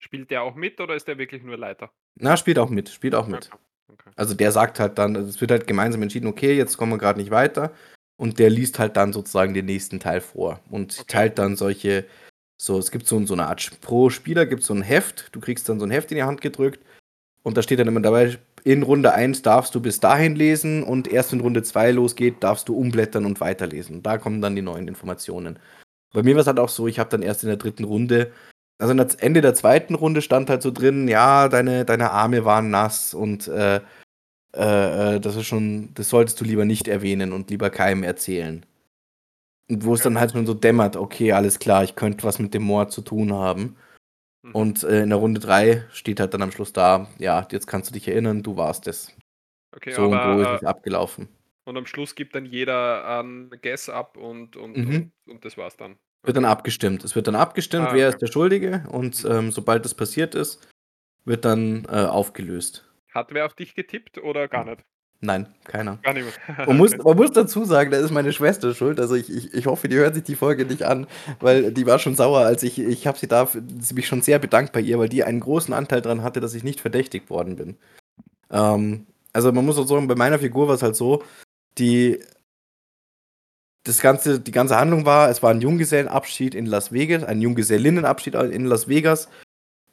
Spielt 0.00 0.30
der 0.30 0.42
auch 0.42 0.54
mit 0.54 0.80
oder 0.80 0.96
ist 0.96 1.06
der 1.06 1.18
wirklich 1.18 1.42
nur 1.42 1.56
Leiter? 1.56 1.92
Na, 2.16 2.36
spielt 2.36 2.58
auch 2.58 2.70
mit, 2.70 2.88
spielt 2.88 3.14
auch 3.14 3.28
mit. 3.28 3.46
Okay, 3.46 3.62
Okay. 3.92 4.10
Also 4.16 4.34
der 4.34 4.52
sagt 4.52 4.80
halt 4.80 4.98
dann, 4.98 5.16
also 5.16 5.28
es 5.28 5.40
wird 5.40 5.50
halt 5.50 5.66
gemeinsam 5.66 6.02
entschieden, 6.02 6.28
okay, 6.28 6.56
jetzt 6.56 6.76
kommen 6.76 6.92
wir 6.92 6.98
gerade 6.98 7.18
nicht 7.18 7.30
weiter. 7.30 7.72
Und 8.16 8.38
der 8.38 8.50
liest 8.50 8.78
halt 8.78 8.96
dann 8.96 9.12
sozusagen 9.12 9.54
den 9.54 9.66
nächsten 9.66 9.98
Teil 9.98 10.20
vor 10.20 10.60
und 10.70 10.92
Okay. 11.00 11.04
teilt 11.08 11.38
dann 11.38 11.56
solche, 11.56 12.04
so, 12.60 12.78
es 12.78 12.90
gibt 12.90 13.06
so, 13.06 13.24
so 13.24 13.34
eine 13.34 13.46
Art, 13.46 13.80
pro 13.80 14.10
Spieler 14.10 14.44
gibt 14.46 14.60
es 14.60 14.66
so 14.66 14.74
ein 14.74 14.82
Heft, 14.82 15.30
du 15.32 15.40
kriegst 15.40 15.68
dann 15.68 15.80
so 15.80 15.86
ein 15.86 15.90
Heft 15.90 16.12
in 16.12 16.16
die 16.16 16.22
Hand 16.22 16.42
gedrückt 16.42 16.84
und 17.42 17.56
da 17.56 17.62
steht 17.62 17.78
dann 17.78 17.88
immer 17.88 18.00
dabei, 18.00 18.38
in 18.64 18.82
Runde 18.82 19.14
1 19.14 19.40
darfst 19.40 19.74
du 19.74 19.80
bis 19.80 20.00
dahin 20.00 20.36
lesen 20.36 20.82
und 20.82 21.08
erst 21.08 21.32
wenn 21.32 21.40
Runde 21.40 21.62
2 21.62 21.92
losgeht, 21.92 22.42
darfst 22.42 22.68
du 22.68 22.76
umblättern 22.76 23.24
und 23.24 23.40
weiterlesen. 23.40 24.02
Da 24.02 24.18
kommen 24.18 24.42
dann 24.42 24.54
die 24.54 24.62
neuen 24.62 24.86
Informationen. 24.86 25.58
Bei 26.12 26.22
mir 26.22 26.34
war 26.34 26.42
es 26.42 26.46
halt 26.46 26.58
auch 26.58 26.68
so, 26.68 26.86
ich 26.86 26.98
habe 26.98 27.08
dann 27.08 27.22
erst 27.22 27.42
in 27.42 27.48
der 27.48 27.56
dritten 27.56 27.84
Runde, 27.84 28.32
also 28.80 28.92
am 28.92 29.06
Ende 29.18 29.40
der 29.40 29.54
zweiten 29.54 29.94
Runde 29.94 30.22
stand 30.22 30.50
halt 30.50 30.62
so 30.62 30.70
drin, 30.70 31.06
ja, 31.08 31.48
deine, 31.48 31.84
deine 31.84 32.10
Arme 32.10 32.44
waren 32.44 32.70
nass 32.70 33.14
und 33.14 33.46
äh, 33.48 33.80
äh, 34.54 35.16
äh, 35.16 35.20
das 35.20 35.36
ist 35.36 35.46
schon, 35.46 35.94
das 35.94 36.08
solltest 36.08 36.40
du 36.40 36.44
lieber 36.44 36.64
nicht 36.64 36.88
erwähnen 36.88 37.32
und 37.32 37.50
lieber 37.50 37.70
keinem 37.70 38.02
erzählen. 38.02 38.66
Und 39.68 39.84
wo 39.84 39.94
es 39.94 40.02
dann 40.02 40.18
halt 40.18 40.32
schon 40.32 40.46
so 40.46 40.54
dämmert, 40.54 40.96
okay, 40.96 41.32
alles 41.32 41.58
klar, 41.60 41.84
ich 41.84 41.94
könnte 41.94 42.24
was 42.24 42.40
mit 42.40 42.52
dem 42.54 42.62
Mord 42.64 42.90
zu 42.90 43.02
tun 43.02 43.32
haben. 43.32 43.76
Mhm. 44.42 44.52
Und 44.54 44.82
äh, 44.82 45.02
in 45.02 45.10
der 45.10 45.18
Runde 45.18 45.40
3 45.40 45.84
steht 45.92 46.18
halt 46.18 46.34
dann 46.34 46.42
am 46.42 46.50
Schluss 46.50 46.72
da, 46.72 47.08
ja, 47.18 47.46
jetzt 47.52 47.66
kannst 47.68 47.90
du 47.90 47.94
dich 47.94 48.08
erinnern, 48.08 48.42
du 48.42 48.56
warst 48.56 48.88
es. 48.88 49.14
okay, 49.76 49.92
so 49.92 50.04
und 50.06 50.12
so 50.12 50.16
aber 50.18 50.42
ist 50.42 50.48
es 50.56 50.62
äh, 50.62 50.66
abgelaufen. 50.66 51.28
und 51.66 51.76
am 51.76 51.86
Schluss 51.86 52.14
gibt 52.16 52.34
dann 52.34 52.46
jeder 52.46 53.20
einen 53.20 53.50
Guess 53.62 53.88
ab 53.88 54.16
und, 54.16 54.56
und, 54.56 54.76
Mhm. 54.76 55.12
und, 55.26 55.32
und 55.34 55.44
das 55.44 55.56
war's 55.56 55.76
dann. 55.76 55.96
Wird 56.22 56.36
dann 56.36 56.44
abgestimmt. 56.44 57.04
Es 57.04 57.14
wird 57.14 57.26
dann 57.26 57.36
abgestimmt, 57.36 57.88
Ah, 57.88 57.94
wer 57.94 58.08
okay. 58.08 58.14
ist 58.16 58.22
der 58.22 58.32
Schuldige 58.32 58.84
und 58.90 59.24
ähm, 59.28 59.52
sobald 59.52 59.84
das 59.84 59.94
passiert 59.94 60.34
ist, 60.34 60.66
wird 61.24 61.44
dann 61.44 61.86
äh, 61.86 62.04
aufgelöst. 62.04 62.84
Hat 63.14 63.28
wer 63.32 63.46
auf 63.46 63.54
dich 63.54 63.74
getippt 63.74 64.18
oder 64.18 64.46
gar 64.48 64.64
nicht? 64.64 64.84
Nein, 65.22 65.46
keiner. 65.64 65.98
Gar 66.02 66.14
niemand. 66.14 66.38
Man 66.66 66.78
muss, 66.78 66.96
man 66.96 67.14
muss 67.16 67.30
dazu 67.32 67.66
sagen, 67.66 67.90
da 67.90 67.98
ist 67.98 68.10
meine 68.10 68.32
Schwester 68.32 68.74
schuld. 68.74 68.98
Also 68.98 69.14
ich, 69.16 69.28
ich, 69.30 69.52
ich 69.52 69.66
hoffe, 69.66 69.86
die 69.86 69.96
hört 69.96 70.14
sich 70.14 70.24
die 70.24 70.34
Folge 70.34 70.64
nicht 70.64 70.82
an, 70.84 71.06
weil 71.40 71.72
die 71.72 71.84
war 71.84 71.98
schon 71.98 72.14
sauer, 72.16 72.40
als 72.40 72.62
ich, 72.62 72.78
ich 72.78 73.06
habe 73.06 73.18
sie 73.18 73.28
da, 73.28 73.46
sie 73.46 73.94
mich 73.94 74.06
schon 74.06 74.22
sehr 74.22 74.38
bedankt 74.38 74.72
bei 74.72 74.80
ihr, 74.80 74.98
weil 74.98 75.10
die 75.10 75.22
einen 75.22 75.40
großen 75.40 75.74
Anteil 75.74 76.00
daran 76.00 76.22
hatte, 76.22 76.40
dass 76.40 76.54
ich 76.54 76.64
nicht 76.64 76.80
verdächtigt 76.80 77.28
worden 77.28 77.56
bin. 77.56 77.76
Ähm, 78.50 79.06
also 79.34 79.52
man 79.52 79.66
muss 79.66 79.76
auch 79.76 79.86
sagen, 79.86 80.08
bei 80.08 80.14
meiner 80.14 80.38
Figur 80.38 80.68
war 80.68 80.74
es 80.74 80.82
halt 80.82 80.96
so, 80.96 81.22
die, 81.76 82.18
das 83.84 84.00
ganze, 84.00 84.40
die 84.40 84.52
ganze 84.52 84.76
Handlung 84.76 85.06
war, 85.06 85.30
es 85.30 85.42
war 85.42 85.50
ein 85.50 85.60
Junggesellenabschied 85.60 86.54
in 86.54 86.66
Las 86.66 86.92
Vegas, 86.92 87.24
ein 87.24 87.40
Junggesellinnenabschied 87.40 88.34
in 88.34 88.66
Las 88.66 88.88
Vegas. 88.88 89.28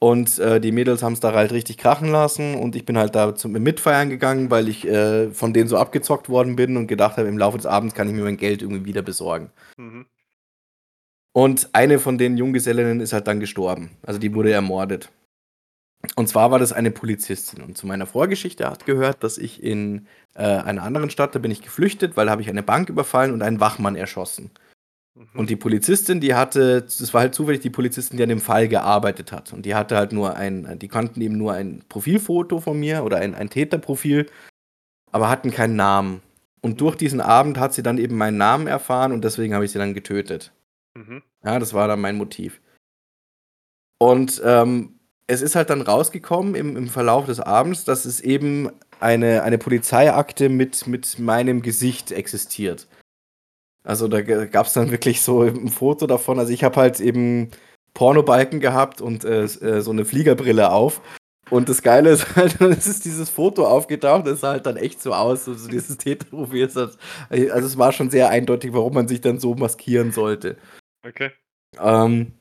Und 0.00 0.38
äh, 0.38 0.60
die 0.60 0.70
Mädels 0.70 1.02
haben 1.02 1.14
es 1.14 1.20
da 1.20 1.32
halt 1.32 1.50
richtig 1.50 1.76
krachen 1.76 2.08
lassen 2.08 2.54
und 2.54 2.76
ich 2.76 2.84
bin 2.84 2.96
halt 2.96 3.16
da 3.16 3.34
zum 3.34 3.52
Mitfeiern 3.52 4.10
gegangen, 4.10 4.48
weil 4.48 4.68
ich 4.68 4.86
äh, 4.86 5.32
von 5.32 5.52
denen 5.52 5.68
so 5.68 5.76
abgezockt 5.76 6.28
worden 6.28 6.54
bin 6.54 6.76
und 6.76 6.86
gedacht 6.86 7.16
habe, 7.16 7.26
im 7.26 7.36
Laufe 7.36 7.56
des 7.56 7.66
Abends 7.66 7.94
kann 7.94 8.08
ich 8.08 8.14
mir 8.14 8.22
mein 8.22 8.36
Geld 8.36 8.62
irgendwie 8.62 8.84
wieder 8.84 9.02
besorgen. 9.02 9.50
Mhm. 9.76 10.06
Und 11.32 11.70
eine 11.72 11.98
von 11.98 12.16
den 12.16 12.36
Junggesellinnen 12.36 13.00
ist 13.00 13.12
halt 13.12 13.26
dann 13.26 13.40
gestorben. 13.40 13.90
Also 14.02 14.20
die 14.20 14.32
wurde 14.34 14.52
ermordet. 14.52 15.10
Und 16.14 16.28
zwar 16.28 16.50
war 16.50 16.58
das 16.58 16.72
eine 16.72 16.90
Polizistin. 16.90 17.62
Und 17.62 17.76
zu 17.76 17.86
meiner 17.86 18.06
Vorgeschichte 18.06 18.68
hat 18.68 18.86
gehört, 18.86 19.24
dass 19.24 19.36
ich 19.38 19.62
in 19.62 20.06
äh, 20.34 20.42
einer 20.42 20.82
anderen 20.82 21.10
Stadt, 21.10 21.34
da 21.34 21.38
bin 21.38 21.50
ich 21.50 21.62
geflüchtet, 21.62 22.16
weil 22.16 22.26
da 22.26 22.32
habe 22.32 22.42
ich 22.42 22.48
eine 22.48 22.62
Bank 22.62 22.88
überfallen 22.88 23.32
und 23.32 23.42
einen 23.42 23.60
Wachmann 23.60 23.96
erschossen. 23.96 24.50
Mhm. 25.18 25.26
Und 25.34 25.50
die 25.50 25.56
Polizistin, 25.56 26.20
die 26.20 26.34
hatte, 26.34 26.82
das 26.82 27.12
war 27.12 27.22
halt 27.22 27.34
zufällig 27.34 27.60
die 27.60 27.70
Polizistin, 27.70 28.16
die 28.16 28.22
an 28.22 28.28
dem 28.28 28.40
Fall 28.40 28.68
gearbeitet 28.68 29.32
hat. 29.32 29.52
Und 29.52 29.66
die 29.66 29.74
hatte 29.74 29.96
halt 29.96 30.12
nur 30.12 30.36
ein, 30.36 30.78
die 30.78 30.88
kannten 30.88 31.20
eben 31.20 31.36
nur 31.36 31.52
ein 31.54 31.82
Profilfoto 31.88 32.60
von 32.60 32.78
mir 32.78 33.02
oder 33.04 33.18
ein, 33.18 33.34
ein 33.34 33.50
Täterprofil, 33.50 34.26
aber 35.10 35.28
hatten 35.28 35.50
keinen 35.50 35.76
Namen. 35.76 36.22
Und 36.60 36.80
durch 36.80 36.96
diesen 36.96 37.20
Abend 37.20 37.58
hat 37.58 37.74
sie 37.74 37.82
dann 37.82 37.98
eben 37.98 38.16
meinen 38.16 38.36
Namen 38.36 38.66
erfahren 38.66 39.12
und 39.12 39.24
deswegen 39.24 39.54
habe 39.54 39.64
ich 39.64 39.72
sie 39.72 39.78
dann 39.78 39.94
getötet. 39.94 40.52
Mhm. 40.94 41.22
Ja, 41.44 41.58
das 41.58 41.74
war 41.74 41.88
dann 41.88 42.00
mein 42.00 42.16
Motiv. 42.16 42.60
Und 43.98 44.40
ähm, 44.44 44.97
es 45.28 45.42
ist 45.42 45.54
halt 45.54 45.70
dann 45.70 45.82
rausgekommen 45.82 46.54
im, 46.54 46.76
im 46.76 46.88
Verlauf 46.88 47.26
des 47.26 47.38
Abends, 47.38 47.84
dass 47.84 48.06
es 48.06 48.20
eben 48.20 48.70
eine, 48.98 49.42
eine 49.42 49.58
Polizeiakte 49.58 50.48
mit, 50.48 50.86
mit 50.86 51.18
meinem 51.18 51.62
Gesicht 51.62 52.10
existiert. 52.10 52.88
Also 53.84 54.08
da 54.08 54.22
gab 54.22 54.66
es 54.66 54.72
dann 54.72 54.90
wirklich 54.90 55.22
so 55.22 55.42
ein 55.42 55.68
Foto 55.68 56.06
davon. 56.06 56.38
Also 56.38 56.52
ich 56.52 56.64
habe 56.64 56.76
halt 56.76 56.98
eben 57.00 57.50
Pornobalken 57.94 58.60
gehabt 58.60 59.00
und 59.00 59.24
äh, 59.24 59.44
äh, 59.44 59.80
so 59.80 59.90
eine 59.90 60.04
Fliegerbrille 60.04 60.72
auf. 60.72 61.00
Und 61.50 61.68
das 61.68 61.82
Geile 61.82 62.10
ist 62.10 62.36
halt, 62.36 62.60
es 62.60 62.86
ist 62.86 63.04
dieses 63.04 63.30
Foto 63.30 63.66
aufgetaucht, 63.66 64.26
das 64.26 64.40
sah 64.40 64.52
halt 64.52 64.66
dann 64.66 64.76
echt 64.76 65.00
so 65.02 65.12
aus. 65.12 65.46
Also 65.46 65.68
dieses 65.68 65.98
Täterprofil 65.98 66.70
also 66.74 66.96
es 67.30 67.78
war 67.78 67.92
schon 67.92 68.10
sehr 68.10 68.30
eindeutig, 68.30 68.72
warum 68.72 68.94
man 68.94 69.08
sich 69.08 69.20
dann 69.20 69.38
so 69.38 69.54
maskieren 69.54 70.12
sollte. 70.12 70.56
Okay. 71.06 71.32
Ähm, 71.78 72.32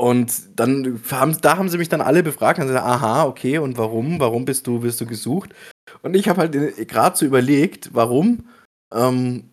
und 0.00 0.58
dann 0.58 0.98
haben, 1.10 1.36
da 1.42 1.58
haben 1.58 1.68
sie 1.68 1.76
mich 1.76 1.90
dann 1.90 2.00
alle 2.00 2.22
befragt 2.22 2.58
und 2.58 2.68
gesagt, 2.68 2.86
aha, 2.86 3.24
okay, 3.24 3.58
und 3.58 3.76
warum? 3.76 4.18
Warum 4.18 4.46
bist 4.46 4.66
du, 4.66 4.80
bist 4.80 4.98
du 5.02 5.04
gesucht? 5.04 5.54
Und 6.00 6.16
ich 6.16 6.26
habe 6.26 6.40
halt 6.40 6.88
gerade 6.88 7.18
so 7.18 7.26
überlegt, 7.26 7.90
warum, 7.92 8.48
ähm, 8.94 9.50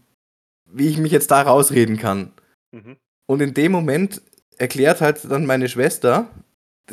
wie 0.66 0.88
ich 0.88 1.00
mich 1.00 1.12
jetzt 1.12 1.32
da 1.32 1.42
rausreden 1.42 1.98
kann. 1.98 2.32
Mhm. 2.72 2.96
Und 3.26 3.42
in 3.42 3.54
dem 3.56 3.74
Moment 3.74 4.22
erklärt 4.58 5.02
halt 5.02 5.30
dann 5.30 5.46
meine 5.46 5.68
Schwester, 5.68 6.30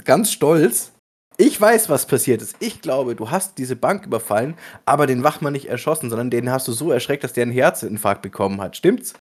ganz 0.04 0.32
stolz, 0.32 0.90
ich 1.36 1.60
weiß, 1.60 1.88
was 1.88 2.06
passiert 2.06 2.42
ist. 2.42 2.56
Ich 2.58 2.80
glaube, 2.80 3.14
du 3.14 3.30
hast 3.30 3.58
diese 3.58 3.76
Bank 3.76 4.04
überfallen, 4.04 4.56
aber 4.84 5.06
den 5.06 5.22
Wachmann 5.22 5.52
nicht 5.52 5.68
erschossen, 5.68 6.10
sondern 6.10 6.28
den 6.28 6.50
hast 6.50 6.66
du 6.66 6.72
so 6.72 6.90
erschreckt, 6.90 7.22
dass 7.22 7.34
der 7.34 7.42
einen 7.42 7.52
Herzinfarkt 7.52 8.22
bekommen 8.22 8.60
hat. 8.60 8.76
Stimmt's? 8.76 9.12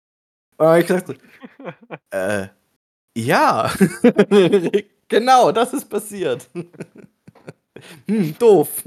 Und 0.57 0.65
dann 0.65 0.69
hab 0.69 0.79
ich 0.79 0.87
gesagt, 0.87 1.19
äh, 2.09 2.47
ja. 3.15 3.71
genau, 5.07 5.51
das 5.51 5.73
ist 5.73 5.89
passiert. 5.89 6.49
hm, 8.07 8.35
doof. 8.39 8.83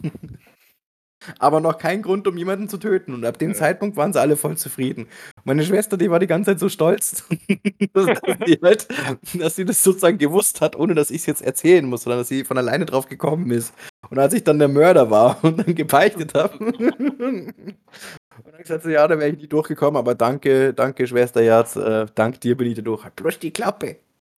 Aber 1.39 1.61
noch 1.61 1.79
kein 1.79 2.03
Grund, 2.03 2.29
um 2.29 2.37
jemanden 2.37 2.69
zu 2.69 2.79
töten. 2.79 3.13
Und 3.15 3.25
ab 3.25 3.39
dem 3.39 3.51
Ja. 3.51 3.57
Zeitpunkt 3.57 3.97
waren 3.97 4.13
sie 4.13 4.21
alle 4.21 4.37
voll 4.37 4.57
zufrieden. 4.57 5.09
Meine 5.45 5.65
Schwester, 5.65 5.97
die 5.97 6.11
war 6.11 6.19
die 6.21 6.27
ganze 6.27 6.53
Zeit 6.53 6.61
so 6.61 6.69
stolz, 6.69 7.25
dass, 7.93 8.07
sie 8.47 8.59
halt, 8.63 8.87
dass 9.35 9.57
sie 9.57 9.65
das 9.65 9.83
sozusagen 9.83 10.19
gewusst 10.19 10.61
hat, 10.61 10.77
ohne 10.77 10.95
dass 10.95 11.11
ich 11.11 11.23
es 11.23 11.27
jetzt 11.27 11.43
erzählen 11.43 11.85
muss, 11.85 12.03
sondern 12.03 12.21
dass 12.21 12.29
sie 12.29 12.45
von 12.45 12.59
alleine 12.59 12.87
drauf 12.87 13.09
gekommen 13.09 13.51
ist. 13.51 13.75
Und 14.11 14.19
als 14.19 14.35
ich 14.35 14.45
dann 14.45 14.59
der 14.59 14.69
Mörder 14.69 15.11
war 15.11 15.43
und 15.43 15.59
dann 15.59 15.75
gebeichtet 15.75 16.35
habe, 16.35 16.59
und 16.59 16.81
dann 16.81 18.59
gesagt 18.59 18.85
ja, 18.87 19.09
da 19.09 19.19
wäre 19.19 19.31
ich 19.31 19.39
nie 19.39 19.49
durchgekommen, 19.49 19.97
aber 19.97 20.15
danke, 20.15 20.75
danke, 20.75 21.07
Schwesterherz, 21.07 21.77
äh, 21.77 22.07
dank 22.15 22.41
dir 22.41 22.57
bin 22.57 22.69
ich 22.69 22.77
da 22.77 22.83
durch. 22.83 23.03
Halt 23.05 23.17
bloß 23.17 23.39
die 23.39 23.51
Klappe. 23.53 23.97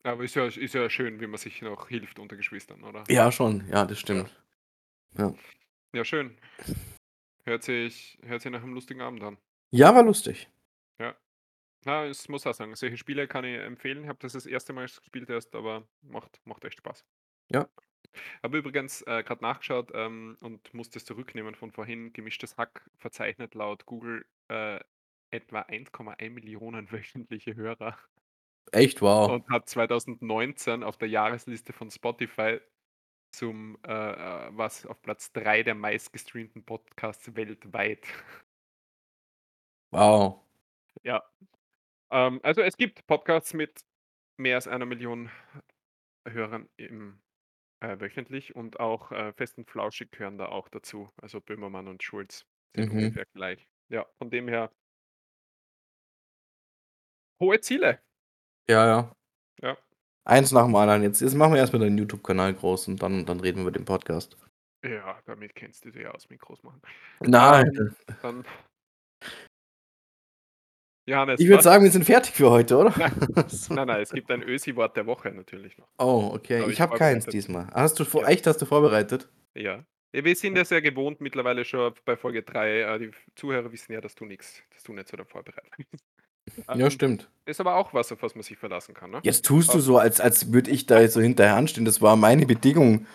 Aber 0.09 0.25
ist 0.25 0.35
ja, 0.35 0.47
ist 0.47 0.75
ja 0.75 0.89
schön, 0.89 1.21
wie 1.21 1.27
man 1.27 1.39
sich 1.39 1.63
noch 1.63 1.89
hilft 1.89 2.19
unter 2.19 2.37
Geschwistern, 2.37 2.83
oder? 2.85 3.05
Ja, 3.09 3.31
schon, 3.31 3.69
ja, 3.69 3.85
das 3.85 3.99
stimmt. 3.99 4.35
Ja, 5.93 6.05
schön. 6.05 6.37
Hört 7.45 7.63
sich, 7.63 8.19
hört 8.23 8.43
sich 8.43 8.53
nach 8.53 8.63
einem 8.63 8.75
lustigen 8.75 9.01
Abend 9.01 9.23
an. 9.23 9.39
Ja, 9.71 9.95
war 9.95 10.03
lustig. 10.03 10.49
Na, 11.85 12.07
ich 12.07 12.29
muss 12.29 12.47
auch 12.47 12.55
sagen, 12.55 12.75
solche 12.75 12.97
Spiele 12.97 13.29
kann 13.29 13.45
ich 13.45 13.59
empfehlen. 13.59 14.03
Ich 14.03 14.09
habe 14.09 14.19
das 14.21 14.33
das 14.33 14.47
erste 14.47 14.73
Mal 14.73 14.87
gespielt 14.87 15.31
erst, 15.31 15.55
aber 15.55 15.87
macht, 16.03 16.41
macht 16.45 16.65
echt 16.65 16.79
Spaß. 16.79 17.05
Ja. 17.51 17.69
Habe 18.43 18.59
übrigens 18.59 19.03
äh, 19.03 19.23
gerade 19.23 19.43
nachgeschaut 19.43 19.93
ähm, 19.95 20.37
und 20.41 20.75
musste 20.75 20.99
es 20.99 21.05
zurücknehmen 21.05 21.55
von 21.55 21.71
vorhin. 21.71 22.13
Gemischtes 22.13 22.57
Hack 22.57 22.91
verzeichnet 22.99 23.55
laut 23.55 23.87
Google 23.87 24.27
äh, 24.49 24.81
etwa 25.31 25.63
1,1 25.63 26.31
Millionen 26.31 26.91
wöchentliche 26.93 27.55
Hörer 27.55 27.97
Echt, 28.73 29.01
wow. 29.03 29.33
und 29.33 29.49
hat 29.51 29.69
2019 29.69 30.83
auf 30.83 30.97
der 30.99 31.09
Jahresliste 31.09 31.73
von 31.73 31.91
Spotify 31.91 32.61
zum 33.33 33.79
äh, 33.87 33.93
äh, 33.93 34.51
was 34.53 34.87
auf 34.87 35.03
Platz 35.03 35.33
3 35.33 35.63
der 35.65 35.75
meistgestreamten 35.77 36.65
Podcasts 36.65 37.37
weltweit. 37.37 38.07
Wow. 39.93 40.41
Ja. 41.05 41.23
Ähm, 42.13 42.41
also 42.45 42.63
es 42.63 42.77
gibt 42.79 43.07
Podcasts 43.09 43.55
mit 43.55 43.81
mehr 44.39 44.57
als 44.57 44.69
einer 44.69 44.87
Million 44.87 45.31
Hörern 46.29 46.69
im, 46.77 47.23
äh, 47.81 48.01
wöchentlich 48.01 48.55
und 48.57 48.81
auch 48.81 49.13
äh, 49.13 49.33
Fest 49.35 49.59
und 49.59 49.71
Flauschig 49.71 50.13
gehören 50.13 50.39
da 50.39 50.49
auch 50.49 50.69
dazu. 50.69 51.11
Also 51.23 51.41
Böhmermann 51.41 51.89
und 51.89 52.03
Schulz 52.03 52.47
sind 52.77 52.93
Mhm. 52.93 52.93
ungefähr 52.93 53.27
gleich. 53.35 53.69
Ja, 53.91 54.07
von 54.19 54.31
dem 54.31 54.49
her 54.49 54.73
hohe 57.41 57.61
Ziele. 57.61 58.01
Ja, 58.71 58.87
ja. 58.87 59.13
Ja. 59.63 59.77
Eins 60.25 60.53
nach 60.53 60.65
dem 60.65 60.75
anderen. 60.77 61.03
Jetzt, 61.03 61.21
jetzt 61.21 61.35
machen 61.35 61.53
wir 61.53 61.59
erstmal 61.61 61.81
deinen 61.81 61.99
YouTube-Kanal 61.99 62.55
groß 62.55 62.89
und 62.89 63.03
dann, 63.03 63.25
dann 63.25 63.41
reden 63.41 63.59
wir 63.59 63.63
über 63.63 63.73
den 63.73 63.85
Podcast. 63.85 64.37
Ja, 64.85 65.19
damit 65.27 65.55
kennst 65.55 65.85
du 65.85 65.91
dich 65.91 66.03
ja 66.03 66.11
aus 66.13 66.29
mit 66.31 66.41
Großmachen. 66.41 66.81
Nein. 67.21 67.67
Ähm, 67.79 67.95
dann. 68.23 68.45
Johannes, 71.09 71.41
Ich 71.41 71.49
würde 71.49 71.63
sagen, 71.63 71.83
wir 71.85 71.91
sind 71.91 72.05
fertig 72.05 72.35
für 72.35 72.51
heute, 72.51 72.77
oder? 72.77 72.91
Nein, 73.71 73.87
nein, 73.89 74.01
es 74.03 74.11
gibt 74.11 74.31
ein 74.31 74.43
Ösi-Wort 74.43 74.95
der 74.97 75.07
Woche 75.07 75.31
natürlich 75.33 75.79
noch. 75.79 75.89
Oh, 75.99 76.31
okay. 76.35 76.61
Hab 76.61 76.67
Ich 76.69 76.75
ich 76.75 76.81
habe 76.83 76.99
keins 76.99 77.25
diesmal. 77.25 77.67
Hast 77.73 77.99
du 77.99 78.05
vor, 78.05 78.23
Ja. 78.23 78.29
echt 78.29 78.47
hast 78.47 78.61
du 78.61 78.67
vorbereitet? 78.67 79.27
Ja. 79.57 79.85
Wir 80.13 80.37
sind 80.37 80.57
ja 80.57 80.65
sehr 80.65 80.83
gewohnt 80.83 81.21
mittlerweile 81.21 81.65
schon 81.65 81.95
bei 82.05 82.17
Folge 82.17 82.43
3. 82.43 82.81
Äh, 82.83 82.99
die 82.99 83.11
Zuhörer 83.37 83.73
wissen 83.73 83.93
ja, 83.93 84.01
dass 84.03 84.15
du 84.15 84.27
nichts, 84.27 84.63
dass 84.71 84.83
du 84.83 84.93
nicht 84.93 85.09
so 85.09 85.17
der 85.17 85.27
Vorbereitung 85.27 85.71
bist. 85.91 86.05
Ja, 86.69 86.75
Ähm, 86.87 86.91
stimmt. 86.91 87.29
ist 87.47 87.61
aber 87.61 87.77
auch 87.77 87.93
was, 87.95 88.11
auf 88.13 88.23
was 88.23 88.35
man 88.35 88.43
sich 88.43 88.57
verlassen 88.59 88.95
kann, 88.95 89.11
ne? 89.11 89.21
Jetzt 89.23 89.45
tust 89.45 89.71
du 89.73 89.79
Ähm, 89.79 89.83
so, 89.83 89.99
als, 89.99 90.21
als 90.21 90.53
würde 90.53 90.71
ich 90.71 90.87
da 90.87 91.01
jetzt 91.01 91.15
so 91.15 91.21
hinterher 91.21 91.57
anstehen. 91.57 91.85
Das 91.85 92.01
war 92.03 92.17
meine 92.17 92.47
Bedingung. 92.47 93.07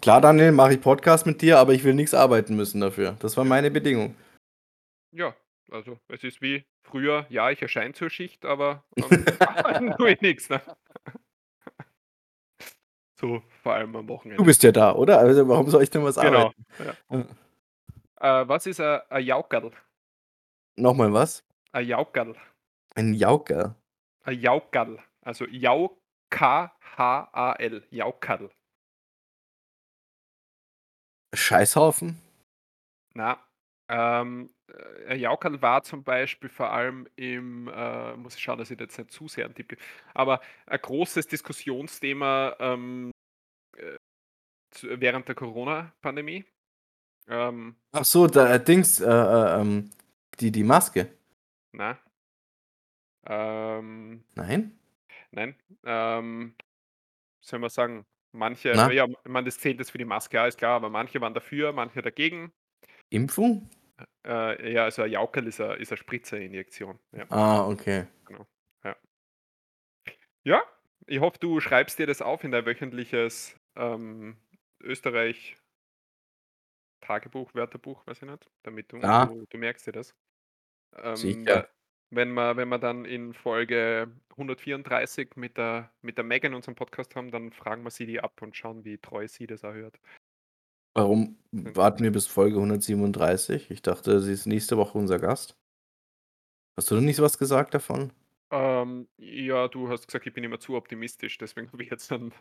Klar, 0.00 0.20
Daniel, 0.20 0.52
mache 0.52 0.74
ich 0.74 0.80
Podcast 0.80 1.26
mit 1.26 1.42
dir, 1.42 1.58
aber 1.58 1.74
ich 1.74 1.84
will 1.84 1.94
nichts 1.94 2.14
arbeiten 2.14 2.56
müssen 2.56 2.80
dafür. 2.80 3.16
Das 3.20 3.36
war 3.36 3.44
meine 3.44 3.70
Bedingung. 3.70 4.14
Ja, 5.12 5.34
also 5.70 5.98
es 6.08 6.24
ist 6.24 6.40
wie 6.40 6.64
früher, 6.82 7.26
ja, 7.28 7.50
ich 7.50 7.60
erscheine 7.60 7.92
zur 7.94 8.08
Schicht, 8.10 8.44
aber 8.44 8.84
ähm, 8.96 9.24
arbeiten 9.40 9.92
tue 9.98 10.12
ich 10.12 10.20
nichts, 10.20 10.48
ne? 10.48 10.60
So, 13.20 13.42
vor 13.62 13.74
allem 13.74 13.94
am 13.96 14.06
Du 14.06 14.14
Wochenende. 14.14 14.42
bist 14.44 14.62
ja 14.62 14.72
da, 14.72 14.94
oder? 14.94 15.18
Also 15.18 15.46
warum 15.46 15.68
soll 15.68 15.82
ich 15.82 15.90
denn 15.90 16.02
was 16.02 16.16
Genau. 16.16 16.52
arbeiten? 17.10 17.26
Ja. 18.20 18.42
Äh, 18.42 18.48
was 18.48 18.66
ist 18.66 18.80
ein 18.80 19.00
ein 19.10 19.24
Jaukerl? 19.24 19.70
Nochmal 20.76 21.12
was? 21.12 21.44
Ein 21.72 21.86
Jaukerl. 21.86 22.34
Ein 22.94 23.14
Jauker. 23.14 23.76
Ein 24.22 24.40
Jaukerl. 24.40 24.98
Also 25.22 25.46
Jau 25.46 25.96
K-H-A-L. 26.30 27.86
Jaukerl. 27.90 28.50
Scheißhaufen? 31.34 32.20
Na, 33.14 33.38
ähm, 33.88 34.50
äh, 34.68 35.12
ein 35.12 35.20
Jaukerl 35.20 35.60
war 35.62 35.82
zum 35.82 36.04
Beispiel 36.04 36.48
vor 36.48 36.70
allem 36.70 37.08
im, 37.16 37.68
äh, 37.68 38.16
muss 38.16 38.36
ich 38.36 38.42
schauen, 38.42 38.58
dass 38.58 38.70
ich 38.70 38.78
jetzt 38.78 38.98
nicht 38.98 39.10
zu 39.10 39.28
sehr 39.28 39.44
einen 39.44 39.54
Tipp 39.54 39.68
gebe, 39.68 39.82
aber 40.14 40.40
ein 40.66 40.80
großes 40.80 41.26
Diskussionsthema 41.26 42.56
ähm, 42.60 43.10
äh, 43.76 43.98
während 44.82 45.26
der 45.28 45.34
Corona-Pandemie. 45.34 46.44
Ähm, 47.28 47.76
Ach 47.92 48.04
so, 48.04 48.26
da 48.26 48.54
äh, 48.54 48.62
Dings, 48.62 49.00
äh, 49.00 49.06
äh, 49.06 49.60
ähm, 49.60 49.90
die, 50.38 50.52
die 50.52 50.64
Maske. 50.64 51.12
na, 51.72 51.98
ähm, 53.26 54.24
Nein? 54.34 54.78
nein, 55.30 55.54
ähm, 55.84 56.54
soll 57.40 57.58
man 57.58 57.70
sagen, 57.70 58.06
manche, 58.32 58.72
Na? 58.74 58.90
ja, 58.90 59.06
meine, 59.24 59.46
das 59.46 59.58
zählt 59.58 59.78
jetzt 59.78 59.90
für 59.90 59.98
die 59.98 60.04
Maske, 60.04 60.36
ja, 60.36 60.46
ist 60.46 60.58
klar, 60.58 60.76
aber 60.76 60.90
manche 60.90 61.20
waren 61.20 61.34
dafür, 61.34 61.72
manche 61.72 62.02
dagegen. 62.02 62.52
Impfung? 63.10 63.68
Äh, 64.26 64.72
ja, 64.72 64.84
also 64.84 65.02
ein 65.02 65.10
Jaukerl 65.10 65.46
ist 65.46 65.60
eine, 65.60 65.74
ist 65.74 65.92
eine 65.92 65.96
Spritzerinjektion. 65.98 66.98
Ja. 67.12 67.26
Ah, 67.30 67.66
okay. 67.66 68.06
Genau. 68.26 68.46
Ja. 68.84 68.96
Ja, 70.42 70.62
ich 71.06 71.20
hoffe, 71.20 71.38
du 71.38 71.60
schreibst 71.60 71.98
dir 71.98 72.06
das 72.06 72.22
auf 72.22 72.44
in 72.44 72.50
dein 72.50 72.64
wöchentliches 72.64 73.56
ähm, 73.76 74.36
Österreich 74.80 75.56
Tagebuch, 77.00 77.54
Wörterbuch, 77.54 78.06
weiß 78.06 78.22
ich 78.22 78.28
nicht, 78.28 78.46
damit 78.62 78.92
du, 78.92 78.98
Ja. 78.98 79.26
du, 79.26 79.44
du 79.48 79.58
merkst 79.58 79.86
dir 79.86 79.92
das. 79.92 80.14
Ähm, 80.96 81.16
Sicher. 81.16 81.68
Wenn 82.10 82.32
wir, 82.32 82.56
wenn 82.56 82.68
wir 82.68 82.78
dann 82.78 83.04
in 83.04 83.34
Folge 83.34 84.10
134 84.32 85.36
mit 85.36 85.56
der, 85.56 85.90
mit 86.02 86.16
der 86.16 86.24
Megan 86.24 86.54
unseren 86.54 86.74
Podcast 86.74 87.14
haben, 87.14 87.30
dann 87.30 87.52
fragen 87.52 87.84
wir 87.84 87.90
sie 87.90 88.06
die 88.06 88.20
ab 88.20 88.42
und 88.42 88.56
schauen, 88.56 88.84
wie 88.84 88.98
treu 88.98 89.28
sie 89.28 89.46
das 89.46 89.64
auch 89.64 89.74
hört. 89.74 90.00
Warum 90.94 91.38
warten 91.52 92.02
wir 92.02 92.10
bis 92.10 92.26
Folge 92.26 92.56
137? 92.56 93.70
Ich 93.70 93.82
dachte, 93.82 94.20
sie 94.20 94.32
ist 94.32 94.46
nächste 94.46 94.76
Woche 94.76 94.98
unser 94.98 95.20
Gast. 95.20 95.56
Hast 96.76 96.90
du 96.90 96.96
noch 96.96 97.02
nicht 97.02 97.20
was 97.20 97.38
gesagt 97.38 97.74
davon? 97.74 98.12
Ähm, 98.50 99.06
ja, 99.16 99.68
du 99.68 99.88
hast 99.88 100.06
gesagt, 100.08 100.26
ich 100.26 100.32
bin 100.32 100.42
immer 100.42 100.58
zu 100.58 100.74
optimistisch, 100.74 101.38
deswegen 101.38 101.68
habe 101.72 101.82
ich 101.84 101.90
jetzt 101.90 102.10
dann 102.10 102.32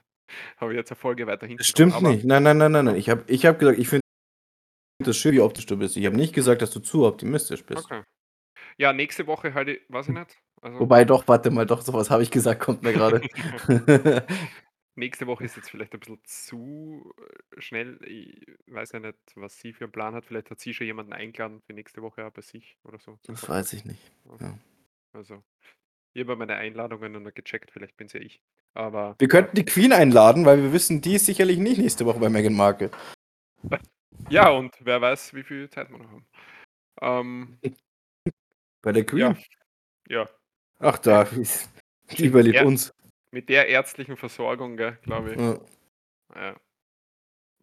habe 0.57 0.73
ich 0.73 0.77
jetzt 0.77 0.91
eine 0.91 0.97
Folge 0.97 1.27
weiter 1.27 1.45
hinten. 1.45 1.59
Das 1.59 1.67
stimmt 1.67 2.01
nicht. 2.01 2.25
Nein, 2.25 2.43
nein, 2.43 2.57
nein, 2.57 2.71
nein, 2.71 2.85
nein. 2.85 2.95
Ich 2.95 3.09
habe 3.09 3.23
ich 3.27 3.45
hab 3.45 3.59
gesagt, 3.59 3.77
ich 3.77 3.87
finde 3.87 4.01
das 5.03 5.17
schön, 5.17 5.33
wie 5.33 5.41
optisch 5.41 5.67
du 5.67 5.77
bist. 5.77 5.95
Ich 5.95 6.05
habe 6.05 6.15
nicht 6.15 6.33
gesagt, 6.33 6.61
dass 6.61 6.71
du 6.71 6.79
zu 6.79 7.05
optimistisch 7.05 7.63
bist. 7.63 7.85
Okay. 7.85 8.01
Ja, 8.79 8.93
nächste 8.93 9.27
Woche 9.27 9.53
halt, 9.53 9.67
ich- 9.67 9.81
weiß 9.89 10.07
ich 10.09 10.15
nicht. 10.15 10.37
Also, 10.61 10.79
Wobei 10.79 11.05
doch, 11.05 11.27
warte 11.27 11.51
mal, 11.51 11.65
doch, 11.65 11.81
sowas 11.81 12.09
habe 12.09 12.23
ich 12.23 12.31
gesagt, 12.31 12.61
kommt 12.61 12.81
mir 12.81 12.93
gerade. 12.93 13.21
nächste 14.95 15.27
Woche 15.27 15.45
ist 15.45 15.55
jetzt 15.55 15.69
vielleicht 15.69 15.93
ein 15.93 15.99
bisschen 15.99 16.19
zu 16.25 17.13
äh, 17.55 17.61
schnell. 17.61 17.99
Ich 18.05 18.45
weiß 18.67 18.91
ja 18.93 18.99
nicht, 18.99 19.17
was 19.35 19.57
sie 19.57 19.73
für 19.73 19.85
einen 19.85 19.91
Plan 19.91 20.13
hat. 20.15 20.25
Vielleicht 20.25 20.49
hat 20.51 20.59
sie 20.59 20.73
schon 20.73 20.87
jemanden 20.87 21.13
eingeladen 21.13 21.61
für 21.65 21.73
nächste 21.73 22.01
Woche 22.01 22.25
auch 22.25 22.31
bei 22.31 22.41
sich 22.41 22.77
oder 22.83 22.99
so. 22.99 23.17
zum 23.21 23.35
das 23.35 23.41
Podcast. 23.41 23.49
weiß 23.49 23.73
ich 23.73 23.85
nicht. 23.85 24.11
Also, 25.13 25.43
ich 26.13 26.21
habe 26.21 26.35
meine 26.35 26.55
Einladungen 26.55 27.15
und 27.15 27.35
gecheckt, 27.35 27.71
vielleicht 27.71 27.97
bin 27.97 28.07
es 28.07 28.13
ja 28.13 28.19
ich. 28.21 28.41
Aber 28.73 29.15
Wir 29.19 29.27
könnten 29.27 29.55
die 29.55 29.65
Queen 29.65 29.91
einladen, 29.93 30.45
weil 30.45 30.61
wir 30.61 30.71
wissen, 30.73 31.01
die 31.01 31.15
ist 31.15 31.25
sicherlich 31.25 31.57
nicht 31.57 31.79
nächste 31.79 32.05
Woche 32.05 32.19
bei 32.19 32.29
Meghan 32.29 32.53
Markle. 32.53 32.91
ja, 34.29 34.49
und 34.49 34.75
wer 34.81 35.01
weiß, 35.01 35.33
wie 35.33 35.43
viel 35.43 35.69
Zeit 35.69 35.89
wir 35.89 35.97
noch 35.97 36.11
haben. 36.11 36.25
Ähm, 37.01 37.59
Bei 38.81 38.91
der 38.91 39.05
Queen? 39.05 39.19
ja, 39.19 39.37
ja, 40.09 40.29
Ach 40.79 40.97
da, 40.99 41.25
die 41.25 42.25
überlebt 42.25 42.55
Ja. 42.57 42.65
uns. 42.65 42.93
mit 43.31 43.49
der 43.49 43.67
ärztlichen 43.67 44.15
Versorgung, 44.17 44.77
glaube 44.77 45.33
ich. 45.33 45.39
Ja. 45.39 45.59
Ja. 46.35 46.55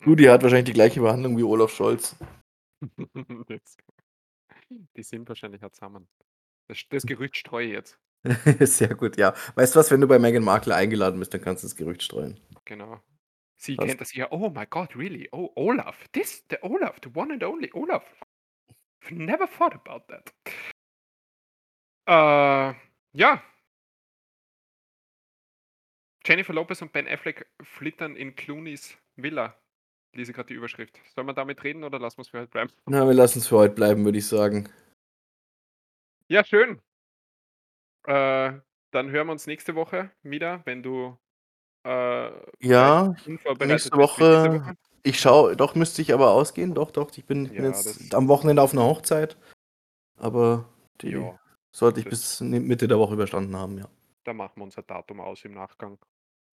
Du, 0.02 0.14
die 0.14 0.28
hat 0.28 0.42
wahrscheinlich 0.42 0.66
die 0.66 0.72
gleiche 0.74 1.00
Behandlung 1.00 1.38
wie 1.38 1.42
Olaf 1.42 1.72
Scholz. 1.72 2.16
Die 4.96 5.02
sind 5.02 5.28
wahrscheinlich 5.28 5.62
auch 5.64 5.70
zusammen. 5.70 6.08
Das, 6.68 6.82
das 6.90 7.04
Gerücht 7.06 7.36
streue 7.36 7.66
ich 7.66 7.72
jetzt. 7.72 7.98
Sehr 8.60 8.94
gut, 8.94 9.16
ja. 9.16 9.34
Weißt 9.54 9.74
du 9.74 9.78
was, 9.78 9.90
wenn 9.90 10.00
du 10.00 10.08
bei 10.08 10.18
Meghan 10.18 10.42
Markle 10.42 10.74
eingeladen 10.74 11.18
bist, 11.20 11.32
dann 11.32 11.40
kannst 11.40 11.62
du 11.62 11.68
das 11.68 11.76
Gerücht 11.76 12.02
streuen. 12.02 12.40
Genau. 12.64 13.00
Sie 13.56 13.78
Was? 13.78 13.86
kennt 13.86 14.00
das 14.00 14.12
ja. 14.14 14.30
Oh 14.32 14.50
my 14.50 14.66
God, 14.66 14.94
really? 14.96 15.28
Oh, 15.32 15.50
Olaf. 15.54 16.04
This, 16.12 16.44
the 16.50 16.58
Olaf, 16.62 16.98
the 17.02 17.10
one 17.14 17.32
and 17.32 17.42
only 17.44 17.70
Olaf. 17.72 18.02
I've 19.04 19.12
never 19.14 19.46
thought 19.46 19.74
about 19.74 20.04
that. 20.08 20.34
Äh, 22.06 22.74
ja. 23.12 23.42
Jennifer 26.24 26.52
Lopez 26.52 26.82
und 26.82 26.92
Ben 26.92 27.08
Affleck 27.08 27.46
flittern 27.62 28.16
in 28.16 28.34
Clooney's 28.34 28.96
Villa. 29.16 29.56
Lese 30.12 30.32
gerade 30.32 30.48
die 30.48 30.54
Überschrift. 30.54 30.98
Sollen 31.14 31.26
wir 31.26 31.34
damit 31.34 31.62
reden 31.62 31.84
oder 31.84 31.98
lassen 31.98 32.18
wir 32.18 32.22
es 32.22 32.28
für 32.28 32.38
heute 32.38 32.50
bleiben? 32.50 32.72
Na, 32.86 33.06
wir 33.06 33.14
lassen 33.14 33.40
es 33.40 33.48
für 33.48 33.56
heute 33.56 33.74
bleiben, 33.74 34.04
würde 34.04 34.18
ich 34.18 34.26
sagen. 34.26 34.68
Ja, 36.28 36.42
schön. 36.42 36.80
Äh, 38.06 38.52
dann 38.92 39.10
hören 39.10 39.26
wir 39.26 39.32
uns 39.32 39.46
nächste 39.46 39.74
Woche 39.74 40.10
wieder, 40.22 40.62
wenn 40.64 40.82
du 40.82 41.18
äh, 41.84 42.30
Ja, 42.60 43.14
nächste 43.60 43.96
Woche. 43.96 44.76
Ich 45.02 45.20
schaue, 45.20 45.56
doch 45.56 45.74
müsste 45.74 46.02
ich 46.02 46.12
aber 46.12 46.30
ausgehen. 46.32 46.74
Doch, 46.74 46.90
doch, 46.90 47.16
ich 47.16 47.24
bin, 47.24 47.52
Ja, 47.52 47.64
jetzt 47.64 48.14
am 48.14 48.26
Wochenende 48.26 48.62
auf 48.62 48.72
einer 48.72 48.84
Hochzeit. 48.84 49.36
Aber 50.16 50.68
die 51.00 51.10
Ja, 51.10 51.38
sollte 51.76 52.00
ich 52.00 52.06
bis 52.06 52.40
Mitte 52.40 52.88
der 52.88 52.98
Woche 52.98 53.14
überstanden 53.14 53.54
haben, 53.54 53.76
ja. 53.78 53.88
da 54.24 54.32
machen 54.32 54.54
wir 54.56 54.64
unser 54.64 54.82
Datum 54.82 55.20
aus 55.20 55.44
im 55.44 55.52
Nachgang. 55.52 55.98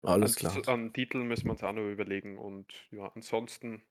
Alles 0.01 0.35
An- 0.43 0.51
klar. 0.53 0.67
An 0.73 0.91
Titel 0.93 1.19
müssen 1.19 1.45
wir 1.45 1.51
uns 1.51 1.63
auch 1.63 1.71
noch 1.71 1.89
überlegen 1.89 2.37
und 2.37 2.67
ja, 2.91 3.09
ansonsten 3.15 3.81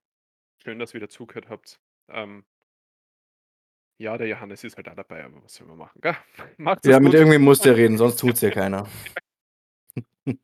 schön, 0.58 0.78
dass 0.78 0.90
ihr 0.92 0.96
wieder 0.96 1.08
zugehört 1.08 1.48
habt. 1.48 1.80
Ähm, 2.08 2.44
ja, 3.98 4.18
der 4.18 4.26
Johannes 4.28 4.62
ist 4.64 4.76
halt 4.76 4.88
auch 4.90 4.94
dabei, 4.94 5.24
aber 5.24 5.42
was 5.42 5.54
soll 5.54 5.66
man 5.68 5.78
machen? 5.78 6.00
Gell? 6.02 6.16
Macht's 6.58 6.86
Ja, 6.86 6.96
es 6.96 7.00
mit 7.00 7.12
gut. 7.12 7.14
irgendwem 7.20 7.42
muss 7.42 7.60
der 7.60 7.76
reden, 7.76 7.96
sonst 7.96 8.16
tut's 8.20 8.42
ja 8.42 8.50
keiner. 8.60 8.86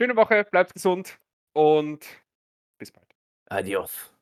Schöne 0.00 0.14
Woche, 0.16 0.44
bleibt 0.50 0.72
gesund 0.72 1.18
und 1.52 2.06
bis 2.78 2.92
bald. 2.92 3.08
Adios. 3.46 4.14